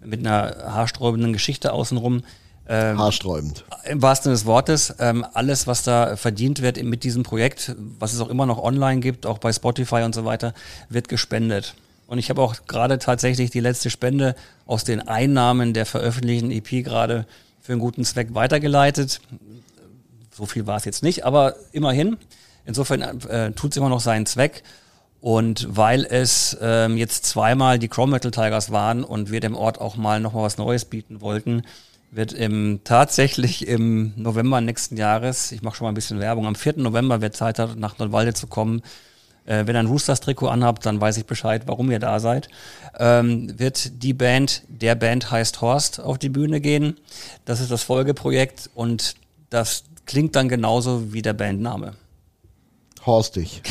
mit 0.06 0.20
einer 0.20 0.72
haarsträubenden 0.72 1.34
Geschichte 1.34 1.74
außenrum, 1.74 2.24
ähm, 2.68 2.98
haarsträubend. 2.98 3.66
im 3.86 4.02
wahrsten 4.02 4.26
Sinne 4.26 4.36
des 4.36 4.46
Wortes, 4.46 4.96
ähm, 5.00 5.26
alles, 5.34 5.68
was 5.68 5.84
da 5.84 6.16
verdient 6.16 6.62
wird 6.62 6.82
mit 6.82 7.04
diesem 7.04 7.24
Projekt, 7.24 7.76
was 8.00 8.14
es 8.14 8.22
auch 8.22 8.30
immer 8.30 8.46
noch 8.46 8.58
online 8.58 9.02
gibt, 9.02 9.26
auch 9.26 9.38
bei 9.38 9.52
Spotify 9.52 10.04
und 10.04 10.16
so 10.16 10.26
weiter, 10.26 10.54
wird 10.90 11.10
gespendet. 11.10 11.76
Und 12.08 12.20
ich 12.20 12.30
habe 12.30 12.42
auch 12.42 12.56
gerade 12.68 13.00
tatsächlich 13.00 13.50
die 13.50 13.60
letzte 13.60 13.90
Spende 13.90 14.36
aus 14.66 14.84
den 14.84 15.02
Einnahmen 15.08 15.74
der 15.74 15.86
veröffentlichten 15.86 16.52
EP 16.52 16.84
gerade 16.84 17.26
für 17.62 17.72
einen 17.72 17.82
guten 17.82 18.06
Zweck 18.06 18.34
weitergeleitet. 18.34 19.20
So 20.32 20.46
viel 20.46 20.68
war 20.68 20.78
es 20.78 20.86
jetzt 20.86 21.04
nicht, 21.04 21.26
aber 21.26 21.56
immerhin. 21.72 22.18
Insofern 22.66 23.02
äh, 23.02 23.52
tut 23.52 23.72
es 23.72 23.78
immer 23.78 23.90
noch 23.90 24.00
seinen 24.00 24.26
Zweck. 24.26 24.64
Und 25.22 25.68
weil 25.70 26.04
es 26.04 26.58
ähm, 26.62 26.98
jetzt 26.98 27.26
zweimal 27.26 27.80
die 27.80 27.88
Chrome 27.88 28.12
Metal 28.12 28.32
Tigers 28.32 28.72
waren 28.72 29.06
und 29.06 29.32
wir 29.32 29.40
dem 29.40 29.56
Ort 29.56 29.80
auch 29.80 29.96
mal 29.96 30.20
nochmal 30.20 30.44
was 30.44 30.58
Neues 30.58 30.84
bieten 30.84 31.22
wollten, 31.22 31.64
wird 32.16 32.34
im, 32.34 32.82
tatsächlich 32.84 33.68
im 33.68 34.14
November 34.16 34.62
nächsten 34.62 34.98
Jahres, 34.98 35.52
ich 35.52 35.62
mache 35.62 35.76
schon 35.76 35.86
mal 35.86 35.92
ein 35.92 35.96
bisschen 35.96 36.20
Werbung, 36.20 36.48
am 36.48 36.56
4. 36.56 36.78
November, 36.78 37.22
wer 37.22 37.32
Zeit 37.32 37.60
hat, 37.60 37.78
nach 37.78 37.98
Nordwalde 37.98 38.34
zu 38.34 38.48
kommen, 38.48 38.82
äh, 39.46 39.66
wenn 39.66 39.76
ihr 39.76 39.80
ein 39.80 39.88
Roosters-Trikot 39.88 40.48
anhabt, 40.48 40.86
dann 40.86 41.02
weiß 41.02 41.18
ich 41.18 41.26
Bescheid, 41.26 41.64
warum 41.66 41.92
ihr 41.92 42.00
da 42.00 42.20
seid, 42.20 42.50
ähm, 42.98 43.60
wird 43.60 44.04
die 44.04 44.14
Band, 44.14 44.64
der 44.68 44.96
Band 44.96 45.32
heißt 45.32 45.62
Horst, 45.62 46.00
auf 46.00 46.18
die 46.18 46.30
Bühne 46.30 46.62
gehen. 46.62 47.00
Das 47.46 47.60
ist 47.60 47.72
das 47.72 47.84
Folgeprojekt 47.84 48.70
und 48.74 49.16
das 49.50 49.84
klingt 50.06 50.36
dann 50.36 50.50
genauso 50.50 51.14
wie 51.14 51.22
der 51.22 51.34
Bandname. 51.34 51.96
Horstig. 53.06 53.62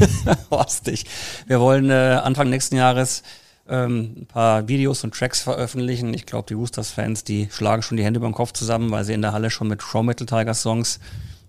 Horstig. 0.50 1.04
Wir 1.46 1.60
wollen 1.60 1.90
äh, 1.90 2.20
Anfang 2.22 2.50
nächsten 2.50 2.76
Jahres 2.76 3.22
ähm, 3.70 4.14
ein 4.16 4.26
paar 4.26 4.68
Videos 4.68 5.04
und 5.04 5.14
Tracks 5.14 5.40
veröffentlichen. 5.40 6.12
Ich 6.12 6.26
glaube, 6.26 6.46
die 6.48 6.54
Roosters-Fans, 6.54 7.24
die 7.24 7.48
schlagen 7.50 7.82
schon 7.82 7.96
die 7.96 8.04
Hände 8.04 8.18
über 8.18 8.28
den 8.28 8.34
Kopf 8.34 8.52
zusammen, 8.52 8.90
weil 8.90 9.04
sie 9.04 9.14
in 9.14 9.22
der 9.22 9.32
Halle 9.32 9.50
schon 9.50 9.68
mit 9.68 9.82
Show 9.82 10.02
Metal 10.02 10.26
Tigers 10.26 10.62
Songs 10.62 10.98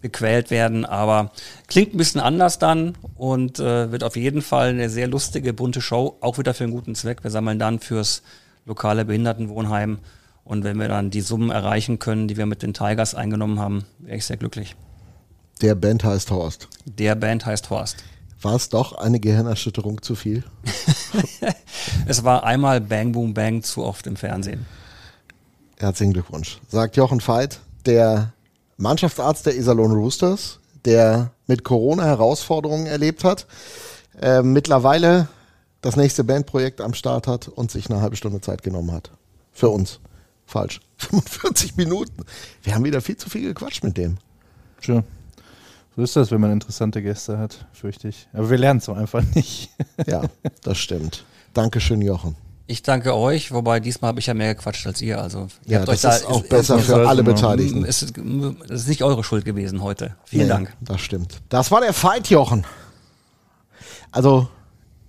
gequält 0.01 0.51
werden. 0.51 0.85
Aber 0.85 1.31
klingt 1.67 1.93
ein 1.93 1.97
bisschen 1.97 2.21
anders 2.21 2.59
dann 2.59 2.95
und 3.15 3.59
äh, 3.59 3.91
wird 3.91 4.03
auf 4.03 4.15
jeden 4.15 4.41
Fall 4.41 4.69
eine 4.69 4.89
sehr 4.89 5.07
lustige, 5.07 5.53
bunte 5.53 5.81
Show, 5.81 6.17
auch 6.21 6.37
wieder 6.37 6.53
für 6.53 6.63
einen 6.63 6.73
guten 6.73 6.95
Zweck. 6.95 7.23
Wir 7.23 7.31
sammeln 7.31 7.59
dann 7.59 7.79
fürs 7.79 8.21
lokale 8.65 9.05
Behindertenwohnheim. 9.05 9.99
Und 10.43 10.63
wenn 10.63 10.79
wir 10.79 10.87
dann 10.87 11.11
die 11.11 11.21
Summen 11.21 11.49
erreichen 11.49 11.99
können, 11.99 12.27
die 12.27 12.37
wir 12.37 12.45
mit 12.45 12.63
den 12.63 12.73
Tigers 12.73 13.15
eingenommen 13.15 13.59
haben, 13.59 13.85
wäre 13.99 14.17
ich 14.17 14.25
sehr 14.25 14.37
glücklich. 14.37 14.75
Der 15.61 15.75
Band 15.75 16.03
heißt 16.03 16.31
Horst. 16.31 16.67
Der 16.85 17.15
Band 17.15 17.45
heißt 17.45 17.69
Horst. 17.69 17.97
War 18.41 18.55
es 18.55 18.69
doch 18.69 18.93
eine 18.93 19.19
Gehirnerschütterung 19.19 20.01
zu 20.01 20.15
viel? 20.15 20.43
Es 22.07 22.23
war 22.23 22.43
einmal 22.43 22.81
Bang 22.81 23.11
Boom 23.11 23.33
Bang 23.33 23.63
zu 23.63 23.83
oft 23.83 24.07
im 24.07 24.15
Fernsehen. 24.15 24.65
Herzlichen 25.77 26.13
Glückwunsch. 26.13 26.59
Sagt 26.67 26.95
Jochen 26.95 27.25
Veit, 27.25 27.59
der 27.85 28.33
Mannschaftsarzt 28.77 29.45
der 29.45 29.55
Iserlohn 29.55 29.91
Roosters, 29.91 30.59
der 30.85 31.31
mit 31.47 31.63
Corona 31.63 32.03
Herausforderungen 32.03 32.87
erlebt 32.87 33.23
hat, 33.23 33.47
äh, 34.21 34.41
mittlerweile 34.41 35.27
das 35.81 35.95
nächste 35.95 36.23
Bandprojekt 36.23 36.81
am 36.81 36.93
Start 36.93 37.27
hat 37.27 37.47
und 37.47 37.71
sich 37.71 37.89
eine 37.89 38.01
halbe 38.01 38.15
Stunde 38.15 38.41
Zeit 38.41 38.63
genommen 38.63 38.91
hat. 38.91 39.11
Für 39.51 39.69
uns. 39.69 39.99
Falsch. 40.45 40.81
45 40.97 41.77
Minuten. 41.77 42.25
Wir 42.63 42.75
haben 42.75 42.85
wieder 42.85 43.01
viel 43.01 43.17
zu 43.17 43.29
viel 43.29 43.43
gequatscht 43.43 43.83
mit 43.83 43.97
dem. 43.97 44.17
Tja. 44.81 45.03
So 46.01 46.05
ist 46.05 46.15
das, 46.15 46.31
wenn 46.31 46.41
man 46.41 46.51
interessante 46.51 46.99
Gäste 47.03 47.37
hat, 47.37 47.67
fürchte 47.73 48.07
ich. 48.07 48.27
Aber 48.33 48.49
wir 48.49 48.57
lernen 48.57 48.79
es 48.79 48.85
so 48.85 48.93
einfach 48.93 49.21
nicht. 49.35 49.69
Ja, 50.07 50.23
das 50.63 50.79
stimmt. 50.79 51.25
Dankeschön, 51.53 52.01
Jochen. 52.01 52.35
Ich 52.65 52.81
danke 52.81 53.13
euch, 53.15 53.51
wobei 53.51 53.79
diesmal 53.79 54.09
habe 54.09 54.19
ich 54.19 54.25
ja 54.25 54.33
mehr 54.33 54.55
gequatscht 54.55 54.87
als 54.87 54.99
ihr. 55.03 55.21
Also 55.21 55.47
ihr 55.65 55.73
Ja, 55.73 55.77
habt 55.81 55.89
das 55.89 56.03
euch 56.03 56.15
ist 56.15 56.25
auch 56.25 56.41
ist- 56.41 56.49
besser 56.49 56.77
ist- 56.79 56.85
für 56.87 57.01
ist- 57.03 57.07
alle 57.07 57.21
Beteiligten. 57.21 57.85
Es 57.85 58.01
ist, 58.01 58.17
ist 58.17 58.87
nicht 58.87 59.03
eure 59.03 59.23
Schuld 59.23 59.45
gewesen 59.45 59.83
heute. 59.83 60.15
Vielen 60.25 60.43
Nee, 60.47 60.49
Dank. 60.49 60.73
Das 60.81 61.01
stimmt. 61.01 61.39
Das 61.49 61.69
war 61.69 61.81
der 61.81 61.93
Fight, 61.93 62.31
Jochen. 62.31 62.65
Also, 64.11 64.47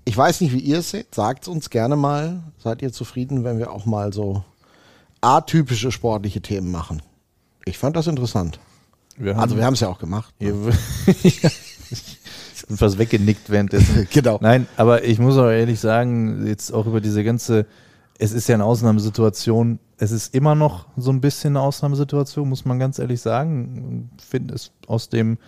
ich 0.04 0.14
weiß 0.14 0.42
nicht, 0.42 0.52
wie 0.52 0.58
ihr 0.60 0.80
es 0.80 0.90
seht. 0.90 1.14
Sagt 1.14 1.48
uns 1.48 1.70
gerne 1.70 1.96
mal. 1.96 2.42
Seid 2.62 2.82
ihr 2.82 2.92
zufrieden, 2.92 3.44
wenn 3.44 3.58
wir 3.58 3.70
auch 3.72 3.86
mal 3.86 4.12
so 4.12 4.44
atypische 5.22 5.90
sportliche 5.90 6.42
Themen 6.42 6.70
machen? 6.70 7.00
Ich 7.64 7.78
fand 7.78 7.96
das 7.96 8.08
interessant. 8.08 8.60
Wir 9.18 9.38
Also, 9.38 9.56
wir 9.56 9.64
haben 9.64 9.74
es 9.74 9.80
ja 9.80 9.88
auch 9.88 9.98
gemacht. 9.98 10.34
Hier, 10.38 10.54
ich 11.22 12.66
bin 12.66 12.76
fast 12.76 12.98
weggenickt 12.98 13.50
währenddessen. 13.50 14.08
Genau. 14.12 14.38
Nein, 14.40 14.66
aber 14.76 15.04
ich 15.04 15.18
muss 15.18 15.36
auch 15.36 15.48
ehrlich 15.48 15.80
sagen, 15.80 16.46
jetzt 16.46 16.72
auch 16.72 16.86
über 16.86 17.00
diese 17.00 17.24
ganze, 17.24 17.66
es 18.18 18.32
ist 18.32 18.48
ja 18.48 18.54
eine 18.54 18.64
Ausnahmesituation. 18.64 19.78
Es 19.98 20.10
ist 20.10 20.34
immer 20.34 20.54
noch 20.54 20.86
so 20.96 21.10
ein 21.10 21.20
bisschen 21.20 21.56
eine 21.56 21.64
Ausnahmesituation, 21.64 22.48
muss 22.48 22.64
man 22.64 22.78
ganz 22.78 22.98
ehrlich 22.98 23.20
sagen. 23.20 24.10
Finde 24.26 24.54
es 24.54 24.72
aus 24.86 25.08
dem, 25.08 25.38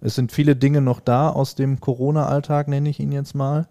es 0.00 0.14
sind 0.14 0.32
viele 0.32 0.56
Dinge 0.56 0.80
noch 0.80 1.00
da 1.00 1.28
aus 1.28 1.54
dem 1.54 1.80
Corona-Alltag, 1.80 2.68
nenne 2.68 2.88
ich 2.88 3.00
ihn 3.00 3.12
jetzt 3.12 3.34
mal. 3.34 3.68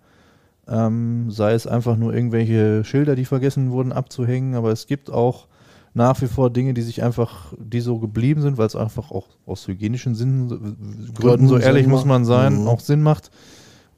Ähm, 0.67 1.31
sei 1.31 1.53
es 1.53 1.65
einfach 1.65 1.97
nur 1.97 2.13
irgendwelche 2.13 2.83
Schilder, 2.83 3.15
die 3.15 3.25
vergessen 3.25 3.71
wurden 3.71 3.91
abzuhängen, 3.91 4.53
aber 4.53 4.71
es 4.71 4.85
gibt 4.85 5.09
auch 5.09 5.47
nach 5.93 6.21
wie 6.21 6.27
vor 6.27 6.49
Dinge, 6.49 6.73
die 6.73 6.81
sich 6.81 7.01
einfach, 7.03 7.53
die 7.57 7.81
so 7.81 7.97
geblieben 7.99 8.41
sind, 8.41 8.57
weil 8.57 8.67
es 8.67 8.75
einfach 8.75 9.11
auch 9.11 9.27
aus 9.45 9.67
hygienischen 9.67 10.15
Sinn, 10.15 10.47
Gründen, 10.49 11.13
Gründen 11.15 11.47
so 11.47 11.57
ehrlich 11.57 11.87
muss 11.87 12.05
man 12.05 12.25
sein, 12.25 12.61
Mhm. 12.61 12.67
auch 12.67 12.79
Sinn 12.79 13.01
macht. 13.01 13.31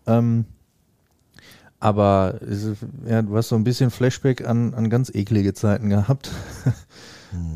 Ähm, 0.07 0.45
aber 1.79 2.39
ja, 3.07 3.21
du 3.21 3.35
hast 3.35 3.49
so 3.49 3.55
ein 3.55 3.63
bisschen 3.63 3.89
Flashback 3.89 4.47
an, 4.47 4.73
an 4.73 4.89
ganz 4.89 5.09
eklige 5.13 5.53
Zeiten 5.53 5.89
gehabt. 5.89 6.31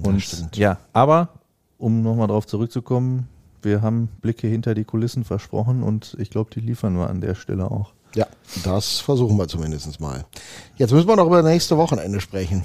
Und 0.03 0.21
stimmt. 0.21 0.57
ja, 0.57 0.77
aber 0.93 1.29
um 1.77 2.01
nochmal 2.01 2.27
drauf 2.27 2.47
zurückzukommen, 2.47 3.27
wir 3.61 3.82
haben 3.82 4.07
Blicke 4.21 4.47
hinter 4.47 4.74
die 4.74 4.83
Kulissen 4.86 5.24
versprochen 5.25 5.83
und 5.83 6.16
ich 6.20 6.29
glaube, 6.29 6.49
die 6.53 6.59
liefern 6.62 6.95
wir 6.97 7.09
an 7.09 7.20
der 7.21 7.36
Stelle 7.36 7.70
auch. 7.70 7.93
Ja, 8.16 8.28
das 8.63 8.99
versuchen 8.99 9.37
wir 9.37 9.47
zumindest 9.47 9.99
mal. 9.99 10.24
Jetzt 10.78 10.91
müssen 10.93 11.07
wir 11.07 11.16
noch 11.17 11.28
über 11.28 11.41
nächste 11.43 11.75
Wochenende 11.78 12.21
sprechen. 12.21 12.63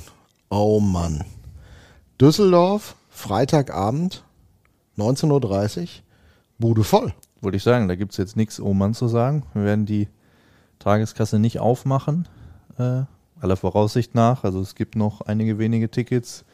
Oh 0.51 0.79
Mann. 0.79 1.25
Düsseldorf, 2.21 2.97
Freitagabend, 3.09 4.25
19.30 4.99 5.81
Uhr, 5.81 5.89
Bude 6.59 6.85
voll. 6.85 7.15
Wollte 7.41 7.57
ich 7.57 7.63
sagen, 7.63 7.89
da 7.89 7.95
gibt 7.95 8.13
es 8.13 8.19
jetzt 8.19 8.37
nichts, 8.37 8.61
oh 8.61 8.75
Mann 8.75 8.93
zu 8.93 9.09
sagen. 9.09 9.45
Wir 9.55 9.65
werden 9.65 9.87
die 9.87 10.09
Tageskasse 10.79 11.39
nicht 11.39 11.59
aufmachen, 11.59 12.29
äh, 12.79 13.03
aller 13.41 13.57
Voraussicht 13.57 14.15
nach. 14.15 14.45
Also 14.45 14.61
es 14.61 14.75
gibt 14.75 14.97
noch 14.97 15.23
einige 15.23 15.59
wenige 15.59 15.91
Tickets. 15.91 16.45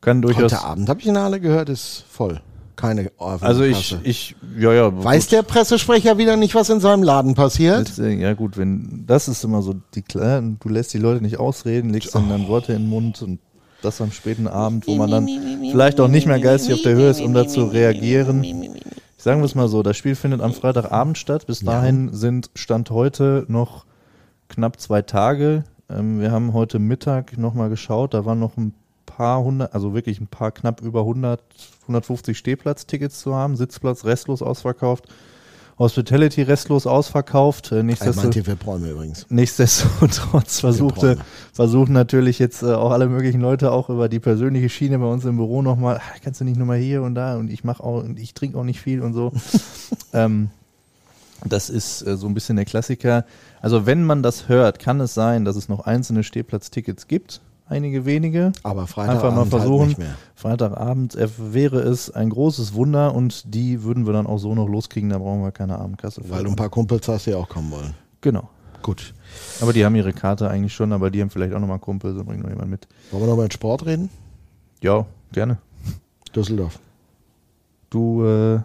Kann 0.00 0.22
durchaus. 0.22 0.44
Heute 0.44 0.64
Abend 0.64 0.88
habe 0.88 1.00
ich 1.00 1.06
in 1.06 1.14
der 1.14 1.24
Halle 1.24 1.40
gehört, 1.40 1.68
ist 1.68 2.04
voll. 2.08 2.40
Keine 2.76 3.12
offene 3.18 3.46
Also 3.46 3.64
ich, 3.64 3.94
ich, 4.02 4.34
ja, 4.58 4.72
ja. 4.72 5.04
Weiß 5.04 5.24
gut. 5.24 5.32
der 5.32 5.42
Pressesprecher 5.42 6.16
wieder 6.16 6.36
nicht, 6.36 6.54
was 6.54 6.70
in 6.70 6.80
seinem 6.80 7.02
Laden 7.02 7.34
passiert? 7.34 7.98
Äh, 7.98 8.14
ja 8.14 8.32
gut, 8.32 8.56
wenn 8.56 9.04
das 9.06 9.28
ist 9.28 9.44
immer 9.44 9.60
so 9.60 9.74
die 9.94 10.02
du 10.02 10.68
lässt 10.70 10.94
die 10.94 10.98
Leute 10.98 11.22
nicht 11.22 11.38
ausreden, 11.38 11.90
legst 11.90 12.14
ihnen 12.14 12.30
dann 12.30 12.48
Worte 12.48 12.72
in 12.72 12.84
den 12.84 12.88
Mund 12.88 13.20
und 13.20 13.40
das 13.84 14.00
am 14.00 14.12
späten 14.12 14.48
Abend, 14.48 14.86
wo 14.86 14.94
man 14.94 15.10
dann 15.10 15.26
vielleicht 15.70 16.00
auch 16.00 16.08
nicht 16.08 16.26
mehr 16.26 16.40
geistig 16.40 16.74
auf 16.74 16.82
der 16.82 16.94
Höhe 16.94 17.10
ist, 17.10 17.20
um 17.20 17.34
da 17.34 17.46
zu 17.46 17.64
reagieren. 17.64 18.44
Sagen 19.16 19.40
wir 19.40 19.44
es 19.44 19.54
mal 19.54 19.68
so, 19.68 19.82
das 19.82 19.96
Spiel 19.96 20.16
findet 20.16 20.40
am 20.40 20.52
Freitagabend 20.52 21.16
statt. 21.16 21.46
Bis 21.46 21.60
dahin 21.60 22.12
sind 22.12 22.50
Stand 22.54 22.90
heute 22.90 23.44
noch 23.48 23.84
knapp 24.48 24.80
zwei 24.80 25.02
Tage. 25.02 25.64
Ähm, 25.88 26.20
wir 26.20 26.30
haben 26.32 26.52
heute 26.52 26.78
Mittag 26.78 27.38
nochmal 27.38 27.68
geschaut, 27.68 28.14
da 28.14 28.24
waren 28.24 28.40
noch 28.40 28.56
ein 28.56 28.74
paar 29.06 29.42
hundert, 29.42 29.74
also 29.74 29.94
wirklich 29.94 30.20
ein 30.20 30.26
paar 30.26 30.50
knapp 30.50 30.80
über 30.80 31.00
100, 31.00 31.40
150 31.82 32.36
Stehplatztickets 32.36 33.20
zu 33.20 33.34
haben, 33.34 33.56
Sitzplatz 33.56 34.04
restlos 34.04 34.42
ausverkauft. 34.42 35.06
Hospitality 35.82 36.42
restlos 36.42 36.86
ausverkauft. 36.86 37.72
Äh, 37.72 37.82
nichtsdestotrotz, 37.82 38.82
übrigens. 38.82 39.26
nichtsdestotrotz 39.28 40.60
versuchte, 40.60 41.18
versuchen 41.52 41.92
natürlich 41.92 42.38
jetzt 42.38 42.62
äh, 42.62 42.66
auch 42.72 42.92
alle 42.92 43.08
möglichen 43.08 43.40
Leute 43.40 43.72
auch 43.72 43.90
über 43.90 44.08
die 44.08 44.20
persönliche 44.20 44.68
Schiene 44.68 44.98
bei 44.98 45.06
uns 45.06 45.24
im 45.24 45.36
Büro 45.36 45.60
nochmal, 45.60 45.96
ah, 45.98 46.18
kannst 46.22 46.40
du 46.40 46.44
nicht 46.44 46.56
nochmal 46.56 46.78
hier 46.78 47.02
und 47.02 47.14
da 47.14 47.36
und 47.36 47.50
ich 47.50 47.64
mache 47.64 47.82
auch 47.82 48.02
und 48.02 48.18
ich 48.18 48.32
trinke 48.32 48.56
auch 48.56 48.64
nicht 48.64 48.80
viel 48.80 49.02
und 49.02 49.12
so. 49.12 49.32
ähm, 50.12 50.50
das 51.44 51.68
ist 51.68 52.06
äh, 52.06 52.16
so 52.16 52.28
ein 52.28 52.34
bisschen 52.34 52.56
der 52.56 52.64
Klassiker. 52.64 53.24
Also 53.60 53.84
wenn 53.84 54.04
man 54.04 54.22
das 54.22 54.48
hört, 54.48 54.78
kann 54.78 55.00
es 55.00 55.14
sein, 55.14 55.44
dass 55.44 55.56
es 55.56 55.68
noch 55.68 55.80
einzelne 55.80 56.22
Stehplatztickets 56.22 57.08
gibt 57.08 57.40
einige 57.66 58.04
wenige. 58.04 58.52
Aber 58.62 58.86
Freitagabend 58.86 59.24
einfach 59.24 59.36
mal 59.36 59.46
versuchen. 59.46 59.78
Halt 59.80 59.88
nicht 59.88 59.98
mehr. 59.98 60.14
Freitagabend 60.34 61.16
wäre 61.38 61.80
es 61.80 62.10
ein 62.10 62.30
großes 62.30 62.74
Wunder 62.74 63.14
und 63.14 63.54
die 63.54 63.82
würden 63.82 64.06
wir 64.06 64.12
dann 64.12 64.26
auch 64.26 64.38
so 64.38 64.54
noch 64.54 64.68
loskriegen, 64.68 65.10
da 65.10 65.18
brauchen 65.18 65.42
wir 65.42 65.52
keine 65.52 65.78
Abendkasse. 65.78 66.22
Für. 66.22 66.30
Weil 66.30 66.46
ein 66.46 66.56
paar 66.56 66.70
Kumpels 66.70 67.08
hast, 67.08 67.26
die 67.26 67.34
auch 67.34 67.48
kommen 67.48 67.70
wollen. 67.70 67.94
Genau. 68.20 68.48
Gut. 68.82 69.14
Aber 69.60 69.72
die 69.72 69.84
haben 69.84 69.94
ihre 69.94 70.12
Karte 70.12 70.50
eigentlich 70.50 70.74
schon, 70.74 70.92
aber 70.92 71.10
die 71.10 71.20
haben 71.20 71.30
vielleicht 71.30 71.54
auch 71.54 71.60
nochmal 71.60 71.78
Kumpels 71.78 72.16
und 72.18 72.26
bringen 72.26 72.42
noch 72.42 72.50
jemand 72.50 72.70
mit. 72.70 72.88
Wollen 73.10 73.22
wir 73.22 73.28
noch 73.28 73.36
mal 73.36 73.44
über 73.44 73.52
Sport 73.52 73.86
reden? 73.86 74.10
Ja, 74.80 75.06
gerne. 75.30 75.58
Düsseldorf. 76.34 76.80
Du 77.90 78.24
äh, 78.24 78.60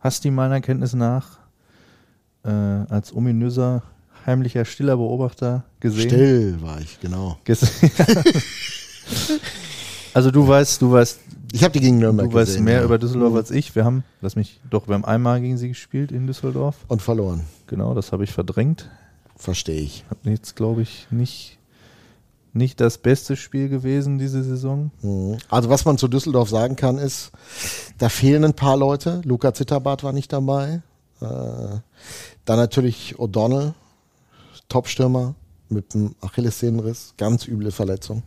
hast 0.00 0.24
die 0.24 0.30
meiner 0.30 0.60
Kenntnis 0.60 0.94
nach 0.94 1.38
äh, 2.44 2.50
als 2.50 3.14
ominöser 3.14 3.82
heimlicher, 4.26 4.64
stiller 4.64 4.96
Beobachter 4.96 5.64
gesehen? 5.80 6.10
Still 6.10 6.58
war 6.60 6.80
ich, 6.80 7.00
genau. 7.00 7.38
also 10.14 10.30
du 10.30 10.46
weißt, 10.46 10.82
du 10.82 10.92
weißt. 10.92 11.20
Ich 11.52 11.62
habe 11.62 11.72
die 11.72 11.80
gegen 11.80 11.98
Nürnberg 11.98 12.28
Du 12.28 12.36
weißt 12.36 12.46
gesehen, 12.48 12.64
mehr 12.64 12.80
ja. 12.80 12.84
über 12.84 12.98
Düsseldorf 12.98 13.30
mhm. 13.32 13.38
als 13.38 13.50
ich. 13.50 13.74
Wir 13.74 13.84
haben, 13.84 14.04
lass 14.20 14.36
mich, 14.36 14.60
doch, 14.68 14.88
wir 14.88 14.94
haben 14.94 15.04
einmal 15.04 15.40
gegen 15.40 15.56
sie 15.56 15.68
gespielt 15.68 16.12
in 16.12 16.26
Düsseldorf. 16.26 16.76
Und 16.88 17.02
verloren. 17.02 17.44
Genau, 17.68 17.94
das 17.94 18.12
habe 18.12 18.24
ich 18.24 18.32
verdrängt. 18.32 18.90
Verstehe 19.36 19.80
ich. 19.80 20.04
Hat 20.10 20.18
jetzt, 20.24 20.56
glaube 20.56 20.82
ich, 20.82 21.06
nicht, 21.10 21.58
nicht 22.52 22.80
das 22.80 22.98
beste 22.98 23.36
Spiel 23.36 23.68
gewesen 23.68 24.18
diese 24.18 24.42
Saison. 24.42 24.90
Mhm. 25.02 25.38
Also 25.48 25.68
was 25.70 25.84
man 25.84 25.98
zu 25.98 26.08
Düsseldorf 26.08 26.48
sagen 26.48 26.74
kann, 26.76 26.98
ist, 26.98 27.30
da 27.98 28.08
fehlen 28.08 28.44
ein 28.44 28.54
paar 28.54 28.76
Leute. 28.76 29.20
Luca 29.24 29.54
Zitterbart 29.54 30.02
war 30.02 30.12
nicht 30.12 30.32
dabei. 30.32 30.82
Äh, 31.20 31.78
dann 32.44 32.58
natürlich 32.58 33.16
O'Donnell, 33.18 33.74
Topstürmer 34.68 35.34
mit 35.68 35.94
einem 35.94 36.14
Achillessehnenriss, 36.20 37.14
ganz 37.16 37.46
üble 37.46 37.72
Verletzung. 37.72 38.22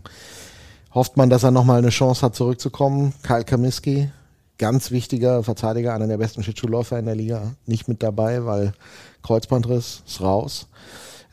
Hofft 0.93 1.17
man, 1.17 1.29
dass 1.29 1.43
er 1.43 1.51
nochmal 1.51 1.79
eine 1.79 1.89
Chance 1.89 2.21
hat, 2.23 2.35
zurückzukommen. 2.35 3.13
Kyle 3.21 3.43
Kamiski, 3.43 4.09
ganz 4.57 4.91
wichtiger 4.91 5.43
Verteidiger, 5.43 5.93
einer 5.93 6.07
der 6.07 6.17
besten 6.17 6.43
Schlittschuhläufer 6.43 6.97
in 6.97 7.05
der 7.05 7.15
Liga, 7.15 7.53
nicht 7.65 7.87
mit 7.87 8.01
dabei, 8.03 8.45
weil 8.45 8.73
Kreuzbandriss 9.23 10.03
ist 10.05 10.21
raus. 10.21 10.67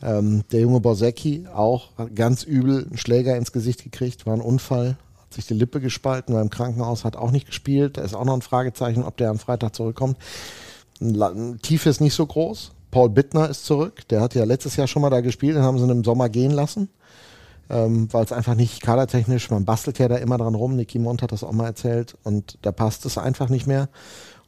Ähm, 0.03 0.45
der 0.53 0.61
junge 0.61 0.81
Borsecki 0.81 1.47
auch 1.53 1.89
ganz 2.15 2.43
übel 2.43 2.85
einen 2.87 2.99
Schläger 2.99 3.37
ins 3.37 3.53
Gesicht 3.53 3.83
gekriegt, 3.83 4.27
war 4.27 4.35
ein 4.35 4.43
Unfall, 4.43 4.99
hat 5.23 5.33
sich 5.33 5.47
die 5.47 5.55
Lippe 5.55 5.81
gespalten, 5.81 6.35
war 6.35 6.43
im 6.43 6.51
Krankenhaus, 6.51 7.05
hat 7.05 7.17
auch 7.17 7.31
nicht 7.31 7.47
gespielt. 7.47 7.97
Da 7.97 8.03
ist 8.03 8.15
auch 8.15 8.27
noch 8.27 8.35
ein 8.35 8.43
Fragezeichen, 8.43 9.03
ob 9.03 9.17
der 9.17 9.31
am 9.31 9.39
Freitag 9.39 9.75
zurückkommt. 9.75 10.19
Tief 11.63 11.87
ist 11.87 12.01
nicht 12.01 12.15
so 12.15 12.27
groß, 12.27 12.73
Paul 12.97 13.11
Bittner 13.11 13.51
ist 13.51 13.67
zurück. 13.67 14.09
Der 14.09 14.23
hat 14.23 14.35
ja 14.35 14.45
letztes 14.45 14.77
Jahr 14.77 14.87
schon 14.87 15.03
mal 15.03 15.11
da 15.11 15.21
gespielt, 15.21 15.55
den 15.55 15.63
haben 15.63 15.79
sie 15.79 15.85
im 15.85 16.03
Sommer 16.03 16.31
gehen 16.31 16.51
lassen. 16.51 16.89
Ähm, 17.69 18.09
weil 18.11 18.25
es 18.25 18.33
einfach 18.33 18.55
nicht 18.55 18.81
kadertechnisch, 18.81 19.51
man 19.51 19.67
bastelt 19.67 19.99
ja 19.99 20.09
da 20.09 20.17
immer 20.17 20.39
dran 20.39 20.55
rum. 20.55 20.77
Niki 20.77 20.99
Mont 20.99 21.21
hat 21.21 21.31
das 21.31 21.45
auch 21.45 21.53
mal 21.53 21.67
erzählt 21.67 22.17
und 22.23 22.57
da 22.63 22.73
passt 22.73 23.05
es 23.05 23.19
einfach 23.19 23.51
nicht 23.51 23.67
mehr. 23.67 23.91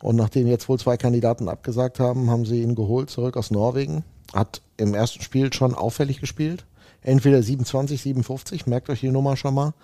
Und 0.00 0.16
nachdem 0.16 0.46
jetzt 0.46 0.66
wohl 0.66 0.78
zwei 0.78 0.96
Kandidaten 0.96 1.46
abgesagt 1.46 2.00
haben, 2.00 2.30
haben 2.30 2.46
sie 2.46 2.62
ihn 2.62 2.74
geholt 2.74 3.10
zurück 3.10 3.36
aus 3.36 3.50
Norwegen. 3.50 4.02
Hat 4.32 4.62
im 4.78 4.94
ersten 4.94 5.20
Spiel 5.20 5.52
schon 5.52 5.74
auffällig 5.74 6.18
gespielt. 6.18 6.64
Entweder 7.02 7.42
27, 7.42 8.00
57, 8.00 8.66
merkt 8.66 8.88
euch 8.88 9.00
die 9.00 9.10
Nummer 9.10 9.36
schon 9.36 9.52
mal. 9.52 9.74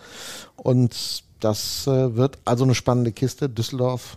Und 0.57 1.23
das 1.41 1.86
äh, 1.86 2.16
wird 2.16 2.39
also 2.47 2.65
eine 2.65 2.74
spannende 2.74 3.12
Kiste. 3.12 3.51
Düsseldorf. 3.51 4.16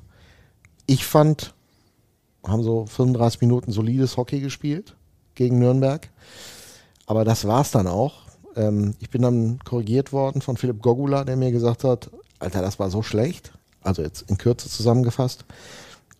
Ich 0.86 1.06
fand 1.06 1.53
haben 2.48 2.64
so 2.64 2.86
35 2.86 3.41
Minuten 3.41 3.72
solides 3.72 4.18
Hockey 4.18 4.40
gespielt 4.40 4.95
gegen 5.36 5.60
Nürnberg. 5.60 6.10
Aber 7.06 7.24
das 7.26 7.45
war 7.48 7.61
es 7.61 7.72
dann 7.72 7.88
auch. 7.88 8.24
Ähm, 8.56 8.95
ich 8.99 9.10
bin 9.10 9.22
dann 9.22 9.60
korrigiert 9.64 10.11
worden 10.11 10.41
von 10.41 10.57
Philipp 10.57 10.82
Gogula, 10.82 11.24
der 11.24 11.38
mir 11.38 11.52
gesagt 11.52 11.84
hat, 11.84 12.10
Alter, 12.40 12.61
das 12.61 12.80
war 12.80 12.90
so 12.90 13.02
schlecht. 13.02 13.53
Also 13.82 14.02
jetzt 14.02 14.30
in 14.30 14.38
Kürze 14.38 14.69
zusammengefasst. 14.69 15.45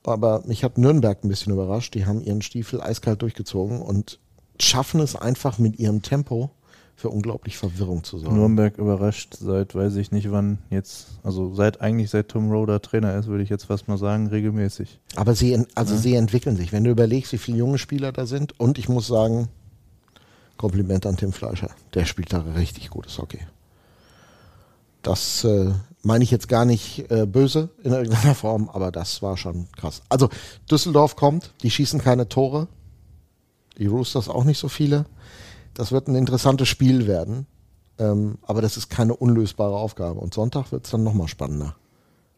Aber 0.04 0.42
mich 0.46 0.64
hat 0.64 0.78
Nürnberg 0.78 1.24
ein 1.24 1.28
bisschen 1.28 1.54
überrascht. 1.54 1.94
Die 1.94 2.06
haben 2.06 2.22
ihren 2.22 2.42
Stiefel 2.42 2.82
eiskalt 2.82 3.22
durchgezogen 3.22 3.82
und 3.82 4.20
schaffen 4.60 5.02
es 5.02 5.16
einfach 5.16 5.60
mit 5.60 5.78
ihrem 5.80 6.02
Tempo 6.02 6.52
für 6.98 7.10
unglaublich 7.10 7.58
Verwirrung 7.58 8.04
zu 8.04 8.18
sorgen. 8.18 8.36
Nürnberg 8.36 8.76
überrascht 8.80 9.36
seit, 9.40 9.76
weiß 9.76 9.96
ich 9.98 10.12
nicht 10.12 10.32
wann 10.32 10.58
jetzt, 10.72 11.06
also 11.24 11.54
seit 11.54 11.80
eigentlich 11.80 12.10
seit 12.10 12.30
Tom 12.30 12.52
Roder 12.52 12.82
Trainer 12.82 13.16
ist, 13.16 13.28
würde 13.28 13.44
ich 13.44 13.50
jetzt 13.50 13.66
fast 13.66 13.88
mal 13.88 14.00
sagen, 14.00 14.28
regelmäßig. 14.28 15.00
Aber 15.16 15.36
sie, 15.36 15.64
also 15.76 15.94
ja. 15.94 16.00
sie 16.02 16.16
entwickeln 16.16 16.58
sich. 16.58 16.74
Wenn 16.74 16.84
du 16.84 16.90
überlegst, 16.90 17.32
wie 17.34 17.38
viele 17.38 17.60
junge 17.60 17.78
Spieler 17.78 18.12
da 18.12 18.26
sind 18.26 18.60
und 18.60 18.80
ich 18.80 18.90
muss 18.90 19.06
sagen, 19.06 19.48
Kompliment 20.58 21.06
an 21.06 21.18
Tim 21.18 21.34
Fleischer. 21.34 21.70
Der 21.94 22.06
spielt 22.06 22.34
da 22.34 22.40
richtig 22.56 22.90
gutes 22.90 23.20
Hockey. 23.20 23.42
Das 25.04 25.44
äh, 25.44 25.72
meine 26.02 26.24
ich 26.24 26.32
jetzt 26.32 26.50
gar 26.50 26.66
nicht 26.66 27.12
äh, 27.12 27.28
böse 27.28 27.70
in 27.84 27.94
irgendeiner 27.94 28.34
Form, 28.36 28.70
aber 28.70 28.92
das 28.92 29.22
war 29.22 29.38
schon 29.38 29.68
krass. 29.78 30.02
Also 30.10 30.30
Düsseldorf 30.72 31.16
kommt, 31.16 31.54
die 31.62 31.70
schießen 31.70 32.02
keine 32.02 32.28
Tore, 32.28 32.68
die 33.78 33.86
Roosters 33.86 34.30
auch 34.30 34.46
nicht 34.46 34.58
so 34.58 34.68
viele. 34.68 35.06
Das 35.78 35.92
wird 35.92 36.08
ein 36.08 36.16
interessantes 36.16 36.68
Spiel 36.68 37.06
werden. 37.06 37.46
Ähm, 38.00 38.40
aber 38.42 38.64
das 38.64 38.78
ist 38.78 38.90
keine 38.90 39.16
unlösbare 39.16 39.76
Aufgabe. 39.76 40.20
Und 40.20 40.34
Sonntag 40.34 40.72
wird 40.72 40.86
es 40.86 40.92
dann 40.92 41.04
nochmal 41.04 41.28
spannender. 41.28 41.76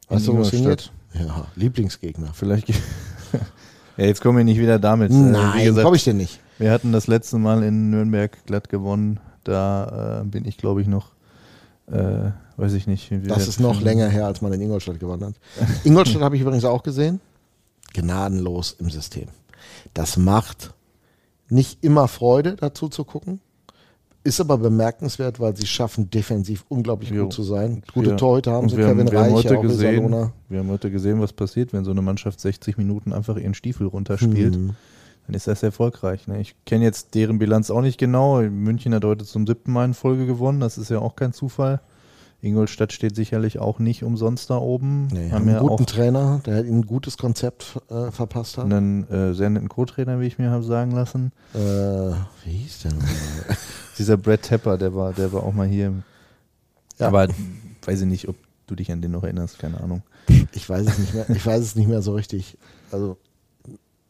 Weißt 0.09 0.27
du, 0.27 0.35
wo 0.35 0.41
es 0.41 0.49
hingeht? 0.49 0.91
Ja, 1.13 1.47
Lieblingsgegner. 1.55 2.31
Vielleicht. 2.33 2.69
ja, 3.97 4.05
jetzt 4.05 4.21
kommen 4.21 4.37
wir 4.37 4.43
nicht 4.43 4.59
wieder 4.59 4.77
damit. 4.77 5.11
Äh, 5.11 5.15
Nein, 5.15 5.73
glaube 5.73 5.95
ich 5.95 6.03
dir 6.03 6.13
nicht. 6.13 6.41
Wir 6.57 6.71
hatten 6.71 6.91
das 6.91 7.07
letzte 7.07 7.37
Mal 7.37 7.63
in 7.63 7.89
Nürnberg 7.89 8.45
glatt 8.45 8.67
gewonnen. 8.67 9.21
Da 9.45 10.21
äh, 10.21 10.25
bin 10.25 10.43
ich, 10.45 10.57
glaube 10.57 10.81
ich, 10.81 10.87
noch, 10.87 11.11
äh, 11.87 12.31
weiß 12.57 12.73
ich 12.73 12.87
nicht. 12.87 13.09
Das 13.25 13.47
ist 13.47 13.61
noch 13.61 13.79
länger 13.79 14.09
her, 14.09 14.25
als 14.25 14.41
man 14.41 14.51
in 14.51 14.59
Ingolstadt 14.59 14.99
gewonnen 14.99 15.23
hat. 15.23 15.35
Ingolstadt 15.85 16.21
habe 16.23 16.35
ich 16.35 16.41
übrigens 16.41 16.65
auch 16.65 16.83
gesehen. 16.83 17.21
Gnadenlos 17.93 18.75
im 18.79 18.89
System. 18.89 19.29
Das 19.93 20.17
macht 20.17 20.73
nicht 21.49 21.83
immer 21.83 22.07
Freude, 22.07 22.55
dazu 22.55 22.89
zu 22.89 23.03
gucken. 23.03 23.41
Ist 24.23 24.41
aber 24.41 24.57
bemerkenswert, 24.57 25.39
weil 25.39 25.55
sie 25.55 25.65
schaffen, 25.65 26.09
defensiv 26.09 26.65
unglaublich 26.67 27.09
jo. 27.09 27.23
gut 27.23 27.33
zu 27.33 27.43
sein. 27.43 27.83
Gute 27.93 28.11
wir, 28.11 28.17
Torhüter 28.17 28.51
haben 28.51 28.67
sie, 28.67 28.75
Kevin 28.75 28.89
haben, 28.89 29.11
wir 29.11 29.19
Reich, 29.19 29.27
haben 29.27 29.35
heute 29.35 29.59
gesehen, 29.61 30.31
Wir 30.49 30.59
haben 30.59 30.69
heute 30.69 30.91
gesehen, 30.91 31.21
was 31.21 31.31
passiert, 31.31 31.71
wenn 31.71 31.85
so 31.85 31.91
eine 31.91 32.01
Mannschaft 32.01 32.39
60 32.41 32.77
Minuten 32.77 33.13
einfach 33.13 33.37
ihren 33.37 33.53
Stiefel 33.53 33.87
runterspielt. 33.87 34.57
Mhm. 34.57 34.75
Dann 35.25 35.35
ist 35.35 35.47
das 35.47 35.63
erfolgreich. 35.63 36.27
Ne? 36.27 36.41
Ich 36.41 36.55
kenne 36.65 36.83
jetzt 36.83 37.15
deren 37.15 37.39
Bilanz 37.39 37.71
auch 37.71 37.81
nicht 37.81 37.97
genau. 37.97 38.41
München 38.41 38.93
hat 38.93 39.05
heute 39.05 39.25
zum 39.25 39.47
siebten 39.47 39.71
Mal 39.71 39.85
in 39.85 39.93
Folge 39.93 40.25
gewonnen. 40.25 40.59
Das 40.59 40.77
ist 40.77 40.89
ja 40.89 40.99
auch 40.99 41.15
kein 41.15 41.33
Zufall. 41.33 41.79
Ingolstadt 42.41 42.93
steht 42.93 43.15
sicherlich 43.15 43.59
auch 43.59 43.79
nicht 43.79 44.03
umsonst 44.03 44.49
da 44.49 44.57
oben. 44.57 45.07
Nee, 45.07 45.31
haben, 45.31 45.49
einen 45.49 45.59
guten 45.59 45.85
Trainer, 45.85 46.41
der 46.45 46.59
ein 46.59 46.85
gutes 46.85 47.17
Konzept 47.17 47.77
äh, 47.89 48.11
verpasst 48.11 48.57
hat. 48.57 48.65
Einen 48.65 49.09
äh, 49.09 49.33
sehr 49.33 49.49
netten 49.49 49.67
Co-Trainer, 49.67 50.21
wie 50.21 50.27
ich 50.27 50.37
mir 50.37 50.49
habe 50.49 50.63
sagen 50.63 50.91
lassen. 50.91 51.33
Äh, 51.53 51.57
wie 51.57 52.51
hieß 52.51 52.83
der 52.83 52.93
nochmal? 52.93 53.09
Dieser 53.97 54.15
Brad 54.15 54.43
Tepper, 54.43 54.77
der 54.77 54.95
war, 54.95 55.11
der 55.11 55.33
war 55.33 55.43
auch 55.43 55.53
mal 55.53 55.67
hier. 55.67 55.93
Ja. 56.97 57.07
Aber 57.07 57.27
weiß 57.85 58.01
ich 58.01 58.07
nicht, 58.07 58.29
ob 58.29 58.35
du 58.67 58.75
dich 58.75 58.91
an 58.91 59.01
den 59.01 59.11
noch 59.11 59.23
erinnerst, 59.23 59.59
keine 59.59 59.81
Ahnung. 59.81 60.01
Ich 60.53 60.69
weiß 60.69 60.87
es 60.87 60.97
nicht 60.97 61.13
mehr, 61.13 61.29
ich 61.29 61.45
weiß 61.45 61.61
es 61.61 61.75
nicht 61.75 61.89
mehr 61.89 62.01
so 62.01 62.13
richtig. 62.13 62.57
Also 62.91 63.17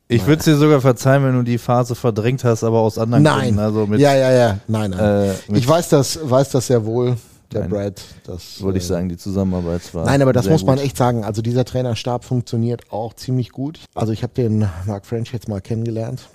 ich 0.08 0.26
würde 0.26 0.40
es 0.40 0.46
dir 0.46 0.56
sogar 0.56 0.82
verzeihen, 0.82 1.24
wenn 1.24 1.34
du 1.34 1.44
die 1.44 1.60
Phase 1.60 1.96
verdrängt 1.96 2.44
hast, 2.44 2.64
aber 2.64 2.80
aus 2.80 2.98
anderen 2.98 3.24
nein. 3.24 3.40
Gründen. 3.40 3.60
Also 3.60 3.88
mit, 3.88 4.00
ja, 4.00 4.16
ja, 4.16 4.32
ja. 4.32 4.60
Nein, 4.68 4.92
nein. 4.92 5.30
Äh, 5.50 5.56
ich 5.56 5.68
weiß 5.68 5.90
das, 5.90 6.20
weiß 6.22 6.50
das 6.50 6.68
sehr 6.68 6.86
wohl 6.86 7.16
der 7.52 7.62
Nein, 7.62 7.70
Brad. 7.70 8.02
Das 8.26 8.62
würde 8.62 8.78
ich 8.78 8.84
äh, 8.84 8.88
sagen, 8.88 9.10
die 9.10 9.18
Zusammenarbeit 9.18 9.94
war. 9.94 10.06
Nein, 10.06 10.22
aber 10.22 10.34
das 10.34 10.50
muss 10.50 10.64
man 10.64 10.76
gut. 10.76 10.86
echt 10.86 10.98
sagen. 10.98 11.24
Also 11.24 11.42
dieser 11.42 11.66
Trainerstab 11.66 12.24
funktioniert 12.24 12.92
auch 12.92 13.14
ziemlich 13.14 13.52
gut. 13.52 13.80
Also 13.96 14.14
ich 14.14 14.24
habe 14.24 14.34
den 14.34 14.68
Mark 14.86 15.06
French 15.06 15.34
jetzt 15.34 15.48
mal 15.48 15.62
kennengelernt 15.62 16.30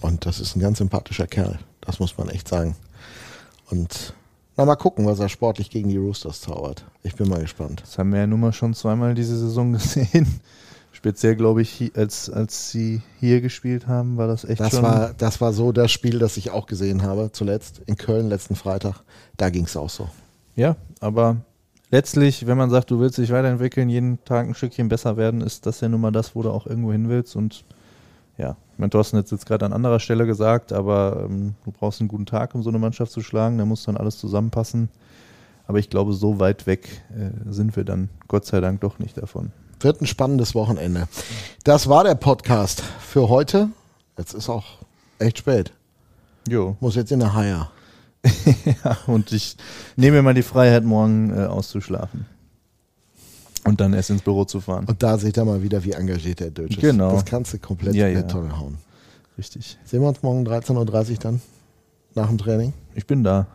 und 0.00 0.26
das 0.26 0.40
ist 0.40 0.56
ein 0.56 0.60
ganz 0.60 0.78
sympathischer 0.78 1.26
Kerl. 1.26 1.58
Das 1.80 1.98
muss 1.98 2.16
man 2.18 2.28
echt 2.28 2.48
sagen. 2.48 2.76
Und 3.70 4.14
na, 4.56 4.64
mal 4.64 4.76
gucken, 4.76 5.06
was 5.06 5.20
er 5.20 5.28
sportlich 5.28 5.70
gegen 5.70 5.88
die 5.88 5.96
Roosters 5.96 6.40
zaubert. 6.40 6.84
Ich 7.02 7.14
bin 7.14 7.28
mal 7.28 7.40
gespannt. 7.40 7.82
Das 7.82 7.98
haben 7.98 8.12
wir 8.12 8.20
ja 8.20 8.26
nun 8.26 8.40
mal 8.40 8.52
schon 8.52 8.74
zweimal 8.74 9.14
diese 9.14 9.38
Saison 9.38 9.72
gesehen. 9.72 10.40
Speziell, 11.00 11.34
glaube 11.34 11.62
ich, 11.62 11.92
als, 11.96 12.28
als 12.28 12.70
sie 12.70 13.00
hier 13.20 13.40
gespielt 13.40 13.86
haben, 13.86 14.18
war 14.18 14.26
das 14.26 14.44
echt 14.44 14.60
das 14.60 14.72
schon. 14.72 14.82
War, 14.82 15.14
das 15.16 15.40
war 15.40 15.54
so 15.54 15.72
das 15.72 15.90
Spiel, 15.90 16.18
das 16.18 16.36
ich 16.36 16.50
auch 16.50 16.66
gesehen 16.66 17.00
habe, 17.00 17.30
zuletzt 17.32 17.80
in 17.86 17.96
Köln 17.96 18.28
letzten 18.28 18.54
Freitag. 18.54 19.02
Da 19.38 19.48
ging 19.48 19.64
es 19.64 19.78
auch 19.78 19.88
so. 19.88 20.10
Ja, 20.56 20.76
aber 21.00 21.36
letztlich, 21.90 22.46
wenn 22.46 22.58
man 22.58 22.68
sagt, 22.68 22.90
du 22.90 23.00
willst 23.00 23.16
dich 23.16 23.32
weiterentwickeln, 23.32 23.88
jeden 23.88 24.22
Tag 24.26 24.46
ein 24.46 24.54
Stückchen 24.54 24.90
besser 24.90 25.16
werden, 25.16 25.40
ist 25.40 25.64
das 25.64 25.80
ja 25.80 25.88
nun 25.88 26.02
mal 26.02 26.10
das, 26.10 26.34
wo 26.34 26.42
du 26.42 26.50
auch 26.50 26.66
irgendwo 26.66 26.92
hin 26.92 27.08
willst. 27.08 27.34
Und 27.34 27.64
ja, 28.36 28.58
mein 28.76 28.90
Thorsten 28.90 29.16
hat 29.16 29.24
es 29.24 29.30
jetzt 29.30 29.46
gerade 29.46 29.64
an 29.64 29.72
anderer 29.72 30.00
Stelle 30.00 30.26
gesagt, 30.26 30.70
aber 30.70 31.26
ähm, 31.30 31.54
du 31.64 31.72
brauchst 31.72 32.00
einen 32.00 32.08
guten 32.08 32.26
Tag, 32.26 32.54
um 32.54 32.62
so 32.62 32.68
eine 32.68 32.78
Mannschaft 32.78 33.12
zu 33.12 33.22
schlagen. 33.22 33.56
Da 33.56 33.64
muss 33.64 33.84
dann 33.84 33.96
alles 33.96 34.18
zusammenpassen. 34.18 34.90
Aber 35.66 35.78
ich 35.78 35.88
glaube, 35.88 36.12
so 36.12 36.40
weit 36.40 36.66
weg 36.66 37.04
äh, 37.16 37.30
sind 37.50 37.74
wir 37.74 37.84
dann 37.84 38.10
Gott 38.28 38.44
sei 38.44 38.60
Dank 38.60 38.82
doch 38.82 38.98
nicht 38.98 39.16
davon. 39.16 39.50
Wird 39.80 40.02
ein 40.02 40.06
spannendes 40.06 40.54
Wochenende. 40.54 41.08
Das 41.64 41.88
war 41.88 42.04
der 42.04 42.14
Podcast 42.14 42.82
für 43.00 43.28
heute. 43.28 43.70
Jetzt 44.18 44.34
ist 44.34 44.48
auch 44.50 44.64
echt 45.18 45.38
spät. 45.38 45.72
Jo. 46.48 46.76
Muss 46.80 46.96
jetzt 46.96 47.12
in 47.12 47.20
der 47.20 47.32
Haier. 47.34 47.70
ja, 48.84 48.98
und 49.06 49.32
ich 49.32 49.56
nehme 49.96 50.18
mir 50.18 50.22
mal 50.22 50.34
die 50.34 50.42
Freiheit, 50.42 50.84
morgen 50.84 51.30
äh, 51.30 51.46
auszuschlafen. 51.46 52.26
Und 53.64 53.80
dann 53.80 53.94
erst 53.94 54.10
ins 54.10 54.22
Büro 54.22 54.44
zu 54.44 54.60
fahren. 54.60 54.84
Und 54.86 55.02
da 55.02 55.16
seht 55.16 55.38
ihr 55.38 55.44
mal 55.44 55.62
wieder, 55.62 55.82
wie 55.84 55.92
engagiert 55.92 56.40
der 56.40 56.50
Deutsch 56.50 56.72
ist. 56.72 56.80
Genau. 56.80 57.12
Das 57.12 57.24
kannst 57.24 57.54
du 57.54 57.58
komplett 57.58 57.94
Ja, 57.94 58.08
in 58.08 58.14
ja. 58.14 58.22
die 58.22 58.28
Tonne 58.28 58.58
hauen. 58.58 58.76
Richtig. 59.38 59.78
Sehen 59.84 60.02
wir 60.02 60.08
uns 60.08 60.22
morgen 60.22 60.46
13.30 60.46 61.10
Uhr 61.12 61.16
dann? 61.18 61.40
Nach 62.14 62.28
dem 62.28 62.36
Training? 62.36 62.74
Ich 62.94 63.06
bin 63.06 63.24
da. 63.24 63.46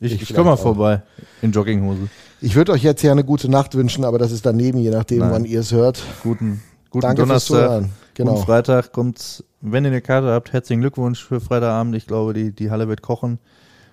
Ich, 0.00 0.12
Ich 0.12 0.22
ich, 0.22 0.34
komme 0.34 0.50
mal 0.50 0.56
vorbei. 0.56 1.02
In 1.42 1.52
Jogginghose. 1.52 2.08
Ich 2.40 2.54
würde 2.54 2.72
euch 2.72 2.82
jetzt 2.82 3.02
ja 3.02 3.12
eine 3.12 3.24
gute 3.24 3.50
Nacht 3.50 3.74
wünschen, 3.74 4.04
aber 4.04 4.18
das 4.18 4.30
ist 4.30 4.46
daneben, 4.46 4.78
je 4.78 4.90
nachdem, 4.90 5.20
Nein. 5.20 5.30
wann 5.30 5.44
ihr 5.44 5.60
es 5.60 5.72
hört. 5.72 6.02
Guten, 6.22 6.62
guten 6.90 7.02
Danke 7.02 7.26
fürs 7.26 7.46
Donnerstag. 7.46 7.66
Zuhören. 7.66 7.90
Genau. 8.14 8.32
Guten 8.34 8.46
Freitag 8.46 8.92
kommt, 8.92 9.44
wenn 9.60 9.84
ihr 9.84 9.90
eine 9.90 10.00
Karte 10.00 10.28
habt, 10.28 10.52
herzlichen 10.52 10.80
Glückwunsch 10.80 11.24
für 11.24 11.40
Freitagabend. 11.40 11.96
Ich 11.96 12.06
glaube, 12.06 12.34
die, 12.34 12.52
die 12.52 12.70
Halle 12.70 12.88
wird 12.88 13.02
kochen. 13.02 13.38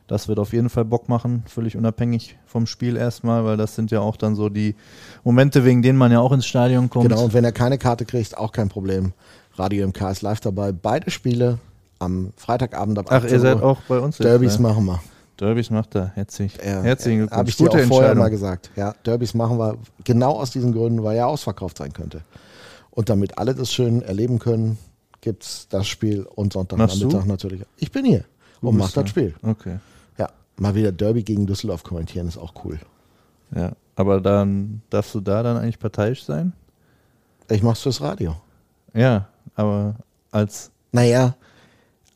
Das 0.08 0.28
wird 0.28 0.38
auf 0.38 0.54
jeden 0.54 0.70
Fall 0.70 0.86
Bock 0.86 1.10
machen, 1.10 1.44
völlig 1.48 1.76
unabhängig 1.76 2.38
vom 2.46 2.68
Spiel 2.68 2.96
erstmal, 2.96 3.44
weil 3.44 3.58
das 3.58 3.74
sind 3.74 3.90
ja 3.90 4.02
auch 4.02 4.18
dann 4.18 4.36
so 4.36 4.50
die 4.50 4.76
Momente, 5.24 5.66
wegen 5.66 5.82
denen 5.82 5.98
man 5.98 6.12
ja 6.12 6.20
auch 6.20 6.32
ins 6.32 6.46
Stadion 6.46 6.92
kommt. 6.92 7.10
Genau, 7.10 7.24
und 7.24 7.34
wenn 7.34 7.44
ihr 7.44 7.52
keine 7.52 7.80
Karte 7.80 8.06
kriegt, 8.06 8.38
auch 8.38 8.52
kein 8.52 8.70
Problem. 8.70 9.14
Radio 9.56 9.88
MK 9.88 10.12
ist 10.12 10.22
live 10.22 10.42
dabei. 10.42 10.72
Beide 10.72 11.10
Spiele 11.10 11.58
am 11.98 12.34
Freitagabend 12.36 13.00
ab 13.00 13.08
Ach, 13.10 13.16
18 13.16 13.32
ihr 13.32 13.40
seid 13.40 13.64
auch 13.64 13.80
bei 13.88 13.98
uns 13.98 14.20
jetzt, 14.20 14.28
Derbys 14.28 14.58
ne? 14.60 14.64
machen 14.68 14.86
wir. 14.86 15.00
Derbys 15.40 15.70
macht 15.70 15.96
er. 15.96 16.08
Herzlich, 16.16 16.58
Ja, 16.58 16.82
herzlichen 16.82 17.30
Habe 17.30 17.46
Glückwunsch. 17.46 17.50
ich 17.50 17.58
dir 17.58 17.68
auch 17.70 17.74
Gute 17.74 17.88
vorher 17.88 18.16
mal 18.16 18.30
gesagt. 18.30 18.70
Ja, 18.76 18.94
Derbys 19.06 19.34
machen 19.34 19.58
wir 19.58 19.78
genau 20.04 20.34
aus 20.40 20.52
diesen 20.52 20.74
Gründen, 20.74 21.04
weil 21.04 21.18
ja 21.18 21.26
ausverkauft 21.26 21.78
sein 21.78 21.92
könnte. 21.94 22.22
Und 22.92 23.10
damit 23.10 23.38
alle 23.38 23.54
das 23.54 23.72
schön 23.74 24.02
erleben 24.02 24.40
können, 24.40 24.78
gibt 25.22 25.44
es 25.44 25.68
das 25.70 25.88
Spiel 25.88 26.24
und 26.36 26.54
Sonntagnachmittag 26.54 27.26
natürlich. 27.26 27.62
Ich 27.78 27.92
bin 27.92 28.06
hier 28.06 28.24
Du 28.62 28.70
und 28.70 28.78
mach 28.78 28.86
das 28.92 29.04
da. 29.04 29.08
Spiel. 29.08 29.36
Okay. 29.44 29.80
Ja, 30.18 30.30
mal 30.58 30.74
wieder 30.76 30.92
Derby 30.94 31.24
gegen 31.24 31.46
Düsseldorf 31.46 31.84
kommentieren, 31.84 32.28
ist 32.28 32.38
auch 32.38 32.54
cool. 32.64 32.80
Ja, 33.54 33.74
aber 33.96 34.22
dann 34.22 34.82
darfst 34.90 35.14
du 35.14 35.20
da 35.20 35.44
dann 35.44 35.58
eigentlich 35.58 35.80
parteiisch 35.80 36.24
sein? 36.24 36.54
Ich 37.50 37.62
mach's 37.62 37.82
fürs 37.82 38.00
Radio. 38.02 38.36
Ja, 38.94 39.28
aber 39.56 39.96
als 40.32 40.72
Naja, 40.94 41.36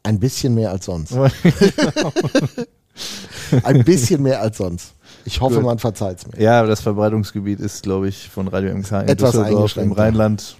ein 0.03 0.19
bisschen 0.19 0.55
mehr 0.55 0.71
als 0.71 0.85
sonst. 0.85 1.13
Ein 3.63 3.83
bisschen 3.83 4.21
mehr 4.23 4.41
als 4.41 4.57
sonst. 4.57 4.93
Ich 5.25 5.41
hoffe, 5.41 5.55
Gut. 5.55 5.65
man 5.65 5.79
verzeiht's 5.79 6.25
mir. 6.27 6.41
ja, 6.41 6.59
aber 6.59 6.69
das 6.69 6.81
Verbreitungsgebiet 6.81 7.59
ist, 7.59 7.83
glaube 7.83 8.07
ich, 8.07 8.29
von 8.29 8.47
Radio 8.47 8.73
MK 8.75 8.91
in 8.91 9.07
Etwas 9.09 9.31
Düsseldorf 9.31 9.77
im. 9.77 9.91
Rheinland. 9.91 10.57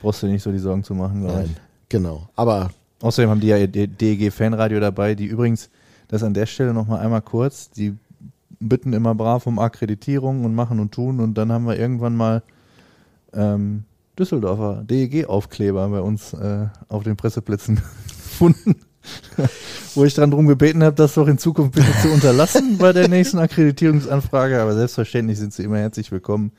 Brauchst 0.00 0.22
du 0.22 0.26
dir 0.26 0.32
nicht 0.32 0.42
so 0.42 0.50
die 0.50 0.58
Sorgen 0.58 0.84
zu 0.84 0.94
machen, 0.94 1.22
glaube 1.22 1.42
ich. 1.42 1.46
Nein, 1.48 1.56
genau. 1.88 2.28
Aber 2.36 2.70
Außerdem 3.02 3.30
haben 3.30 3.40
die 3.40 3.48
ja 3.48 3.58
ihr 3.58 3.66
DEG 3.66 4.32
Fanradio 4.32 4.78
dabei, 4.78 5.14
die 5.16 5.26
übrigens, 5.26 5.70
das 6.06 6.22
an 6.22 6.34
der 6.34 6.46
Stelle 6.46 6.72
nochmal 6.72 7.00
einmal 7.00 7.20
kurz, 7.20 7.68
die 7.70 7.96
bitten 8.60 8.92
immer 8.92 9.14
brav 9.14 9.46
um 9.46 9.58
Akkreditierung 9.58 10.44
und 10.44 10.54
machen 10.54 10.78
und 10.78 10.92
tun 10.92 11.18
und 11.18 11.34
dann 11.34 11.50
haben 11.50 11.66
wir 11.66 11.76
irgendwann 11.76 12.14
mal 12.14 12.42
ähm, 13.32 13.84
Düsseldorfer 14.16 14.84
DEG-Aufkleber 14.84 15.88
bei 15.88 16.00
uns 16.00 16.32
äh, 16.32 16.66
auf 16.88 17.02
den 17.02 17.16
Presseplätzen 17.16 17.76
gefunden. 18.06 18.76
Wo 19.94 20.04
ich 20.04 20.14
dran 20.14 20.30
drum 20.30 20.46
gebeten 20.46 20.82
habe, 20.82 20.96
das 20.96 21.14
doch 21.14 21.26
in 21.28 21.38
Zukunft 21.38 21.72
bitte 21.74 21.90
zu 22.00 22.08
unterlassen 22.08 22.78
bei 22.78 22.92
der 22.92 23.08
nächsten 23.08 23.38
Akkreditierungsanfrage. 23.38 24.60
Aber 24.60 24.74
selbstverständlich 24.74 25.38
sind 25.38 25.52
sie 25.52 25.64
immer 25.64 25.78
herzlich 25.78 26.10
willkommen. 26.12 26.52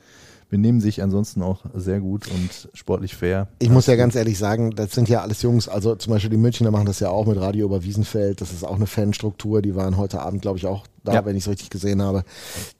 Benehmen 0.50 0.80
sich 0.80 1.02
ansonsten 1.02 1.42
auch 1.42 1.64
sehr 1.74 1.98
gut 2.00 2.28
und 2.28 2.68
sportlich 2.74 3.16
fair. 3.16 3.48
ich 3.58 3.70
muss 3.70 3.86
ja 3.86 3.96
ganz 3.96 4.14
ehrlich 4.14 4.38
sagen, 4.38 4.72
das 4.76 4.92
sind 4.92 5.08
ja 5.08 5.20
alles 5.22 5.42
Jungs, 5.42 5.68
also 5.68 5.96
zum 5.96 6.12
Beispiel 6.12 6.30
die 6.30 6.36
Münchner 6.36 6.70
machen 6.70 6.84
das 6.86 7.00
ja 7.00 7.08
auch 7.08 7.26
mit 7.26 7.40
Radio 7.40 7.66
über 7.66 7.82
Wiesenfeld. 7.82 8.40
Das 8.40 8.52
ist 8.52 8.62
auch 8.64 8.76
eine 8.76 8.86
Fanstruktur. 8.86 9.62
Die 9.62 9.74
waren 9.74 9.96
heute 9.96 10.20
Abend, 10.20 10.42
glaube 10.42 10.58
ich, 10.58 10.66
auch 10.66 10.86
da, 11.02 11.14
Ja. 11.14 11.24
wenn 11.24 11.34
ich 11.34 11.44
es 11.44 11.48
richtig 11.50 11.70
gesehen 11.70 12.02
habe. 12.02 12.22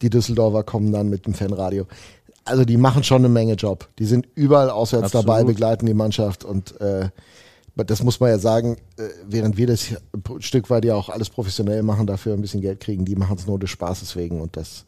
Die 0.03 0.11
Düsseldorfer 0.11 0.63
kommen 0.63 0.93
dann 0.93 1.09
mit 1.09 1.27
dem 1.27 1.35
Fanradio. 1.35 1.87
Also 2.45 2.65
die 2.65 2.77
machen 2.77 3.03
schon 3.03 3.23
eine 3.23 3.31
Menge 3.31 3.55
Job. 3.55 3.89
Die 3.99 4.05
sind 4.05 4.29
überall 4.35 4.71
auswärts 4.71 5.07
Absolut. 5.07 5.27
dabei, 5.27 5.45
begleiten 5.45 5.87
die 5.87 5.95
Mannschaft 5.95 6.45
und 6.45 6.79
äh, 6.81 7.09
das 7.77 8.03
muss 8.05 8.21
man 8.21 8.31
ja 8.31 8.39
sagen, 8.39 8.77
äh, 8.99 9.03
während 9.29 9.57
wir 9.57 9.67
das 9.67 9.89
ein 10.13 10.43
Stück 10.43 10.71
weit 10.71 10.85
ja 10.85 10.95
auch 10.95 11.09
alles 11.09 11.29
professionell 11.29 11.83
machen, 11.83 12.07
dafür 12.07 12.35
ein 12.35 12.41
bisschen 12.41 12.61
Geld 12.61 12.79
kriegen, 12.81 13.05
die 13.05 13.17
machen 13.17 13.37
es 13.37 13.47
nur 13.49 13.59
des 13.59 13.71
Spaßes 13.71 14.15
wegen 14.15 14.41
und 14.41 14.57
das 14.57 14.85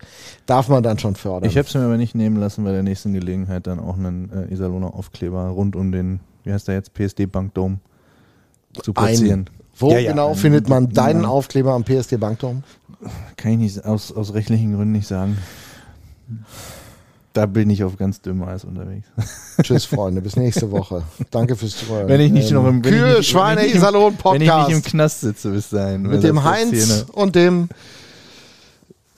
darf 0.46 0.68
man 0.68 0.82
dann 0.84 0.98
schon 0.98 1.16
fördern. 1.16 1.50
Ich 1.50 1.56
habe 1.58 1.66
es 1.66 1.74
mir 1.74 1.80
aber 1.84 1.96
nicht 1.96 2.14
nehmen 2.14 2.36
lassen, 2.36 2.62
bei 2.64 2.70
der 2.72 2.84
nächsten 2.84 3.12
Gelegenheit 3.12 3.66
dann 3.66 3.80
auch 3.80 3.96
einen 3.96 4.30
äh, 4.30 4.52
Iserlohner 4.52 4.94
Aufkleber 4.94 5.48
rund 5.48 5.74
um 5.74 5.90
den, 5.90 6.20
wie 6.44 6.52
heißt 6.52 6.68
der 6.68 6.76
jetzt, 6.76 6.94
PSD 6.94 7.26
Bankdom 7.26 7.80
zu 8.82 8.92
platzieren. 8.92 9.32
Einen. 9.32 9.50
Wo 9.78 9.90
Ja, 9.90 9.98
ja, 9.98 10.10
genau 10.12 10.28
einen. 10.28 10.36
findet 10.36 10.68
man 10.68 10.88
deinen 10.90 11.22
Ja. 11.22 11.28
Aufkleber 11.28 11.72
am 11.72 11.82
PSD 11.84 12.16
Bankturm? 12.18 12.62
Kann 13.36 13.52
ich 13.52 13.58
nicht 13.58 13.84
aus, 13.84 14.12
aus 14.12 14.32
rechtlichen 14.32 14.74
Gründen 14.74 14.92
nicht 14.92 15.06
sagen. 15.08 15.36
Da 17.36 17.44
bin 17.44 17.68
ich 17.68 17.84
auf 17.84 17.98
ganz 17.98 18.22
dünnem 18.22 18.44
Eis 18.44 18.64
unterwegs. 18.64 19.06
Tschüss, 19.62 19.84
Freunde, 19.84 20.22
bis 20.22 20.36
nächste 20.36 20.70
Woche. 20.70 21.02
Danke 21.30 21.54
fürs 21.54 21.76
Zuhören. 21.76 22.08
Wenn 22.08 22.22
ich 22.22 22.32
nicht 22.32 22.50
noch 22.50 22.66
im 22.66 22.78
ich 22.82 22.90
Kühe, 22.90 23.18
nicht- 23.18 23.28
Schweine, 23.28 23.60
ich 23.60 23.66
nicht 23.66 23.74
im- 23.74 23.82
Iserlohn 23.82 24.14
Wenn 24.24 24.40
ich 24.40 24.40
nicht 24.40 24.48
im 24.48 24.56
Podcast 24.64 24.84
Knast 24.86 25.20
sitze 25.20 25.50
bis 25.50 25.68
dahin. 25.68 26.00
mit 26.02 26.22
dem 26.22 26.42
Heinz 26.44 27.04
und 27.12 27.34
dem, 27.36 27.68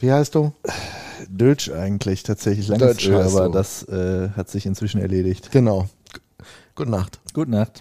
wie 0.01 0.11
heißt 0.11 0.35
du? 0.35 0.51
Dölsch 1.29 1.71
eigentlich 1.71 2.25
tatsächlich 2.25 2.71
heißt 2.73 3.09
aber 3.37 3.47
du. 3.47 3.53
das 3.53 3.85
äh, 3.85 4.31
hat 4.37 4.51
sich 4.51 4.67
inzwischen 4.67 5.01
erledigt. 5.01 5.53
Genau. 5.53 5.87
Gute 6.75 6.91
Nacht. 6.91 7.21
Gute 7.35 7.53
Nacht. 7.53 7.73